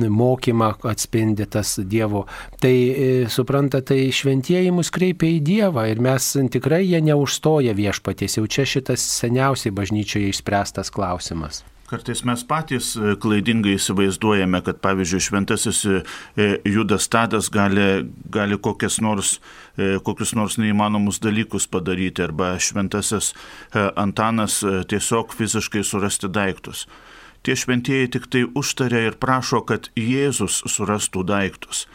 mokymą 0.10 0.74
atspindi 0.84 1.46
tas 1.46 1.80
Dievo. 1.84 2.26
Tai 2.62 2.74
e, 2.74 3.10
supranta, 3.30 3.82
tai 3.82 4.10
šventieji 4.14 4.72
mus 4.74 4.92
kreipia 4.94 5.30
į 5.36 5.42
Dievą 5.46 5.88
ir 5.92 6.02
mes 6.04 6.32
tikrai 6.54 6.84
jie 6.86 7.02
neužstoja 7.06 7.76
viešpaties. 7.78 8.40
Jau 8.40 8.48
čia 8.48 8.66
šitas 8.66 9.04
seniausiai 9.20 9.74
bažnyčioje 9.76 10.32
išspręstas 10.32 10.94
klausimas. 10.94 11.64
Kartais 11.92 12.22
mes 12.24 12.44
patys 12.48 12.94
e, 12.96 13.16
klaidingai 13.20 13.76
įsivaizduojame, 13.76 14.62
kad 14.64 14.80
pavyzdžiui 14.84 15.26
šventasis 15.28 15.84
e, 15.86 16.02
Judas 16.72 17.10
Tadas 17.12 17.52
gali, 17.52 18.06
gali 18.32 18.58
kokias 18.58 19.02
nors, 19.04 19.40
kokius 19.78 20.36
nors 20.36 20.58
neįmanomus 20.62 21.20
dalykus 21.24 21.68
padaryti 21.72 22.24
arba 22.24 22.54
šventasis 22.60 23.32
Antanas 23.74 24.60
tiesiog 24.92 25.32
fiziškai 25.36 25.84
surasti 25.88 26.30
daiktus. 26.32 26.86
Tie 27.42 27.56
šventieji 27.58 28.12
tik 28.14 28.28
tai 28.30 28.44
užtarė 28.46 29.08
ir 29.08 29.18
prašo, 29.18 29.64
kad 29.66 29.90
Jėzus 29.98 30.60
surastų 30.70 31.24
daiktus, 31.26 31.88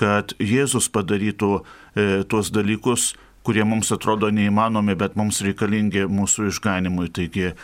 kad 0.00 0.32
Jėzus 0.40 0.88
padarytų 0.92 1.50
e, 1.60 2.06
tuos 2.24 2.48
dalykus, 2.54 3.12
kurie 3.44 3.66
mums 3.68 3.92
atrodo 3.92 4.30
neįmanomi, 4.32 4.96
bet 4.96 5.18
mums 5.20 5.42
reikalingi 5.44 6.06
mūsų 6.08 6.48
išganimui. 6.48 7.10
Taigi 7.12 7.50
e, 7.50 7.54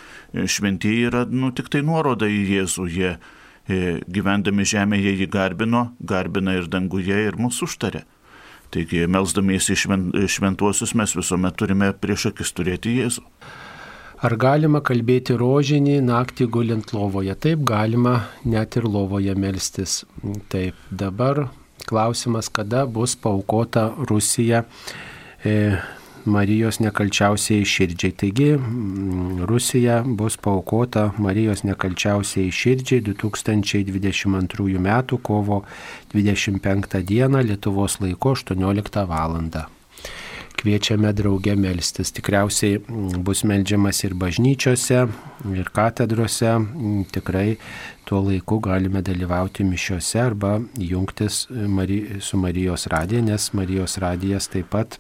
šventieji 0.45 1.09
yra 1.09 1.25
nu, 1.33 1.49
tik 1.57 1.73
tai 1.73 1.81
nuoroda 1.87 2.29
į 2.29 2.43
Jėzų. 2.59 2.87
Jie 2.93 3.15
e, 3.17 3.97
gyvendami 4.05 4.69
žemėje 4.69 5.17
jį 5.23 5.31
garbino, 5.33 5.87
garbina 6.05 6.59
ir 6.61 6.69
danguje 6.69 7.25
ir 7.31 7.41
mūsų 7.41 7.71
užtarė. 7.71 8.05
Taigi, 8.71 9.07
melzdamiesi 9.11 9.75
šventuosius 9.81 10.93
mes 10.95 11.17
visuomet 11.17 11.57
turime 11.59 11.89
prieš 12.05 12.29
akis 12.35 12.53
turėti 12.55 13.01
Jėzų. 13.01 13.25
Ar 14.21 14.35
galima 14.37 14.83
kalbėti 14.85 15.33
rožinį 15.41 15.95
naktį 16.05 16.47
gulint 16.53 16.91
lovoje? 16.93 17.33
Taip, 17.41 17.63
galima 17.65 18.27
net 18.45 18.77
ir 18.77 18.85
lovoje 18.85 19.33
melstis. 19.33 20.03
Taip, 20.53 20.77
dabar 20.93 21.47
klausimas, 21.89 22.51
kada 22.53 22.85
bus 22.85 23.15
paukota 23.17 23.87
Rusija 24.11 24.67
e, 25.41 25.55
Marijos 26.29 26.83
nekalčiausiai 26.85 27.65
širdžiai. 27.65 28.13
Taigi, 28.13 28.51
mm, 28.59 29.49
Rusija 29.49 30.03
bus 30.05 30.37
paukota 30.37 31.15
Marijos 31.17 31.65
nekalčiausiai 31.65 32.53
širdžiai 32.53 33.01
2022 33.09 34.77
m. 34.77 35.19
kovo 35.23 35.65
25 36.13 37.01
d. 37.09 37.25
Lietuvos 37.49 38.03
laiko 38.05 38.37
18 38.37 39.07
val 39.09 39.41
kviečiame 40.61 41.13
drauge 41.17 41.55
melstis. 41.57 42.13
Tikriausiai 42.17 42.79
mm, 42.79 43.23
bus 43.25 43.43
melžiamas 43.49 44.03
ir 44.05 44.15
bažnyčiose, 44.21 45.05
ir 45.57 45.71
katedrose. 45.75 46.53
Mm, 46.59 47.05
Tikrai 47.13 47.57
tuo 48.09 48.21
laiku 48.27 48.61
galime 48.65 49.03
dalyvauti 49.07 49.65
mišiuose 49.65 50.21
arba 50.21 50.59
jungtis 50.77 51.47
Mari- 51.51 52.21
su 52.21 52.39
Marijos 52.39 52.87
radija, 52.93 53.23
nes 53.25 53.53
Marijos 53.57 53.99
radijas 54.03 54.51
taip 54.53 54.71
pat 54.75 54.99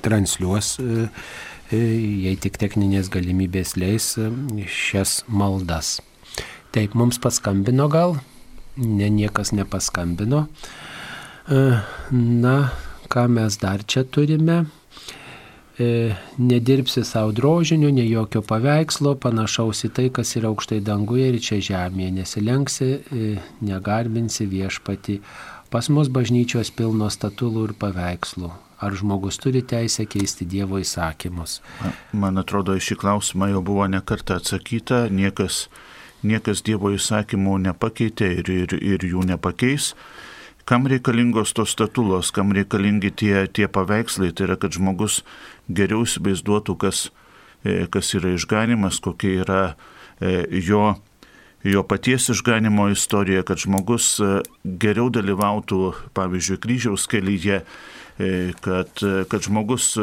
transliuos, 0.00 0.78
e, 0.80 1.08
e, 1.72 1.80
jei 2.24 2.36
tik 2.40 2.56
techninės 2.60 3.10
galimybės 3.12 3.76
leis, 3.76 4.14
e, 4.16 4.30
šias 4.68 5.20
maldas. 5.28 5.98
Taip, 6.72 6.94
mums 6.96 7.20
paskambino 7.20 7.90
gal, 7.92 8.16
ne 8.76 9.10
niekas 9.12 9.52
nepaskambino. 9.52 10.46
E, 11.48 11.60
Na, 12.12 12.70
ką 13.12 13.28
mes 13.28 13.58
dar 13.60 13.84
čia 13.84 14.04
turime? 14.04 14.64
E, 15.80 16.14
Nedirbsi 16.40 17.04
savo 17.04 17.32
drožinių, 17.36 17.90
ne 17.96 18.04
jokio 18.06 18.42
paveikslo, 18.44 19.14
panašaus 19.20 19.84
į 19.88 19.90
tai, 19.96 20.08
kas 20.16 20.34
yra 20.40 20.52
aukštai 20.52 20.80
danguje 20.84 21.30
ir 21.32 21.38
čia 21.44 21.60
žemėje. 21.68 22.12
Nesilenksi, 22.20 22.88
e, 22.92 23.32
negarbinsi 23.64 24.48
viešpati. 24.48 25.20
Pas 25.72 25.88
mus 25.88 26.08
bažnyčios 26.12 26.72
pilnos 26.76 27.16
statulų 27.16 27.70
ir 27.70 27.74
paveikslų. 27.80 28.52
Ar 28.82 28.96
žmogus 28.98 29.38
turi 29.38 29.62
teisę 29.62 30.04
keisti 30.10 30.44
Dievo 30.44 30.80
įsakymus? 30.82 31.60
Man 32.12 32.40
atrodo, 32.40 32.74
šį 32.74 32.98
klausimą 32.98 33.52
jau 33.52 33.62
buvo 33.62 33.86
nekarta 33.86 34.40
atsakyta, 34.40 35.06
niekas, 35.08 35.68
niekas 36.26 36.64
Dievo 36.66 36.90
įsakymų 36.90 37.60
nepakeitė 37.68 38.32
ir, 38.40 38.50
ir, 38.50 38.74
ir 38.76 39.06
jų 39.06 39.22
nepakeis. 39.30 39.92
Kam 40.64 40.86
reikalingos 40.86 41.52
tos 41.52 41.72
statulos, 41.74 42.30
kam 42.30 42.52
reikalingi 42.54 43.10
tie, 43.10 43.46
tie 43.50 43.66
paveikslai, 43.66 44.30
tai 44.30 44.46
yra, 44.46 44.56
kad 44.60 44.76
žmogus 44.76 45.22
geriau 45.66 46.04
įsivaizduotų, 46.06 46.76
kas, 46.78 47.08
e, 47.66 47.88
kas 47.90 48.12
yra 48.14 48.30
išganimas, 48.36 49.00
kokia 49.02 49.32
yra 49.42 49.62
e, 50.20 50.44
jo, 50.62 50.94
jo 51.66 51.82
paties 51.82 52.28
išganimo 52.30 52.86
istorija, 52.94 53.42
kad 53.48 53.58
žmogus 53.58 54.14
e, 54.22 54.30
geriau 54.62 55.10
dalyvautų, 55.10 55.80
pavyzdžiui, 56.14 56.60
kryžiaus 56.62 57.08
kelyje, 57.10 57.64
kad, 58.62 59.00
kad 59.02 59.42
žmogus 59.42 59.94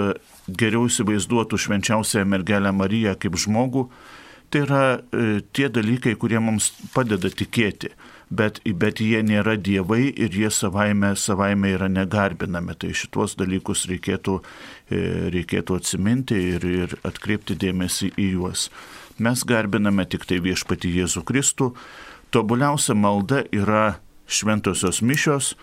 geriau 0.60 0.88
įsivaizduotų 0.90 1.60
švenčiausią 1.62 2.24
mergelę 2.28 2.72
Mariją 2.76 3.14
kaip 3.22 3.38
žmogų. 3.40 3.86
Tai 4.50 4.64
yra 4.66 4.82
tie 5.54 5.70
dalykai, 5.70 6.16
kurie 6.20 6.42
mums 6.42 6.72
padeda 6.92 7.30
tikėti. 7.30 7.94
Bet, 8.30 8.60
bet 8.64 9.02
jie 9.02 9.22
nėra 9.26 9.56
dievai 9.58 10.10
ir 10.10 10.36
jie 10.36 10.50
savaime, 10.54 11.14
savaime 11.18 11.74
yra 11.76 11.90
negarbinami. 11.92 12.76
Tai 12.80 12.94
šituos 12.96 13.36
dalykus 13.40 13.88
reikėtų, 13.90 14.40
e, 14.90 15.02
reikėtų 15.34 15.80
atsiminti 15.82 16.38
ir, 16.56 16.66
ir 16.66 16.96
atkreipti 17.08 17.58
dėmesį 17.60 18.14
į 18.18 18.30
juos. 18.38 18.70
Mes 19.20 19.44
garbiname 19.44 20.06
tik 20.08 20.24
tai 20.30 20.40
viešpati 20.40 20.94
Jėzų 21.02 21.26
Kristų. 21.28 21.74
Tobuliausia 22.32 22.96
malda 22.96 23.44
yra 23.52 24.00
šventosios 24.30 25.02
mišios, 25.02 25.56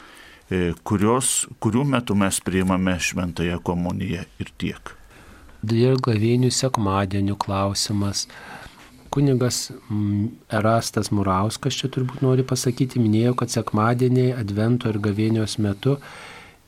e, 0.51 0.75
kurios, 0.85 1.47
kurių 1.63 1.87
metu 1.87 2.15
mes 2.19 2.41
priimame 2.43 2.99
šventąją 3.01 3.63
komuniją 3.63 4.27
ir 4.43 4.53
tiek. 4.59 4.93
Dėl 5.67 5.97
gavėnių 6.03 6.51
sekmadienių 6.53 7.39
klausimas. 7.41 8.27
Kunigas 9.17 9.71
mm, 9.73 10.27
Erastas 10.53 11.09
Murauskas 11.09 11.79
čia 11.81 11.89
turbūt 11.89 12.21
nori 12.21 12.45
pasakyti, 12.45 13.01
minėjau, 13.01 13.33
kad 13.41 13.55
sekmadieniai 13.55 14.35
Advento 14.37 14.91
ir 14.93 14.99
gavėnios 15.01 15.57
metu 15.57 15.95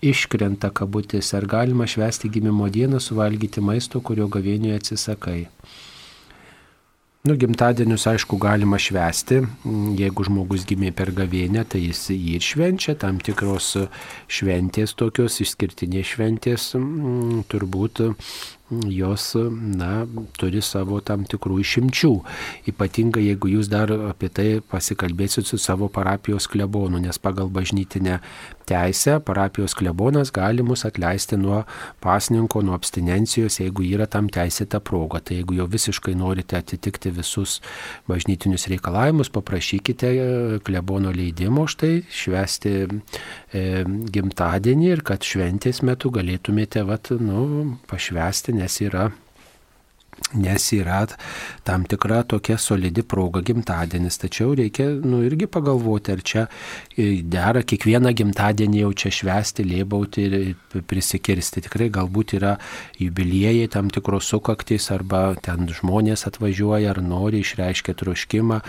iškrenta 0.01 0.71
kabutės, 0.73 1.35
ar 1.37 1.45
galima 1.51 1.85
švesti 1.85 2.31
gimimo 2.33 2.71
dieną, 2.73 3.03
suvalgyti 3.05 3.61
maisto, 3.61 4.01
kurio 4.01 4.31
gavėnioje 4.33 4.81
atsisakai. 4.81 5.43
Nu, 7.29 7.35
gimtadienius, 7.37 8.07
aišku, 8.09 8.39
galima 8.41 8.79
švesti. 8.81 9.43
Jeigu 9.99 10.25
žmogus 10.25 10.63
gimė 10.65 10.95
per 10.97 11.11
gavėnę, 11.13 11.67
tai 11.69 11.83
jis 11.83 12.07
jį 12.15 12.39
ir 12.39 12.47
švenčia. 12.47 12.95
Tam 12.97 13.19
tikros 13.21 13.75
šventės, 14.33 14.95
tokios 14.97 15.37
išskirtinės 15.45 16.15
šventės, 16.15 16.71
turbūt 17.53 18.07
jos 18.71 19.33
na, 19.79 20.07
turi 20.39 20.63
savo 20.65 21.01
tam 21.01 21.25
tikrų 21.29 21.61
išimčių. 21.65 22.13
Ypatingai 22.73 23.25
jeigu 23.29 23.53
jūs 23.57 23.71
dar 23.73 23.93
apie 24.11 24.29
tai 24.29 24.49
pasikalbėsit 24.61 25.49
su 25.49 25.59
savo 25.59 25.89
parapijos 25.89 26.49
klebonu, 26.51 27.01
nes 27.01 27.19
pagal 27.19 27.49
bažnytinę 27.49 28.21
teisę 28.69 29.19
parapijos 29.25 29.75
klebonas 29.79 30.33
gali 30.35 30.63
mus 30.63 30.85
atleisti 30.89 31.39
nuo 31.41 31.63
pasninko, 32.05 32.63
nuo 32.63 32.77
abstinencijos, 32.77 33.61
jeigu 33.63 33.87
yra 33.89 34.07
tam 34.11 34.29
teisėta 34.33 34.81
proga. 34.85 35.21
Tai 35.21 35.39
jeigu 35.41 35.59
jau 35.59 35.69
visiškai 35.71 36.15
norite 36.19 36.59
atitikti 36.59 37.13
visus 37.17 37.59
bažnytinius 38.11 38.69
reikalavimus, 38.73 39.33
paprašykite 39.35 40.11
e, 40.11 40.27
klebono 40.67 41.13
leidimo 41.15 41.67
štai 41.71 42.03
švesti 42.13 42.75
e, 42.85 43.65
gimtadienį 44.19 44.93
ir 44.93 45.05
kad 45.07 45.25
šventės 45.25 45.83
metu 45.87 46.13
galėtumėte 46.15 46.85
vat, 46.89 47.13
nu, 47.21 47.79
pašvesti 47.91 48.57
nes 48.59 48.81
yra 48.85 49.09
nes 50.35 50.73
yra 50.77 51.07
tam 51.65 51.85
tikra 51.89 52.23
tokia 52.29 52.59
solidi 52.59 53.03
proga 53.03 53.41
gimtadienis. 53.45 54.19
Tačiau 54.21 54.55
reikia 54.59 54.89
nu, 55.05 55.23
irgi 55.25 55.49
pagalvoti, 55.51 56.13
ar 56.13 56.23
čia 56.23 56.45
e, 56.97 57.23
dera 57.23 57.63
kiekvieną 57.63 58.13
gimtadienį 58.17 58.83
jau 58.83 58.93
čia 59.05 59.13
švesti, 59.21 59.65
lėbauti 59.69 60.27
ir 60.27 60.37
prisikirsti. 60.89 61.65
Tikrai 61.69 61.89
galbūt 61.95 62.37
yra 62.39 62.57
jubiliejai 63.01 63.71
tam 63.73 63.93
tikros 63.95 64.29
sukaktys 64.33 64.91
arba 64.95 65.33
ten 65.43 65.69
žmonės 65.73 66.27
atvažiuoja 66.29 66.93
ar 66.93 67.03
nori, 67.05 67.43
išreiškia 67.45 67.97
troškimą 68.03 68.61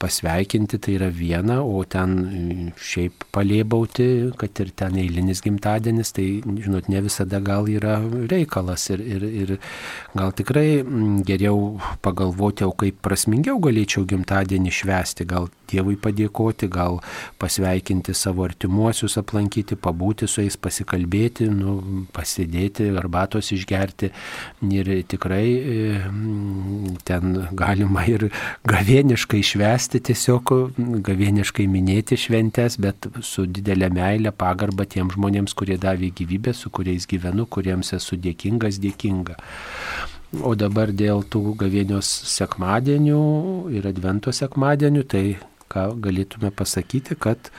pasveikinti, 0.00 0.80
tai 0.82 0.96
yra 0.96 1.10
viena, 1.12 1.60
o 1.62 1.84
ten 1.84 2.16
e, 2.22 2.56
šiaip 2.80 3.28
palėbauti, 3.34 4.08
kad 4.40 4.64
ir 4.64 4.72
ten 4.76 4.96
eilinis 5.00 5.42
gimtadienis, 5.44 6.14
tai 6.16 6.26
žinot, 6.44 6.88
ne 6.92 7.04
visada 7.04 7.42
gal 7.44 7.68
yra 7.68 7.98
reikalas 8.30 8.88
ir, 8.94 9.02
ir, 9.04 9.26
ir 9.42 9.54
gal 10.16 10.32
tikrai 10.36 10.51
tikrai 10.52 10.82
mm, 10.84 11.22
geriau 11.24 11.80
pagalvoti, 12.04 12.64
o 12.64 12.72
kaip 12.76 13.00
prasmingiau 13.02 13.58
galėčiau 13.62 14.04
gimtadienį 14.04 14.70
švesti, 14.70 15.24
gal 15.24 15.48
Dievui 15.72 15.94
padėkoti, 15.96 16.68
gal 16.68 16.98
pasveikinti 17.40 18.12
savo 18.12 18.44
artimuosius, 18.44 19.14
aplankyti, 19.16 19.78
pabūti 19.80 20.28
su 20.28 20.42
jais, 20.42 20.58
pasikalbėti, 20.60 21.46
nu, 21.48 22.04
pasidėti, 22.12 22.90
arbatos 23.00 23.48
išgerti. 23.56 24.10
Ir 24.68 24.92
tikrai 25.08 25.46
mm, 26.10 27.00
ten 27.08 27.48
galima 27.56 28.04
ir 28.04 28.28
gavieniškai 28.68 29.40
švesti, 29.40 30.02
tiesiog 30.12 30.52
gavieniškai 31.08 31.64
minėti 31.72 32.20
šventes, 32.20 32.76
bet 32.76 33.08
su 33.24 33.48
didelė 33.48 33.88
meilė, 33.96 34.36
pagarba 34.36 34.84
tiem 34.84 35.08
žmonėms, 35.14 35.56
kurie 35.56 35.80
davė 35.80 36.12
gyvybę, 36.12 36.52
su 36.52 36.68
kuriais 36.68 37.08
gyvenu, 37.08 37.48
kuriems 37.48 37.96
esu 37.96 38.20
dėkingas, 38.20 38.82
dėkinga. 38.82 39.40
O 40.40 40.54
dabar 40.56 40.88
dėl 40.96 41.26
tų 41.28 41.52
gavėnios 41.60 42.08
sekmadienių 42.32 43.18
ir 43.76 43.88
advento 43.90 44.32
sekmadienių, 44.32 45.02
tai 45.04 45.24
ką 45.72 45.90
galėtume 46.00 46.48
pasakyti, 46.56 47.18
kad 47.20 47.50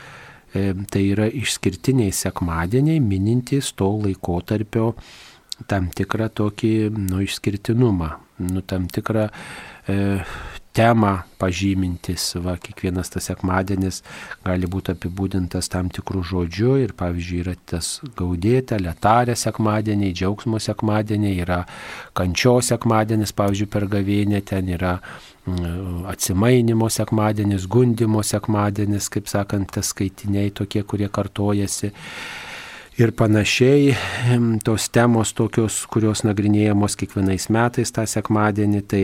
e, 0.54 0.72
tai 0.90 1.04
yra 1.12 1.28
išskirtiniai 1.30 2.10
sekmadieniai, 2.10 2.98
minintys 2.98 3.70
to 3.78 3.92
laikotarpio 4.08 4.94
tam 5.70 5.92
tikrą 5.94 6.32
tokį 6.34 6.74
nu, 6.98 7.22
išskirtinumą, 7.22 8.10
nu, 8.50 8.66
tam 8.66 8.90
tikrą 8.90 9.28
e, 9.30 9.98
temą 10.74 11.14
pažymintis, 11.42 12.32
va, 12.42 12.56
kiekvienas 12.62 13.12
tas 13.14 13.28
sekmadienis 13.30 14.02
gali 14.46 14.70
būti 14.70 14.96
apibūdintas 14.96 15.70
tam 15.74 15.92
tikrų 15.94 16.24
žodžių 16.32 16.78
ir 16.84 16.96
pavyzdžiui 16.98 17.42
yra 17.44 17.54
tas 17.70 18.00
gaudėta, 18.18 18.80
letarė 18.82 19.36
sekmadieniai, 19.38 20.16
džiaugsmo 20.18 20.62
sekmadieniai, 20.64 21.36
yra 21.46 21.60
kančio 22.18 22.58
sekmadienis, 22.66 23.36
pavyzdžiui, 23.38 23.70
per 23.74 23.88
gavėnę, 23.92 24.42
ten 24.50 24.72
yra 24.74 24.98
atsimainimo 26.10 26.88
sekmadienis, 26.94 27.68
gundimo 27.68 28.24
sekmadienis, 28.24 29.10
kaip 29.14 29.30
sakant, 29.30 29.74
tas 29.76 29.92
skaitiniai 29.92 30.54
tokie, 30.56 30.86
kurie 30.88 31.12
kartojasi 31.12 31.92
ir 32.98 33.12
panašiai. 33.12 33.96
Tos 34.64 34.88
temos 34.94 35.34
tokios, 35.34 35.84
kurios 35.90 36.24
nagrinėjamos 36.28 36.96
kiekvienais 37.00 37.50
metais 37.54 37.92
tą 37.94 38.06
sekmadienį, 38.10 38.82
tai, 38.90 39.04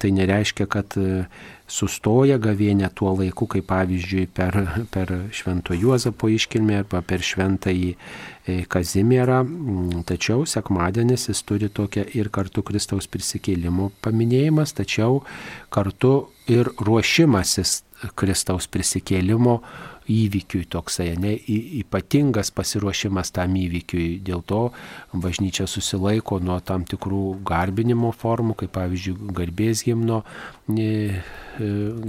tai 0.00 0.10
nereiškia, 0.12 0.66
kad 0.70 0.96
e, 1.00 1.24
sustoja 1.68 2.36
gavėnė 2.42 2.90
tuo 2.94 3.14
laiku, 3.16 3.48
kaip 3.50 3.66
pavyzdžiui 3.70 4.26
per, 4.36 4.58
per 4.92 5.14
Švento 5.32 5.76
Juozapo 5.76 6.28
iškilmę 6.32 6.82
arba 6.82 7.00
per 7.06 7.24
Šventąjį 7.24 7.94
e, 7.94 8.58
Kazimierą. 8.68 9.40
Tačiau 10.08 10.44
sekmadienis 10.48 11.30
jis 11.30 11.40
turi 11.48 11.72
tokią 11.72 12.04
ir 12.18 12.28
kartu 12.34 12.64
Kristaus 12.66 13.08
prisikėlimo 13.08 13.90
paminėjimas, 14.04 14.76
tačiau 14.76 15.22
kartu 15.72 16.28
ir 16.50 16.68
ruošimasis 16.82 17.80
Kristaus 18.18 18.66
prisikėlimo 18.66 19.60
įvykiui 20.10 20.64
toksai, 20.72 21.12
ne, 21.20 21.34
ypatingas 21.82 22.52
pasiruošimas 22.54 23.32
tam 23.36 23.54
įvykiui. 23.60 24.06
Dėl 24.24 24.42
to 24.46 24.62
bažnyčia 25.12 25.68
susilaiko 25.70 26.40
nuo 26.42 26.58
tam 26.64 26.86
tikrų 26.88 27.42
garbinimo 27.46 28.12
formų, 28.16 28.56
kaip 28.62 28.74
pavyzdžiui 28.78 29.30
garbės 29.36 29.84
gimno 29.86 30.22
e, 30.72 31.22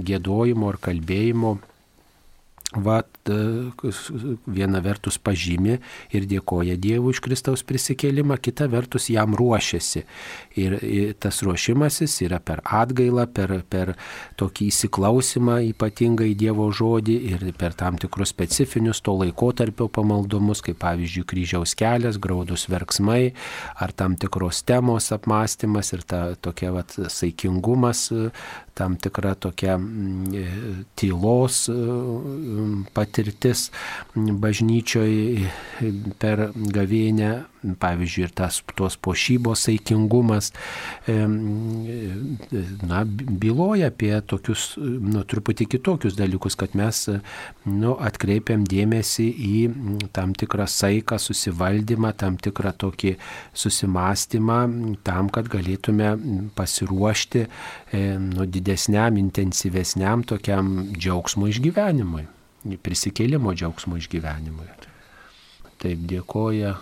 gėdojimo 0.09 0.73
ar 0.73 0.81
kalbėjimo 0.81 1.57
va, 2.81 3.01
viena 4.45 4.81
vertus 4.83 5.19
pažymė 5.21 5.77
ir 6.15 6.25
dėkoja 6.29 6.75
Dievui 6.81 7.13
už 7.13 7.21
Kristaus 7.23 7.63
prisikėlimą, 7.67 8.37
kita 8.41 8.67
vertus 8.71 9.09
jam 9.13 9.35
ruošiasi. 9.37 10.03
Ir 10.59 10.75
tas 11.17 11.41
ruošimasis 11.41 12.19
yra 12.27 12.37
per 12.43 12.61
atgailą, 12.63 13.25
per, 13.33 13.55
per 13.69 13.93
tokį 14.37 14.67
įsiklausimą 14.69 15.57
ypatingai 15.71 16.33
Dievo 16.37 16.67
žodį 16.73 17.15
ir 17.31 17.45
per 17.57 17.73
tam 17.77 17.97
tikrus 18.01 18.33
specifinius 18.33 19.01
to 19.01 19.15
laikotarpio 19.17 19.87
pamaldumus, 19.93 20.61
kaip 20.65 20.77
pavyzdžiui 20.83 21.25
kryžiaus 21.29 21.73
kelias, 21.79 22.19
graudus 22.21 22.67
verksmai, 22.69 23.33
ar 23.81 23.93
tam 23.97 24.17
tikros 24.19 24.61
temos 24.67 25.09
apmąstymas 25.15 25.93
ir 25.97 26.05
ta 26.05 26.21
tokia 26.37 26.73
vat, 26.75 26.93
saikingumas, 26.93 28.05
tam 28.77 28.97
tikra 29.01 29.33
tokia 29.35 29.77
tylos 30.99 31.63
patirtis 32.93 33.69
bažnyčioje 34.13 35.49
per 36.21 36.47
gavėnę 36.53 37.33
pavyzdžiui, 37.79 38.25
ir 38.27 38.33
tas 38.35 38.59
tos 38.77 38.97
pošybos 38.99 39.65
saikingumas, 39.67 40.51
na, 42.83 43.03
byloja 43.43 43.89
apie 43.91 44.11
tokius, 44.27 44.73
nu, 44.79 45.23
truputį 45.27 45.67
kitokius 45.75 46.17
dalykus, 46.19 46.57
kad 46.59 46.75
mes, 46.77 47.05
nu, 47.67 47.95
atkreipiam 47.95 48.65
dėmesį 48.67 49.27
į 49.47 49.55
tam 50.15 50.35
tikrą 50.37 50.67
saiką, 50.69 51.19
susivaldymą, 51.21 52.13
tam 52.19 52.37
tikrą 52.41 52.73
tokį 52.83 53.15
susimastymą, 53.63 54.59
tam, 55.07 55.31
kad 55.33 55.49
galėtume 55.51 56.13
pasiruošti, 56.57 57.45
nu, 58.27 58.47
didesniam, 58.49 59.19
intensyvesniam 59.21 60.23
tokiam 60.27 60.73
džiaugsmo 60.93 61.49
išgyvenimui, 61.51 62.25
prisikėlimo 62.83 63.53
džiaugsmo 63.55 63.99
išgyvenimui. 64.01 64.71
Taip 65.83 66.03
dėkoja 66.07 66.77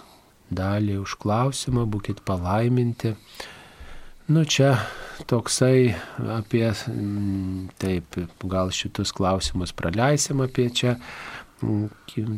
dalį 0.51 0.99
už 1.01 1.15
klausimą, 1.21 1.85
būkite 1.89 2.23
palaiminti. 2.27 3.15
Nu 4.31 4.43
čia 4.45 4.75
toksai 5.27 5.93
apie, 6.37 6.65
taip, 7.81 8.17
gal 8.47 8.71
šitus 8.75 9.11
klausimus 9.15 9.73
praleisim 9.75 10.43
apie 10.45 10.69
čia, 10.69 10.95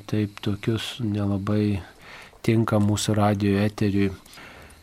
taip, 0.10 0.40
tokius 0.44 0.96
nelabai 1.04 1.82
tinka 2.44 2.80
mūsų 2.82 3.18
radio 3.20 3.60
eteriui. 3.64 4.12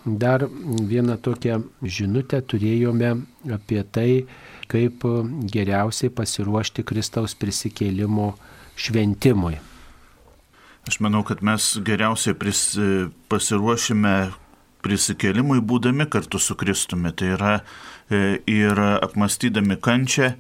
Dar 0.01 0.47
vieną 0.49 1.19
tokią 1.21 1.59
žinutę 1.85 2.41
turėjome 2.49 3.11
apie 3.53 3.83
tai, 3.93 4.13
kaip 4.71 5.05
geriausiai 5.53 6.13
pasiruošti 6.15 6.87
Kristaus 6.89 7.35
prisikėlimo 7.37 8.31
šventimui. 8.81 9.59
Aš 10.89 11.01
manau, 11.05 11.21
kad 11.27 11.43
mes 11.45 11.75
geriausiai 11.85 12.37
pris, 12.39 12.63
pasiruošime 13.31 14.15
prisikėlimui 14.85 15.61
būdami 15.61 16.07
kartu 16.11 16.41
su 16.41 16.57
Kristumi. 16.57 17.13
Tai 17.13 17.35
yra 17.37 17.53
e, 17.59 18.41
ir 18.49 18.81
apmastydami 18.81 19.77
kančią, 19.77 20.33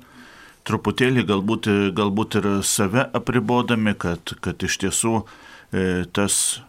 truputėlį 0.68 1.26
galbūt, 1.28 1.68
galbūt 1.96 2.40
ir 2.40 2.48
save 2.64 3.04
apribodami, 3.16 3.94
kad, 4.00 4.34
kad 4.40 4.64
iš 4.64 4.80
tiesų 4.86 5.14
e, 5.20 5.86
tas 6.16 6.60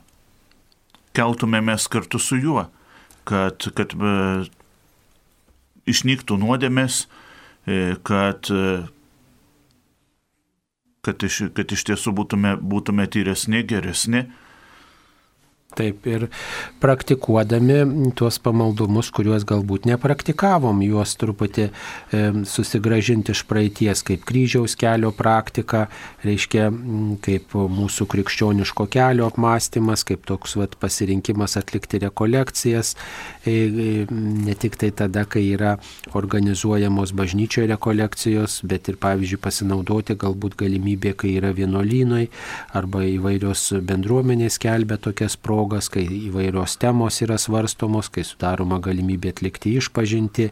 keltumėmės 1.15 1.87
kartu 1.91 2.19
su 2.19 2.39
juo 2.39 2.67
kad, 3.27 3.67
kad 3.77 3.93
e, 3.95 4.15
išnyktų 5.91 6.37
nuodėmės, 6.41 7.05
e, 7.65 7.95
kad, 8.07 8.49
e, 8.51 8.83
kad, 11.05 11.23
iš, 11.23 11.41
kad 11.57 11.71
iš 11.71 11.85
tiesų 11.89 12.13
būtume, 12.17 12.55
būtume 12.61 13.07
tyresni, 13.11 13.63
geresni 13.67 14.27
Taip 15.71 16.03
ir 16.03 16.25
praktikuodami 16.83 18.11
tuos 18.19 18.35
pamaldumus, 18.43 19.07
kuriuos 19.15 19.45
galbūt 19.47 19.85
nepraktikavom, 19.87 20.81
juos 20.83 21.13
truputį 21.15 21.67
e, 21.67 22.23
susigražinti 22.51 23.31
iš 23.31 23.45
praeities, 23.47 24.01
kaip 24.03 24.25
kryžiaus 24.27 24.75
kelio 24.75 25.13
praktika, 25.15 25.85
reiškia 26.27 26.65
kaip 27.23 27.55
mūsų 27.55 28.07
krikščioniško 28.11 28.89
kelio 28.91 29.29
apmąstymas, 29.31 30.03
kaip 30.09 30.25
toks 30.27 30.57
vat, 30.59 30.75
pasirinkimas 30.81 31.55
atlikti 31.61 32.01
rekolekcijas, 32.03 32.97
e, 33.45 33.55
e, 33.55 33.87
ne 34.11 34.57
tik 34.59 34.75
tai 34.81 34.91
tada, 34.91 35.23
kai 35.23 35.45
yra 35.53 35.77
organizuojamos 36.19 37.15
bažnyčioje 37.15 37.71
rekolekcijos, 37.71 38.59
bet 38.67 38.91
ir 38.91 38.99
pavyzdžiui 38.99 39.39
pasinaudoti 39.47 40.19
galbūt 40.19 40.59
galimybė, 40.59 41.15
kai 41.23 41.37
yra 41.39 41.55
vienuolynai 41.55 42.27
arba 42.75 43.07
įvairios 43.07 43.69
bendruomenės 43.87 44.59
kelbė 44.59 44.99
tokias 44.99 45.39
progas 45.39 45.59
progas, 45.61 45.89
kai 45.93 46.03
įvairios 46.09 46.77
temos 46.81 47.19
yra 47.21 47.37
svarstomos, 47.37 48.09
kai 48.09 48.23
sudaroma 48.25 48.79
galimybė 48.81 49.29
atlikti 49.35 49.75
išpažinti, 49.77 50.47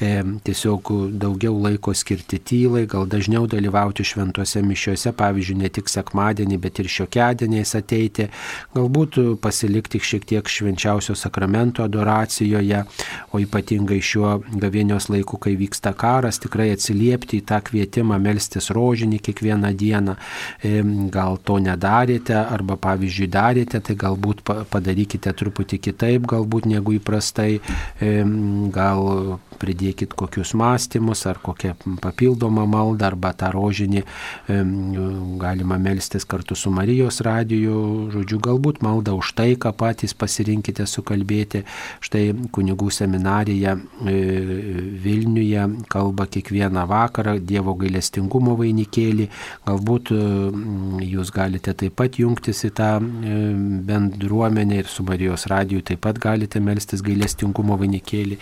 e, 0.00 0.12
tiesiog 0.46 0.92
daugiau 1.20 1.58
laiko 1.60 1.92
skirti 1.92 2.38
tylai, 2.40 2.86
gal 2.88 3.04
dažniau 3.06 3.44
dalyvauti 3.46 4.04
šventose 4.04 4.62
mišiuose, 4.64 5.12
pavyzdžiui, 5.16 5.58
ne 5.60 5.68
tik 5.68 5.90
sekmadienį, 5.92 6.58
bet 6.62 6.80
ir 6.80 6.88
šiokiadieniais 6.88 7.74
ateiti, 7.76 8.28
galbūt 8.74 9.18
pasilikti 9.44 10.00
šiek 10.00 10.24
tiek 10.24 10.48
švenčiausio 10.48 11.14
sakramento 11.14 11.84
adoracijoje, 11.84 12.84
o 13.32 13.42
ypatingai 13.42 14.00
šiuo 14.00 14.38
gavėnios 14.56 15.10
laiku, 15.12 15.36
kai 15.36 15.52
vyksta 15.60 15.92
karas, 15.92 16.40
tikrai 16.40 16.70
atsiliepti 16.72 17.42
į 17.42 17.46
tą 17.52 17.60
kvietimą 17.68 18.16
melstis 18.22 18.70
rožinį 18.72 19.20
kiekvieną 19.20 19.74
dieną. 19.76 20.16
E, 20.64 20.80
gal 21.12 21.36
to 21.44 21.60
nedarėte, 21.60 22.38
arba 22.40 22.80
pavyzdžiui 22.80 23.28
darėte, 23.28 23.84
tai 23.84 24.00
galbūt 24.00 24.45
padarykite 24.46 25.32
truputį 25.36 25.80
kitaip 25.88 26.26
galbūt 26.30 26.68
negu 26.70 26.96
įprastai, 26.96 27.60
gal 28.74 29.38
pridėkit 29.56 30.12
kokius 30.16 30.52
mąstymus 30.58 31.24
ar 31.30 31.40
kokią 31.42 31.74
papildomą 32.02 32.66
maldą 32.68 33.08
arba 33.08 33.32
tą 33.36 33.50
rožinį 33.54 34.02
galima 35.40 35.78
melstis 35.80 36.26
kartu 36.28 36.56
su 36.58 36.70
Marijos 36.70 37.20
radiju, 37.24 37.76
žodžiu, 38.12 38.40
galbūt 38.44 38.82
maldą 38.84 39.16
už 39.16 39.32
tai, 39.38 39.48
ką 39.60 39.72
patys 39.76 40.14
pasirinkite 40.18 40.86
sukalbėti. 40.88 41.64
Štai 42.04 42.24
kunigų 42.52 42.90
seminarija 42.92 43.76
e, 43.76 44.16
Vilniuje 45.02 45.64
kalba 45.92 46.26
kiekvieną 46.30 46.86
vakarą 46.90 47.36
Dievo 47.40 47.76
gailestingumo 47.80 48.56
vainikėlį, 48.60 49.28
galbūt 49.66 50.12
jūs 51.06 51.32
galite 51.34 51.74
taip 51.74 51.96
pat 51.96 52.20
jungtis 52.20 52.64
į 52.68 52.72
tą 52.76 52.90
bendruomenę 53.00 54.35
bendruomenė 54.36 54.80
ir 54.82 54.88
su 54.88 55.04
Marijos 55.04 55.46
radiju 55.48 55.82
taip 55.82 56.00
pat 56.04 56.18
galite 56.18 56.60
melstis 56.60 57.02
gailestingumo 57.02 57.76
vainikėlį 57.78 58.38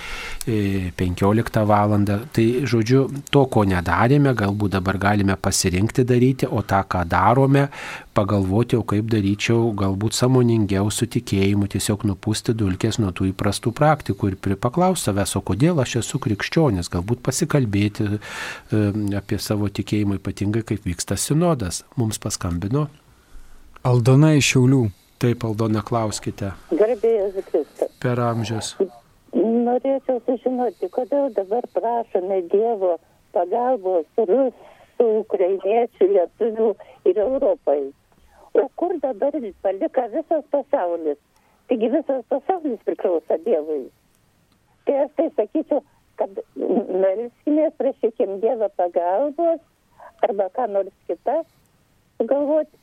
15 0.97 1.61
e, 1.61 1.65
val. 1.65 1.95
Tai 2.35 2.47
žodžiu, 2.66 3.05
to, 3.31 3.45
ko 3.47 3.65
nedarėme, 3.65 4.35
galbūt 4.35 4.75
dabar 4.75 4.99
galime 4.99 5.37
pasirinkti 5.37 6.05
daryti, 6.05 6.47
o 6.47 6.62
tą, 6.62 6.83
ką 6.89 7.05
darome, 7.07 7.69
pagalvoti, 8.15 8.77
o 8.77 8.83
kaip 8.83 9.07
daryčiau, 9.11 9.73
galbūt 9.77 10.15
samoningiau 10.15 10.91
su 10.91 11.07
tikėjimu, 11.07 11.69
tiesiog 11.69 12.07
nupūsti 12.09 12.55
dulkės 12.55 12.99
nuo 12.99 13.12
tų 13.12 13.31
įprastų 13.33 13.75
praktikų 13.75 14.33
ir 14.33 14.57
paklausti 14.57 15.11
savęs, 15.11 15.37
o 15.37 15.45
kodėl 15.45 15.81
aš 15.83 16.01
esu 16.03 16.19
krikščionis, 16.23 16.91
galbūt 16.91 17.23
pasikalbėti 17.25 18.09
e, 18.11 18.19
apie 19.21 19.39
savo 19.39 19.69
tikėjimą, 19.69 20.19
ypatingai 20.19 20.65
kaip 20.66 20.89
vyksta 20.89 21.19
sinodas. 21.21 21.85
Mums 22.01 22.19
paskambino. 22.23 22.89
Aldona 23.85 24.33
iš 24.39 24.55
Šiaulių. 24.55 24.85
Taip, 25.24 25.44
Aldona, 25.48 25.80
klauskite. 25.80 26.51
Garbėjus 26.68 27.46
Kristus. 27.46 27.92
Per 28.02 28.20
amžius. 28.20 28.74
Norėčiau 29.32 30.18
sužinoti, 30.26 30.90
kodėl 30.92 31.30
dabar 31.32 31.64
prašome 31.72 32.42
Dievo 32.52 32.98
pagalbos 33.32 34.05
rusų, 34.20 35.06
ukrainiečių, 35.22 36.10
lietuvių 36.10 36.68
ir 37.09 37.22
Europai. 37.24 37.78
O 38.52 38.66
kur 38.76 38.92
dabar 39.01 39.32
palika 39.64 40.05
visas 40.12 40.44
pasaulis? 40.52 41.16
Taigi 41.72 41.90
visas 41.96 42.20
pasaulis 42.28 42.84
priklauso 42.84 43.40
Dievui. 43.48 43.88
Tai 44.84 45.01
aš 45.06 45.16
tai 45.16 45.30
sakyčiau, 45.40 45.80
kad 46.20 46.44
melskime, 46.60 47.70
prašykim 47.80 48.42
Dievo 48.44 48.68
pagalbos 48.76 49.64
arba 50.20 50.52
ką 50.52 50.68
nors 50.76 50.92
kitą 51.09 51.40
sugalvoti 52.20 52.76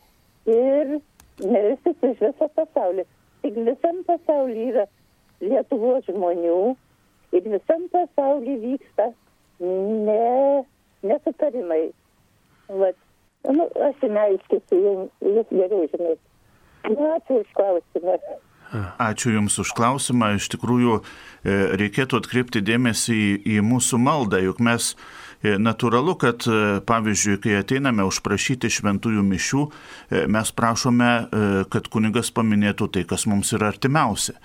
ir 0.49 0.97
melstis 1.45 2.05
už 2.05 2.17
visą 2.21 2.47
pasaulį. 2.57 3.05
Tik 3.41 3.57
visam 3.67 4.03
pasaulyje 4.07 4.67
yra 4.71 4.85
Lietuvos 5.41 6.05
žmonių 6.05 6.59
ir 7.33 7.47
visam 7.49 7.87
pasaulyje 7.93 8.57
vyksta 8.65 9.09
ne, 9.61 10.65
nesutarimai. 11.07 11.87
Vat. 12.69 12.97
Nu, 13.49 13.65
aš 13.87 14.03
neaiškisiu, 14.05 15.09
jūs 15.25 15.49
geriau 15.49 15.87
žinot. 15.89 16.19
Nu, 16.85 17.07
ačiū 17.15 17.41
už 17.41 17.49
klausimą. 17.57 18.17
Ačiū 19.01 19.33
Jums 19.33 19.57
už 19.59 19.73
klausimą. 19.75 20.35
Iš 20.37 20.47
tikrųjų, 20.53 21.01
e, 21.01 21.55
reikėtų 21.81 22.21
atkreipti 22.21 22.61
dėmesį 22.63 23.17
į, 23.17 23.31
į 23.57 23.65
mūsų 23.65 23.99
maldą, 23.99 24.39
juk 24.45 24.61
mes 24.63 24.93
natūralu, 25.41 26.15
kad 26.21 26.45
e, 26.45 26.79
pavyzdžiui, 26.85 27.37
kai 27.41 27.55
ateiname 27.61 28.05
užprašyti 28.05 28.69
šventųjų 28.71 29.23
mišių, 29.25 29.61
e, 29.67 30.25
mes 30.31 30.51
prašome, 30.53 31.11
kad 31.71 31.87
kunigas 31.91 32.29
paminėtų 32.35 32.91
tai, 32.93 33.05
kas 33.09 33.25
mums 33.29 33.53
yra 33.57 33.71
artimiausia 33.73 34.37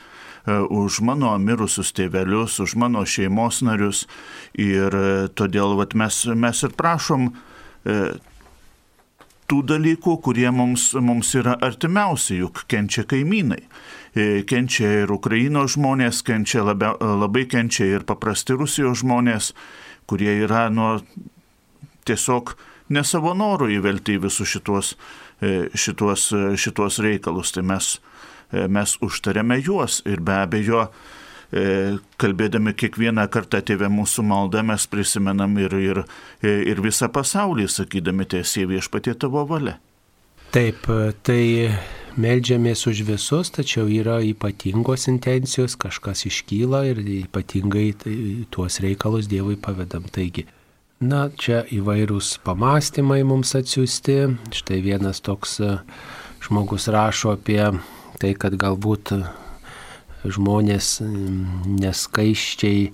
už 0.46 1.00
mano 1.02 1.32
mirusius 1.42 1.88
tėvelius, 1.90 2.60
už 2.62 2.76
mano 2.78 3.00
šeimos 3.02 3.64
narius. 3.66 4.04
Ir 4.54 4.94
todėl 5.34 5.74
vat, 5.74 5.96
mes, 5.98 6.20
mes 6.38 6.60
ir 6.62 6.76
prašom 6.78 7.32
tų 9.50 9.58
dalykų, 9.70 10.16
kurie 10.22 10.48
mums, 10.54 10.92
mums 10.94 11.32
yra 11.38 11.56
artimiausi, 11.66 12.40
juk 12.42 12.64
kenčia 12.70 13.02
kaimynai. 13.08 13.64
Kenčia 14.48 15.02
ir 15.02 15.12
Ukrainos 15.12 15.74
žmonės, 15.74 16.22
kenčia 16.26 16.64
labia, 16.64 16.94
labai 16.96 17.44
kenčia 17.50 17.88
ir 17.98 18.06
paprasti 18.08 18.56
Rusijos 18.56 19.02
žmonės 19.02 19.50
kurie 20.06 20.32
yra 20.44 20.66
nuo 20.70 20.96
tiesiog 22.06 22.54
ne 22.94 23.02
savo 23.04 23.34
norų 23.36 23.70
įvelti 23.76 24.16
į 24.16 24.24
visus 24.26 24.50
šituos, 24.50 24.94
e, 25.42 25.68
šituos, 25.74 26.30
e, 26.32 26.56
šituos 26.58 27.00
reikalus. 27.02 27.52
Tai 27.56 27.66
mes, 27.66 27.96
e, 28.52 28.66
mes 28.68 28.96
užtarėme 29.02 29.58
juos 29.60 30.02
ir 30.06 30.20
be 30.20 30.42
abejo, 30.42 30.88
kalbėdami 32.18 32.72
kiekvieną 32.74 33.28
kartą 33.30 33.60
tėvę 33.62 33.86
mūsų 33.86 34.24
maldą, 34.26 34.64
mes 34.66 34.82
prisimenam 34.90 35.52
ir, 35.62 35.76
ir, 35.78 36.00
ir 36.42 36.80
visą 36.82 37.06
pasaulį, 37.06 37.68
sakydami 37.70 38.26
tiesie 38.26 38.64
viešpatie 38.66 39.14
tavo 39.14 39.44
valia. 39.46 39.76
Taip, 40.50 40.90
tai 41.22 41.70
Meldžiamės 42.16 42.86
už 42.88 43.02
visus, 43.04 43.50
tačiau 43.52 43.90
yra 43.92 44.16
ypatingos 44.24 45.04
intencijos, 45.10 45.74
kažkas 45.76 46.24
iškyla 46.30 46.86
ir 46.88 47.00
ypatingai 47.04 47.90
tai, 48.00 48.14
tuos 48.48 48.78
reikalus 48.80 49.28
Dievui 49.28 49.58
pavedam. 49.60 50.06
Taigi, 50.08 50.46
na, 51.04 51.26
čia 51.28 51.60
įvairūs 51.76 52.38
pamastymai 52.46 53.20
mums 53.28 53.52
atsiųsti. 53.58 54.16
Štai 54.56 54.80
vienas 54.86 55.20
toks 55.20 55.58
e, 55.60 55.74
žmogus 56.46 56.88
rašo 56.88 57.34
apie 57.36 57.60
tai, 58.16 58.32
kad 58.32 58.56
galbūt 58.56 59.12
žmonės 60.24 60.96
neskaiščiai 61.04 62.88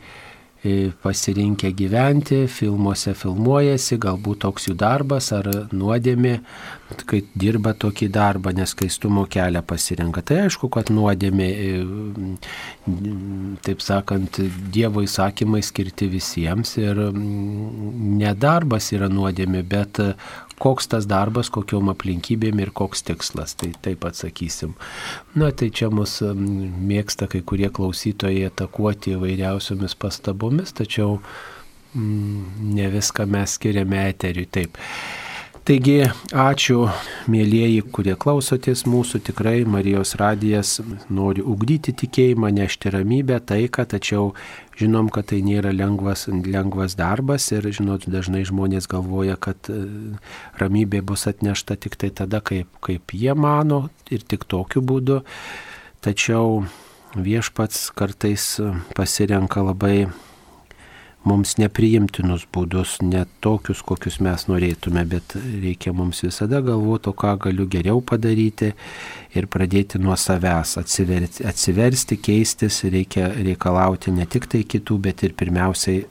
pasirinkę 1.03 1.73
gyventi, 1.75 2.45
filmuose 2.47 3.17
filmuojasi, 3.19 3.97
galbūt 4.03 4.45
toks 4.45 4.69
jų 4.69 4.77
darbas 4.79 5.33
ar 5.35 5.49
nuodėmė, 5.75 6.37
kai 7.09 7.23
dirba 7.35 7.73
tokį 7.75 8.09
darbą, 8.15 8.53
nes 8.55 8.71
skaistumo 8.71 9.25
kelią 9.33 9.65
pasirenka. 9.67 10.23
Tai 10.23 10.45
aišku, 10.45 10.71
kad 10.71 10.93
nuodėmė, 10.95 11.49
taip 13.67 13.83
sakant, 13.83 14.39
Dievo 14.73 15.03
įsakymai 15.03 15.65
skirti 15.67 16.07
visiems 16.13 16.77
ir 16.79 17.01
nedarbas 18.23 18.93
yra 18.95 19.11
nuodėmė, 19.11 19.65
bet 19.67 19.99
koks 20.63 20.91
tas 20.93 21.09
darbas, 21.11 21.51
kokiom 21.53 21.91
aplinkybėm 21.93 22.61
ir 22.63 22.71
koks 22.77 23.03
tikslas. 23.09 23.57
Tai 23.59 23.73
taip 23.85 24.07
atsakysim. 24.09 24.77
Na, 25.39 25.51
tai 25.51 25.73
čia 25.75 25.91
mus 25.91 26.21
mėgsta 26.23 27.29
kai 27.33 27.43
kurie 27.47 27.71
klausytojai 27.75 28.47
atakuoti 28.51 29.17
įvairiausiomis 29.17 29.99
pastabomis, 29.99 30.75
tačiau 30.79 31.19
mm, 31.19 32.71
ne 32.79 32.89
viską 32.95 33.27
mes 33.31 33.59
skiriame 33.59 34.07
eteriui. 34.13 34.49
Taip. 34.53 34.81
Taigi, 35.63 36.01
ačiū 36.35 36.89
mėlyjeji, 37.31 37.85
kurie 37.95 38.17
klausotės 38.19 38.81
mūsų, 38.83 39.21
tikrai 39.29 39.61
Marijos 39.63 40.17
radijas 40.19 40.81
nori 41.07 41.45
ugdyti 41.47 41.95
tikėjimą, 42.01 42.51
nešti 42.57 42.91
ramybę, 42.91 43.39
taiką, 43.47 43.85
tačiau 43.93 44.33
žinom, 44.79 45.11
kad 45.13 45.29
tai 45.33 45.41
nėra 45.45 45.73
lengvas, 45.75 46.27
lengvas 46.29 46.97
darbas 46.99 47.49
ir, 47.53 47.67
žinot, 47.75 48.07
dažnai 48.11 48.45
žmonės 48.49 48.89
galvoja, 48.91 49.37
kad 49.37 49.71
ramybė 50.61 51.03
bus 51.07 51.27
atnešta 51.31 51.77
tik 51.77 51.99
tai 52.01 52.13
tada, 52.15 52.41
kaip, 52.41 52.71
kaip 52.85 53.15
jie 53.17 53.35
mano 53.35 53.87
ir 54.11 54.25
tik 54.25 54.47
tokiu 54.49 54.85
būdu. 54.85 55.23
Tačiau 56.03 56.65
viešpats 57.15 57.91
kartais 57.95 58.57
pasirenka 58.97 59.63
labai 59.63 60.09
mums 61.29 61.57
nepriimtinus 61.61 62.47
būdus, 62.53 62.97
ne 63.07 63.25
tokius, 63.45 63.83
kokius 63.87 64.19
mes 64.25 64.47
norėtume, 64.51 65.05
bet 65.09 65.37
reikia 65.37 65.95
mums 65.97 66.23
visada 66.25 66.63
galvoti, 66.65 67.13
ką 67.23 67.35
galiu 67.47 67.67
geriau 67.71 68.03
padaryti 68.05 68.73
ir 69.37 69.49
pradėti 69.51 70.01
nuo 70.03 70.17
savęs, 70.19 70.77
atsiverti, 70.83 71.47
atsiversti, 71.49 72.19
keistis, 72.23 72.83
reikia 72.85 73.31
reikalauti 73.39 74.15
ne 74.15 74.27
tik 74.27 74.49
tai 74.53 74.65
kitų, 74.69 74.99
bet 75.09 75.23
ir 75.27 75.37
pirmiausiai 75.39 76.03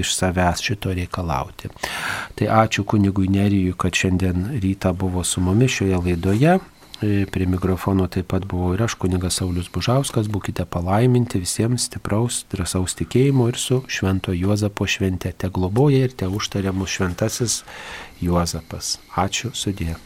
iš 0.00 0.14
savęs 0.16 0.62
šito 0.64 0.94
reikalauti. 0.96 1.70
Tai 2.38 2.52
ačiū 2.64 2.84
kunigui 2.88 3.28
Nerijui, 3.32 3.74
kad 3.78 3.96
šiandien 3.96 4.60
rytą 4.62 4.94
buvo 4.96 5.24
su 5.24 5.42
mumis 5.44 5.80
šioje 5.80 6.04
laidoje. 6.06 6.58
Prie 7.00 7.46
mikrofono 7.48 8.04
taip 8.12 8.28
pat 8.28 8.44
buvau 8.44 8.74
ir 8.76 8.82
aš, 8.84 8.98
kunigas 9.00 9.38
Saulis 9.40 9.70
Bužauskas, 9.72 10.28
būkite 10.28 10.66
palaiminti 10.68 11.40
visiems 11.40 11.86
stipraus, 11.88 12.42
drąsaus 12.52 12.98
tikėjimo 12.98 13.48
ir 13.48 13.56
su 13.56 13.80
Švento 13.88 14.36
Juozapo 14.36 14.84
švente. 14.84 15.32
Te 15.32 15.48
globoja 15.48 16.04
ir 16.04 16.12
te 16.12 16.28
užtaria 16.28 16.76
mūsų 16.76 16.98
šventasis 16.98 17.58
Juozapas. 18.20 18.98
Ačiū. 19.16 19.54
Sudė. 19.56 19.96